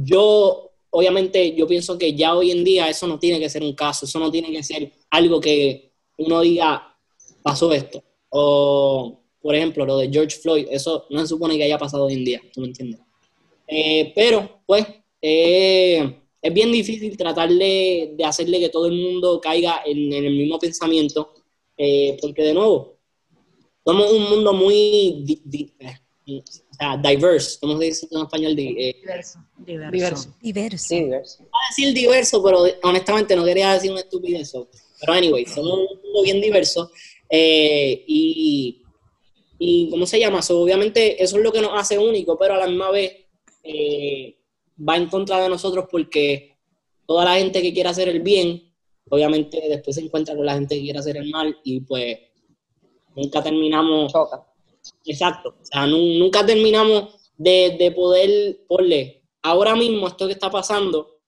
yo, 0.03 0.71
obviamente, 0.89 1.55
yo 1.55 1.67
pienso 1.67 1.97
que 1.97 2.13
ya 2.13 2.35
hoy 2.35 2.51
en 2.51 2.63
día 2.63 2.89
eso 2.89 3.07
no 3.07 3.19
tiene 3.19 3.39
que 3.39 3.49
ser 3.49 3.63
un 3.63 3.73
caso, 3.73 4.05
eso 4.05 4.19
no 4.19 4.31
tiene 4.31 4.51
que 4.51 4.63
ser 4.63 4.91
algo 5.11 5.39
que 5.39 5.93
uno 6.17 6.41
diga, 6.41 6.95
pasó 7.41 7.71
esto. 7.71 8.03
O, 8.29 9.21
por 9.41 9.55
ejemplo, 9.55 9.85
lo 9.85 9.97
de 9.97 10.09
George 10.09 10.37
Floyd, 10.37 10.67
eso 10.69 11.05
no 11.09 11.21
se 11.21 11.27
supone 11.27 11.57
que 11.57 11.63
haya 11.63 11.77
pasado 11.77 12.05
hoy 12.05 12.13
en 12.13 12.25
día, 12.25 12.41
¿tú 12.53 12.61
me 12.61 12.67
entiendes? 12.67 13.01
Eh, 13.71 14.11
pero, 14.15 14.61
pues, 14.65 14.85
eh, 15.21 16.21
es 16.41 16.53
bien 16.53 16.71
difícil 16.71 17.15
tratar 17.15 17.49
de, 17.49 18.15
hacerle 18.25 18.59
que 18.59 18.69
todo 18.69 18.87
el 18.87 18.93
mundo 18.93 19.39
caiga 19.39 19.83
en, 19.85 20.11
el 20.11 20.35
mismo 20.35 20.57
pensamiento, 20.57 21.35
eh, 21.77 22.17
porque 22.19 22.41
de 22.41 22.53
nuevo, 22.55 22.97
somos 23.85 24.11
un 24.11 24.23
mundo 24.23 24.53
muy 24.53 25.23
diverse, 25.43 25.99
¿cómo 27.59 27.77
se 27.77 27.85
dice 27.85 28.07
en 28.09 28.21
español? 28.21 28.55
diverso. 28.55 29.39
Diverso. 29.57 30.35
Diverso. 30.41 30.95
diverso. 30.95 31.43
a 31.43 31.69
decir 31.69 31.93
diverso, 31.93 32.43
pero 32.43 32.63
honestamente 32.83 33.35
no 33.35 33.45
quería 33.45 33.73
decir 33.73 33.91
una 33.91 34.01
estupidez. 34.01 34.51
Pero 34.99 35.13
anyway, 35.13 35.45
somos 35.45 35.73
un 35.73 36.01
mundo 36.03 36.23
bien 36.23 36.41
diverso 36.41 36.91
y, 37.29 38.81
y, 39.59 39.89
¿cómo 39.89 40.07
se 40.07 40.19
llama? 40.19 40.39
obviamente 40.49 41.21
eso 41.21 41.37
es 41.37 41.43
lo 41.43 41.51
que 41.51 41.61
nos 41.61 41.71
hace 41.73 41.97
único, 41.97 42.37
pero 42.37 42.55
a 42.55 42.57
la 42.57 42.67
misma 42.67 42.91
vez 42.91 43.28
eh, 43.63 44.37
va 44.87 44.97
en 44.97 45.07
contra 45.07 45.41
de 45.41 45.49
nosotros 45.49 45.85
porque 45.91 46.57
toda 47.05 47.25
la 47.25 47.35
gente 47.35 47.61
que 47.61 47.73
quiere 47.73 47.89
hacer 47.89 48.07
el 48.07 48.21
bien, 48.21 48.71
obviamente 49.09 49.61
después 49.67 49.95
se 49.95 50.03
encuentra 50.03 50.35
con 50.35 50.45
la 50.45 50.53
gente 50.53 50.75
que 50.75 50.81
quiere 50.81 50.99
hacer 50.99 51.17
el 51.17 51.29
mal 51.29 51.57
y 51.63 51.81
pues 51.81 52.17
nunca 53.15 53.41
terminamos. 53.41 54.13
Exacto. 55.05 55.55
O 55.61 55.65
sea, 55.65 55.85
nunca 55.87 56.45
terminamos 56.45 57.31
de, 57.37 57.93
poder, 57.95 58.65
porle, 58.67 59.23
ahora 59.41 59.75
mismo 59.75 60.07
esto 60.07 60.27
que 60.27 60.33
está 60.33 60.49
pasando, 60.49 61.19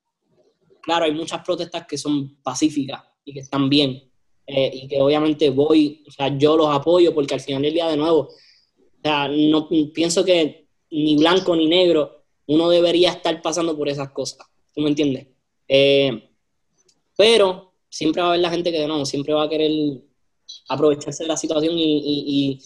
claro, 0.81 1.05
hay 1.05 1.13
muchas 1.13 1.43
protestas 1.43 1.85
que 1.87 1.97
son 1.97 2.37
pacíficas 2.43 3.01
y 3.25 3.33
que 3.33 3.39
están 3.39 3.69
bien. 3.69 4.07
Eh, 4.47 4.71
y 4.73 4.87
que 4.87 4.99
obviamente 4.99 5.49
voy, 5.49 6.03
o 6.07 6.11
sea, 6.11 6.35
yo 6.37 6.57
los 6.57 6.67
apoyo 6.67 7.13
porque 7.13 7.35
al 7.35 7.39
final 7.39 7.61
del 7.61 7.73
día 7.73 7.87
de 7.87 7.95
nuevo, 7.95 8.19
o 8.19 9.01
sea, 9.01 9.27
no 9.29 9.69
pienso 9.93 10.25
que 10.25 10.67
ni 10.89 11.15
blanco 11.15 11.55
ni 11.55 11.67
negro 11.67 12.20
uno 12.51 12.69
debería 12.69 13.11
estar 13.11 13.41
pasando 13.41 13.77
por 13.77 13.87
esas 13.87 14.09
cosas. 14.11 14.45
¿Tú 14.73 14.81
me 14.81 14.89
entiendes? 14.89 15.27
Eh, 15.69 16.29
pero 17.15 17.73
siempre 17.89 18.21
va 18.21 18.27
a 18.27 18.31
haber 18.31 18.41
la 18.41 18.49
gente 18.49 18.71
que 18.73 18.85
no, 18.85 19.05
siempre 19.05 19.33
va 19.33 19.43
a 19.43 19.49
querer 19.49 19.71
aprovecharse 20.67 21.23
de 21.23 21.29
la 21.29 21.37
situación 21.37 21.73
y, 21.77 22.59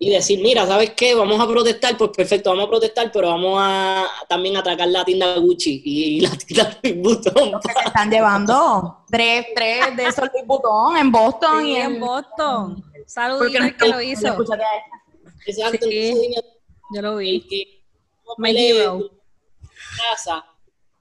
decir, 0.00 0.42
mira, 0.42 0.66
¿sabes 0.66 0.90
qué? 0.96 1.14
Vamos 1.14 1.40
a 1.40 1.46
protestar, 1.46 1.96
pues 1.96 2.10
perfecto, 2.10 2.50
vamos 2.50 2.66
a 2.66 2.68
protestar, 2.68 3.12
pero 3.12 3.28
vamos 3.28 3.58
a 3.60 4.08
también 4.28 4.56
atracar 4.56 4.88
la 4.88 5.04
tienda 5.04 5.36
Gucci 5.36 5.82
y, 5.84 6.20
la 6.20 6.30
tienda 6.30 6.76
Louis 6.82 7.00
Vuitton. 7.00 7.60
se 7.62 7.86
están 7.86 8.10
llevando 8.10 9.04
tres, 9.08 9.46
tres 9.54 9.96
de 9.96 10.06
esos 10.06 10.28
Louis 10.32 10.46
Vuitton 10.48 10.96
en 10.96 11.12
Boston 11.12 11.66
y 11.66 11.76
en 11.76 12.00
Boston. 12.00 12.84
Saludos 13.06 13.52
que 13.78 13.88
lo 13.88 14.02
hizo. 14.02 14.36
Exacto, 15.46 15.86
yo 15.88 17.02
lo 17.02 17.16
vi. 17.16 17.40
Que 17.48 17.81
raza, 19.98 20.44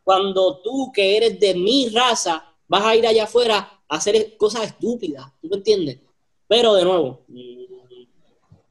cuando 0.03 0.61
tú 0.61 0.91
que 0.93 1.17
eres 1.17 1.39
de 1.39 1.53
mi 1.55 1.89
raza 1.89 2.45
vas 2.67 2.83
a 2.83 2.95
ir 2.95 3.05
allá 3.05 3.25
afuera 3.25 3.57
a 3.87 3.95
hacer 3.95 4.37
cosas 4.37 4.67
estúpidas, 4.67 5.25
¿tú 5.41 5.49
me 5.49 5.57
entiendes? 5.57 5.99
Pero 6.47 6.73
de 6.73 6.83
nuevo, 6.83 7.25
mm, 7.27 7.61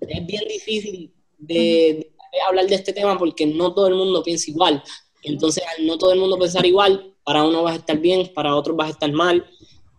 es 0.01 0.27
bien 0.27 0.49
difícil 0.49 1.13
de, 1.39 2.13
hablar 2.47 2.67
de 2.67 2.75
este 2.75 2.93
tema 2.93 3.19
porque 3.19 3.47
no 3.47 3.75
todo 3.75 3.89
el 3.89 3.95
mundo 3.95 4.23
piensa 4.23 4.51
igual. 4.51 4.83
Entonces, 5.23 5.63
al 5.77 5.87
no 5.87 5.99
todo 5.99 6.13
el 6.13 6.21
mundo 6.21 6.39
pensar 6.39 6.65
igual, 6.65 7.15
para 7.25 7.45
uno 7.45 7.63
vas 7.63 7.75
a 7.75 7.79
estar 7.79 7.99
bien, 7.99 8.31
para 8.35 8.57
otros 8.57 8.77
vas 8.77 8.89
a 8.89 8.93
estar 8.93 9.13
mal. 9.13 9.45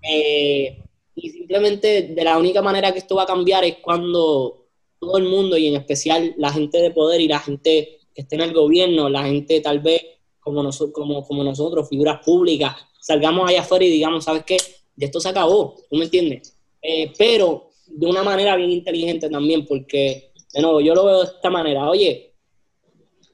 Eh, 0.01 0.84
y 1.16 1.30
simplemente 1.30 2.03
de 2.03 2.24
la 2.24 2.38
única 2.38 2.62
manera 2.62 2.91
que 2.91 2.99
esto 2.99 3.16
va 3.16 3.24
a 3.24 3.28
cambiar 3.28 3.64
es 3.64 3.78
cuando 3.78 4.68
todo 4.99 5.18
el 5.18 5.26
mundo, 5.26 5.57
y 5.57 5.68
en 5.68 5.76
especial 5.76 6.34
la 6.38 6.51
gente 6.51 6.80
de 6.80 6.91
poder 6.91 7.22
y 7.22 7.28
la 7.28 7.39
gente 7.39 8.01
esté 8.22 8.36
en 8.36 8.41
el 8.41 8.53
gobierno, 8.53 9.09
la 9.09 9.24
gente 9.24 9.61
tal 9.61 9.80
vez 9.80 10.01
como, 10.39 10.63
nosotros, 10.63 10.93
como, 11.28 11.43
nosotros, 11.43 11.88
figuras 11.88 12.24
públicas, 12.26 12.76
salgamos 12.99 13.49
allá 13.49 13.61
afuera 13.61 13.86
y 13.86 13.89
digamos, 13.89 14.24
¿sabes 14.24 14.43
qué? 14.43 14.57
Esto 14.97 15.19
se 15.19 15.30
acabó, 15.30 15.76
¿tú 15.89 15.95
me 15.95 16.05
entiendes? 16.05 16.57
Eh, 16.82 17.11
pero 17.17 17.69
de 17.86 18.07
una 18.07 18.24
manera 18.24 18.55
bien 18.55 18.72
inteligente 18.72 19.30
también, 19.30 19.65
porque, 19.65 20.32
de 20.53 20.61
nuevo, 20.61 20.82
yo 20.82 20.95
lo 20.95 21.05
veo 21.05 21.19
de 21.19 21.26
esta 21.26 21.49
manera. 21.49 21.89
Oye, 21.89 22.34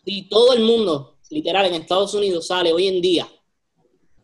si 0.06 0.24
todo 0.24 0.54
el 0.54 0.64
mundo, 0.64 1.18
literal, 1.30 1.66
en 1.66 1.76
Estados 1.76 2.14
Unidos 2.14 2.48
sale 2.48 2.74
hoy 2.74 2.88
en 2.88 3.02
día 3.02 3.28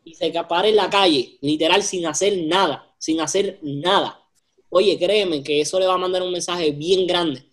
y 0.04 0.14
se 0.14 0.32
capare 0.32 0.70
en 0.70 0.76
la 0.76 0.90
calle, 0.90 1.38
literal, 1.42 1.84
sin 1.84 2.06
hacer 2.06 2.38
nada, 2.46 2.94
sin 2.98 3.22
hacer 3.22 3.60
nada, 3.62 4.22
oye, 4.70 4.98
créeme 4.98 5.44
que 5.44 5.62
eso 5.62 5.80
le 5.80 5.88
va 5.88 5.94
a 5.94 5.98
mandar 5.98 6.22
un 6.22 6.32
mensaje 6.32 6.72
bien 6.72 7.08
grande, 7.08 7.46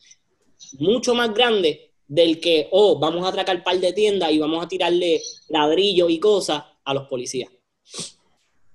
mucho 0.78 1.14
más 1.14 1.32
grande 1.32 1.89
del 2.10 2.40
que, 2.40 2.68
oh, 2.72 2.98
vamos 2.98 3.24
a 3.24 3.28
atracar 3.28 3.56
un 3.56 3.62
par 3.62 3.78
de 3.78 3.92
tiendas 3.92 4.32
y 4.32 4.38
vamos 4.40 4.64
a 4.64 4.66
tirarle 4.66 5.22
ladrillo 5.48 6.08
y 6.08 6.18
cosas 6.18 6.64
a 6.84 6.92
los 6.92 7.06
policías. 7.06 7.48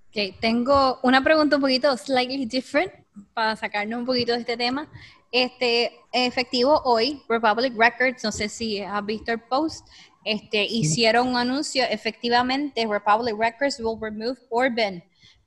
Ok, 0.07 0.39
tengo 0.39 0.99
una 1.03 1.21
pregunta 1.21 1.57
un 1.57 1.61
poquito 1.61 1.97
slightly 1.97 2.45
different 2.45 2.93
para 3.33 3.57
sacarnos 3.57 3.99
un 3.99 4.05
poquito 4.05 4.31
de 4.31 4.39
este 4.39 4.55
tema. 4.55 4.89
Este, 5.33 5.91
efectivo 6.13 6.81
hoy, 6.86 7.21
Republic 7.27 7.73
Records, 7.77 8.23
no 8.23 8.31
sé 8.31 8.47
si 8.47 8.79
has 8.79 9.05
visto 9.05 9.33
el 9.33 9.41
post, 9.41 9.86
este, 10.23 10.63
hicieron 10.63 11.27
un 11.27 11.36
anuncio, 11.36 11.83
efectivamente, 11.89 12.88
Republic 12.88 13.36
Records 13.38 13.81
will 13.81 13.99
remove 13.99 14.38
Orban 14.49 15.03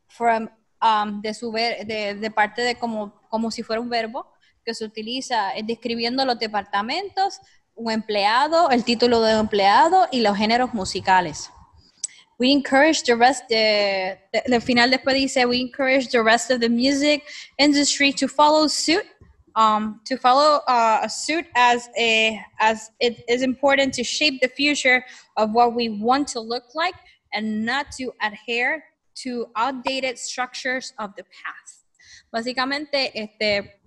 from, 0.09 0.51
um, 0.83 1.23
de, 1.23 1.33
su 1.33 1.51
de, 1.51 2.19
de, 2.21 2.31
parte 2.31 2.61
de 2.61 2.75
como, 2.75 3.19
como 3.31 3.51
si 3.51 3.63
fuera 3.63 3.81
un 3.81 3.89
verbo 3.89 4.27
que 4.63 4.75
se 4.75 4.85
utiliza 4.85 5.53
describiendo 5.65 6.27
los 6.27 6.39
departamentos, 6.39 7.41
un 7.79 7.93
empleado, 7.93 8.71
el 8.71 8.85
título 8.85 9.23
de 9.23 9.33
empleado 9.33 10.09
y 10.11 10.21
los 10.21 10.37
géneros 10.37 10.75
musicales. 10.75 11.51
We 12.39 12.53
encourage 12.53 13.03
the 13.05 13.17
rest, 13.17 13.45
the, 13.49 14.19
the, 14.47 14.61
final 14.61 14.91
después 14.91 15.15
dice, 15.15 15.45
we 15.45 15.61
encourage 15.61 16.09
the 16.09 16.23
rest 16.23 16.51
of 16.51 16.61
the 16.61 16.69
music 16.69 17.25
industry 17.59 18.13
to 18.13 18.29
follow 18.29 18.69
suit, 18.69 19.05
um, 19.57 20.01
to 20.05 20.17
follow 20.17 20.61
uh, 20.69 21.01
a 21.03 21.09
suit 21.09 21.47
as 21.57 21.89
a, 21.99 22.41
as 22.61 22.91
it 23.01 23.25
is 23.29 23.43
important 23.43 23.93
to 23.95 24.05
shape 24.05 24.41
the 24.41 24.49
future 24.49 25.05
of 25.37 25.51
what 25.53 25.75
we 25.75 25.89
want 25.89 26.29
to 26.29 26.41
look 26.41 26.65
like 26.75 26.95
and 27.33 27.65
not 27.65 27.91
to 27.93 28.13
adhere 28.23 28.85
to 29.17 29.47
outdated 29.57 30.17
structures 30.17 30.93
of 30.99 31.15
the 31.17 31.25
past. 31.25 31.85
Básicamente, 32.33 33.11
este, 33.15 33.78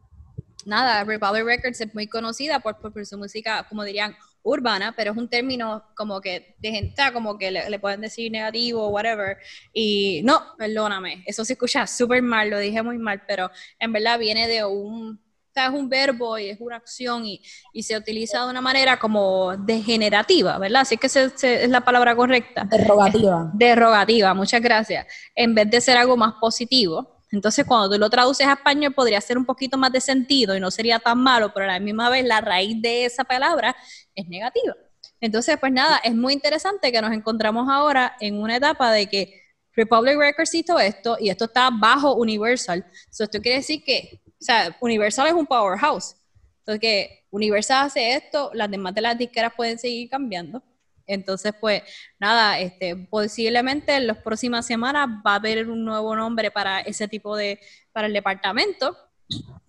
nada, 0.66 1.04
Republic 1.04 1.46
Records 1.46 1.82
es 1.82 1.94
muy 1.94 2.08
conocida 2.08 2.60
por, 2.60 2.78
por, 2.78 2.94
por 2.94 3.06
su 3.06 3.18
música, 3.18 3.66
como 3.68 3.84
dirían, 3.84 4.16
urbana, 4.44 4.94
pero 4.96 5.12
es 5.12 5.18
un 5.18 5.28
término 5.28 5.84
como 5.96 6.20
que 6.22 6.56
de 6.60 6.72
gente, 6.72 7.02
como 7.14 7.38
que 7.38 7.52
le, 7.52 7.80
pueden 7.80 8.02
decir 8.02 8.32
negativo 8.32 8.84
o 8.84 8.90
whatever. 8.90 9.38
Y 9.74 10.22
no, 10.24 10.42
perdóname, 10.58 11.24
eso 11.26 11.46
se 11.46 11.54
escucha 11.54 11.86
súper 11.88 12.22
mal, 12.22 12.50
lo 12.50 12.60
dije 12.60 12.82
muy 12.82 12.98
mal, 12.98 13.24
pero 13.28 13.52
en 13.80 13.94
verdad 13.94 14.20
viene 14.20 14.48
de 14.48 14.66
un, 14.66 15.20
es 15.54 15.70
un 15.70 15.90
verbo 15.90 16.38
y 16.38 16.50
es 16.50 16.58
una 16.60 16.78
acción 16.78 17.26
y, 17.26 17.42
y 17.74 17.84
se 17.84 17.98
utiliza 17.98 18.44
de 18.44 18.50
una 18.50 18.62
manera 18.62 18.98
como 18.98 19.56
degenerativa, 19.58 20.58
¿verdad? 20.58 20.82
Así 20.82 20.98
que 20.98 21.08
es 21.08 21.70
la 21.70 21.82
palabra 21.82 22.16
correcta. 22.16 22.66
Derogativa. 22.66 23.52
Derogativa, 23.54 24.34
muchas 24.34 24.62
gracias. 24.62 25.06
En 25.36 25.54
vez 25.54 25.70
de 25.70 25.82
ser 25.82 25.98
algo 25.98 26.18
más 26.18 26.34
positivo. 26.40 27.21
Entonces, 27.32 27.66
cuando 27.66 27.90
tú 27.90 27.98
lo 27.98 28.10
traduces 28.10 28.46
a 28.46 28.54
español, 28.54 28.94
podría 28.94 29.22
ser 29.22 29.38
un 29.38 29.46
poquito 29.46 29.78
más 29.78 29.92
de 29.92 30.02
sentido 30.02 30.56
y 30.56 30.60
no 30.60 30.70
sería 30.70 31.00
tan 31.00 31.18
malo, 31.18 31.54
pero 31.54 31.66
a 31.66 31.74
la 31.74 31.80
misma 31.80 32.10
vez 32.10 32.26
la 32.26 32.42
raíz 32.42 32.82
de 32.82 33.06
esa 33.06 33.24
palabra 33.24 33.76
es 34.14 34.28
negativa. 34.28 34.76
Entonces, 35.22 35.58
pues 35.60 35.72
nada, 35.72 35.98
es 36.04 36.14
muy 36.14 36.34
interesante 36.34 36.92
que 36.92 37.02
nos 37.02 37.14
encontramos 37.14 37.70
ahora 37.70 38.16
en 38.20 38.42
una 38.42 38.58
etapa 38.58 38.92
de 38.92 39.08
que 39.08 39.42
Republic 39.74 40.18
Records 40.18 40.54
hizo 40.54 40.80
esto 40.80 41.16
y 41.20 41.30
esto 41.30 41.46
está 41.46 41.70
bajo 41.70 42.16
Universal. 42.16 42.86
esto 43.10 43.42
quiere 43.42 43.58
decir 43.60 43.84
que, 43.84 44.22
o 44.28 44.32
sea, 44.44 44.76
Universal 44.82 45.28
es 45.28 45.34
un 45.34 45.46
powerhouse. 45.46 46.16
Entonces, 46.60 46.82
que 46.82 47.26
Universal 47.30 47.86
hace 47.86 48.14
esto, 48.16 48.52
las 48.54 48.70
demás 48.70 48.94
de 48.94 49.02
las 49.02 49.18
disqueras 49.18 49.54
pueden 49.56 49.80
seguir 49.80 50.10
cambiando. 50.10 50.62
Entonces, 51.08 51.54
pues 51.60 51.84
nada, 52.20 52.60
este, 52.60 52.96
posiblemente 52.96 53.96
en 53.96 54.08
las 54.08 54.18
próximas 54.18 54.66
semanas 54.66 55.08
va 55.26 55.34
a 55.34 55.36
haber 55.36 55.70
un 55.70 55.84
nuevo 55.84 56.16
nombre 56.16 56.52
para 56.52 56.80
ese 56.82 57.08
tipo 57.08 57.36
de, 57.36 57.60
para 57.92 58.08
el 58.08 58.14
departamento. 58.14 58.98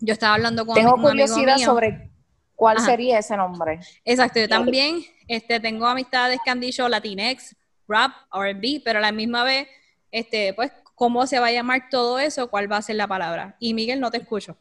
Yo 0.00 0.12
estaba 0.12 0.34
hablando 0.34 0.66
con 0.66 0.74
Tengo 0.74 1.00
curiosidad 1.00 1.56
sobre 1.58 2.10
cuál 2.54 2.78
sería 2.80 3.18
ese 3.18 3.36
nombre. 3.36 3.80
Exacto, 4.04 4.40
yo 4.40 4.48
también 4.48 5.04
este, 5.28 5.60
tengo 5.60 5.86
amistades 5.86 6.38
que 6.44 6.50
han 6.50 6.60
dicho 6.60 6.88
Latinx, 6.88 7.56
rap, 7.88 8.12
R&B, 8.32 8.82
pero 8.84 8.98
a 8.98 9.02
la 9.02 9.12
misma 9.12 9.44
vez, 9.44 9.68
este, 10.10 10.54
pues, 10.54 10.72
cómo 10.94 11.26
se 11.26 11.38
va 11.38 11.46
a 11.48 11.52
llamar 11.52 11.88
todo 11.90 12.18
eso, 12.18 12.48
cuál 12.48 12.70
va 12.70 12.76
a 12.76 12.82
ser 12.82 12.96
la 12.96 13.08
palabra. 13.08 13.56
Y 13.58 13.74
Miguel, 13.74 14.00
no 14.00 14.10
te 14.10 14.18
escucho. 14.18 14.56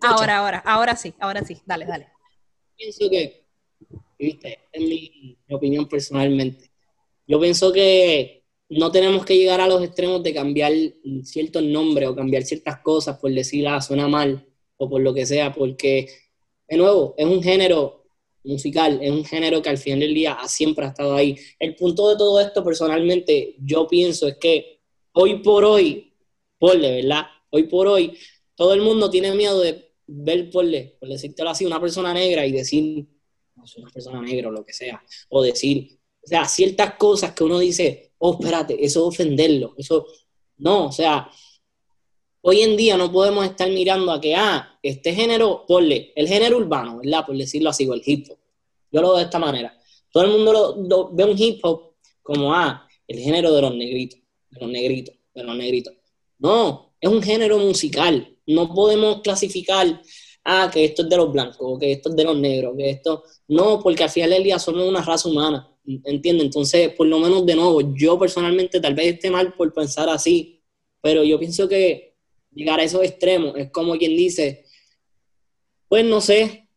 Ahora, 0.00 0.38
ahora, 0.38 0.58
ahora 0.64 0.96
sí, 0.96 1.14
ahora 1.20 1.42
sí, 1.44 1.60
dale, 1.66 1.84
dale. 1.84 2.08
Pienso 2.76 3.10
que 3.10 3.41
¿viste? 4.22 4.58
En 4.72 4.88
mi, 4.88 5.36
opinión 5.50 5.86
personalmente. 5.88 6.70
Yo 7.26 7.40
pienso 7.40 7.72
que 7.72 8.44
no 8.68 8.90
tenemos 8.90 9.24
que 9.24 9.36
llegar 9.36 9.60
a 9.60 9.66
los 9.66 9.82
extremos 9.82 10.22
de 10.22 10.32
cambiar 10.32 10.72
ciertos 11.24 11.62
nombres 11.62 12.08
o 12.08 12.16
cambiar 12.16 12.42
ciertas 12.44 12.80
cosas 12.80 13.18
por 13.18 13.30
decir, 13.32 13.66
ah, 13.68 13.80
suena 13.80 14.08
mal 14.08 14.46
o 14.76 14.88
por 14.88 15.02
lo 15.02 15.12
que 15.12 15.26
sea, 15.26 15.52
porque, 15.52 16.08
de 16.68 16.76
nuevo, 16.76 17.14
es 17.18 17.26
un 17.26 17.42
género 17.42 18.04
musical, 18.44 18.98
es 19.02 19.10
un 19.10 19.24
género 19.24 19.60
que 19.60 19.68
al 19.68 19.78
final 19.78 20.00
del 20.00 20.14
día 20.14 20.38
siempre 20.46 20.86
ha 20.86 20.88
estado 20.88 21.14
ahí. 21.14 21.36
El 21.58 21.74
punto 21.76 22.08
de 22.08 22.16
todo 22.16 22.40
esto, 22.40 22.64
personalmente, 22.64 23.56
yo 23.58 23.86
pienso 23.86 24.26
es 24.26 24.36
que 24.38 24.80
hoy 25.12 25.40
por 25.42 25.64
hoy, 25.64 26.14
por 26.58 26.80
de 26.80 27.02
verdad, 27.02 27.26
hoy 27.50 27.64
por 27.64 27.88
hoy, 27.88 28.16
todo 28.54 28.72
el 28.72 28.80
mundo 28.80 29.10
tiene 29.10 29.34
miedo 29.34 29.60
de 29.60 29.92
ver, 30.06 30.50
por, 30.50 30.64
por 30.98 31.08
decírtelo 31.08 31.50
así, 31.50 31.66
una 31.66 31.80
persona 31.80 32.14
negra 32.14 32.46
y 32.46 32.52
decir, 32.52 33.06
soy 33.64 33.82
una 33.82 33.92
persona 33.92 34.20
negra 34.20 34.48
o 34.48 34.52
lo 34.52 34.64
que 34.64 34.72
sea, 34.72 35.02
o 35.28 35.42
decir, 35.42 35.98
o 36.24 36.26
sea, 36.26 36.44
ciertas 36.46 36.94
cosas 36.94 37.32
que 37.32 37.44
uno 37.44 37.58
dice, 37.58 38.12
oh, 38.18 38.34
espérate, 38.34 38.74
eso 38.84 39.00
es 39.00 39.14
ofenderlo, 39.14 39.74
eso, 39.76 40.06
no, 40.58 40.86
o 40.86 40.92
sea, 40.92 41.28
hoy 42.42 42.60
en 42.60 42.76
día 42.76 42.96
no 42.96 43.10
podemos 43.10 43.44
estar 43.44 43.68
mirando 43.70 44.12
a 44.12 44.20
que, 44.20 44.34
ah, 44.34 44.78
este 44.82 45.14
género, 45.14 45.64
ponle, 45.66 46.12
el 46.14 46.28
género 46.28 46.58
urbano, 46.58 46.98
¿verdad? 46.98 47.24
Por 47.26 47.36
decirlo 47.36 47.70
así, 47.70 47.86
o 47.86 47.94
el 47.94 48.02
hip 48.04 48.26
hop. 48.30 48.38
Yo 48.90 49.00
lo 49.00 49.08
veo 49.08 49.18
de 49.18 49.24
esta 49.24 49.38
manera. 49.38 49.76
Todo 50.10 50.24
el 50.24 50.30
mundo 50.30 50.76
lo, 50.76 51.10
ve 51.12 51.24
un 51.24 51.38
hip 51.38 51.64
hop 51.64 51.94
como, 52.22 52.54
ah, 52.54 52.86
el 53.06 53.18
género 53.18 53.52
de 53.52 53.62
los 53.62 53.74
negritos, 53.74 54.20
de 54.50 54.60
los 54.60 54.70
negritos, 54.70 55.14
de 55.34 55.44
los 55.44 55.56
negritos. 55.56 55.94
No, 56.38 56.94
es 57.00 57.08
un 57.08 57.22
género 57.22 57.58
musical. 57.58 58.36
No 58.46 58.72
podemos 58.74 59.22
clasificar 59.22 60.02
ah, 60.44 60.70
que 60.72 60.84
esto 60.84 61.02
es 61.02 61.08
de 61.08 61.16
los 61.16 61.32
blancos, 61.32 61.78
que 61.78 61.92
esto 61.92 62.10
es 62.10 62.16
de 62.16 62.24
los 62.24 62.36
negros, 62.36 62.76
que 62.76 62.90
esto... 62.90 63.24
No, 63.48 63.80
porque 63.82 64.04
al 64.04 64.10
final 64.10 64.30
del 64.30 64.44
día 64.44 64.58
somos 64.58 64.88
una 64.88 65.02
raza 65.02 65.28
humana, 65.28 65.68
¿entiendes? 66.04 66.46
Entonces, 66.46 66.90
por 66.90 67.06
lo 67.06 67.18
menos 67.18 67.44
de 67.44 67.54
nuevo, 67.54 67.94
yo 67.94 68.18
personalmente 68.18 68.80
tal 68.80 68.94
vez 68.94 69.14
esté 69.14 69.30
mal 69.30 69.54
por 69.54 69.72
pensar 69.72 70.08
así, 70.08 70.62
pero 71.00 71.22
yo 71.24 71.38
pienso 71.38 71.68
que 71.68 72.16
llegar 72.52 72.80
a 72.80 72.84
esos 72.84 73.02
extremos 73.02 73.54
es 73.56 73.70
como 73.70 73.96
quien 73.96 74.16
dice, 74.16 74.64
pues 75.88 76.04
no 76.04 76.20
sé, 76.20 76.68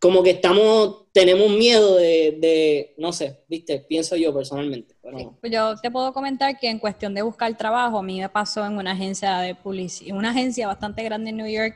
como 0.00 0.22
que 0.22 0.30
estamos 0.30 1.08
tenemos 1.18 1.50
miedo 1.50 1.96
de, 1.96 2.94
no 2.96 3.12
sé, 3.12 3.42
viste, 3.48 3.80
pienso 3.80 4.14
yo 4.14 4.32
personalmente. 4.32 4.94
Pues 5.40 5.52
yo 5.52 5.74
te 5.76 5.90
puedo 5.90 6.12
comentar 6.12 6.56
que 6.56 6.68
en 6.68 6.78
cuestión 6.78 7.12
de 7.12 7.22
buscar 7.22 7.56
trabajo, 7.56 7.98
a 7.98 8.02
mí 8.04 8.20
me 8.20 8.28
pasó 8.28 8.64
en 8.64 8.76
una 8.76 8.92
agencia 8.92 9.38
de 9.38 9.56
publicidad, 9.56 10.16
una 10.16 10.30
agencia 10.30 10.68
bastante 10.68 11.02
grande 11.02 11.30
en 11.30 11.38
New 11.38 11.48
York. 11.48 11.74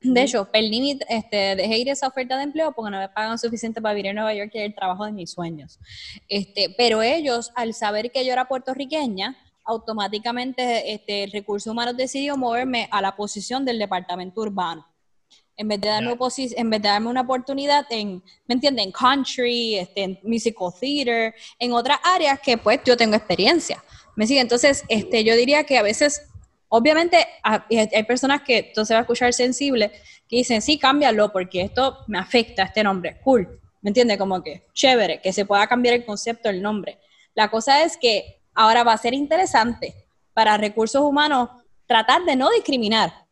De 0.00 0.22
hecho, 0.22 0.50
per 0.50 0.62
limit, 0.62 1.02
este, 1.08 1.56
dejé 1.56 1.78
ir 1.78 1.88
esa 1.88 2.06
oferta 2.06 2.36
de 2.36 2.44
empleo 2.44 2.72
porque 2.72 2.90
no 2.90 2.98
me 2.98 3.08
pagan 3.08 3.38
suficiente 3.38 3.82
para 3.82 3.94
vivir 3.94 4.10
en 4.10 4.16
Nueva 4.16 4.32
York 4.32 4.50
y 4.54 4.58
el 4.58 4.74
trabajo 4.74 5.04
de 5.04 5.12
mis 5.12 5.32
sueños. 5.32 5.78
Este, 6.28 6.72
pero 6.76 7.02
ellos, 7.02 7.50
al 7.56 7.74
saber 7.74 8.12
que 8.12 8.24
yo 8.24 8.32
era 8.32 8.46
puertorriqueña, 8.46 9.36
automáticamente 9.64 10.92
este, 10.92 11.24
el 11.24 11.32
recurso 11.32 11.72
humano 11.72 11.92
decidió 11.92 12.36
moverme 12.36 12.88
a 12.90 13.02
la 13.02 13.16
posición 13.16 13.64
del 13.64 13.78
departamento 13.78 14.40
urbano 14.40 14.86
en 15.58 15.66
vez 15.66 15.80
de 15.80 15.88
darme, 15.88 16.16
en 16.56 16.70
vez 16.70 16.82
de 16.82 16.88
darme 16.88 17.08
una 17.08 17.22
oportunidad 17.22 17.84
en, 17.90 18.22
¿me 18.46 18.54
entiendes? 18.54 18.86
En 18.86 18.92
country, 18.92 19.74
este, 19.74 20.04
en 20.04 20.18
musical 20.22 20.68
theater, 20.80 21.34
en 21.58 21.72
otras 21.72 21.98
áreas 22.04 22.38
que 22.40 22.56
pues 22.56 22.80
yo 22.84 22.96
tengo 22.96 23.16
experiencia. 23.16 23.82
¿Me 24.14 24.26
sigue? 24.26 24.40
Entonces, 24.40 24.84
este, 24.88 25.24
yo 25.24 25.34
diría 25.34 25.64
que 25.64 25.76
a 25.76 25.82
veces, 25.82 26.22
obviamente, 26.68 27.26
hay 27.42 28.02
personas 28.04 28.42
que 28.42 28.58
entonces 28.58 28.94
va 28.94 28.98
a 28.98 29.02
escuchar 29.02 29.32
sensible, 29.32 29.92
que 30.28 30.36
dicen, 30.36 30.62
sí, 30.62 30.78
cámbialo 30.78 31.32
porque 31.32 31.62
esto 31.62 31.98
me 32.06 32.18
afecta, 32.18 32.64
este 32.64 32.82
nombre, 32.82 33.20
cool. 33.22 33.60
¿Me 33.80 33.90
entiendes? 33.90 34.18
Como 34.18 34.42
que 34.42 34.66
chévere, 34.74 35.20
que 35.20 35.32
se 35.32 35.46
pueda 35.46 35.66
cambiar 35.66 35.94
el 35.94 36.04
concepto 36.04 36.48
del 36.48 36.60
nombre. 36.60 36.98
La 37.34 37.50
cosa 37.50 37.84
es 37.84 37.96
que 37.96 38.42
ahora 38.54 38.82
va 38.82 38.92
a 38.92 38.98
ser 38.98 39.14
interesante 39.14 39.94
para 40.34 40.56
recursos 40.56 41.02
humanos 41.02 41.50
tratar 41.86 42.24
de 42.24 42.36
no 42.36 42.50
discriminar 42.50 43.28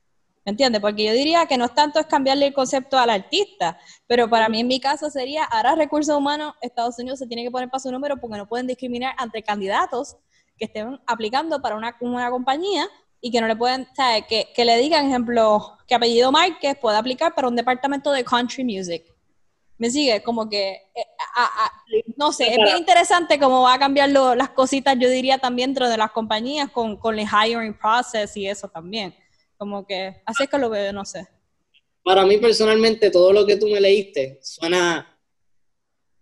¿Me 0.46 0.50
entiendes? 0.50 0.80
Porque 0.80 1.04
yo 1.04 1.12
diría 1.12 1.44
que 1.46 1.58
no 1.58 1.64
es 1.64 1.74
tanto 1.74 1.98
es 1.98 2.06
cambiarle 2.06 2.46
el 2.46 2.54
concepto 2.54 2.96
al 2.96 3.10
artista, 3.10 3.80
pero 4.06 4.30
para 4.30 4.48
mí 4.48 4.60
en 4.60 4.68
mi 4.68 4.78
caso 4.78 5.10
sería, 5.10 5.42
ahora 5.42 5.74
recursos 5.74 6.16
humanos, 6.16 6.54
Estados 6.60 6.96
Unidos 7.00 7.18
se 7.18 7.26
tiene 7.26 7.42
que 7.42 7.50
poner 7.50 7.68
para 7.68 7.80
su 7.80 7.90
número 7.90 8.16
porque 8.18 8.36
no 8.36 8.46
pueden 8.46 8.68
discriminar 8.68 9.16
entre 9.20 9.42
candidatos 9.42 10.16
que 10.56 10.66
estén 10.66 11.00
aplicando 11.04 11.60
para 11.60 11.74
una, 11.74 11.96
una 11.98 12.30
compañía 12.30 12.88
y 13.20 13.30
que 13.30 13.40
no 13.40 13.48
le 13.48 13.56
pueden, 13.56 13.88
¿sabes? 13.94 14.24
Que, 14.28 14.48
que 14.54 14.64
le 14.64 14.76
digan, 14.78 15.06
ejemplo, 15.06 15.78
que 15.86 15.94
apellido 15.94 16.32
Márquez 16.32 16.76
puede 16.80 16.96
aplicar 16.96 17.34
para 17.34 17.48
un 17.48 17.56
departamento 17.56 18.12
de 18.12 18.24
country 18.24 18.64
music. 18.64 19.04
¿Me 19.78 19.90
sigue? 19.90 20.22
Como 20.22 20.48
que, 20.48 20.72
eh, 20.94 22.04
no 22.16 22.32
sé, 22.32 22.48
es 22.48 22.56
bien 22.56 22.78
interesante 22.78 23.38
cómo 23.38 23.62
va 23.62 23.74
a 23.74 23.78
cambiar 23.78 24.08
las 24.08 24.50
cositas, 24.50 24.96
yo 24.98 25.10
diría 25.10 25.38
también 25.38 25.70
dentro 25.70 25.88
de 25.88 25.98
las 25.98 26.12
compañías 26.12 26.70
con, 26.70 26.96
con 26.96 27.18
el 27.18 27.26
hiring 27.26 27.76
process 27.76 28.36
y 28.36 28.46
eso 28.46 28.68
también. 28.68 29.14
Como 29.58 29.86
que, 29.86 30.22
así 30.24 30.44
es 30.44 30.48
que 30.48 30.58
lo 30.58 30.70
veo, 30.70 30.92
no 30.92 31.04
sé. 31.04 31.28
Para 32.02 32.24
mí 32.24 32.38
personalmente, 32.38 33.10
todo 33.10 33.32
lo 33.32 33.44
que 33.44 33.56
tú 33.56 33.66
me 33.66 33.80
leíste 33.80 34.38
suena 34.42 35.12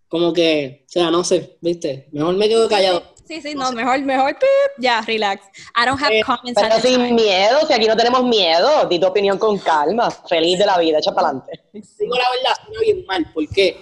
como 0.08 0.32
que, 0.32 0.84
o 0.86 0.88
sea, 0.88 1.10
no 1.10 1.24
sé, 1.24 1.58
¿viste? 1.60 2.08
Mejor 2.12 2.36
me 2.36 2.48
quedo 2.48 2.68
callado. 2.68 3.13
Sí, 3.26 3.40
sí, 3.40 3.54
no, 3.54 3.72
mejor, 3.72 4.00
mejor, 4.02 4.36
ya, 4.78 5.00
relax. 5.00 5.46
I 5.74 5.86
don't 5.86 6.00
have 6.00 6.14
eh, 6.14 6.22
comments. 6.22 6.60
Pero 6.60 6.80
sin 6.80 7.14
miedo, 7.14 7.66
si 7.66 7.72
aquí 7.72 7.86
no 7.86 7.96
tenemos 7.96 8.22
miedo, 8.24 8.86
di 8.86 8.98
tu 8.98 9.06
opinión 9.06 9.38
con 9.38 9.58
calma, 9.58 10.10
feliz 10.10 10.58
de 10.58 10.66
la 10.66 10.78
vida, 10.78 10.98
echa 10.98 11.14
para 11.14 11.28
adelante. 11.28 11.64
Digo 11.72 12.16
la 12.16 12.30
verdad, 12.30 12.64
suena 12.64 12.80
bien 12.80 13.06
mal, 13.06 13.32
¿por 13.32 13.48
qué? 13.48 13.76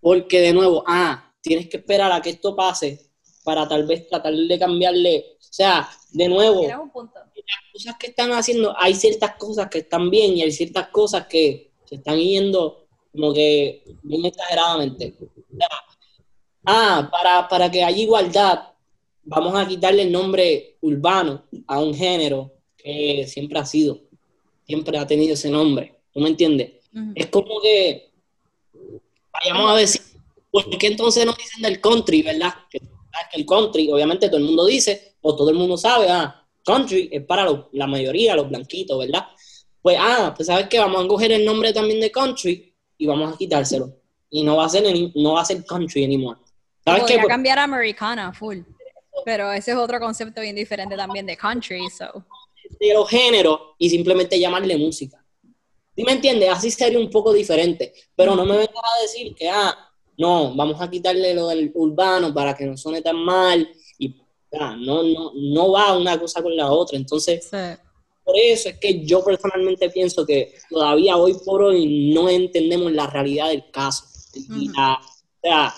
Porque 0.00 0.40
de 0.40 0.52
nuevo, 0.52 0.82
ah, 0.86 1.32
tienes 1.40 1.68
que 1.68 1.76
esperar 1.78 2.10
a 2.12 2.22
que 2.22 2.30
esto 2.30 2.56
pase 2.56 3.10
para 3.44 3.68
tal 3.68 3.86
vez 3.86 4.08
tratar 4.08 4.32
de 4.32 4.58
cambiarle, 4.58 5.36
o 5.38 5.52
sea, 5.52 5.88
de 6.10 6.28
nuevo, 6.28 6.60
un 6.60 6.90
punto 6.90 7.18
las 7.48 7.72
cosas 7.72 7.96
que 7.98 8.08
están 8.08 8.32
haciendo, 8.32 8.74
hay 8.78 8.94
ciertas 8.94 9.36
cosas 9.36 9.68
que 9.68 9.78
están 9.78 10.10
bien 10.10 10.36
y 10.36 10.42
hay 10.42 10.52
ciertas 10.52 10.88
cosas 10.88 11.26
que 11.26 11.72
se 11.84 11.96
están 11.96 12.18
yendo 12.18 12.86
como 13.12 13.32
que 13.32 13.84
bien 14.02 14.26
exageradamente. 14.26 15.16
Ah, 16.64 17.08
para, 17.10 17.48
para 17.48 17.70
que 17.70 17.82
haya 17.82 17.96
igualdad, 17.96 18.60
vamos 19.28 19.54
a 19.54 19.68
quitarle 19.68 20.02
el 20.02 20.12
nombre 20.12 20.76
urbano 20.80 21.44
a 21.66 21.80
un 21.80 21.94
género 21.94 22.52
que 22.76 23.26
siempre 23.28 23.58
ha 23.58 23.66
sido, 23.66 24.00
siempre 24.66 24.96
ha 24.98 25.06
tenido 25.06 25.34
ese 25.34 25.50
nombre. 25.50 25.94
¿Tú 26.12 26.20
me 26.20 26.30
entiendes? 26.30 26.72
Es 27.14 27.26
como 27.26 27.60
que 27.60 28.10
vayamos 29.32 29.70
a 29.70 29.76
decir, 29.76 30.00
¿por 30.50 30.78
qué 30.78 30.86
entonces 30.86 31.24
no 31.26 31.34
dicen 31.34 31.62
del 31.62 31.80
country, 31.80 32.22
verdad? 32.22 32.54
Que, 32.70 32.78
que 32.80 33.40
el 33.40 33.46
country, 33.46 33.90
obviamente 33.92 34.28
todo 34.28 34.38
el 34.38 34.44
mundo 34.44 34.64
dice, 34.64 35.16
o 35.20 35.36
todo 35.36 35.50
el 35.50 35.56
mundo 35.56 35.76
sabe, 35.76 36.08
ah, 36.08 36.44
country 36.64 37.10
es 37.12 37.24
para 37.24 37.46
la 37.72 37.86
mayoría, 37.86 38.34
los 38.34 38.48
blanquitos, 38.48 38.98
¿verdad? 38.98 39.26
Pues, 39.82 39.98
ah, 40.00 40.32
pues 40.34 40.46
sabes 40.46 40.68
que 40.68 40.78
vamos 40.78 41.04
a 41.04 41.08
coger 41.08 41.32
el 41.32 41.44
nombre 41.44 41.72
también 41.72 42.00
de 42.00 42.10
country 42.10 42.74
y 42.96 43.06
vamos 43.06 43.34
a 43.34 43.36
quitárselo. 43.36 43.94
Y 44.30 44.42
no 44.42 44.56
va 44.56 44.64
a 44.64 44.68
ser, 44.68 44.84
no 45.14 45.34
va 45.34 45.42
a 45.42 45.44
ser 45.44 45.64
country 45.64 46.04
anymore. 46.04 46.40
¿Sabes 46.84 47.04
qué? 47.04 47.14
Pues 47.16 47.28
cambiar 47.28 47.58
a 47.58 47.64
americana, 47.64 48.32
full. 48.32 48.60
Pero 49.24 49.52
ese 49.52 49.72
es 49.72 49.76
otro 49.76 49.98
concepto 50.00 50.40
bien 50.40 50.56
diferente 50.56 50.96
también 50.96 51.26
de 51.26 51.36
country, 51.36 51.88
so. 51.90 52.24
De 52.78 52.92
los 52.92 53.08
géneros 53.08 53.60
y 53.78 53.88
simplemente 53.90 54.38
llamarle 54.38 54.76
música. 54.76 55.24
¿Sí 55.96 56.04
me 56.04 56.12
entiendes? 56.12 56.50
Así 56.50 56.70
sería 56.70 56.98
un 56.98 57.10
poco 57.10 57.32
diferente. 57.32 57.92
Pero 58.14 58.36
no 58.36 58.44
me 58.44 58.56
vengas 58.56 58.84
a 58.98 59.02
decir 59.02 59.34
que, 59.34 59.48
ah, 59.48 59.76
no, 60.16 60.54
vamos 60.54 60.80
a 60.80 60.88
quitarle 60.88 61.34
lo 61.34 61.48
del 61.48 61.72
urbano 61.74 62.32
para 62.32 62.54
que 62.54 62.66
no 62.66 62.76
suene 62.76 63.02
tan 63.02 63.16
mal 63.16 63.68
no, 64.50 65.02
no, 65.02 65.32
no 65.34 65.72
va 65.72 65.96
una 65.96 66.18
cosa 66.18 66.42
con 66.42 66.56
la 66.56 66.70
otra. 66.70 66.96
Entonces, 66.96 67.48
por 68.24 68.36
eso 68.36 68.68
es 68.68 68.78
que 68.78 69.04
yo 69.04 69.24
personalmente 69.24 69.90
pienso 69.90 70.24
que 70.24 70.54
todavía 70.68 71.16
hoy 71.16 71.36
por 71.44 71.62
hoy 71.62 72.12
no 72.12 72.28
entendemos 72.28 72.92
la 72.92 73.06
realidad 73.06 73.48
del 73.48 73.70
caso. 73.70 74.04
o 74.06 75.00
sea, 75.42 75.74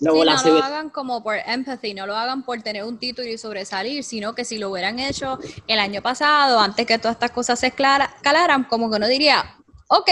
no 0.00 0.24
lo 0.24 0.30
hagan 0.30 0.90
como 0.90 1.22
por 1.22 1.36
empathy, 1.36 1.94
no 1.94 2.06
lo 2.06 2.16
hagan 2.16 2.44
por 2.44 2.62
tener 2.62 2.84
un 2.84 2.98
título 2.98 3.28
y 3.28 3.38
sobresalir, 3.38 4.04
sino 4.04 4.34
que 4.34 4.44
si 4.44 4.58
lo 4.58 4.70
hubieran 4.70 4.98
hecho 4.98 5.38
el 5.66 5.78
año 5.78 6.02
pasado, 6.02 6.60
antes 6.60 6.86
que 6.86 6.98
todas 6.98 7.16
estas 7.16 7.30
cosas 7.30 7.58
se 7.58 7.68
escalaran, 7.68 8.64
como 8.64 8.90
que 8.90 8.96
uno 8.96 9.08
diría, 9.08 9.56
ok, 9.88 10.10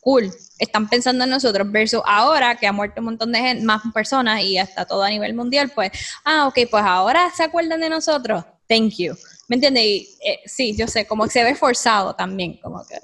cool, 0.00 0.32
están 0.58 0.88
pensando 0.88 1.24
en 1.24 1.30
nosotros, 1.30 1.70
versus 1.70 2.02
ahora 2.04 2.56
que 2.56 2.66
ha 2.66 2.72
muerto 2.72 3.00
un 3.00 3.06
montón 3.06 3.32
de 3.32 3.38
gente, 3.40 3.64
más 3.64 3.82
personas 3.94 4.42
y 4.42 4.58
hasta 4.58 4.84
todo 4.84 5.02
a 5.02 5.10
nivel 5.10 5.34
mundial, 5.34 5.70
pues, 5.74 5.92
ah, 6.24 6.48
ok, 6.48 6.58
pues 6.70 6.82
ahora 6.84 7.30
se 7.34 7.44
acuerdan 7.44 7.80
de 7.80 7.88
nosotros, 7.88 8.44
thank 8.68 8.92
you. 8.98 9.14
¿Me 9.48 9.56
entiendes? 9.56 9.84
Y, 9.84 10.18
eh, 10.24 10.40
sí, 10.46 10.74
yo 10.76 10.86
sé, 10.86 11.06
como 11.06 11.24
que 11.24 11.30
se 11.30 11.44
ve 11.44 11.54
forzado 11.54 12.14
también, 12.14 12.58
como 12.62 12.84
que... 12.86 12.96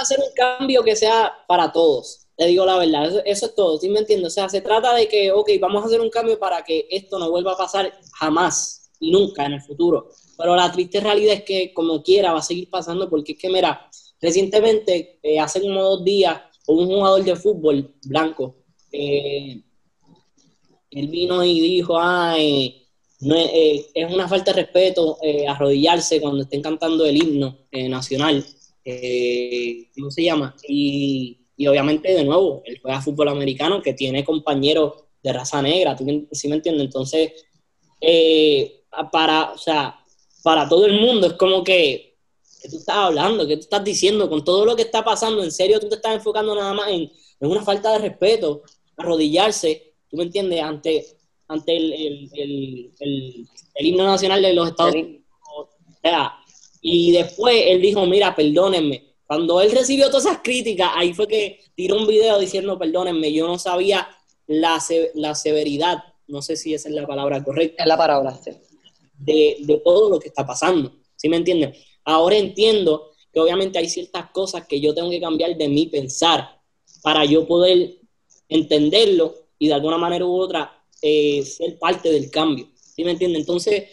Hacer 0.00 0.18
un 0.18 0.32
cambio 0.34 0.84
que 0.84 0.94
sea 0.94 1.32
para 1.46 1.72
todos, 1.72 2.27
te 2.38 2.46
digo 2.46 2.64
la 2.64 2.78
verdad, 2.78 3.22
eso, 3.26 3.46
es 3.46 3.54
todo, 3.54 3.78
¿sí 3.78 3.90
me 3.90 3.98
entiendes? 3.98 4.28
O 4.28 4.34
sea, 4.34 4.48
se 4.48 4.62
trata 4.62 4.94
de 4.94 5.08
que, 5.08 5.30
ok, 5.32 5.50
vamos 5.60 5.82
a 5.82 5.86
hacer 5.88 6.00
un 6.00 6.08
cambio 6.08 6.38
para 6.38 6.64
que 6.64 6.86
esto 6.90 7.18
no 7.18 7.30
vuelva 7.30 7.52
a 7.52 7.58
pasar 7.58 7.92
jamás 8.18 8.90
y 8.98 9.10
nunca 9.10 9.44
en 9.44 9.52
el 9.54 9.60
futuro. 9.60 10.08
Pero 10.38 10.56
la 10.56 10.72
triste 10.72 11.00
realidad 11.00 11.34
es 11.34 11.42
que 11.42 11.74
como 11.74 12.02
quiera 12.02 12.32
va 12.32 12.38
a 12.38 12.42
seguir 12.42 12.70
pasando 12.70 13.10
porque 13.10 13.32
es 13.32 13.38
que, 13.38 13.50
mira, 13.50 13.90
Recientemente, 14.20 15.20
eh, 15.22 15.38
hace 15.38 15.60
como 15.60 15.82
dos 15.82 16.04
días, 16.04 16.40
un 16.66 16.86
jugador 16.86 17.24
de 17.24 17.36
fútbol 17.36 17.94
blanco, 18.04 18.56
eh, 18.90 19.62
él 20.90 21.08
vino 21.08 21.44
y 21.44 21.60
dijo, 21.60 21.98
ay, 21.98 22.86
no 23.20 23.36
es, 23.36 23.50
eh, 23.94 24.06
una 24.10 24.28
falta 24.28 24.52
de 24.52 24.62
respeto 24.62 25.18
arrodillarse 25.48 26.20
cuando 26.20 26.42
estén 26.42 26.62
cantando 26.62 27.04
el 27.04 27.16
himno 27.16 27.66
nacional, 27.72 28.44
¿cómo 29.94 30.10
se 30.10 30.22
llama? 30.22 30.54
Y, 30.66 31.37
obviamente, 31.66 32.12
de 32.14 32.24
nuevo, 32.24 32.62
él 32.64 32.78
juega 32.80 33.00
fútbol 33.00 33.28
americano 33.28 33.82
que 33.82 33.94
tiene 33.94 34.24
compañeros 34.24 34.92
de 35.22 35.32
raza 35.32 35.60
negra, 35.60 35.96
¿tú 35.96 36.04
sí 36.32 36.48
me 36.48 36.56
entiendes? 36.56 36.84
Entonces, 36.84 37.32
para, 39.10 39.50
o 39.50 39.58
sea, 39.58 39.98
para 40.42 40.68
todo 40.68 40.86
el 40.86 41.00
mundo 41.00 41.26
es 41.26 41.32
como 41.32 41.64
que 41.64 42.08
¿Qué 42.60 42.68
tú 42.68 42.76
estás 42.76 42.96
hablando? 42.96 43.46
¿Qué 43.46 43.56
tú 43.56 43.62
estás 43.62 43.84
diciendo? 43.84 44.28
Con 44.28 44.44
todo 44.44 44.64
lo 44.64 44.74
que 44.74 44.82
está 44.82 45.04
pasando, 45.04 45.42
¿en 45.42 45.52
serio 45.52 45.78
tú 45.78 45.88
te 45.88 45.96
estás 45.96 46.14
enfocando 46.14 46.54
nada 46.54 46.74
más 46.74 46.88
en, 46.88 47.10
una 47.40 47.62
falta 47.62 47.92
de 47.92 47.98
respeto, 47.98 48.62
arrodillarse, 48.96 49.94
tú 50.10 50.16
me 50.16 50.24
entiendes, 50.24 50.60
ante, 50.60 51.06
ante 51.46 51.76
el, 51.76 52.28
el, 52.32 53.86
himno 53.86 54.04
nacional 54.04 54.42
de 54.42 54.54
los 54.54 54.70
Estados 54.70 54.94
Unidos? 54.94 55.22
O 55.56 55.68
sea, 56.02 56.34
y 56.80 57.12
después 57.12 57.62
él 57.66 57.80
dijo, 57.80 58.04
mira, 58.06 58.34
perdónenme. 58.34 59.07
Cuando 59.28 59.60
él 59.60 59.70
recibió 59.72 60.08
todas 60.08 60.24
esas 60.24 60.40
críticas, 60.42 60.88
ahí 60.94 61.12
fue 61.12 61.28
que 61.28 61.60
tiró 61.74 61.96
un 61.96 62.06
video 62.06 62.38
diciendo, 62.38 62.78
perdónenme, 62.78 63.30
yo 63.30 63.46
no 63.46 63.58
sabía 63.58 64.08
la, 64.46 64.82
la 65.14 65.34
severidad, 65.34 65.98
no 66.28 66.40
sé 66.40 66.56
si 66.56 66.72
esa 66.72 66.88
es 66.88 66.94
la 66.94 67.06
palabra 67.06 67.44
correcta. 67.44 67.82
Es 67.82 67.86
la 67.86 67.98
palabra, 67.98 68.34
sí. 68.42 68.52
De, 69.18 69.58
de 69.60 69.76
todo 69.84 70.08
lo 70.08 70.18
que 70.18 70.28
está 70.28 70.46
pasando. 70.46 70.90
¿Sí 71.14 71.28
me 71.28 71.36
entienden? 71.36 71.74
Ahora 72.04 72.38
entiendo 72.38 73.10
que 73.30 73.38
obviamente 73.38 73.78
hay 73.78 73.90
ciertas 73.90 74.30
cosas 74.30 74.66
que 74.66 74.80
yo 74.80 74.94
tengo 74.94 75.10
que 75.10 75.20
cambiar 75.20 75.54
de 75.58 75.68
mi 75.68 75.88
pensar 75.88 76.58
para 77.02 77.26
yo 77.26 77.46
poder 77.46 77.98
entenderlo 78.48 79.34
y 79.58 79.68
de 79.68 79.74
alguna 79.74 79.98
manera 79.98 80.24
u 80.24 80.40
otra 80.40 80.82
eh, 81.02 81.42
ser 81.44 81.78
parte 81.78 82.10
del 82.10 82.30
cambio. 82.30 82.66
¿Sí 82.74 83.04
me 83.04 83.10
entiende? 83.10 83.38
Entonces, 83.38 83.90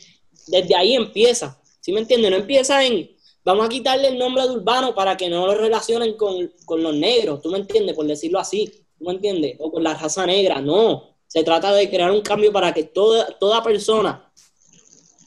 desde 0.47 0.75
ahí 0.77 0.93
empieza. 0.93 1.61
¿Sí 1.81 1.91
me 1.91 1.99
entiende? 1.99 2.29
No 2.29 2.37
empieza 2.37 2.85
en, 2.85 3.14
vamos 3.45 3.65
a 3.65 3.69
quitarle 3.69 4.09
el 4.09 4.17
nombre 4.17 4.43
de 4.43 4.49
urbano 4.49 4.93
para 4.93 5.15
que 5.15 5.29
no 5.29 5.45
lo 5.47 5.55
relacionen 5.55 6.17
con, 6.17 6.51
los 6.81 6.95
negros. 6.95 7.41
¿Tú 7.41 7.49
me 7.49 7.59
entiendes? 7.59 7.95
Por 7.95 8.05
decirlo 8.05 8.39
así. 8.39 8.81
¿me 8.99 9.11
entiendes? 9.11 9.57
O 9.59 9.71
con 9.71 9.83
la 9.83 9.93
raza 9.93 10.25
negra, 10.25 10.61
no. 10.61 11.15
Se 11.27 11.43
trata 11.43 11.71
de 11.73 11.89
crear 11.89 12.11
un 12.11 12.21
cambio 12.21 12.51
para 12.51 12.73
que 12.73 12.83
toda, 12.83 13.27
toda 13.39 13.63
persona 13.63 14.31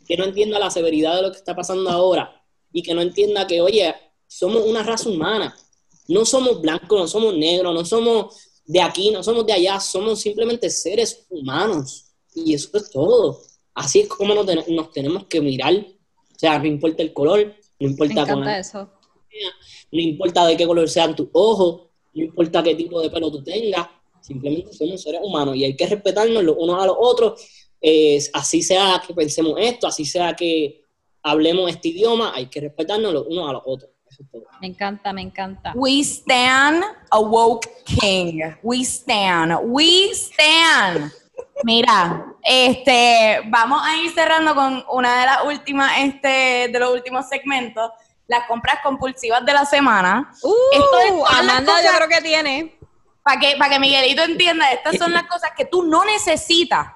que 0.06 0.16
no 0.16 0.24
entienda 0.24 0.58
la 0.58 0.70
severidad 0.70 1.16
de 1.16 1.22
lo 1.22 1.30
que 1.30 1.38
está 1.38 1.54
pasando 1.54 1.90
ahora 1.90 2.42
y 2.72 2.82
que 2.82 2.94
no 2.94 3.02
entienda 3.02 3.46
que, 3.46 3.60
oye, 3.60 3.94
somos 4.26 4.64
una 4.66 4.82
raza 4.82 5.08
humana. 5.08 5.56
No 6.08 6.24
somos 6.24 6.60
blancos, 6.60 6.98
no 6.98 7.06
somos 7.06 7.36
negros, 7.36 7.74
no 7.74 7.84
somos 7.84 8.36
de 8.64 8.80
aquí, 8.80 9.10
no 9.10 9.22
somos 9.22 9.46
de 9.46 9.52
allá, 9.52 9.78
somos 9.78 10.20
simplemente 10.20 10.70
seres 10.70 11.26
humanos. 11.28 12.06
Y 12.34 12.54
eso 12.54 12.76
es 12.78 12.90
todo. 12.90 13.40
Así 13.74 14.00
es 14.00 14.08
como 14.08 14.34
nos, 14.34 14.92
tenemos 14.92 15.26
que 15.26 15.40
mirar. 15.40 15.74
O 15.74 16.38
sea, 16.38 16.58
no 16.58 16.66
importa 16.66 17.02
el 17.02 17.12
color, 17.12 17.54
no 17.80 17.88
importa 17.88 18.36
Me 18.36 18.58
eso. 18.58 18.90
no 19.92 20.00
importa 20.00 20.46
de 20.46 20.56
qué 20.56 20.66
color 20.66 20.88
sean 20.88 21.14
tus 21.14 21.28
ojos, 21.32 21.88
no 22.14 22.24
importa 22.24 22.62
qué 22.62 22.74
tipo 22.74 23.00
de 23.00 23.10
pelo 23.10 23.30
tú 23.30 23.42
tengas, 23.42 23.86
simplemente 24.20 24.72
somos 24.72 25.00
seres 25.00 25.20
humanos 25.22 25.56
y 25.56 25.64
hay 25.64 25.76
que 25.76 25.86
respetarnos 25.86 26.42
los 26.42 26.56
unos 26.58 26.82
a 26.82 26.86
los 26.86 26.96
otros. 26.98 27.40
así 28.32 28.62
sea 28.62 29.02
que 29.06 29.14
pensemos 29.14 29.54
esto, 29.58 29.86
así 29.86 30.04
sea 30.04 30.34
que 30.34 30.82
hablemos 31.22 31.70
este 31.70 31.88
idioma, 31.88 32.32
hay 32.34 32.46
que 32.46 32.60
respetarnos 32.60 33.12
los 33.12 33.26
unos 33.26 33.48
a 33.48 33.52
los 33.52 33.62
otros. 33.64 33.90
Me 34.60 34.66
encanta, 34.66 35.12
me 35.12 35.22
encanta. 35.22 35.72
We 35.76 36.00
stand 36.00 36.82
a 37.10 37.20
woke 37.20 37.68
king. 37.84 38.40
We 38.62 38.82
stand. 38.82 39.52
We 39.64 40.10
stand. 40.12 41.12
Mira, 41.64 42.24
este, 42.42 43.42
vamos 43.46 43.82
a 43.84 43.96
ir 43.96 44.12
cerrando 44.12 44.54
con 44.54 44.84
una 44.90 45.20
de 45.20 45.26
las 45.26 45.44
últimas, 45.44 45.92
este, 45.98 46.68
de 46.72 46.78
los 46.78 46.92
últimos 46.92 47.28
segmentos, 47.28 47.90
las 48.26 48.46
compras 48.46 48.80
compulsivas 48.82 49.44
de 49.44 49.52
la 49.52 49.64
semana. 49.64 50.32
Uh, 50.42 50.54
Esto 50.72 50.98
es 50.98 51.38
Amanda 51.38 51.72
yo 51.82 51.90
creo 51.96 52.08
que 52.08 52.20
tiene. 52.20 52.78
Para 53.22 53.40
que, 53.40 53.56
para 53.58 53.70
que 53.70 53.80
Miguelito 53.80 54.22
entienda, 54.22 54.70
estas 54.70 54.96
son 54.96 55.12
las 55.12 55.24
cosas 55.24 55.50
que 55.56 55.66
tú 55.66 55.82
no 55.82 56.04
necesitas, 56.04 56.86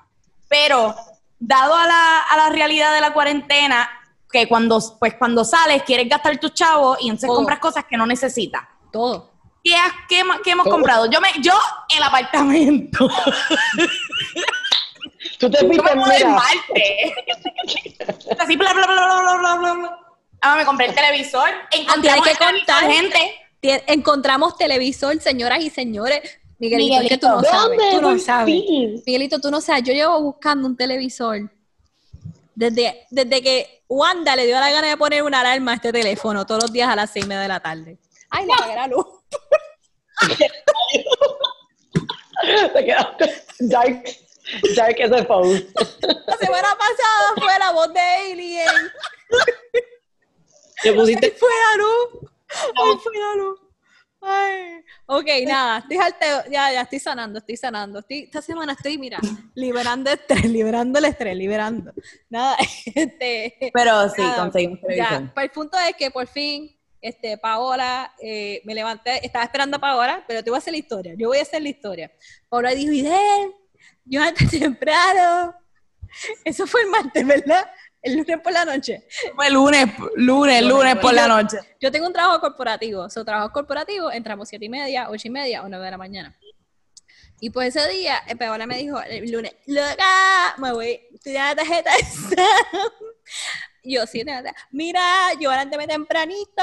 pero 0.49 0.95
dado 1.39 1.75
a 1.75 1.87
la, 1.87 2.21
a 2.21 2.37
la 2.37 2.49
realidad 2.49 2.95
de 2.95 3.01
la 3.01 3.13
cuarentena, 3.13 3.91
que 4.31 4.49
cuando, 4.49 4.81
pues 4.99 5.15
cuando 5.15 5.45
sales 5.45 5.83
quieres 5.83 6.09
gastar 6.09 6.39
tu 6.39 6.49
chavo 6.49 6.97
y 6.99 7.11
entonces 7.11 7.29
compras 7.29 7.59
cosas 7.59 7.85
que 7.85 7.97
no 7.97 8.07
necesitas. 8.07 8.63
Todo. 8.91 9.33
¿Qué, 9.63 9.77
qué, 10.09 10.51
hemos 10.51 10.67
comprado? 10.67 11.07
Yo, 11.07 11.21
me, 11.21 11.29
yo, 11.41 11.53
el 11.97 12.03
apartamento. 12.03 13.09
Tú 15.39 15.51
te 15.51 15.59
yo 15.61 15.69
me 15.83 15.95
mudé 15.95 16.19
en 16.19 16.31
Marte. 16.31 17.15
Así, 18.39 18.57
bla, 18.57 18.73
bla, 18.73 18.87
bla, 18.87 19.23
bla, 19.23 19.39
bla, 19.39 19.55
bla, 19.57 19.73
bla. 19.75 19.99
Ah, 20.41 20.57
me 20.57 20.65
compré 20.65 20.87
el 20.87 20.95
televisor. 20.95 21.49
Encontramos 21.71 22.27
que 22.27 22.37
contar, 22.37 22.91
gente. 22.91 23.35
Encontramos 23.87 24.57
televisor, 24.57 25.21
señoras 25.21 25.61
y 25.61 25.71
señores. 25.71 26.21
Miguelito, 26.59 26.95
Miguelito, 26.95 27.09
que 27.09 27.19
tú 27.19 27.29
no 27.29 27.43
sabes. 27.43 27.79
Tú 27.91 28.01
no 28.01 28.19
sabes. 28.19 28.55
Miguelito, 29.07 29.41
tú 29.41 29.51
no 29.51 29.61
sabes. 29.61 29.85
Yo 29.85 29.93
llevo 29.93 30.21
buscando 30.21 30.67
un 30.67 30.77
televisor 30.77 31.51
desde, 32.55 33.07
desde 33.11 33.43
que 33.43 33.85
Wanda 33.89 34.37
le 34.37 34.47
dio 34.47 34.59
la 34.59 34.71
gana 34.71 34.89
de 34.89 34.97
poner 34.97 35.23
una 35.23 35.41
alarma 35.41 35.73
a 35.73 35.75
este 35.75 35.93
teléfono 35.93 36.47
todos 36.47 36.63
los 36.63 36.73
días 36.73 36.89
a 36.89 36.97
las 36.97 37.11
seis 37.11 37.25
y 37.25 37.29
media 37.29 37.43
de 37.43 37.49
la 37.49 37.61
tarde. 37.61 37.99
Ay, 38.31 38.47
le 38.47 38.53
apagué 38.53 38.75
la 38.75 38.87
luz. 38.87 39.07
Te 42.75 42.85
quedaste 42.85 43.45
dark, 43.61 44.05
dark 44.77 45.01
as 45.01 45.13
a 45.13 45.25
phone. 45.25 45.65
La 46.27 46.37
semana 46.37 46.69
pasada 46.79 47.35
fue 47.37 47.59
la 47.59 47.73
voz 47.73 47.93
de 47.93 48.01
Alien. 48.01 48.69
¿Te 50.83 50.93
pusiste? 50.93 51.31
Fue 51.33 51.49
la 51.49 51.83
luz. 51.83 52.31
Ay, 52.51 52.99
fue 53.03 53.13
la 53.19 53.37
luz. 53.37 53.61
Ay, 54.25 54.85
ok, 55.07 55.27
nada, 55.49 55.79
estoy 55.79 55.97
ya, 56.53 56.73
ya 56.73 56.83
estoy 56.83 57.01
sanando, 57.01 57.41
estoy 57.41 57.57
sanando. 57.57 57.99
Estoy, 57.99 58.21
esta 58.21 58.41
semana 58.41 58.73
estoy, 58.73 58.97
mira, 58.97 59.19
liberando 59.57 60.11
estrés, 60.11 60.45
liberando 60.45 61.01
el 61.01 61.07
estrés, 61.07 61.37
liberando. 61.37 61.93
Nada, 62.31 62.57
este. 62.95 63.71
Pero 63.73 64.09
sí, 64.11 64.23
conseguimos 64.37 64.79
Ya, 64.97 65.29
pues 65.35 65.45
el 65.45 65.51
punto 65.51 65.77
es 65.77 65.97
que 65.97 66.13
por 66.13 66.29
fin, 66.29 66.71
este, 67.03 67.37
Paola, 67.37 68.15
eh, 68.23 68.63
me 68.65 68.75
levanté, 68.75 69.25
estaba 69.27 69.45
esperando 69.45 69.77
a 69.77 69.81
Paola, 69.81 70.25
pero 70.27 70.43
te 70.43 70.51
voy 70.51 70.57
a 70.57 70.59
hacer 70.59 70.73
la 70.73 70.79
historia, 70.79 71.15
yo 71.19 71.29
voy 71.29 71.39
a 71.39 71.43
hacer 71.43 71.61
la 71.61 71.69
historia. 71.69 72.13
Paola 72.49 72.71
dijo, 72.71 72.93
Idel, 72.93 73.53
yo 74.05 74.23
antes 74.23 74.51
temprano. 74.59 75.55
Eso 76.45 76.67
fue 76.67 76.83
el 76.83 76.89
martes, 76.89 77.27
¿verdad? 77.27 77.71
El 78.03 78.19
lunes 78.19 78.41
por 78.41 78.53
la 78.53 78.65
noche. 78.65 79.07
Fue 79.35 79.51
lunes, 79.51 79.87
lunes, 80.17 80.63
lunes 80.63 80.97
por 80.97 81.15
la 81.15 81.27
noche. 81.27 81.59
Yo 81.81 81.91
tengo 81.91 82.07
un 82.07 82.13
trabajo 82.13 82.41
corporativo. 82.41 83.09
Su 83.09 83.25
trabajo 83.25 83.53
corporativo 83.53 84.11
entramos 84.13 84.49
siete 84.49 84.67
y 84.67 84.69
media, 84.69 85.09
ocho 85.09 85.29
y 85.29 85.31
media 85.31 85.63
o 85.63 85.69
nueve 85.69 85.85
de 85.85 85.91
la 85.91 85.99
mañana. 85.99 86.39
Y 87.41 87.51
pues 87.51 87.75
ese 87.75 87.89
día, 87.91 88.19
el 88.29 88.37
Paola 88.39 88.67
me 88.67 88.77
dijo 88.77 89.01
el 89.03 89.31
lunes, 89.31 89.55
loca, 89.67 90.55
me 90.59 90.73
voy, 90.73 91.01
estoy 91.13 91.33
la 91.33 91.57
tarjeta 91.57 91.91
Yo 93.85 94.07
sí, 94.07 94.25
mira, 94.71 95.01
yo 95.41 95.51
adelántame 95.51 95.89
tempranito, 95.89 96.63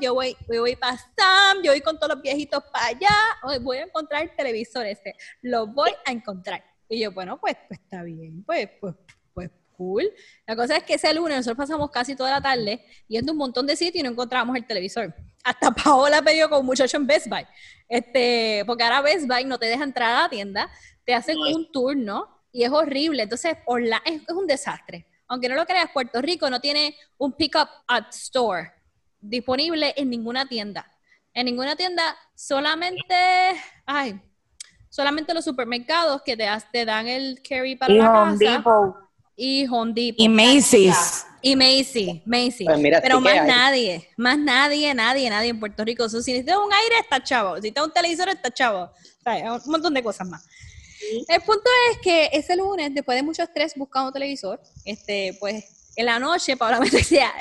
yo 0.00 0.14
voy, 0.14 0.36
yo 0.48 0.60
voy 0.60 0.76
para 0.76 0.96
Sam, 0.96 1.62
yo 1.64 1.72
voy 1.72 1.80
con 1.80 1.98
todos 1.98 2.14
los 2.14 2.22
viejitos 2.22 2.62
para 2.72 2.86
allá, 2.86 3.16
hoy 3.42 3.58
voy 3.58 3.78
a 3.78 3.82
encontrar 3.82 4.22
el 4.22 4.36
televisor 4.36 4.86
ese, 4.86 5.16
lo 5.42 5.66
voy 5.66 5.90
a 6.04 6.12
encontrar. 6.12 6.64
Y 6.88 7.00
yo, 7.00 7.10
bueno, 7.10 7.40
pues, 7.40 7.56
pues 7.68 7.80
está 7.80 8.02
bien, 8.04 8.44
pues, 8.44 8.68
pues 8.80 9.00
la 10.46 10.56
cosa 10.56 10.76
es 10.76 10.84
que 10.84 10.94
ese 10.94 11.12
lunes 11.14 11.38
nosotros 11.38 11.56
pasamos 11.56 11.90
casi 11.90 12.14
toda 12.14 12.30
la 12.30 12.40
tarde 12.40 12.84
yendo 13.08 13.32
a 13.32 13.34
un 13.34 13.38
montón 13.38 13.66
de 13.66 13.76
sitios 13.76 14.00
y 14.00 14.02
no 14.02 14.10
encontrábamos 14.10 14.56
el 14.56 14.66
televisor. 14.66 15.14
Hasta 15.42 15.70
Paola 15.84 16.22
pidió 16.22 16.48
con 16.50 16.60
un 16.60 16.66
muchacho 16.66 16.96
en 16.96 17.06
Best 17.06 17.28
Buy. 17.28 17.46
Este, 17.88 18.62
porque 18.66 18.84
ahora 18.84 19.00
Best 19.00 19.26
Buy 19.26 19.44
no 19.44 19.58
te 19.58 19.66
deja 19.66 19.84
entrar 19.84 20.10
a 20.10 20.22
la 20.22 20.28
tienda, 20.28 20.70
te 21.04 21.14
hacen 21.14 21.38
un 21.38 21.72
turno 21.72 22.28
y 22.52 22.64
es 22.64 22.70
horrible. 22.70 23.22
Entonces, 23.22 23.56
la, 23.80 24.02
es, 24.04 24.20
un 24.28 24.46
desastre. 24.46 25.06
Aunque 25.30 25.48
no 25.48 25.54
lo 25.54 25.64
creas, 25.64 25.88
Puerto 25.92 26.20
Rico 26.20 26.50
no 26.50 26.60
tiene 26.60 26.96
un 27.16 27.32
pick-up 27.32 27.68
at 27.86 28.08
store 28.10 28.72
disponible 29.20 29.94
en 29.96 30.10
ninguna 30.10 30.48
tienda. 30.48 30.90
En 31.32 31.46
ninguna 31.46 31.76
tienda, 31.76 32.02
solamente, 32.34 33.14
ay, 33.86 34.20
solamente 34.88 35.32
los 35.32 35.44
supermercados 35.44 36.22
que 36.22 36.36
te, 36.36 36.48
te 36.72 36.84
dan 36.84 37.06
el 37.06 37.40
carry 37.48 37.76
para 37.76 37.94
la 37.94 38.36
casa 38.36 39.06
y 39.36 39.66
Home 39.68 39.94
Y 39.96 40.28
Macy's. 40.28 41.24
Y 41.42 41.56
Macy's, 41.56 42.20
Macy's. 42.26 42.66
Pues 42.66 43.00
Pero 43.00 43.20
más 43.20 43.46
nadie, 43.46 44.08
más 44.16 44.36
nadie, 44.36 44.92
nadie, 44.92 45.30
nadie 45.30 45.48
en 45.50 45.60
Puerto 45.60 45.84
Rico. 45.84 46.08
si 46.08 46.16
necesitas 46.16 46.58
un 46.58 46.72
aire, 46.72 46.98
está 47.00 47.22
chavo. 47.22 47.54
Si 47.54 47.62
necesitas 47.62 47.86
un 47.86 47.92
televisor, 47.92 48.28
está 48.28 48.50
chavo. 48.50 48.82
O 48.82 49.22
sea, 49.22 49.54
un 49.54 49.70
montón 49.70 49.94
de 49.94 50.02
cosas 50.02 50.28
más. 50.28 50.44
El 51.28 51.40
punto 51.42 51.70
es 51.90 51.98
que 51.98 52.30
ese 52.32 52.56
lunes, 52.56 52.94
después 52.94 53.16
de 53.16 53.22
mucho 53.22 53.42
estrés 53.42 53.74
buscando 53.76 54.12
televisor, 54.12 54.60
este, 54.84 55.36
pues 55.40 55.92
en 55.96 56.06
la 56.06 56.18
noche 56.18 56.56
Paula 56.56 56.80
me 56.80 56.90
decía, 56.90 57.32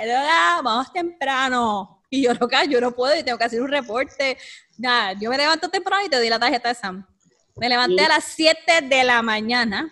vamos 0.63 0.91
temprano. 0.91 2.03
Y 2.09 2.23
yo, 2.23 2.33
loca, 2.33 2.65
yo 2.65 2.81
no 2.81 2.91
puedo 2.91 3.15
y 3.15 3.23
tengo 3.23 3.37
que 3.37 3.43
hacer 3.43 3.61
un 3.61 3.69
reporte. 3.69 4.37
Nada, 4.77 5.13
yo 5.13 5.29
me 5.29 5.37
levanto 5.37 5.69
temprano 5.69 6.05
y 6.05 6.09
te 6.09 6.17
doy 6.17 6.29
la 6.29 6.39
tarjeta 6.39 6.69
de 6.69 6.75
Sam. 6.75 7.05
Me 7.55 7.69
levanté 7.69 8.05
a 8.05 8.09
las 8.09 8.23
7 8.23 8.81
de 8.83 9.03
la 9.03 9.21
mañana 9.21 9.91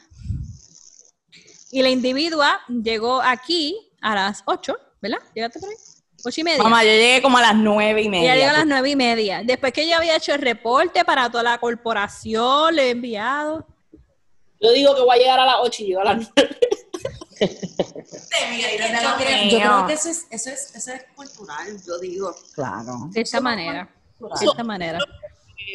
y 1.72 1.82
la 1.82 1.90
individua 1.90 2.62
llegó 2.68 3.22
aquí 3.22 3.92
a 4.02 4.16
las 4.16 4.42
8, 4.46 4.76
¿verdad? 5.02 5.20
¿Llegaste 5.36 5.60
por 5.60 5.70
ahí? 5.70 5.76
8 6.24 6.42
y 6.42 6.44
media. 6.44 6.64
Mamá, 6.64 6.84
yo 6.84 6.90
llegué 6.90 7.22
como 7.22 7.38
a 7.38 7.42
las 7.42 7.56
9 7.56 8.02
y 8.02 8.10
media. 8.10 8.34
Ella 8.34 8.42
llegó 8.42 8.56
a 8.56 8.60
las 8.60 8.68
9 8.68 8.90
y 8.90 8.96
media. 8.96 9.44
Después 9.44 9.74
que 9.74 9.88
yo 9.88 9.98
había 9.98 10.16
hecho 10.16 10.34
el 10.34 10.42
reporte 10.42 11.06
para 11.06 11.30
toda 11.30 11.44
la 11.44 11.58
corporación, 11.58 12.76
le 12.76 12.88
he 12.88 12.90
enviado. 12.92 13.66
Yo 14.60 14.72
digo 14.72 14.96
que 14.96 15.02
voy 15.02 15.18
a 15.18 15.20
llegar 15.20 15.40
a 15.40 15.46
las 15.46 15.56
8 15.62 15.84
y 15.84 15.86
llego 15.88 16.02
a 16.02 16.06
las 16.06 16.32
9. 16.36 16.58
yo 19.52 19.58
creo 19.58 19.88
que 19.88 19.94
eso 19.94 20.10
es, 20.10 20.26
eso, 20.32 20.50
es, 20.50 20.76
eso 20.76 20.92
es 20.92 21.06
cultural, 21.16 21.68
yo 21.86 22.00
digo. 22.00 22.36
Claro. 22.54 23.10
De 23.12 23.22
esta 23.22 23.40
manera. 23.40 23.90
De 24.20 24.46
esta 24.46 24.64
manera 24.64 25.00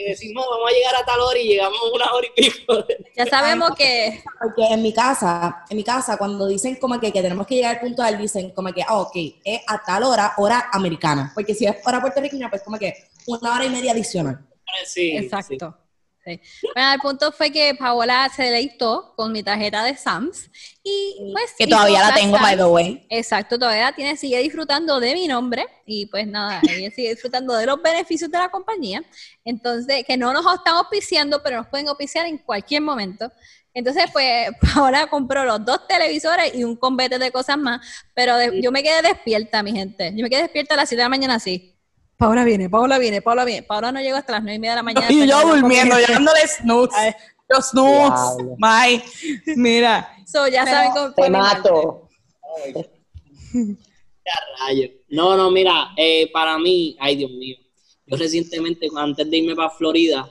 decimos 0.04 0.46
vamos 0.48 0.70
a 0.70 0.74
llegar 0.74 0.94
a 0.96 1.04
tal 1.04 1.20
hora 1.20 1.38
y 1.38 1.48
llegamos 1.48 1.78
una 1.94 2.12
hora 2.12 2.26
y 2.34 2.42
pico. 2.42 2.84
Ya 3.16 3.26
sabemos 3.26 3.72
que... 3.76 4.22
Porque 4.40 4.64
en 4.72 4.82
mi 4.82 4.92
casa, 4.92 5.64
en 5.68 5.76
mi 5.76 5.84
casa, 5.84 6.16
cuando 6.16 6.46
dicen 6.46 6.76
como 6.76 6.98
que, 6.98 7.12
que 7.12 7.22
tenemos 7.22 7.46
que 7.46 7.56
llegar 7.56 7.74
al 7.74 7.80
punto 7.80 8.02
puntual, 8.02 8.18
dicen 8.18 8.50
como 8.50 8.72
que, 8.72 8.82
ah, 8.82 9.00
ok, 9.00 9.16
es 9.44 9.60
a 9.66 9.82
tal 9.82 10.04
hora, 10.04 10.32
hora 10.38 10.70
americana. 10.72 11.30
Porque 11.34 11.54
si 11.54 11.66
es 11.66 11.76
hora 11.84 12.00
puertorriqueña, 12.00 12.48
pues 12.48 12.62
como 12.62 12.78
que 12.78 12.94
una 13.26 13.54
hora 13.54 13.64
y 13.64 13.70
media 13.70 13.92
adicional. 13.92 14.46
Sí, 14.86 15.16
Exacto. 15.16 15.81
Bueno, 16.24 16.92
el 16.92 17.00
punto 17.00 17.32
fue 17.32 17.50
que 17.50 17.74
Paola 17.74 18.30
se 18.34 18.44
deleitó 18.44 19.12
con 19.16 19.32
mi 19.32 19.42
tarjeta 19.42 19.82
de 19.84 19.96
Sams 19.96 20.48
y 20.82 21.32
pues... 21.32 21.52
Que 21.58 21.66
todavía 21.66 22.00
la 22.00 22.14
tengo, 22.14 22.38
by 22.38 22.56
the 22.56 22.64
way. 22.64 23.06
Exacto, 23.10 23.58
todavía 23.58 23.84
la 23.84 23.92
tiene, 23.92 24.16
sigue 24.16 24.38
disfrutando 24.38 25.00
de 25.00 25.14
mi 25.14 25.26
nombre 25.26 25.66
y 25.84 26.06
pues 26.06 26.26
nada, 26.26 26.60
ella 26.62 26.90
sigue 26.90 27.10
disfrutando 27.10 27.54
de 27.54 27.66
los 27.66 27.82
beneficios 27.82 28.30
de 28.30 28.38
la 28.38 28.50
compañía. 28.50 29.02
Entonces, 29.44 30.04
que 30.06 30.16
no 30.16 30.32
nos 30.32 30.46
están 30.54 30.74
auspiciando, 30.76 31.42
pero 31.42 31.58
nos 31.58 31.66
pueden 31.66 31.88
auspiciar 31.88 32.26
en 32.26 32.38
cualquier 32.38 32.82
momento. 32.82 33.32
Entonces, 33.74 34.04
pues, 34.12 34.50
Paola 34.74 35.08
compró 35.08 35.44
los 35.44 35.64
dos 35.64 35.86
televisores 35.88 36.54
y 36.54 36.62
un 36.62 36.76
convete 36.76 37.18
de 37.18 37.32
cosas 37.32 37.58
más, 37.58 37.80
pero 38.14 38.36
yo 38.52 38.70
me 38.70 38.82
quedé 38.82 39.02
despierta, 39.02 39.62
mi 39.62 39.72
gente. 39.72 40.12
Yo 40.14 40.22
me 40.22 40.30
quedé 40.30 40.42
despierta 40.42 40.74
a 40.74 40.76
las 40.76 40.88
7 40.88 41.00
de 41.00 41.04
la 41.04 41.08
mañana 41.08 41.34
así 41.34 41.71
Paola 42.22 42.44
viene, 42.44 42.70
Paola 42.70 42.98
viene, 43.00 43.20
Paola 43.20 43.44
viene. 43.44 43.62
Paola 43.64 43.90
no 43.90 44.00
llegó 44.00 44.16
hasta 44.16 44.34
las 44.34 44.42
nueve 44.44 44.54
y 44.54 44.58
media 44.60 44.72
de 44.72 44.76
la 44.76 44.82
mañana. 44.84 45.06
Y 45.10 45.26
yo 45.26 45.40
durmiendo, 45.44 45.96
llevándole 45.98 46.46
snooze. 46.46 47.16
Los 47.48 47.70
snooze. 47.70 48.44
Bye. 48.58 49.02
Mira. 49.56 50.08
So, 50.24 50.46
ya 50.46 50.64
saben 50.64 50.92
cómo 50.92 51.12
Te 51.14 51.28
mato. 51.28 52.08
No, 55.08 55.36
no, 55.36 55.50
mira, 55.50 55.88
eh, 55.96 56.30
para 56.32 56.56
mí, 56.56 56.96
ay 57.00 57.16
Dios 57.16 57.32
mío, 57.32 57.56
yo 58.06 58.16
recientemente, 58.16 58.88
antes 58.96 59.28
de 59.28 59.36
irme 59.36 59.56
para 59.56 59.68
Florida, 59.68 60.30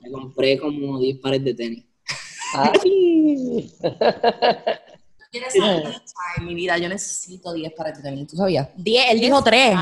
me 0.00 0.10
compré 0.10 0.58
como 0.58 0.98
10 0.98 1.18
pares 1.18 1.44
de 1.44 1.54
tenis. 1.54 1.84
Ay. 2.54 3.70
mi 6.42 6.54
vida, 6.54 6.78
yo 6.78 6.88
necesito 6.88 7.52
10 7.52 7.72
pares 7.72 7.96
de 7.96 8.02
tenis, 8.02 8.28
¿tú 8.28 8.36
sabías? 8.36 8.68
10, 8.76 9.10
él 9.10 9.20
dijo 9.20 9.42
3. 9.42 9.76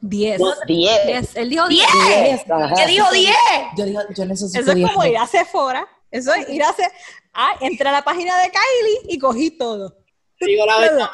10. 0.00 0.40
10. 0.66 1.36
Él 1.36 1.50
dijo 1.50 1.68
10. 1.68 1.86
10. 2.24 2.44
¿Qué 2.76 2.86
dijo 2.86 3.10
10? 3.10 3.36
Yo, 3.76 3.84
digo, 3.84 4.00
yo 4.16 4.24
necesito 4.24 4.60
Eso 4.60 4.70
es 4.70 4.76
10 4.76 4.90
como 4.92 5.04
ir 5.04 5.16
a 5.16 5.26
Sephora. 5.26 5.86
Eso 6.10 6.32
es 6.34 6.48
ir 6.48 6.62
a 6.62 6.70
hacer. 6.70 6.90
Ah, 7.32 7.56
entré 7.60 7.88
a 7.88 7.92
la 7.92 8.04
página 8.04 8.36
de 8.38 8.50
Kylie 8.50 9.14
y 9.14 9.18
cogí 9.18 9.50
todo. 9.50 9.96
Digo 10.40 10.66
la 10.66 10.78
verdad, 10.78 11.08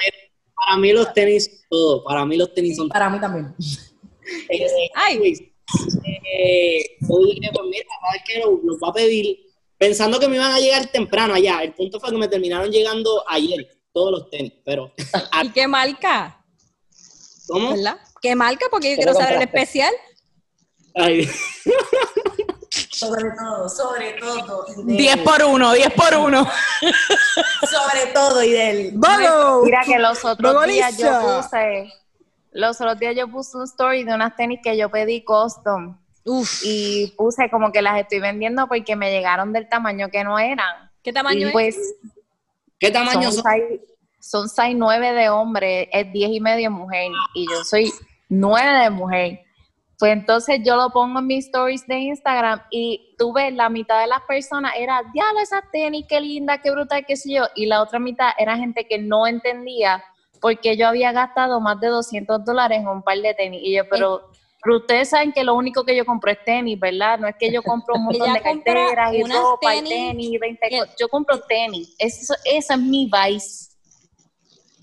para 0.55 0.79
mí 0.79 0.93
los 0.93 1.13
tenis, 1.13 1.65
todo. 1.69 2.05
Para 2.05 2.25
mí 2.25 2.37
los 2.37 2.53
tenis 2.55 2.77
son. 2.77 2.89
Para 2.89 3.11
mí 3.11 3.21
también. 3.21 3.55
Eh, 4.49 4.89
Ay. 4.95 5.53
Eh, 6.33 6.97
yo 7.01 7.19
dije, 7.19 7.51
pues 7.53 7.67
mira, 7.69 7.85
¿sabes 8.01 8.23
qué? 8.25 8.39
Los, 8.39 8.63
los 8.63 8.79
va 8.79 8.91
a 8.91 8.93
pedir 8.93 9.37
pensando 9.77 10.21
que 10.21 10.29
me 10.29 10.37
iban 10.37 10.53
a 10.53 10.61
llegar 10.61 10.87
temprano 10.87 11.35
allá. 11.35 11.61
El 11.61 11.75
punto 11.75 11.99
fue 11.99 12.11
que 12.11 12.17
me 12.17 12.29
terminaron 12.29 12.71
llegando 12.71 13.25
ayer 13.29 13.69
todos 13.93 14.11
los 14.13 14.31
tenis, 14.31 14.53
pero... 14.65 14.93
¿Y 15.43 15.51
qué 15.51 15.67
marca? 15.69 16.43
¿Cómo? 17.47 17.71
¿Verdad? 17.71 17.99
¿Qué 18.21 18.35
marca? 18.35 18.67
Porque 18.71 18.91
yo 18.91 18.97
quiero 18.97 19.15
saber 19.15 19.35
el 19.35 19.43
especial. 19.43 19.93
Ay. 20.95 21.29
Sobre 22.91 23.31
todo, 23.31 23.69
sobre 23.69 24.13
todo. 24.13 24.67
10 24.85 25.17
por 25.19 25.43
1, 25.43 25.73
10 25.73 25.93
por 25.93 26.15
1. 26.15 26.51
sobre 27.69 28.13
todo, 28.15 28.43
Idel. 28.43 28.93
¡Vamos! 28.95 29.65
Mira 29.65 29.83
que 29.85 29.99
los 29.99 30.25
otros 30.25 30.67
días 30.67 30.97
yo 30.97 31.21
puse, 31.21 31.93
los 32.53 32.81
otros 32.81 32.99
días 32.99 33.17
yo 33.17 33.29
puse 33.29 33.57
un 33.57 33.65
story 33.65 34.05
de 34.05 34.15
unas 34.15 34.37
tenis 34.37 34.61
que 34.63 34.77
yo 34.77 34.91
pedí 34.91 35.25
custom. 35.25 35.99
Uf. 36.25 36.61
Y 36.65 37.13
puse 37.17 37.51
como 37.51 37.73
que 37.73 37.83
las 37.83 38.01
estoy 38.01 38.21
vendiendo 38.21 38.69
porque 38.69 38.95
me 38.95 39.11
llegaron 39.11 39.53
del 39.53 39.69
tamaño 39.69 40.09
que 40.11 40.23
no 40.23 40.39
eran. 40.39 40.91
¿Qué 41.03 41.13
tamaño 41.13 41.49
y 41.49 41.53
pues, 41.53 41.77
¿Qué 42.83 42.91
tamaño 42.91 43.31
son? 43.31 43.45
Son 44.19 44.49
6, 44.49 44.75
9 44.77 45.13
de 45.13 45.29
hombre, 45.29 45.89
es 45.93 46.13
10 46.13 46.31
y 46.33 46.41
medio 46.41 46.69
mujer. 46.69 47.13
Y 47.33 47.47
yo 47.49 47.63
soy 47.63 47.93
9 48.29 48.83
de 48.83 48.91
mujer. 48.91 49.41
Pues 50.01 50.13
entonces 50.13 50.59
yo 50.65 50.75
lo 50.75 50.91
pongo 50.91 51.21
en 51.21 51.29
mis 51.29 51.47
stories 51.47 51.87
de 51.87 51.97
Instagram 51.99 52.61
y 52.73 53.15
tú 53.17 53.33
ves, 53.33 53.55
la 53.55 53.69
mitad 53.69 54.01
de 54.01 54.09
las 54.09 54.23
personas 54.23 54.73
era, 54.77 55.01
diablo, 55.15 55.39
esa 55.41 55.63
tenis, 55.71 56.07
qué 56.09 56.21
linda, 56.21 56.59
qué 56.59 56.73
brutal, 56.73 57.05
qué 57.07 57.15
sé 57.15 57.33
yo. 57.33 57.45
Y 57.55 57.67
la 57.67 57.83
otra 57.83 58.01
mitad 58.01 58.31
era 58.37 58.57
gente 58.57 58.85
que 58.89 58.99
no 58.99 59.29
entendía 59.29 60.03
porque 60.41 60.77
yo 60.77 60.89
había 60.89 61.13
gastado 61.13 61.61
más 61.61 61.79
de 61.79 61.87
200 61.87 62.45
dólares 62.45 62.81
en 62.81 62.89
un 62.89 63.05
par 63.05 63.17
de 63.19 63.33
tenis. 63.35 63.61
Y 63.63 63.77
yo, 63.77 63.89
pero... 63.89 64.32
Pero 64.63 64.77
ustedes 64.77 65.09
saben 65.09 65.33
que 65.33 65.43
lo 65.43 65.55
único 65.55 65.85
que 65.85 65.97
yo 65.97 66.07
compro 66.07 66.31
es 66.31 66.39
tenis, 66.45 66.79
¿verdad? 66.79 67.19
No 67.19 67.27
es 67.27 67.35
que 67.37 67.53
yo 67.53 67.63
compro 67.63 67.95
un 67.97 68.05
montón 68.05 68.33
de 68.33 68.41
carteras 68.41 69.13
y 69.13 69.23
ropa 69.25 69.75
y 69.75 69.83
tenis, 69.83 70.39
20 70.41 70.71
cosas. 70.71 70.95
Yo 70.99 71.09
compro 71.09 71.41
tenis. 71.41 71.95
Eso, 71.99 72.35
esa 72.45 72.75
es 72.75 72.81
mi 72.81 73.11
vice. 73.11 73.73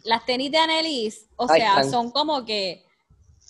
Las 0.04 0.26
tenis 0.26 0.52
de 0.52 0.58
Annelies, 0.58 1.28
o 1.36 1.48
sea, 1.48 1.84
son 1.84 2.12
como 2.12 2.44
que, 2.46 2.86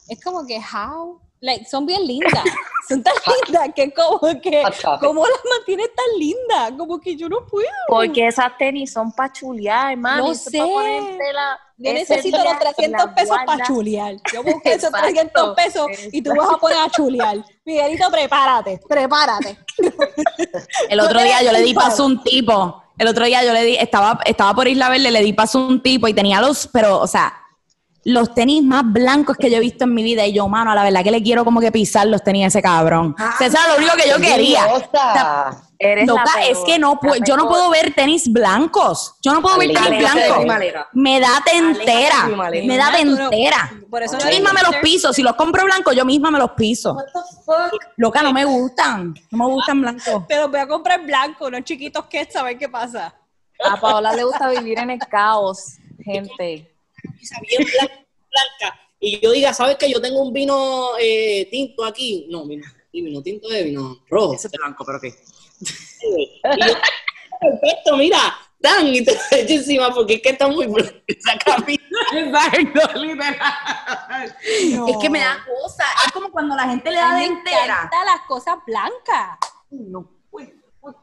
es 0.07 0.23
como 0.23 0.45
que, 0.45 0.59
how? 0.59 1.19
Like, 1.41 1.65
son 1.65 1.85
bien 1.85 2.05
lindas. 2.05 2.43
son 2.87 3.01
tan 3.01 3.13
lindas 3.47 3.69
que 3.75 3.93
como 3.93 4.19
que, 4.41 4.63
¿cómo 4.99 5.25
las 5.25 5.39
mantienes 5.57 5.89
tan 5.95 6.19
lindas? 6.19 6.71
Como 6.77 6.99
que 6.99 7.15
yo 7.15 7.29
no 7.29 7.45
puedo. 7.45 7.67
Porque 7.87 8.27
esas 8.27 8.57
tenis 8.57 8.91
son 8.91 9.11
para 9.11 9.31
chulear, 9.31 9.91
hermano. 9.91 10.27
No 10.27 10.35
sé. 10.35 10.57
Yo 11.81 11.93
necesito 11.93 12.37
los 12.43 12.59
300 12.59 13.11
pesos 13.15 13.37
para 13.45 13.65
chulear. 13.65 14.15
Yo 14.33 14.43
busqué 14.43 14.73
esos 14.73 14.91
300 14.91 15.55
pesos 15.55 15.87
y 16.11 16.21
tú 16.21 16.33
vas 16.35 16.49
a 16.49 16.57
poner 16.57 16.77
a 16.77 16.89
chulear. 16.89 17.37
Miguelito, 17.63 18.11
prepárate, 18.11 18.81
prepárate. 18.87 19.57
El 20.89 20.99
otro 20.99 21.21
día 21.21 21.41
yo 21.41 21.53
le 21.53 21.61
di 21.61 21.73
paso 21.73 22.03
a 22.03 22.05
un 22.07 22.21
tipo. 22.21 22.83
El 22.97 23.07
otro 23.07 23.23
día 23.23 23.45
yo 23.45 23.53
le 23.53 23.63
di, 23.63 23.75
estaba, 23.77 24.19
estaba 24.25 24.53
por 24.53 24.67
Isla 24.67 24.89
Verde, 24.89 25.09
le 25.09 25.21
di 25.21 25.31
paso 25.31 25.59
a 25.59 25.67
un 25.67 25.81
tipo 25.81 26.09
y 26.09 26.13
tenía 26.13 26.41
los, 26.41 26.67
pero, 26.67 26.99
o 26.99 27.07
sea, 27.07 27.33
los 28.05 28.33
tenis 28.33 28.63
más 28.63 28.83
blancos 28.85 29.37
que 29.37 29.49
yo 29.49 29.57
he 29.57 29.59
visto 29.59 29.83
en 29.83 29.93
mi 29.93 30.03
vida. 30.03 30.25
Y 30.25 30.33
yo, 30.33 30.47
mano, 30.47 30.71
a 30.71 30.75
la 30.75 30.83
verdad 30.83 31.03
que 31.03 31.11
le 31.11 31.21
quiero 31.21 31.43
como 31.43 31.59
que 31.59 31.71
pisar 31.71 32.07
los 32.07 32.23
tenis 32.23 32.45
a 32.45 32.47
ese 32.47 32.61
cabrón. 32.61 33.15
Ah, 33.17 33.35
eso 33.39 33.57
era 33.57 33.67
lo 33.69 33.77
único 33.77 33.95
que 33.95 34.09
yo 34.09 34.17
quería. 34.17 34.67
loca, 36.05 36.43
es 36.47 36.59
que 36.65 36.79
no 36.79 36.99
yo 37.25 37.37
no 37.37 37.47
puedo 37.47 37.69
ver 37.69 37.93
tenis 37.93 38.31
blancos. 38.31 39.15
Yo 39.21 39.33
no 39.33 39.41
puedo 39.41 39.57
ver 39.57 39.73
tenis 39.73 39.99
blancos. 39.99 40.45
Me 40.93 41.19
da 41.19 41.41
tentera. 41.43 42.29
Me 42.65 42.77
da 42.77 42.91
tentera. 42.91 43.71
Por 43.89 44.03
eso 44.03 44.17
yo 44.17 44.27
misma 44.27 44.53
me 44.53 44.61
los 44.61 44.75
piso. 44.81 45.13
Si 45.13 45.21
los 45.21 45.35
compro 45.35 45.63
blancos, 45.65 45.95
yo 45.95 46.05
misma 46.05 46.31
me 46.31 46.39
los 46.39 46.51
piso. 46.51 46.97
Loca, 47.97 48.21
no 48.21 48.33
me 48.33 48.45
gustan. 48.45 49.13
No 49.31 49.45
me 49.45 49.53
gustan 49.53 49.81
blancos. 49.81 50.23
Pero 50.27 50.47
voy 50.47 50.59
a 50.59 50.67
comprar 50.67 51.05
blancos, 51.05 51.51
no 51.51 51.59
chiquitos 51.61 52.05
que 52.05 52.29
saber 52.31 52.57
qué 52.57 52.69
pasa. 52.69 53.13
A 53.61 53.75
Paola 53.75 54.13
le 54.13 54.23
gusta 54.23 54.49
vivir 54.49 54.79
en 54.79 54.91
el 54.91 54.99
caos, 54.99 55.75
gente 56.01 56.78
bien 57.41 57.67
blanca, 58.29 58.79
y 58.99 59.19
yo 59.19 59.31
diga, 59.31 59.53
¿sabes 59.53 59.77
que 59.77 59.89
yo 59.89 60.01
tengo 60.01 60.21
un 60.21 60.33
vino 60.33 60.91
eh, 60.99 61.47
tinto 61.49 61.85
aquí? 61.85 62.27
No, 62.29 62.45
vino, 62.45 62.65
vino 62.91 63.21
tinto 63.21 63.47
de 63.47 63.63
vino 63.63 64.03
rojo. 64.09 64.33
Ese 64.33 64.47
es 64.47 64.53
blanco, 64.53 64.83
pero 64.85 64.99
¿qué? 64.99 65.13
perfecto, 67.39 67.95
mira, 67.95 68.35
Dan, 68.59 68.87
y 68.87 69.05
te 69.05 69.13
lo 69.13 69.19
echo 69.31 69.53
encima 69.53 69.93
porque 69.93 70.15
es 70.15 70.21
que 70.21 70.29
está 70.29 70.47
muy 70.49 70.67
blanca 70.67 71.01
esa 71.07 71.37
camisa. 71.37 71.81
Exacto, 72.13 72.99
literal. 72.99 74.35
Es 74.89 74.97
que 74.97 75.09
me 75.09 75.19
da 75.19 75.45
cosa, 75.45 75.85
es 76.05 76.11
como 76.11 76.29
cuando 76.29 76.55
la 76.57 76.67
gente 76.67 76.91
le 76.91 76.97
da 76.97 77.15
de 77.15 77.25
entera. 77.25 77.89
las 78.05 78.21
cosas 78.27 78.57
blancas. 78.67 79.37
No 79.69 80.18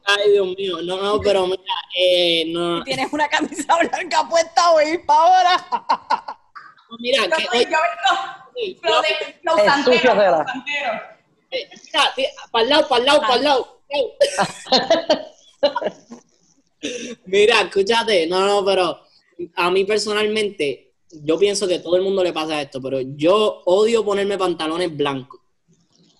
Ay, 0.05 0.31
Dios 0.31 0.47
mío, 0.55 0.81
no, 0.83 1.01
no, 1.01 1.19
pero 1.21 1.47
mira, 1.47 1.61
eh, 1.95 2.45
no. 2.47 2.83
Tienes 2.83 3.11
una 3.11 3.27
camisa 3.27 3.75
blanca 3.91 4.27
puesta 4.29 4.71
hoy 4.71 4.99
para 4.99 5.19
ahora. 5.19 5.67
No, 6.89 6.97
mira, 6.99 7.27
que 7.27 7.57
hoy, 7.57 7.65
yo 7.65 7.77
vengo 8.55 9.01
los 9.43 9.61
santeros, 9.65 10.15
los 10.15 10.47
santeros. 10.47 11.01
Eh, 11.51 11.69
mira, 11.85 12.13
para 12.51 12.63
el 12.63 12.69
lado, 12.69 12.87
para 12.87 12.99
el 12.99 13.05
lado, 13.05 13.21
para 13.21 13.35
el 13.35 13.43
lado. 13.43 13.81
mira, 17.25 17.61
escúchate, 17.61 18.27
no, 18.27 18.45
no, 18.45 18.65
pero 18.65 19.01
a 19.55 19.71
mí 19.71 19.85
personalmente, 19.85 20.93
yo 21.11 21.37
pienso 21.37 21.67
que 21.67 21.79
todo 21.79 21.95
el 21.95 22.01
mundo 22.01 22.23
le 22.23 22.33
pasa 22.33 22.61
esto, 22.61 22.81
pero 22.81 22.99
yo 23.01 23.61
odio 23.65 24.03
ponerme 24.03 24.37
pantalones 24.37 24.95
blancos 24.95 25.39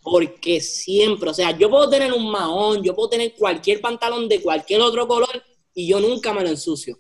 porque 0.10 0.62
siempre, 0.62 1.30
o 1.30 1.34
sea, 1.34 1.52
yo 1.52 1.70
puedo 1.70 1.90
tener 1.90 2.14
un 2.14 2.32
mahón, 2.32 2.82
yo 2.82 2.96
puedo 2.96 3.10
tener 3.10 3.34
cualquier 3.38 3.82
pantalón 3.82 4.30
de 4.30 4.42
cualquier 4.42 4.80
otro 4.80 5.06
color 5.06 5.44
y 5.74 5.86
yo 5.86 6.00
nunca 6.00 6.34
me 6.34 6.44
lo 6.44 6.48
ensucio. 6.48 6.98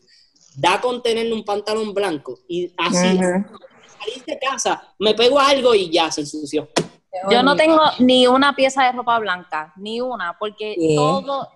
Da 0.57 0.81
con 0.81 1.01
tener 1.01 1.31
un 1.31 1.45
pantalón 1.45 1.93
blanco 1.93 2.39
y 2.49 2.69
así, 2.75 3.17
salir 3.17 4.25
de 4.25 4.37
casa, 4.37 4.93
me 4.99 5.13
pego 5.13 5.39
algo 5.39 5.73
y 5.73 5.89
ya 5.89 6.11
se 6.11 6.19
ensució. 6.19 6.67
Yo 7.31 7.41
no 7.43 7.55
tengo 7.55 7.79
ni 7.99 8.27
una 8.27 8.53
pieza 8.53 8.83
de 8.83 8.91
ropa 8.91 9.17
blanca, 9.19 9.71
ni 9.77 10.01
una, 10.01 10.35
porque 10.37 10.75
todo, 10.93 11.47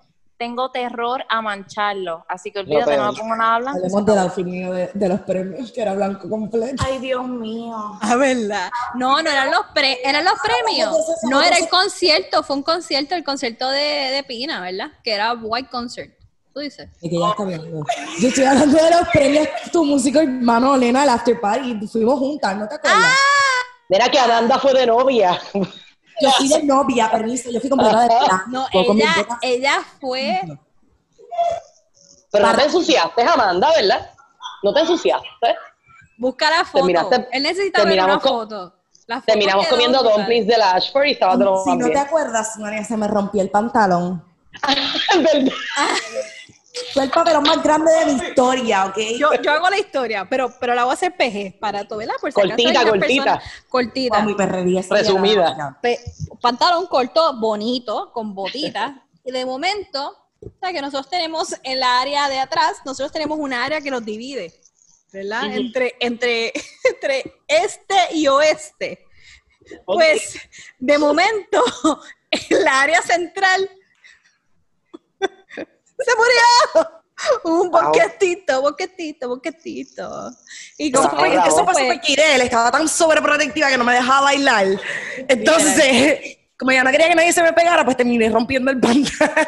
tengo 0.42 0.72
terror 0.72 1.24
a 1.30 1.40
mancharlo. 1.40 2.26
Así 2.28 2.52
que 2.52 2.58
olvídate, 2.58 2.98
no, 2.98 3.12
me 3.12 3.20
pongo 3.20 3.36
nada 3.36 3.60
blanco. 3.60 3.78
Hablemos 3.78 4.06
de 4.08 4.16
la 4.16 4.90
de, 4.92 5.10
los 5.10 5.20
premios, 5.20 5.72
que 5.72 5.82
era 5.84 5.94
blanco 5.94 6.28
completo. 6.28 6.84
Ay, 6.84 6.98
Dios 6.98 7.28
mío. 7.28 7.76
A 8.02 8.16
verla. 8.16 8.72
No, 8.96 9.22
no 9.22 9.30
eran 9.30 9.52
los, 9.52 9.68
pre 9.76 10.00
eran 10.04 10.26
los 10.26 10.34
premios. 10.42 10.96
No 11.30 11.44
era 11.44 11.58
el 11.58 11.70
concierto, 11.70 12.42
fue 12.42 12.56
un 12.56 12.64
concierto, 12.64 13.14
el 13.14 13.24
concierto 13.24 13.70
de, 13.70 14.10
de 14.16 14.24
Pina, 14.28 14.62
¿verdad? 14.62 14.88
Que 15.04 15.14
era 15.14 15.32
White 15.34 15.70
Concert. 15.70 16.12
¿Tú 16.52 16.60
dices? 16.60 16.90
que 17.00 17.20
ya 17.20 17.30
está 17.30 17.44
viendo. 17.44 17.86
Yo 18.20 18.28
estoy 18.28 18.44
hablando 18.44 18.84
de 18.84 18.90
los 18.90 19.10
premios, 19.10 19.48
tu 19.72 19.86
música, 19.86 20.24
hermano, 20.24 20.74
Elena, 20.74 21.04
el 21.04 21.10
after 21.10 21.40
party, 21.40 21.78
y 21.84 21.88
fuimos 21.88 22.18
juntas, 22.18 22.58
¿no 22.58 22.68
te 22.68 22.76
acuerdas? 22.76 23.00
¡Ah! 23.00 23.64
Mira 23.90 24.10
que 24.10 24.18
Amanda 24.18 24.58
fue 24.58 24.74
de 24.74 24.88
novia. 24.88 25.40
Yo 26.22 26.32
fui 26.32 26.48
de 26.48 26.64
novia, 26.64 27.10
permiso, 27.12 27.50
yo 27.52 27.60
fui 27.60 27.70
completa 27.70 28.02
de 28.02 28.08
plata. 28.08 28.44
No, 28.48 28.68
ella, 28.72 29.28
ella 29.42 29.82
fue... 30.00 30.42
Pero 32.32 32.48
no 32.48 32.56
te 32.56 32.64
ensuciaste, 32.64 33.24
Amanda, 33.24 33.72
¿verdad? 33.76 34.12
No 34.64 34.74
te 34.74 34.82
ensuciaste. 34.82 35.56
Busca 36.18 36.50
la 36.50 36.64
foto. 36.64 37.28
Él 37.32 37.44
necesita 37.44 37.84
ver 37.84 38.04
una 38.04 38.20
foto. 38.20 38.74
Terminamos 39.26 39.68
comiendo 39.68 40.04
dumplings 40.04 40.48
de 40.48 40.58
la 40.58 40.72
Ashford 40.72 41.06
y 41.06 41.12
estaba 41.12 41.38
todo 41.38 41.64
Si 41.64 41.76
no 41.76 41.88
te 41.90 41.98
acuerdas, 41.98 42.58
María, 42.58 42.84
se 42.84 42.96
me 42.96 43.08
rompió 43.08 43.42
el 43.42 43.50
pantalón. 43.50 44.24
¿Verdad? 45.16 45.52
Fue 46.94 47.04
el 47.04 47.10
papelón 47.10 47.44
más 47.44 47.62
grande 47.62 47.92
de 47.92 48.06
mi 48.06 48.12
historia, 48.14 48.86
¿ok? 48.86 48.98
Yo, 49.18 49.30
yo 49.42 49.52
hago 49.52 49.70
la 49.70 49.78
historia, 49.78 50.28
pero, 50.30 50.54
pero 50.60 50.74
la 50.74 50.84
voy 50.84 50.92
a 50.92 50.94
hacer 50.94 51.16
PG 51.16 51.60
para 51.60 51.86
todo, 51.86 52.00
¿verdad? 52.00 52.16
Por 52.20 52.32
si 52.32 52.42
cortita, 52.42 52.86
cortita. 52.86 53.42
cortita. 53.68 54.22
mi 54.24 54.34
perrería 54.36 54.82
Resumida. 54.90 55.80
pantalón 56.42 56.88
corto, 56.88 57.38
bonito, 57.38 58.12
con 58.14 58.34
botitas. 58.34 58.94
y 59.26 59.32
de 59.32 59.46
momento, 59.46 60.18
o 60.42 60.52
sea, 60.62 60.72
que 60.72 60.82
nosotros 60.82 61.10
tenemos 61.10 61.56
en 61.64 61.80
la 61.80 62.00
área 62.00 62.30
de 62.30 62.40
atrás, 62.40 62.78
nosotros 62.86 63.12
tenemos 63.12 63.38
un 63.38 63.54
área 63.54 63.82
que 63.82 63.92
nos 63.92 64.06
divide, 64.06 64.54
¿verdad? 65.12 65.54
entre, 65.54 65.96
entre, 66.00 66.54
entre 66.84 67.42
este 67.48 67.96
y 68.14 68.28
oeste. 68.28 69.06
Pues, 69.86 70.40
de 70.80 70.98
momento, 70.98 71.64
en 72.32 72.64
la 72.64 72.82
área 72.82 73.02
central 73.02 73.70
se 76.06 76.16
murió. 76.16 77.02
Un 77.44 77.70
boquetito, 77.70 78.62
boquetito, 78.62 79.28
boquetito. 79.28 80.32
Y 80.78 80.92
eso, 80.92 81.10
fue, 81.10 81.36
eso 81.36 81.66
fue 81.66 81.76
súper 81.76 82.02
Kirel, 82.02 82.42
estaba 82.42 82.72
tan 82.72 82.88
sobreprotectiva 82.88 83.70
que 83.70 83.78
no 83.78 83.84
me 83.84 83.94
dejaba 83.94 84.22
bailar. 84.22 84.68
Entonces, 85.28 86.38
como 86.58 86.72
ya 86.72 86.84
no 86.84 86.92
quería 86.92 87.10
que 87.10 87.16
nadie 87.16 87.34
se 87.34 87.44
me 87.44 87.54
pegara, 87.54 87.86
pues 87.86 87.98
terminé 87.98 88.30
rompiendo 88.30 88.72
el 88.72 88.80
pantalón. 88.80 89.48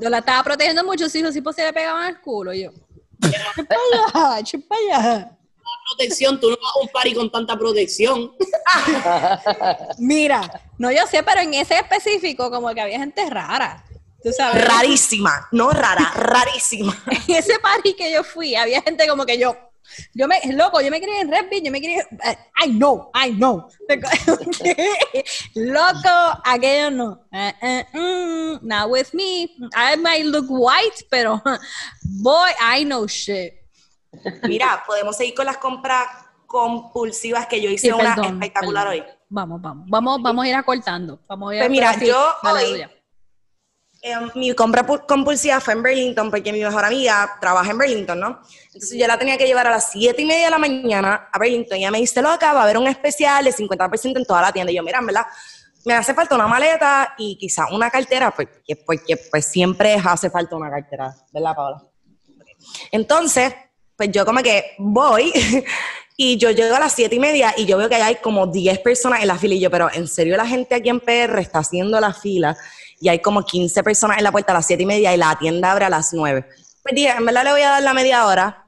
Yo 0.00 0.08
la 0.08 0.18
estaba 0.18 0.42
protegiendo 0.42 0.84
mucho, 0.84 1.08
si 1.08 1.32
si 1.32 1.40
pues 1.40 1.56
se 1.56 1.64
le 1.64 1.72
pegaban 1.72 2.04
al 2.04 2.20
culo, 2.20 2.54
yo. 2.54 2.70
allá, 4.14 4.42
allá. 4.44 5.36
Protección, 5.88 6.38
tú 6.38 6.50
no 6.50 6.56
vas 6.56 6.72
a 6.76 6.80
un 6.80 6.88
party 6.88 7.14
con 7.14 7.30
tanta 7.30 7.56
protección. 7.58 8.32
Mira, 9.98 10.62
no 10.78 10.92
yo 10.92 11.06
sé, 11.06 11.22
pero 11.22 11.40
en 11.40 11.54
ese 11.54 11.76
específico, 11.76 12.50
como 12.50 12.72
que 12.72 12.80
había 12.80 12.98
gente 12.98 13.28
rara. 13.28 13.84
Rarísima, 14.54 15.48
no 15.52 15.70
rara, 15.70 16.12
rarísima. 16.14 16.96
En 17.28 17.36
ese 17.36 17.58
party 17.58 17.94
que 17.94 18.12
yo 18.12 18.22
fui, 18.24 18.54
había 18.54 18.82
gente 18.82 19.06
como 19.06 19.24
que 19.24 19.38
yo, 19.38 19.56
yo 20.14 20.28
me, 20.28 20.40
loco, 20.52 20.80
yo 20.80 20.90
me 20.90 21.00
quería 21.00 21.20
en 21.20 21.30
Red 21.30 21.46
yo 21.62 21.72
me 21.72 21.80
quería, 21.80 22.00
eh, 22.00 22.38
I 22.64 22.70
know, 22.70 23.10
I 23.14 23.32
know. 23.32 23.68
loco, 25.54 26.40
aquello 26.44 26.90
no. 26.90 27.26
Uh, 27.32 27.98
uh, 27.98 28.58
not 28.62 28.90
with 28.90 29.12
me. 29.14 29.56
I 29.74 29.96
might 29.96 30.24
look 30.24 30.46
white, 30.48 31.04
pero 31.10 31.42
boy, 32.02 32.50
I 32.60 32.84
know 32.84 33.06
shit. 33.06 33.54
Mira, 34.42 34.82
podemos 34.86 35.16
seguir 35.16 35.34
con 35.34 35.46
las 35.46 35.58
compras 35.58 36.06
compulsivas 36.46 37.46
que 37.46 37.60
yo 37.60 37.70
hice 37.70 37.92
una 37.92 38.14
espectacular 38.14 38.88
hoy. 38.88 39.04
Vamos, 39.28 39.60
vamos, 39.62 39.86
vamos, 39.88 40.20
vamos 40.20 40.44
a 40.44 40.48
ir 40.48 40.54
acortando. 40.56 41.20
Vamos 41.28 41.52
a 41.52 41.54
ir 41.54 41.60
pues 41.60 41.70
mira, 41.70 41.96
yo 41.96 42.34
hoy, 42.42 42.84
Em, 44.02 44.30
mi 44.34 44.54
compra 44.54 44.86
compulsiva 44.86 45.60
fue 45.60 45.74
en 45.74 45.82
Burlington 45.82 46.30
porque 46.30 46.52
mi 46.52 46.60
mejor 46.60 46.82
amiga 46.86 47.36
trabaja 47.38 47.70
en 47.70 47.76
Burlington, 47.76 48.18
¿no? 48.18 48.40
Entonces 48.72 48.98
yo 48.98 49.06
la 49.06 49.18
tenía 49.18 49.36
que 49.36 49.46
llevar 49.46 49.66
a 49.66 49.70
las 49.70 49.90
7 49.90 50.22
y 50.22 50.24
media 50.24 50.46
de 50.46 50.50
la 50.50 50.58
mañana 50.58 51.28
a 51.30 51.38
Burlington 51.38 51.76
y 51.76 51.80
ella 51.82 51.90
me 51.90 51.98
dice, 51.98 52.22
loca, 52.22 52.54
va 52.54 52.60
a 52.60 52.62
haber 52.64 52.78
un 52.78 52.86
especial 52.86 53.44
de 53.44 53.52
50% 53.52 54.16
en 54.16 54.24
toda 54.24 54.40
la 54.40 54.52
tienda. 54.52 54.72
Y 54.72 54.76
yo, 54.76 54.82
mira, 54.82 55.02
¿verdad? 55.02 55.26
Me 55.84 55.92
hace 55.92 56.14
falta 56.14 56.34
una 56.34 56.46
maleta 56.46 57.14
y 57.18 57.36
quizá 57.36 57.66
una 57.72 57.90
cartera, 57.90 58.30
porque, 58.30 59.16
pues 59.30 59.44
siempre 59.44 59.94
hace 60.02 60.30
falta 60.30 60.56
una 60.56 60.70
cartera, 60.70 61.14
¿verdad, 61.32 61.54
Paola? 61.54 61.82
Entonces, 62.90 63.52
pues 63.96 64.10
yo 64.12 64.24
como 64.24 64.42
que 64.42 64.76
voy 64.78 65.30
y 66.16 66.38
yo 66.38 66.50
llego 66.50 66.74
a 66.74 66.80
las 66.80 66.92
7 66.92 67.14
y 67.14 67.18
media 67.18 67.52
y 67.54 67.66
yo 67.66 67.76
veo 67.76 67.88
que 67.90 67.96
hay 67.96 68.16
como 68.16 68.46
10 68.46 68.78
personas 68.78 69.20
en 69.20 69.28
la 69.28 69.36
fila 69.36 69.54
y 69.54 69.60
yo, 69.60 69.70
pero 69.70 69.90
en 69.92 70.08
serio 70.08 70.38
la 70.38 70.46
gente 70.46 70.74
aquí 70.74 70.88
en 70.88 71.00
PR 71.00 71.38
está 71.38 71.58
haciendo 71.58 72.00
la 72.00 72.14
fila 72.14 72.56
y 73.00 73.08
hay 73.08 73.20
como 73.20 73.42
15 73.42 73.82
personas 73.82 74.18
en 74.18 74.24
la 74.24 74.30
puerta 74.30 74.52
a 74.52 74.56
las 74.56 74.66
7 74.66 74.82
y 74.82 74.86
media 74.86 75.14
y 75.14 75.16
la 75.16 75.36
tienda 75.38 75.72
abre 75.72 75.86
a 75.86 75.90
las 75.90 76.12
9. 76.12 76.46
Pues 76.82 76.94
dije, 76.94 77.10
en 77.10 77.24
verdad 77.24 77.44
le 77.44 77.52
voy 77.52 77.62
a 77.62 77.70
dar 77.70 77.82
la 77.82 77.94
media 77.94 78.26
hora. 78.26 78.66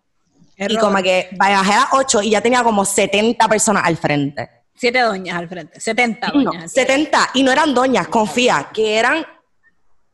Y 0.57 0.77
como 0.77 1.03
que 1.03 1.29
bajé 1.33 1.73
a 1.73 1.81
las 1.81 1.89
8 1.93 2.23
y 2.23 2.31
ya 2.31 2.41
tenía 2.41 2.63
como 2.63 2.85
70 2.85 3.47
personas 3.49 3.85
al 3.85 3.97
frente. 3.97 4.49
Siete 4.75 5.01
doñas 5.01 5.37
al 5.37 5.49
frente, 5.49 5.79
70 5.79 6.29
doñas. 6.33 6.63
No, 6.63 6.69
70, 6.69 7.31
y 7.35 7.43
no 7.43 7.53
eran 7.53 7.75
doñas, 7.75 8.09
confía, 8.09 8.69
que 8.73 8.99
eran 8.99 9.25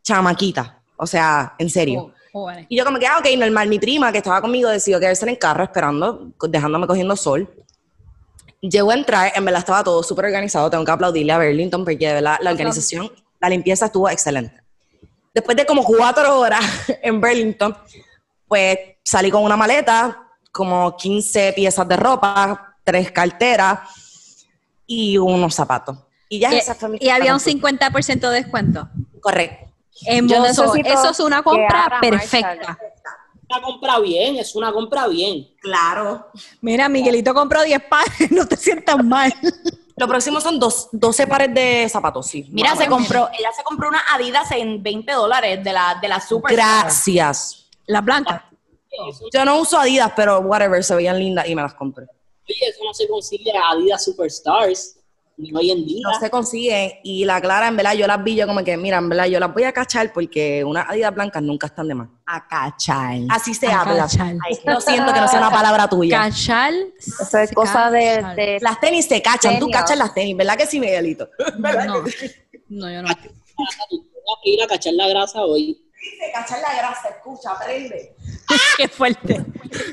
chamaquitas. 0.02 0.72
O 0.96 1.06
sea, 1.06 1.54
en 1.58 1.70
serio. 1.70 2.12
Oh, 2.32 2.50
y 2.68 2.76
yo 2.76 2.84
como 2.84 2.98
que, 2.98 3.06
ah, 3.06 3.18
ok, 3.18 3.26
normal, 3.38 3.68
mi 3.68 3.78
prima 3.78 4.10
que 4.12 4.18
estaba 4.18 4.40
conmigo 4.40 4.68
decidió 4.68 4.98
quedarse 5.00 5.24
en 5.24 5.30
el 5.30 5.38
carro 5.38 5.64
esperando, 5.64 6.32
dejándome 6.48 6.86
cogiendo 6.86 7.16
sol. 7.16 7.48
Llegó 8.60 8.90
a 8.90 8.94
entrar, 8.94 9.32
en 9.34 9.44
verdad 9.44 9.60
estaba 9.60 9.84
todo 9.84 10.02
súper 10.02 10.26
organizado, 10.26 10.68
tengo 10.68 10.84
que 10.84 10.90
aplaudirle 10.90 11.32
a 11.32 11.38
Burlington 11.38 11.84
porque 11.84 12.08
de 12.08 12.14
verdad 12.14 12.38
la 12.40 12.50
organización 12.50 13.10
la 13.40 13.48
limpieza 13.48 13.86
estuvo 13.86 14.08
excelente. 14.08 14.62
Después 15.34 15.56
de 15.56 15.66
como 15.66 15.84
cuatro 15.84 16.40
horas 16.40 16.64
en 17.02 17.20
Burlington, 17.20 17.76
pues 18.46 18.78
salí 19.04 19.30
con 19.30 19.42
una 19.42 19.56
maleta, 19.56 20.28
como 20.50 20.96
15 20.96 21.52
piezas 21.52 21.86
de 21.86 21.96
ropa, 21.96 22.76
tres 22.82 23.12
carteras 23.12 23.80
y 24.86 25.18
unos 25.18 25.54
zapatos. 25.54 25.98
Y 26.28 26.40
ya 26.40 26.50
esa 26.50 26.74
fue 26.74 26.98
Y 27.00 27.08
había 27.08 27.34
un 27.34 27.40
50% 27.40 28.20
de 28.20 28.30
descuento. 28.30 28.88
Correcto. 29.20 29.70
eso 30.04 31.10
es 31.10 31.20
una 31.20 31.42
compra 31.42 31.98
perfecta. 32.00 32.78
Una 33.50 33.62
compra 33.62 33.98
bien, 34.00 34.36
es 34.36 34.54
una 34.54 34.72
compra 34.72 35.08
bien. 35.08 35.48
Claro. 35.60 36.30
Mira, 36.60 36.88
Miguelito 36.88 37.32
compró 37.32 37.62
10 37.62 37.82
pares, 37.84 38.30
no 38.30 38.46
te 38.46 38.56
sientas 38.56 39.02
mal. 39.02 39.32
Lo 39.98 40.06
próximo 40.06 40.40
son 40.40 40.58
dos, 40.58 40.88
12 40.92 41.26
pares 41.26 41.54
de 41.54 41.88
zapatos, 41.88 42.26
sí. 42.26 42.46
Mira, 42.50 42.76
se 42.76 42.86
compró, 42.86 43.28
ella 43.38 43.50
se 43.56 43.62
compró 43.62 43.88
una 43.88 44.02
Adidas 44.12 44.50
en 44.52 44.82
20 44.82 45.12
dólares 45.12 45.64
de 45.64 45.72
la, 45.72 45.98
de 46.00 46.08
la 46.08 46.20
Super. 46.20 46.52
Gracias. 46.52 47.66
La 47.86 48.00
blanca. 48.00 48.48
Yo 49.32 49.44
no 49.44 49.60
uso 49.60 49.78
Adidas, 49.78 50.12
pero 50.14 50.40
whatever, 50.40 50.82
se 50.82 50.94
veían 50.94 51.18
lindas 51.18 51.48
y 51.48 51.54
me 51.54 51.62
las 51.62 51.74
compré. 51.74 52.04
Oye, 52.04 52.68
eso 52.68 52.84
no 52.84 52.94
se 52.94 53.08
consigue 53.08 53.52
Adidas 53.72 54.04
Superstars 54.04 54.97
hoy 55.54 55.70
en 55.70 55.86
día. 55.86 56.00
No 56.02 56.18
se 56.18 56.30
consigue. 56.30 57.00
Y 57.04 57.24
la 57.24 57.40
Clara, 57.40 57.68
en 57.68 57.76
verdad, 57.76 57.94
yo 57.94 58.06
las 58.06 58.22
vi 58.22 58.34
yo 58.34 58.46
como 58.46 58.62
que, 58.64 58.76
mira, 58.76 58.98
en 58.98 59.08
verdad, 59.08 59.26
yo 59.26 59.40
las 59.40 59.52
voy 59.52 59.64
a 59.64 59.72
cachar 59.72 60.12
porque 60.12 60.64
unas 60.64 60.88
adidas 60.88 61.14
blancas 61.14 61.42
nunca 61.42 61.66
están 61.68 61.88
de 61.88 61.94
más. 61.94 62.08
A 62.26 62.46
cachar. 62.46 63.18
Así 63.30 63.54
se 63.54 63.68
habla. 63.68 64.06
no 64.66 64.80
siento 64.80 65.12
que 65.12 65.20
no 65.20 65.28
sea 65.28 65.38
una 65.40 65.50
palabra 65.50 65.88
tuya. 65.88 66.22
Cachar. 66.22 66.72
Eso 66.98 67.38
es 67.38 67.52
cosa 67.52 67.90
de, 67.90 68.58
Las 68.60 68.80
tenis 68.80 69.06
se 69.06 69.22
cachan, 69.22 69.58
tú 69.58 69.70
cachas 69.70 69.96
las 69.96 70.12
tenis, 70.14 70.36
¿verdad 70.36 70.56
que 70.56 70.66
sí, 70.66 70.80
Miguelito? 70.80 71.28
No, 71.58 71.68
no, 72.68 72.90
yo 72.90 73.02
no. 73.02 73.08
Voy 73.08 74.36
a 74.44 74.48
ir 74.48 74.62
a 74.62 74.66
cachar 74.66 74.92
la 74.94 75.08
grasa 75.08 75.40
hoy. 75.40 75.84
Dice 76.00 76.32
cachar 76.32 76.60
la 76.60 76.76
grasa, 76.76 77.08
escucha, 77.08 77.50
aprende. 77.50 78.14
Qué 78.76 78.88
fuerte. 78.88 79.44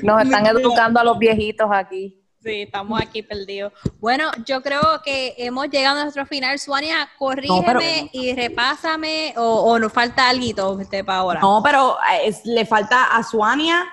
Nos 0.02 0.22
están 0.22 0.46
educando 0.46 1.00
a 1.00 1.04
los 1.04 1.18
viejitos 1.18 1.68
aquí. 1.72 2.22
Sí, 2.46 2.62
estamos 2.62 3.00
aquí 3.00 3.22
perdidos. 3.22 3.72
Bueno, 3.98 4.30
yo 4.44 4.62
creo 4.62 5.02
que 5.04 5.34
hemos 5.36 5.68
llegado 5.68 5.98
a 5.98 6.02
nuestro 6.04 6.26
final. 6.26 6.60
Suania, 6.60 7.08
corrígeme 7.18 8.08
y 8.12 8.32
repásame 8.36 9.34
o, 9.36 9.76
nos 9.80 9.92
falta 9.92 10.28
algo 10.28 10.70
usted 10.70 11.04
para 11.04 11.18
ahora. 11.18 11.40
No, 11.40 11.60
pero 11.60 11.96
eh, 12.22 12.32
le 12.44 12.64
falta 12.64 13.16
a 13.16 13.24
Suania 13.24 13.84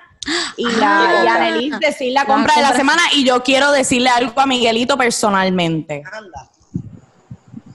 y, 0.55 0.67
a 0.67 1.73
ah, 1.73 1.79
decir 1.79 2.13
la 2.13 2.25
compra 2.25 2.55
de 2.55 2.61
la 2.61 2.75
semana 2.75 3.01
y 3.15 3.25
yo 3.25 3.41
quiero 3.41 3.71
decirle 3.71 4.09
algo 4.09 4.39
a 4.39 4.45
Miguelito 4.45 4.99
personalmente. 4.99 6.03
Anda. 6.05 6.52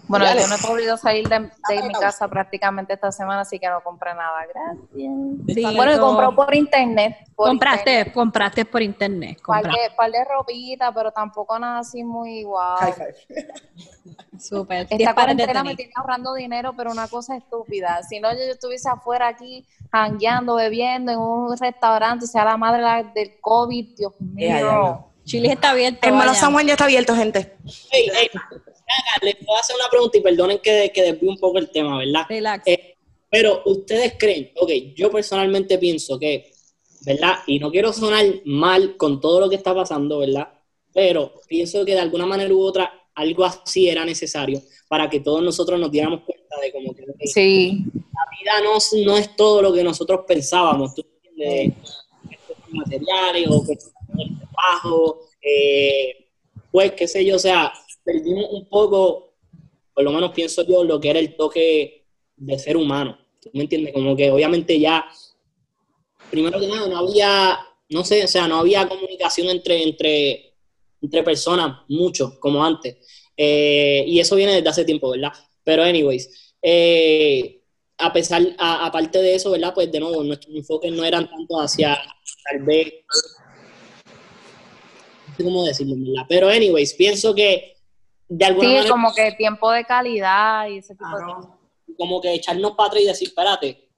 Bueno, 0.09 0.25
yo 0.27 0.49
no 0.49 0.55
he 0.55 0.59
podido 0.59 0.97
salir 0.97 1.29
de, 1.29 1.41
mi 1.41 1.93
casa 1.93 2.29
prácticamente 2.29 2.95
esta 2.95 3.13
semana, 3.13 3.43
así 3.43 3.59
que 3.59 3.69
no 3.69 3.83
compré 3.83 4.15
nada. 4.15 4.47
Gracias. 4.47 5.77
bueno, 5.77 5.93
he 5.93 5.99
comprado 5.99 6.35
por 6.35 6.55
internet. 6.55 7.17
compraste, 7.37 8.11
compraste 8.13 8.65
por 8.65 8.83
internet. 8.83 9.39
Par 9.47 9.65
de, 9.65 9.91
par 9.97 10.11
de 10.11 10.25
ropita, 10.25 10.93
pero 10.93 11.13
tampoco 11.13 11.59
nada 11.59 11.81
así 11.81 12.03
muy 12.03 12.43
guau. 12.43 12.79
Súper. 14.39 14.87
Esta 14.89 15.15
cuarentena 15.15 15.63
me 15.63 15.77
tiene 15.77 15.93
ahorrando 15.95 16.33
dinero, 16.35 16.73
pero 16.75 16.91
una 16.91 17.09
cosa 17.09 17.37
estúpida. 17.37 18.03
Si 18.03 18.19
no, 18.19 18.33
yo, 18.33 18.39
estuviese 18.51 18.89
afuera 18.89 19.29
aquí, 19.29 19.67
jangueando, 19.93 20.55
bebiendo 20.55 21.13
en 21.13 21.19
un 21.19 21.59
restaurante, 21.59 22.27
sea 22.27 22.45
la 22.45 22.57
madre 22.57 23.11
del 23.15 23.39
COVID, 23.41 23.97
Dios 23.97 24.13
mío. 24.21 25.05
Chile 25.29 25.53
está 25.53 25.71
abierto. 25.71 26.01
Hermano 26.03 26.35
Samuel 26.35 26.67
ya 26.67 26.73
está 26.73 26.85
abierto, 26.85 27.15
gente. 27.15 27.55
Hey, 27.91 28.11
hey 28.15 28.31
les 29.23 29.37
puedo 29.37 29.59
hacer 29.59 29.77
una 29.77 29.91
pregunta 29.91 30.17
y 30.17 30.21
perdonen 30.23 30.59
que, 30.61 30.91
que 30.95 31.03
desvíe 31.03 31.29
un 31.29 31.37
poco 31.37 31.59
el 31.59 31.71
tema, 31.71 31.99
¿verdad? 31.99 32.23
Relax. 32.29 32.67
Eh, 32.67 32.97
pero 33.31 33.63
ustedes 33.67 34.15
creen, 34.19 34.53
ok, 34.57 34.71
yo 34.97 35.11
personalmente 35.11 35.77
pienso 35.77 36.19
que, 36.19 36.51
¿verdad? 37.05 37.41
Y 37.47 37.59
no 37.59 37.71
quiero 37.71 37.93
sonar 37.93 38.25
mal 38.47 38.97
con 38.97 39.21
todo 39.21 39.41
lo 39.41 39.51
que 39.51 39.57
está 39.57 39.75
pasando, 39.75 40.19
¿verdad? 40.19 40.49
Pero 40.95 41.35
pienso 41.47 41.85
que 41.85 41.93
de 41.93 42.01
alguna 42.01 42.25
manera 42.25 42.53
u 42.53 42.61
otra 42.61 42.91
algo 43.15 43.45
así 43.45 43.89
era 43.89 44.05
necesario 44.05 44.63
para 44.89 45.11
que 45.11 45.21
todos 45.21 45.43
nosotros 45.43 45.79
nos 45.79 45.91
diéramos 45.91 46.23
cuenta 46.25 46.57
de 46.63 46.73
como 46.73 46.95
que 46.95 47.05
sí. 47.27 47.85
la 47.95 48.25
vida 48.39 48.53
no, 48.65 48.79
no 49.05 49.19
es 49.19 49.37
todo 49.37 49.61
lo 49.61 49.73
que 49.73 49.85
nosotros 49.85 50.21
pensábamos, 50.27 50.95
¿tú 50.95 51.05
entiendes? 51.27 51.75
materiales 52.71 53.49
o 53.49 53.65
que 53.67 53.79
trabajo, 54.59 55.21
eh, 55.41 56.29
pues 56.71 56.93
qué 56.93 57.09
sé 57.09 57.25
yo, 57.25 57.37
o 57.37 57.39
sea, 57.39 57.73
perdimos 58.05 58.47
un 58.51 58.69
poco, 58.69 59.35
por 59.95 60.05
lo 60.05 60.13
menos 60.13 60.33
pienso 60.33 60.67
yo, 60.67 60.85
lo 60.85 61.01
que 61.01 61.11
era 61.11 61.19
el 61.19 61.37
toque 61.37 62.07
de 62.37 62.59
ser 62.59 62.77
humano. 62.77 63.19
¿Tú 63.41 63.51
me 63.55 63.63
entiendes? 63.63 63.93
Como 63.93 64.17
que 64.17 64.31
obviamente 64.31 64.79
ya 64.79 65.09
primero 66.31 66.61
que 66.61 66.67
nada, 66.67 66.87
no 66.89 66.99
había, 66.99 67.59
no 67.89 68.05
sé, 68.05 68.25
o 68.25 68.29
sea, 68.29 68.47
no 68.49 68.59
había 68.59 68.89
comunicación 68.89 69.49
entre, 69.49 69.83
entre, 69.83 70.55
entre 71.01 71.23
personas 71.23 71.81
mucho, 71.89 72.39
como 72.41 72.65
antes. 72.65 72.97
Eh, 73.37 74.05
y 74.07 74.19
eso 74.21 74.37
viene 74.37 74.55
desde 74.55 74.69
hace 74.69 74.85
tiempo, 74.85 75.11
¿verdad? 75.11 75.33
Pero, 75.65 75.83
anyways, 75.83 76.55
eh, 76.63 77.63
a 77.99 78.13
pesar, 78.13 78.43
aparte 78.59 79.21
de 79.21 79.35
eso, 79.35 79.51
¿verdad? 79.51 79.73
Pues 79.75 79.91
de 79.91 80.01
nuevo, 80.01 80.23
nuestros 80.23 80.55
enfoques 80.55 80.93
no 80.93 81.05
eran 81.05 81.29
tanto 81.29 81.61
hacia, 81.61 81.99
tal 82.51 82.63
vez, 82.65 82.95
sé 85.39 85.45
cómo 85.45 85.65
decirlo, 85.65 85.95
¿verdad? 85.97 86.27
Pero, 86.29 86.49
anyways, 86.49 86.95
pienso 86.95 87.35
que 87.35 87.77
de 88.29 88.45
alguna 88.45 88.69
sí, 88.69 88.75
manera. 88.75 88.91
como 88.91 89.15
que 89.15 89.33
tiempo 89.33 89.71
de 89.71 89.85
calidad 89.85 90.69
y 90.69 90.79
ese 90.79 90.95
tipo 90.95 91.17
de 91.19 91.25
cosas. 91.25 91.51
Como 91.97 92.21
que 92.21 92.35
echarnos 92.35 92.73
para 92.73 92.89
atrás 92.89 93.03
y 93.03 93.07
decir, 93.07 93.29
espérate, 93.29 93.89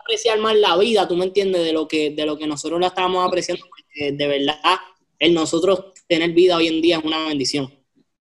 apreciar 0.00 0.38
más 0.38 0.56
la 0.56 0.76
vida, 0.76 1.06
tú 1.06 1.16
me 1.16 1.26
entiendes, 1.26 1.62
de 1.64 1.72
lo 1.72 1.86
que, 1.86 2.10
de 2.10 2.24
lo 2.24 2.38
que 2.38 2.46
nosotros 2.46 2.80
la 2.80 2.88
estábamos 2.88 3.26
apreciando, 3.26 3.64
porque 3.68 4.12
de 4.12 4.26
verdad, 4.26 4.56
el 5.18 5.34
nosotros 5.34 5.92
tener 6.06 6.32
vida 6.32 6.56
hoy 6.56 6.68
en 6.68 6.80
día 6.80 6.98
es 6.98 7.04
una 7.04 7.28
bendición, 7.28 7.70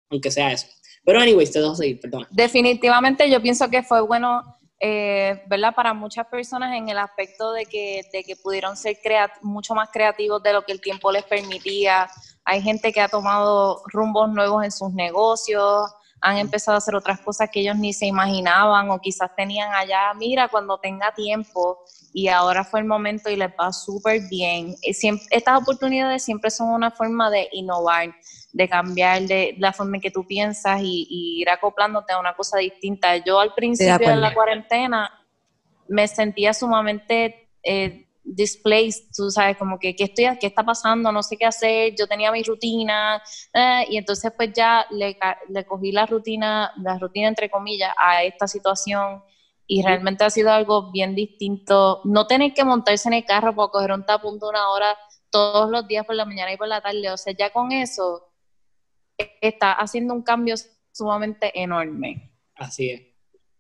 aunque 0.08 0.30
sea 0.30 0.52
eso. 0.52 0.66
Pero 1.04 1.20
anyways, 1.20 1.50
te 1.50 1.60
dejo 1.60 1.74
seguir, 1.74 2.00
perdona. 2.00 2.28
Definitivamente 2.30 3.28
yo 3.30 3.42
pienso 3.42 3.68
que 3.68 3.82
fue 3.82 4.00
bueno, 4.00 4.56
eh, 4.80 5.42
¿verdad? 5.46 5.74
Para 5.74 5.92
muchas 5.92 6.26
personas 6.26 6.74
en 6.74 6.88
el 6.88 6.98
aspecto 6.98 7.52
de 7.52 7.66
que, 7.66 8.02
de 8.12 8.24
que 8.24 8.34
pudieron 8.34 8.76
ser 8.78 8.98
mucho 9.42 9.74
más 9.74 9.90
creativos 9.90 10.42
de 10.42 10.54
lo 10.54 10.62
que 10.62 10.72
el 10.72 10.80
tiempo 10.80 11.12
les 11.12 11.24
permitía. 11.24 12.08
Hay 12.44 12.62
gente 12.62 12.90
que 12.90 13.02
ha 13.02 13.08
tomado 13.08 13.82
rumbos 13.92 14.30
nuevos 14.30 14.64
en 14.64 14.72
sus 14.72 14.92
negocios, 14.94 15.90
han 16.22 16.38
empezado 16.38 16.76
a 16.76 16.78
hacer 16.78 16.94
otras 16.94 17.20
cosas 17.20 17.50
que 17.50 17.60
ellos 17.60 17.76
ni 17.76 17.92
se 17.92 18.06
imaginaban 18.06 18.90
o 18.90 19.00
quizás 19.00 19.30
tenían 19.36 19.72
allá, 19.74 20.12
mira, 20.14 20.48
cuando 20.48 20.78
tenga 20.78 21.12
tiempo 21.12 21.78
y 22.12 22.28
ahora 22.28 22.64
fue 22.64 22.80
el 22.80 22.86
momento 22.86 23.30
y 23.30 23.36
les 23.36 23.50
va 23.50 23.72
súper 23.72 24.22
bien. 24.28 24.74
Eh, 24.82 24.94
estas 25.30 25.60
oportunidades 25.60 26.24
siempre 26.24 26.50
son 26.50 26.68
una 26.68 26.90
forma 26.90 27.30
de 27.30 27.48
innovar, 27.52 28.14
de 28.52 28.68
cambiar 28.68 29.22
de, 29.22 29.54
la 29.58 29.72
forma 29.72 29.96
en 29.96 30.02
que 30.02 30.10
tú 30.10 30.26
piensas 30.26 30.80
y, 30.82 31.06
ir 31.40 31.48
acoplándote 31.48 32.12
a 32.12 32.18
una 32.18 32.34
cosa 32.34 32.58
distinta. 32.58 33.16
Yo 33.18 33.38
al 33.40 33.54
principio 33.54 34.08
de, 34.08 34.16
la 34.16 34.34
cuarentena 34.34 35.10
me 35.88 36.06
sentía 36.08 36.52
sumamente... 36.52 37.48
Eh, 37.62 38.06
displaced, 38.22 39.08
tú 39.16 39.30
sabes, 39.30 39.56
como 39.56 39.78
que 39.78 39.96
¿qué, 39.96 40.04
estoy, 40.04 40.26
qué 40.38 40.46
está 40.46 40.62
pasando, 40.62 41.10
no 41.10 41.22
sé 41.22 41.36
qué 41.36 41.46
hacer, 41.46 41.94
yo 41.98 42.06
tenía 42.06 42.30
mi 42.30 42.42
rutina, 42.42 43.20
eh, 43.52 43.86
y 43.88 43.96
entonces 43.96 44.32
pues 44.36 44.52
ya 44.54 44.86
le, 44.90 45.18
le, 45.48 45.64
cogí 45.64 45.90
la 45.90 46.06
rutina, 46.06 46.72
la 46.76 46.98
rutina 46.98 47.28
entre 47.28 47.50
comillas, 47.50 47.92
a 47.98 48.22
esta 48.22 48.46
situación, 48.46 49.22
y 49.66 49.82
realmente 49.82 50.24
ha 50.24 50.30
sido 50.30 50.50
algo 50.50 50.90
bien 50.90 51.14
distinto, 51.14 52.00
no 52.04 52.26
tener 52.26 52.52
que 52.54 52.64
montarse 52.64 53.08
en 53.08 53.14
el 53.14 53.24
carro 53.24 53.54
para 53.54 53.68
coger 53.68 53.92
un 53.92 54.04
tapón 54.04 54.38
de 54.38 54.48
una 54.48 54.68
hora 54.70 54.96
todos 55.30 55.70
los 55.70 55.86
días 55.86 56.04
por 56.04 56.16
la 56.16 56.24
mañana 56.24 56.52
y 56.52 56.56
por 56.56 56.68
la 56.68 56.80
tarde, 56.80 57.10
o 57.10 57.16
sea, 57.16 57.32
ya 57.36 57.50
con 57.50 57.72
eso 57.72 58.29
está 59.40 59.72
haciendo 59.72 60.14
un 60.14 60.22
cambio 60.22 60.54
sumamente 60.92 61.50
enorme. 61.60 62.30
Así 62.56 62.90
es. 62.90 63.10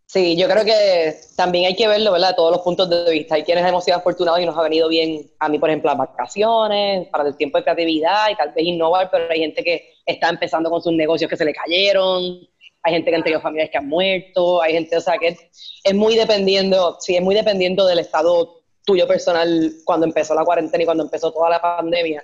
Sí, 0.06 0.36
yo 0.36 0.48
creo 0.48 0.64
que 0.64 1.14
también 1.36 1.66
hay 1.66 1.76
que 1.76 1.86
verlo, 1.86 2.10
¿verdad? 2.10 2.34
Todos 2.34 2.50
los 2.50 2.62
puntos 2.62 2.90
de 2.90 3.12
vista. 3.12 3.36
Hay 3.36 3.44
quienes 3.44 3.64
hemos 3.64 3.84
sido 3.84 3.96
afortunados 3.96 4.40
y 4.40 4.44
nos 4.44 4.58
ha 4.58 4.62
venido 4.62 4.88
bien, 4.88 5.30
a 5.38 5.48
mí, 5.48 5.56
por 5.60 5.70
ejemplo, 5.70 5.88
las 5.88 5.98
vacaciones, 5.98 7.06
para 7.10 7.28
el 7.28 7.36
tiempo 7.36 7.58
de 7.58 7.62
creatividad 7.62 8.28
y 8.28 8.34
tal 8.34 8.52
vez 8.52 8.64
innovar, 8.64 9.08
pero 9.08 9.30
hay 9.30 9.38
gente 9.38 9.62
que 9.62 9.94
está 10.04 10.28
empezando 10.28 10.68
con 10.68 10.82
sus 10.82 10.92
negocios 10.92 11.30
que 11.30 11.36
se 11.36 11.44
le 11.44 11.54
cayeron, 11.54 12.40
hay 12.82 12.92
gente 12.92 13.08
que 13.08 13.16
han 13.16 13.22
tenido 13.22 13.40
familias 13.40 13.70
que 13.70 13.78
han 13.78 13.86
muerto, 13.86 14.60
hay 14.60 14.72
gente, 14.72 14.96
o 14.96 15.00
sea, 15.00 15.16
que 15.16 15.36
es 15.84 15.94
muy 15.94 16.16
dependiendo, 16.16 16.96
sí, 16.98 17.14
es 17.14 17.22
muy 17.22 17.36
dependiendo 17.36 17.86
del 17.86 18.00
estado 18.00 18.64
tuyo 18.84 19.06
personal 19.06 19.74
cuando 19.84 20.06
empezó 20.06 20.34
la 20.34 20.44
cuarentena 20.44 20.82
y 20.82 20.86
cuando 20.86 21.04
empezó 21.04 21.32
toda 21.32 21.50
la 21.50 21.60
pandemia 21.60 22.20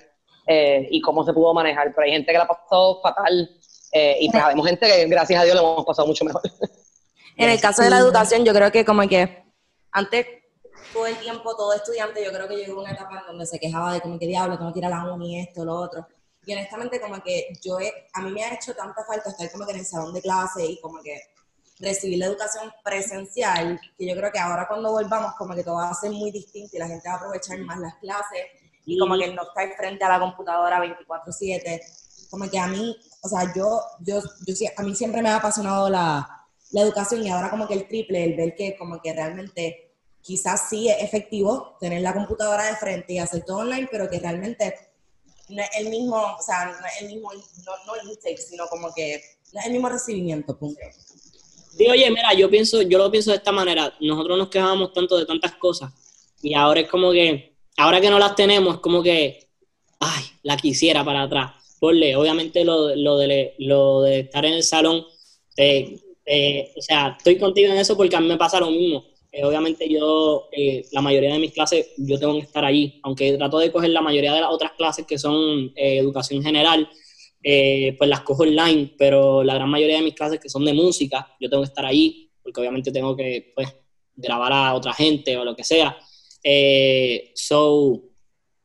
eh, 0.47 0.87
y 0.89 1.01
cómo 1.01 1.23
se 1.25 1.33
pudo 1.33 1.53
manejar. 1.53 1.93
Pero 1.93 2.05
hay 2.05 2.13
gente 2.13 2.31
que 2.31 2.37
la 2.37 2.47
pasado 2.47 3.01
fatal 3.01 3.49
eh, 3.91 4.17
y 4.21 4.29
pues 4.29 4.41
sabemos 4.41 4.67
gente 4.67 4.87
que, 4.87 5.05
gracias 5.05 5.41
a 5.41 5.43
Dios, 5.43 5.55
lo 5.55 5.61
hemos 5.61 5.85
pasado 5.85 6.07
mucho 6.07 6.25
mejor. 6.25 6.41
En 7.37 7.49
el 7.49 7.61
caso 7.61 7.83
de 7.83 7.89
la 7.89 7.99
educación, 7.99 8.43
yo 8.43 8.53
creo 8.53 8.71
que 8.71 8.83
como 8.83 9.07
que 9.07 9.43
antes 9.91 10.25
todo 10.91 11.05
el 11.05 11.17
tiempo, 11.17 11.55
todo 11.55 11.73
estudiante, 11.73 12.23
yo 12.23 12.31
creo 12.31 12.47
que 12.47 12.55
llegó 12.55 12.81
una 12.81 12.91
etapa 12.91 13.19
en 13.19 13.27
donde 13.27 13.45
se 13.45 13.59
quejaba 13.59 13.93
de 13.93 14.01
como 14.01 14.17
que 14.17 14.25
diablo, 14.25 14.57
tengo 14.57 14.73
que 14.73 14.79
ir 14.79 14.85
a 14.85 14.89
la 14.89 15.13
uni, 15.13 15.41
esto, 15.41 15.63
lo 15.63 15.75
otro. 15.75 16.07
Y 16.45 16.53
honestamente 16.53 16.99
como 16.99 17.21
que 17.21 17.49
yo, 17.61 17.77
a 18.13 18.21
mí 18.21 18.31
me 18.31 18.43
ha 18.43 18.53
hecho 18.55 18.73
tanta 18.73 19.03
falta 19.03 19.29
estar 19.29 19.51
como 19.51 19.65
que 19.65 19.73
en 19.73 19.79
el 19.79 19.85
salón 19.85 20.13
de 20.13 20.21
clase 20.21 20.65
y 20.65 20.79
como 20.79 21.01
que 21.03 21.19
recibir 21.79 22.17
la 22.19 22.27
educación 22.27 22.71
presencial, 22.83 23.79
que 23.97 24.07
yo 24.07 24.15
creo 24.15 24.31
que 24.31 24.39
ahora 24.39 24.67
cuando 24.67 24.91
volvamos 24.91 25.33
como 25.35 25.53
que 25.53 25.63
todo 25.63 25.75
va 25.75 25.89
a 25.89 25.93
ser 25.93 26.11
muy 26.11 26.31
distinto 26.31 26.75
y 26.75 26.79
la 26.79 26.87
gente 26.87 27.07
va 27.07 27.15
a 27.15 27.17
aprovechar 27.17 27.59
más 27.59 27.79
las 27.79 27.95
clases 27.95 28.41
y 28.87 28.97
como 28.97 29.17
que 29.17 29.27
no 29.33 29.43
estar 29.43 29.75
frente 29.75 30.03
a 30.05 30.09
la 30.09 30.19
computadora 30.19 30.79
24/7. 30.79 31.81
Como 32.31 32.49
que 32.49 32.57
a 32.57 32.67
mí, 32.67 32.97
o 33.21 33.27
sea, 33.29 33.53
yo, 33.53 33.81
yo, 33.99 34.21
yo, 34.45 34.53
a 34.77 34.83
mí 34.83 34.95
siempre 34.95 35.21
me 35.21 35.29
ha 35.29 35.35
apasionado 35.35 35.89
la, 35.89 36.45
la 36.71 36.81
educación 36.81 37.23
y 37.23 37.29
ahora 37.29 37.49
como 37.49 37.67
que 37.67 37.73
el 37.73 37.87
triple, 37.87 38.23
el 38.23 38.35
ver 38.35 38.55
que 38.55 38.77
como 38.77 39.01
que 39.01 39.13
realmente 39.13 39.93
quizás 40.21 40.69
sí 40.69 40.89
es 40.89 41.03
efectivo 41.03 41.77
tener 41.79 42.01
la 42.01 42.13
computadora 42.13 42.65
de 42.65 42.77
frente 42.77 43.13
y 43.13 43.19
hacer 43.19 43.43
todo 43.45 43.57
online, 43.57 43.89
pero 43.91 44.09
que 44.09 44.19
realmente 44.19 44.73
no 45.49 45.61
es 45.61 45.69
el 45.77 45.89
mismo, 45.89 46.15
o 46.15 46.41
sea, 46.41 46.65
no 46.65 46.85
es 46.85 47.01
el 47.01 47.07
mismo, 47.07 47.31
no, 47.33 47.71
no 47.85 47.95
el 47.95 48.09
intake, 48.09 48.37
sino 48.37 48.67
como 48.67 48.93
que 48.93 49.21
no 49.53 49.59
es 49.59 49.65
el 49.65 49.73
mismo 49.73 49.89
recibimiento, 49.89 50.57
punto. 50.57 50.79
Sí, 51.77 51.87
oye, 51.89 52.09
mira, 52.09 52.33
yo 52.33 52.49
pienso, 52.49 52.81
yo 52.81 52.97
lo 52.97 53.11
pienso 53.11 53.31
de 53.31 53.37
esta 53.37 53.51
manera, 53.51 53.93
nosotros 53.99 54.37
nos 54.37 54.49
quejábamos 54.49 54.93
tanto 54.93 55.17
de 55.17 55.25
tantas 55.25 55.53
cosas 55.55 55.93
y 56.41 56.53
ahora 56.53 56.79
es 56.81 56.89
como 56.89 57.11
que, 57.11 57.56
ahora 57.77 58.01
que 58.01 58.09
no 58.09 58.19
las 58.19 58.35
tenemos, 58.35 58.75
es 58.75 58.81
como 58.81 59.01
que, 59.01 59.49
ay, 59.99 60.23
la 60.43 60.57
quisiera 60.57 61.03
para 61.05 61.23
atrás. 61.23 61.53
Porle, 61.79 62.15
obviamente 62.15 62.65
lo, 62.65 62.95
lo, 62.95 63.17
de, 63.17 63.53
lo 63.59 64.01
de 64.01 64.21
estar 64.21 64.45
en 64.45 64.53
el 64.53 64.63
salón, 64.63 65.05
eh, 65.55 65.99
eh, 66.25 66.73
o 66.75 66.81
sea, 66.81 67.15
estoy 67.17 67.37
contigo 67.37 67.71
en 67.71 67.77
eso 67.77 67.95
porque 67.95 68.15
a 68.15 68.19
mí 68.19 68.27
me 68.27 68.37
pasa 68.37 68.59
lo 68.59 68.71
mismo. 68.71 69.05
Eh, 69.31 69.43
obviamente 69.43 69.87
yo, 69.87 70.49
la 70.91 71.01
mayoría 71.01 71.33
de 71.33 71.39
mis 71.39 71.53
clases, 71.53 71.89
yo 71.97 72.17
tengo 72.17 72.33
que 72.33 72.45
estar 72.45 72.65
allí, 72.65 72.99
aunque 73.03 73.37
trato 73.37 73.59
de 73.59 73.71
coger 73.71 73.91
la 73.91 74.01
mayoría 74.01 74.33
de 74.33 74.41
las 74.41 74.51
otras 74.51 74.71
clases 74.71 75.05
que 75.05 75.19
son 75.19 75.71
educación 75.75 76.41
general, 76.41 76.89
pues 77.41 78.09
las 78.09 78.21
cojo 78.21 78.43
online, 78.43 78.93
pero 78.97 79.43
la 79.43 79.53
gran 79.53 79.69
mayoría 79.69 79.97
de 79.97 80.01
mis 80.03 80.15
clases 80.15 80.39
que 80.39 80.49
son 80.49 80.65
de 80.65 80.73
música, 80.73 81.35
yo 81.39 81.49
tengo 81.49 81.61
que 81.61 81.67
estar 81.67 81.85
allí, 81.85 82.31
porque 82.41 82.61
obviamente 82.61 82.91
tengo 82.91 83.15
que, 83.15 83.51
pues, 83.53 83.75
grabar 84.15 84.51
a 84.53 84.73
otra 84.73 84.93
gente 84.93 85.37
o 85.37 85.45
lo 85.45 85.55
que 85.55 85.63
sea. 85.63 85.95
So, 87.35 88.03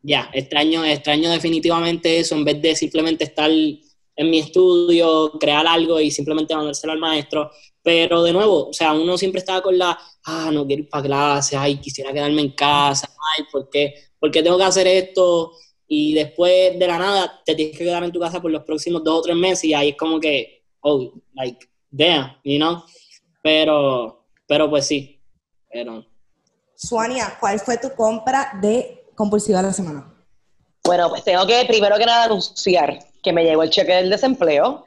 ya, 0.03 0.31
extraño, 0.33 0.85
extraño 0.85 1.31
definitivamente 1.31 2.19
eso, 2.19 2.35
en 2.35 2.45
vez 2.45 2.61
de 2.61 2.75
simplemente 2.75 3.25
estar 3.25 3.51
en 3.51 4.31
mi 4.31 4.39
estudio, 4.39 5.33
crear 5.41 5.67
algo 5.67 6.01
y 6.01 6.11
simplemente 6.11 6.55
mandárselo 6.55 6.93
al 6.93 6.99
maestro. 6.99 7.51
Pero 7.83 8.23
de 8.23 8.33
nuevo, 8.33 8.69
o 8.69 8.73
sea, 8.73 8.93
uno 8.93 9.19
siempre 9.19 9.41
estaba 9.41 9.63
con 9.63 9.77
la, 9.77 9.99
ah, 10.25 10.51
no 10.53 10.67
quiero 10.67 10.83
ir 10.83 10.89
para 10.89 11.05
clase, 11.05 11.57
ay, 11.57 11.79
quisiera 11.81 12.13
quedarme 12.13 12.43
en 12.43 12.53
casa, 12.53 13.09
ay, 13.37 13.45
¿por 13.51 13.69
qué? 13.71 13.95
¿Por 14.19 14.31
qué 14.31 14.43
tengo 14.43 14.59
que 14.59 14.65
hacer 14.65 14.87
esto? 14.87 15.53
Y 15.89 16.15
después 16.15 16.79
de 16.79 16.87
la 16.87 16.99
nada 16.99 17.43
te 17.45 17.55
tienes 17.55 17.77
que 17.77 17.85
quedar 17.85 18.05
en 18.05 18.13
tu 18.13 18.21
casa 18.21 18.41
por 18.41 18.51
los 18.51 18.63
próximos 18.63 19.03
dos 19.03 19.19
o 19.19 19.23
tres 19.23 19.37
meses 19.37 19.65
y 19.65 19.75
ahí 19.75 19.91
es 19.91 19.97
como 19.97 20.21
que, 20.21 20.65
oh, 20.81 21.13
like, 21.35 21.67
damn, 21.91 22.37
you 22.45 22.57
know? 22.57 22.83
Pero, 23.43 24.27
pero 24.47 24.71
pues 24.71 24.87
sí, 24.87 25.21
pero... 25.71 26.11
Suania, 26.83 27.37
¿cuál 27.39 27.61
fue 27.61 27.79
tu 27.79 27.95
compra 27.95 28.59
de 28.61 29.05
compulsiva 29.15 29.61
de 29.61 29.69
la 29.69 29.73
semana? 29.73 30.05
Bueno, 30.83 31.09
pues 31.11 31.23
tengo 31.23 31.47
que 31.47 31.65
primero 31.67 31.97
que 31.97 32.05
nada 32.05 32.25
anunciar 32.25 32.99
que 33.23 33.33
me 33.33 33.45
llegó 33.45 33.63
el 33.63 33.71
cheque 33.71 33.95
del 33.95 34.11
desempleo 34.11 34.85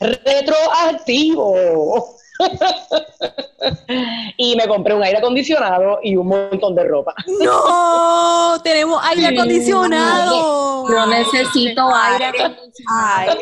retroactivo. 0.00 1.94
y 4.36 4.56
me 4.56 4.66
compré 4.66 4.94
un 4.94 5.02
aire 5.02 5.18
acondicionado 5.18 5.98
y 6.02 6.16
un 6.16 6.26
montón 6.26 6.74
de 6.74 6.84
ropa. 6.84 7.14
¡No! 7.26 8.60
¡Tenemos 8.62 9.02
aire 9.10 9.38
acondicionado! 9.38 10.88
Yo 10.90 11.06
necesito 11.06 11.94
aire 11.94 12.26
acondicionado. 12.26 13.38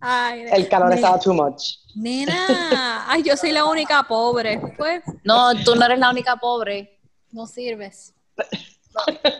Aire, 0.00 0.56
El 0.56 0.68
calor 0.68 0.92
estaba 0.92 1.18
too 1.18 1.34
much. 1.34 1.76
Nena, 1.94 3.04
ay, 3.08 3.22
yo 3.22 3.36
soy 3.36 3.52
la 3.52 3.64
única 3.64 4.02
pobre. 4.04 4.60
Pues. 4.78 5.02
No, 5.24 5.54
tú 5.64 5.74
no 5.74 5.84
eres 5.84 5.98
la 5.98 6.10
única 6.10 6.36
pobre. 6.36 6.99
No 7.32 7.46
sirves. 7.46 8.14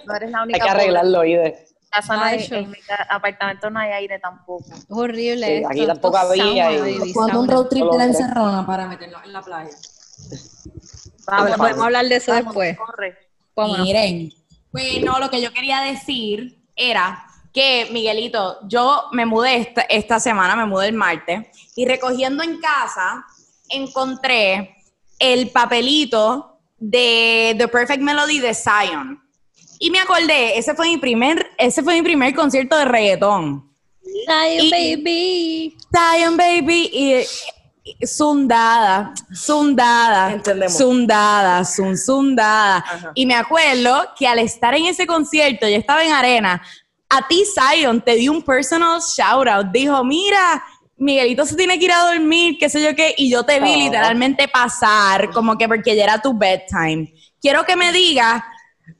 No, 0.06 0.14
eres 0.14 0.30
la 0.30 0.44
única 0.44 0.62
Hay 0.62 0.70
que 0.70 0.76
arreglarlo, 0.76 1.24
Ide 1.24 1.66
en 2.52 2.70
mi 2.70 2.78
apartamento 3.08 3.70
no 3.70 3.80
hay 3.80 3.90
aire 3.90 4.18
tampoco. 4.18 4.64
Es 4.72 4.86
horrible. 4.88 5.64
aquí 5.68 5.86
tampoco 5.86 6.16
había. 6.16 6.70
¿Cuándo 7.12 7.40
un 7.40 7.48
road 7.48 7.66
trip 7.66 7.84
de 7.90 7.98
la 7.98 8.04
encerrona 8.04 8.64
para 8.64 8.86
meternos 8.86 9.24
en 9.24 9.32
la 9.32 9.42
playa? 9.42 9.70
Vamos, 11.26 11.56
podemos 11.56 11.84
hablar 11.84 12.06
de 12.06 12.16
eso 12.16 12.32
después. 12.32 12.76
Miren, 13.56 14.32
bueno, 14.72 15.18
lo 15.18 15.30
que 15.30 15.42
yo 15.42 15.52
quería 15.52 15.80
decir 15.80 16.64
era 16.76 17.26
que, 17.52 17.88
Miguelito, 17.90 18.60
yo 18.68 19.06
me 19.12 19.26
mudé 19.26 19.56
esta, 19.56 19.82
esta 19.82 20.20
semana, 20.20 20.54
me 20.56 20.66
mudé 20.66 20.88
el 20.88 20.94
martes, 20.94 21.46
y 21.74 21.84
recogiendo 21.84 22.42
en 22.42 22.60
casa 22.60 23.24
encontré 23.68 24.76
el 25.18 25.50
papelito 25.50 26.49
de 26.80 27.54
The 27.58 27.68
Perfect 27.68 28.02
Melody 28.02 28.40
de 28.40 28.54
Zion. 28.54 29.22
Y 29.78 29.90
me 29.90 30.00
acordé, 30.00 30.58
ese 30.58 30.74
fue 30.74 30.88
mi 30.88 30.96
primer, 30.96 31.50
ese 31.56 31.82
fue 31.82 31.94
mi 31.94 32.02
primer 32.02 32.34
concierto 32.34 32.76
de 32.76 32.84
reggaetón. 32.84 33.70
Zion 34.02 34.70
Baby. 34.70 35.76
Zion 35.94 36.36
Baby 36.36 36.90
y, 36.92 38.06
Sundada, 38.06 39.12
Sundada, 39.32 40.32
Entendemos. 40.32 40.76
Sundada, 40.76 41.64
Sundada. 41.64 42.84
Y 43.14 43.26
me 43.26 43.34
acuerdo 43.34 44.08
que 44.18 44.26
al 44.26 44.38
estar 44.38 44.74
en 44.74 44.86
ese 44.86 45.06
concierto, 45.06 45.68
yo 45.68 45.76
estaba 45.76 46.04
en 46.04 46.12
arena, 46.12 46.62
a 47.08 47.26
ti 47.26 47.44
Zion 47.44 48.00
te 48.00 48.14
di 48.14 48.28
un 48.28 48.42
personal 48.42 49.00
shout 49.00 49.48
out, 49.48 49.66
dijo, 49.72 50.04
mira, 50.04 50.62
Miguelito 51.00 51.46
se 51.46 51.56
tiene 51.56 51.78
que 51.78 51.86
ir 51.86 51.92
a 51.92 52.12
dormir, 52.12 52.58
qué 52.60 52.68
sé 52.68 52.82
yo 52.82 52.94
qué, 52.94 53.14
y 53.16 53.30
yo 53.30 53.42
te 53.42 53.58
vi 53.58 53.74
literalmente 53.74 54.48
pasar, 54.48 55.30
como 55.30 55.56
que 55.56 55.66
porque 55.66 55.96
ya 55.96 56.04
era 56.04 56.20
tu 56.20 56.36
bedtime. 56.36 57.14
Quiero 57.40 57.64
que 57.64 57.74
me 57.74 57.90
digas, 57.90 58.42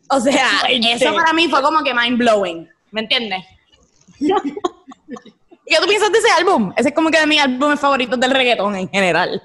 o 0.09 0.19
sea, 0.19 0.49
eso 0.71 1.15
para 1.15 1.35
mí 1.35 1.47
fue 1.49 1.61
como 1.61 1.85
que 1.85 1.93
mind 1.93 2.17
blowing, 2.17 2.67
¿me 2.91 3.03
entiendes? 3.03 3.45
¿Qué 4.19 5.77
tú 5.77 5.87
piensas 5.87 6.11
de 6.11 6.19
ese 6.19 6.31
álbum? 6.39 6.73
Ese 6.75 6.89
es 6.89 6.95
como 6.95 7.11
que 7.11 7.21
de 7.21 7.27
mis 7.27 7.39
álbumes 7.39 7.79
favoritos 7.79 8.19
del 8.19 8.31
reggaetón 8.31 8.77
en 8.77 8.89
general. 8.89 9.43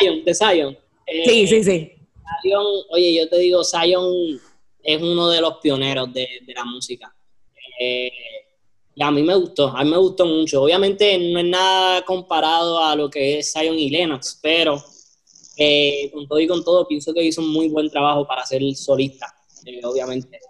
Zion, 0.00 0.24
de 0.24 0.34
Zion. 0.34 0.78
sí, 1.24 1.46
sí, 1.46 1.62
sí. 1.62 1.92
Zion, 2.42 2.66
oye, 2.90 3.14
yo 3.14 3.28
te 3.28 3.38
digo, 3.38 3.62
Zion 3.62 4.40
es 4.82 5.00
uno 5.00 5.28
de 5.30 5.40
los 5.40 5.58
pioneros 5.58 6.12
de, 6.12 6.28
la 6.48 6.64
música. 6.64 7.14
Eh, 7.78 8.10
y 8.94 9.02
a 9.02 9.10
mí 9.10 9.22
me 9.22 9.34
gustó, 9.34 9.68
a 9.68 9.82
mí 9.84 9.90
me 9.90 9.96
gustó 9.96 10.26
mucho. 10.26 10.62
Obviamente 10.62 11.18
no 11.18 11.38
es 11.38 11.46
nada 11.46 12.02
comparado 12.04 12.78
a 12.84 12.94
lo 12.94 13.08
que 13.08 13.38
es 13.38 13.52
Zion 13.52 13.78
y 13.78 13.90
Lennox, 13.90 14.38
pero 14.42 14.82
eh, 15.56 16.10
con 16.12 16.26
todo 16.26 16.40
y 16.40 16.46
con 16.46 16.64
todo 16.64 16.86
pienso 16.86 17.14
que 17.14 17.22
hizo 17.22 17.40
un 17.40 17.50
muy 17.52 17.68
buen 17.68 17.88
trabajo 17.90 18.26
para 18.26 18.44
ser 18.44 18.62
solista, 18.74 19.34
eh, 19.64 19.80
obviamente. 19.84 20.40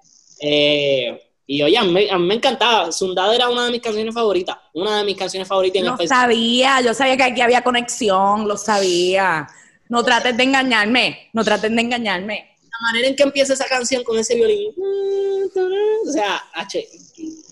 Eh, 0.40 1.20
y 1.47 1.62
oye, 1.62 1.77
a 1.77 1.85
mí, 1.85 2.06
me 2.19 2.35
encantaba. 2.35 2.90
Sundada 2.90 3.35
era 3.35 3.48
una 3.48 3.66
de 3.66 3.73
mis 3.73 3.81
canciones 3.81 4.14
favoritas. 4.14 4.56
Una 4.73 4.98
de 4.98 5.05
mis 5.05 5.16
canciones 5.16 5.47
favoritas. 5.47 5.82
Lo 5.82 5.97
sabía, 6.06 6.81
yo 6.81 6.94
sabía 6.94 7.16
que 7.16 7.24
aquí 7.24 7.40
había 7.40 7.62
conexión, 7.62 8.48
lo 8.48 8.56
sabía. 8.56 9.47
No 9.89 10.02
trates 10.02 10.36
de 10.36 10.43
engañarme, 10.44 11.31
no 11.32 11.44
trates 11.44 11.70
de 11.70 11.81
engañarme. 11.81 12.56
La 12.62 12.86
manera 12.90 13.09
en 13.09 13.16
que 13.16 13.23
empieza 13.23 13.52
esa 13.52 13.66
canción 13.66 14.02
con 14.02 14.19
ese 14.19 14.35
violín. 14.35 14.73
O 16.06 16.10
sea, 16.10 16.43
H, 16.55 16.89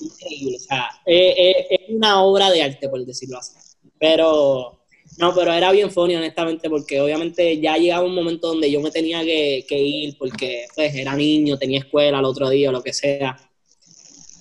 increíble. 0.01 0.57
O 0.57 0.61
sea, 0.61 0.91
es 1.07 1.81
una 1.89 2.23
obra 2.23 2.51
de 2.51 2.63
arte, 2.63 2.89
por 2.89 3.05
decirlo 3.05 3.39
así. 3.39 3.55
Pero, 3.99 4.81
no, 5.19 5.35
pero 5.35 5.53
era 5.53 5.71
bien 5.73 5.91
funny, 5.91 6.17
honestamente, 6.17 6.71
porque 6.71 7.01
obviamente 7.01 7.61
ya 7.61 7.77
llegaba 7.77 8.07
un 8.07 8.15
momento 8.15 8.49
donde 8.49 8.71
yo 8.71 8.81
me 8.81 8.91
tenía 8.91 9.23
que, 9.23 9.65
ir, 9.71 10.17
porque 10.19 10.67
pues 10.75 10.95
era 10.95 11.15
niño, 11.15 11.59
tenía 11.59 11.81
escuela 11.81 12.19
el 12.19 12.25
otro 12.25 12.49
día 12.49 12.71
o 12.71 12.73
lo 12.73 12.83
que 12.83 12.93
sea. 12.93 13.39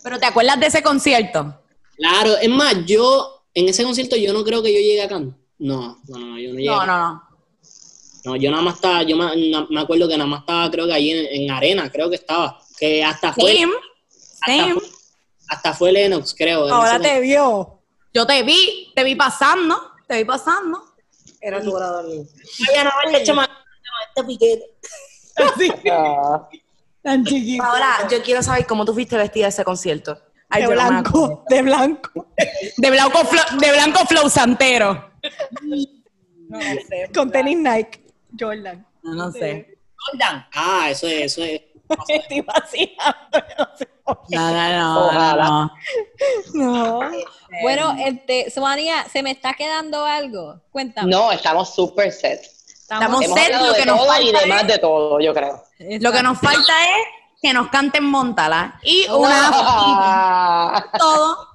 ¿Pero 0.04 0.20
te 0.20 0.26
acuerdas 0.26 0.60
de 0.60 0.68
ese 0.68 0.82
concierto? 0.82 1.62
Claro, 1.98 2.38
es 2.38 2.50
más, 2.50 2.86
yo, 2.86 3.44
en 3.54 3.68
ese 3.68 3.84
concierto 3.84 4.16
yo 4.16 4.32
no 4.32 4.44
creo 4.44 4.64
que 4.64 4.74
yo 4.74 4.80
llegue 4.80 5.02
acá. 5.02 5.20
No, 5.20 5.36
no, 5.58 6.00
no, 6.08 6.40
yo 6.40 6.54
no 6.54 6.60
llegué. 6.60 6.68
No, 6.68 6.86
no, 6.86 6.98
no. 6.98 7.30
No, 8.26 8.36
yo 8.36 8.52
nada 8.52 8.64
más 8.64 8.76
estaba, 8.76 9.04
yo 9.04 9.16
me, 9.16 9.80
acuerdo 9.80 10.08
que 10.08 10.18
nada 10.18 10.30
más 10.30 10.42
estaba, 10.42 10.70
creo 10.70 10.86
que 10.88 10.94
ahí 10.94 11.12
en, 11.12 11.52
Arena, 11.52 11.90
creo 11.90 12.10
que 12.10 12.18
estaba. 12.18 12.62
Que 12.78 13.04
hasta 13.04 13.34
fue. 13.34 13.64
Hasta, 14.42 14.74
fue, 14.74 14.89
Lennox, 15.92 16.36
creo. 16.38 16.68
Ahora 16.74 17.00
te 17.00 17.20
vio. 17.20 17.82
Yo 18.14 18.26
te 18.26 18.44
vi, 18.44 18.92
te 18.96 19.04
vi 19.04 19.16
pasando, 19.16 19.94
te 20.08 20.18
vi 20.18 20.26
pasando. 20.26 20.84
Era 21.42 21.62
tu 21.62 21.72
grado 21.72 22.04
Vaya, 22.04 22.84
no 22.84 22.90
haberle 22.90 23.22
hecho 23.22 23.34
más 23.34 23.50
este 24.10 24.24
piquete. 24.26 24.66
Así. 25.36 25.72
Ah. 25.92 26.50
Tan 27.02 27.24
chiquito. 27.24 27.64
Ahora, 27.64 28.08
yo 28.10 28.22
quiero 28.22 28.44
saber 28.44 28.66
cómo 28.66 28.84
tú 28.84 28.94
fuiste 28.94 29.16
vestida 29.16 29.46
a 29.46 29.50
ese 29.50 29.64
concierto. 29.64 30.20
de, 30.50 30.68
blanco, 30.68 31.46
de 31.50 31.62
blanco, 31.62 32.28
de 32.36 32.92
blanco. 32.92 33.58
De 33.60 33.72
blanco, 33.72 34.06
flow 34.06 34.30
santero. 34.30 35.12
No, 36.50 36.60
sé. 36.60 37.10
Con 37.14 37.32
tenis 37.32 37.58
Nike. 37.58 38.06
Jordan. 38.38 38.86
No, 39.04 39.14
no 39.14 39.32
sé. 39.32 39.78
Jordan. 39.96 40.46
Ah, 40.54 40.88
eso 40.90 41.08
es, 41.08 41.38
eso 41.38 41.44
es. 41.44 41.62
Estoy 42.08 42.42
vaciando, 42.42 43.48
no 43.58 43.68
sé 43.76 43.90
No, 44.30 44.52
no, 44.52 45.12
no, 45.44 45.72
no. 46.54 47.12
Bueno, 47.62 47.96
este, 48.06 48.52
Suania, 48.52 49.06
¿se 49.12 49.24
me 49.24 49.32
está 49.32 49.54
quedando 49.54 50.06
algo? 50.06 50.60
Cuéntame. 50.72 51.10
No, 51.10 51.32
estamos 51.32 51.74
súper 51.74 52.12
set. 52.12 52.42
Estamos, 52.42 53.26
set, 53.26 53.56
lo 53.62 53.74
que 53.74 53.86
nos 53.86 54.06
falta 54.06 54.22
y 54.22 54.32
demás 54.32 54.68
de 54.68 54.78
todo, 54.80 55.20
yo 55.20 55.34
creo. 55.34 55.64
Lo 55.80 56.12
que 56.12 56.24
nos 56.24 56.40
falta 56.40 56.74
es 56.84 57.08
que 57.42 57.54
nos 57.54 57.70
canten 57.70 58.04
Montala 58.04 58.80
y 58.84 59.08
una 59.12 60.86
todo 60.98 61.49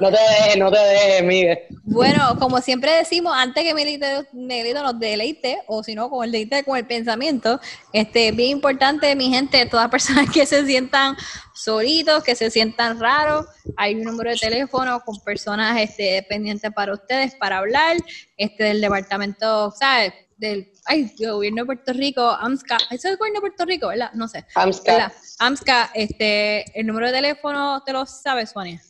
no 0.00 0.10
te 0.10 0.18
dejes, 0.18 0.56
no 0.58 0.70
te 0.70 0.78
dejes, 0.78 1.22
Miguel. 1.22 1.58
Bueno, 1.84 2.36
como 2.38 2.60
siempre 2.60 2.92
decimos, 2.92 3.34
antes 3.36 3.62
que 3.62 3.74
Miguelito, 3.74 4.82
nos 4.82 4.98
deleite, 4.98 5.58
o 5.66 5.82
si 5.82 5.94
no, 5.94 6.10
con 6.10 6.24
el 6.24 6.32
deleite 6.32 6.64
con 6.64 6.76
el 6.76 6.86
pensamiento, 6.86 7.60
este, 7.92 8.32
bien 8.32 8.50
importante, 8.50 9.14
mi 9.14 9.30
gente, 9.30 9.66
todas 9.66 9.88
personas 9.88 10.30
que 10.32 10.46
se 10.46 10.64
sientan 10.66 11.16
solitos, 11.54 12.24
que 12.24 12.34
se 12.34 12.50
sientan 12.50 13.00
raros, 13.00 13.46
hay 13.76 13.94
un 13.94 14.02
número 14.02 14.30
de 14.30 14.36
teléfono 14.36 15.00
con 15.00 15.20
personas 15.20 15.80
este, 15.80 16.24
pendientes 16.28 16.72
para 16.72 16.92
ustedes, 16.92 17.34
para 17.36 17.58
hablar, 17.58 17.96
este, 18.36 18.64
del 18.64 18.80
departamento, 18.80 19.70
¿sabes? 19.70 20.12
Del 20.36 20.72
ay, 20.86 21.14
gobierno 21.18 21.62
de 21.62 21.66
Puerto 21.66 21.92
Rico, 21.92 22.22
AMSCA, 22.22 22.76
eso 22.90 22.94
es 22.94 23.04
el 23.04 23.16
gobierno 23.16 23.38
de 23.38 23.40
Puerto 23.42 23.64
Rico, 23.64 23.88
¿verdad? 23.88 24.10
No 24.14 24.26
sé. 24.26 24.44
AMSCA. 24.54 25.12
AMSCA, 25.38 25.90
este, 25.94 26.78
el 26.78 26.86
número 26.86 27.06
de 27.06 27.12
teléfono, 27.12 27.82
¿te 27.84 27.92
lo 27.92 28.04
sabes, 28.04 28.50
Sonia? 28.50 28.82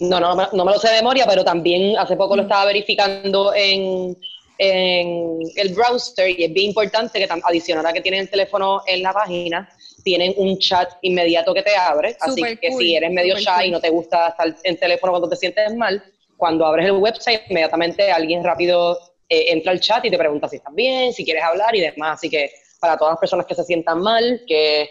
No, 0.00 0.20
no, 0.20 0.34
no 0.34 0.64
me 0.64 0.72
lo 0.72 0.78
sé 0.78 0.88
de 0.88 0.96
memoria, 0.96 1.26
pero 1.26 1.44
también 1.44 1.96
hace 1.96 2.16
poco 2.16 2.36
lo 2.36 2.42
mm. 2.42 2.46
estaba 2.46 2.64
verificando 2.66 3.52
en, 3.54 4.16
el 4.56 5.74
browser 5.74 6.30
y 6.30 6.44
es 6.44 6.52
bien 6.52 6.68
importante 6.68 7.18
que 7.18 7.28
adicional 7.42 7.84
a 7.84 7.92
que 7.92 8.00
tienen 8.00 8.20
el 8.20 8.30
teléfono 8.30 8.82
en 8.86 9.02
la 9.02 9.12
página, 9.12 9.68
tienen 10.04 10.32
un 10.36 10.58
chat 10.58 10.92
inmediato 11.02 11.52
que 11.52 11.62
te 11.62 11.74
abre, 11.74 12.16
así 12.20 12.40
que 12.60 12.70
si 12.72 12.94
eres 12.94 13.10
medio 13.10 13.36
shy 13.36 13.66
y 13.66 13.70
no 13.72 13.80
te 13.80 13.90
gusta 13.90 14.28
estar 14.28 14.54
en 14.62 14.76
teléfono 14.78 15.12
cuando 15.12 15.28
te 15.28 15.36
sientes 15.36 15.74
mal, 15.74 16.02
cuando 16.36 16.64
abres 16.66 16.86
el 16.86 16.92
website, 16.92 17.42
inmediatamente 17.48 18.12
alguien 18.12 18.44
rápido 18.44 18.98
eh, 19.28 19.46
entra 19.48 19.72
al 19.72 19.80
chat 19.80 20.04
y 20.04 20.10
te 20.10 20.18
pregunta 20.18 20.48
si 20.48 20.56
estás 20.56 20.74
bien, 20.74 21.12
si 21.12 21.24
quieres 21.24 21.42
hablar 21.42 21.74
y 21.74 21.80
demás. 21.80 22.18
Así 22.18 22.28
que 22.28 22.50
para 22.80 22.96
todas 22.96 23.12
las 23.12 23.20
personas 23.20 23.46
que 23.46 23.54
se 23.54 23.64
sientan 23.64 24.00
mal, 24.00 24.42
que 24.46 24.88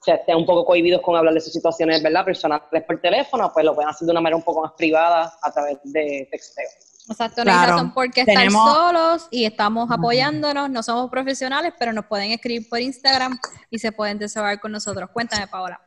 se 0.00 0.14
estén 0.14 0.36
un 0.36 0.46
poco 0.46 0.64
cohibidos 0.64 1.02
con 1.02 1.16
hablar 1.16 1.34
de 1.34 1.40
sus 1.40 1.52
situaciones, 1.52 2.00
¿verdad? 2.02 2.24
Personales 2.24 2.62
por 2.86 3.00
teléfono, 3.00 3.50
pues 3.52 3.64
lo 3.64 3.74
pueden 3.74 3.90
hacer 3.90 4.06
de 4.06 4.12
una 4.12 4.20
manera 4.20 4.36
un 4.36 4.42
poco 4.42 4.62
más 4.62 4.72
privada 4.76 5.32
a 5.42 5.52
través 5.52 5.78
de 5.84 6.28
texteo. 6.30 6.68
Exacto, 7.08 7.44
no 7.44 7.50
hay 7.50 7.66
razón 7.66 7.92
por 7.94 8.10
qué 8.10 8.20
estar 8.20 8.50
solos 8.50 9.28
y 9.30 9.44
estamos 9.44 9.90
apoyándonos, 9.90 10.68
no 10.68 10.82
somos 10.82 11.08
profesionales, 11.10 11.72
pero 11.78 11.94
nos 11.94 12.04
pueden 12.04 12.32
escribir 12.32 12.68
por 12.68 12.80
Instagram 12.80 13.38
y 13.70 13.78
se 13.78 13.92
pueden 13.92 14.18
desahogar 14.18 14.60
con 14.60 14.72
nosotros. 14.72 15.08
Cuéntame, 15.12 15.46
Paola. 15.46 15.80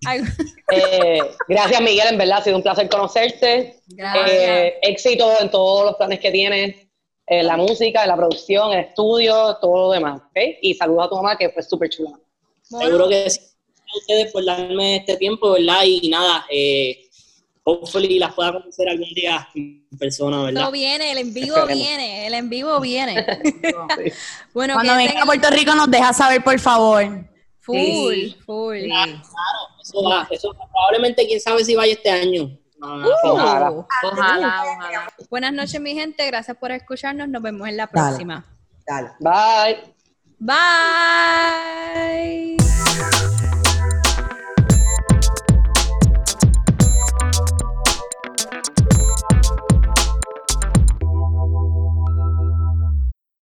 Eh, 0.72 1.20
gracias, 1.48 1.80
Miguel, 1.82 2.06
en 2.10 2.18
verdad 2.18 2.38
ha 2.38 2.44
sido 2.44 2.56
un 2.56 2.62
placer 2.62 2.88
conocerte. 2.88 3.82
Eh, 3.98 4.78
éxito 4.82 5.28
en 5.40 5.50
todos 5.50 5.84
los 5.84 5.96
planes 5.96 6.20
que 6.20 6.30
tienes, 6.30 6.76
en 7.26 7.46
la 7.46 7.56
música, 7.56 8.02
en 8.02 8.08
la 8.08 8.16
producción, 8.16 8.72
el 8.72 8.84
estudio, 8.84 9.58
todo 9.60 9.76
lo 9.76 9.90
demás. 9.90 10.22
Y 10.62 10.74
saludos 10.74 11.06
a 11.06 11.08
tu 11.08 11.16
mamá, 11.16 11.36
que 11.36 11.50
fue 11.50 11.62
súper 11.64 11.90
chula. 11.90 12.18
Seguro 12.62 13.08
que 13.08 13.28
sí. 13.28 13.40
A 13.40 13.98
ustedes 13.98 14.32
por 14.32 14.44
darme 14.44 14.98
este 14.98 15.16
tiempo, 15.16 15.50
¿verdad? 15.50 15.82
Y 15.84 16.08
nada, 16.08 16.46
eh, 16.48 17.08
hopefully 17.64 18.20
las 18.20 18.32
pueda 18.32 18.52
conocer 18.52 18.88
algún 18.88 19.12
día 19.12 19.48
en 19.56 19.84
persona, 19.98 20.44
¿verdad? 20.44 20.60
Todo 20.60 20.70
viene, 20.70 21.10
el 21.10 21.18
en 21.18 21.34
vivo 21.34 21.66
viene, 21.66 22.28
el 22.28 22.34
en 22.34 22.48
vivo 22.48 22.78
viene. 22.78 23.26
bueno, 24.54 24.74
Cuando 24.74 24.94
venga 24.94 25.22
a 25.22 25.26
Puerto 25.26 25.50
Rico 25.50 25.74
nos 25.74 25.90
deja 25.90 26.12
saber, 26.12 26.44
por 26.44 26.58
favor. 26.60 27.29
Full, 27.60 28.34
full. 28.44 28.84
Claro, 28.84 29.22
eso 29.82 30.02
va, 30.02 30.28
eso 30.30 30.54
probablemente 30.54 31.26
quién 31.26 31.40
sabe 31.40 31.64
si 31.64 31.74
vaya 31.74 31.92
este 31.92 32.10
año. 32.10 32.58
Uh, 32.82 33.04
ojalá. 33.24 33.70
ojalá, 34.02 34.64
Buenas 35.28 35.52
noches, 35.52 35.78
mi 35.80 35.94
gente. 35.94 36.26
Gracias 36.26 36.56
por 36.56 36.72
escucharnos. 36.72 37.28
Nos 37.28 37.42
vemos 37.42 37.68
en 37.68 37.76
la 37.76 37.86
próxima. 37.86 38.44
Dale. 38.86 39.10
Bye. 39.20 39.94
Bye. 40.38 42.56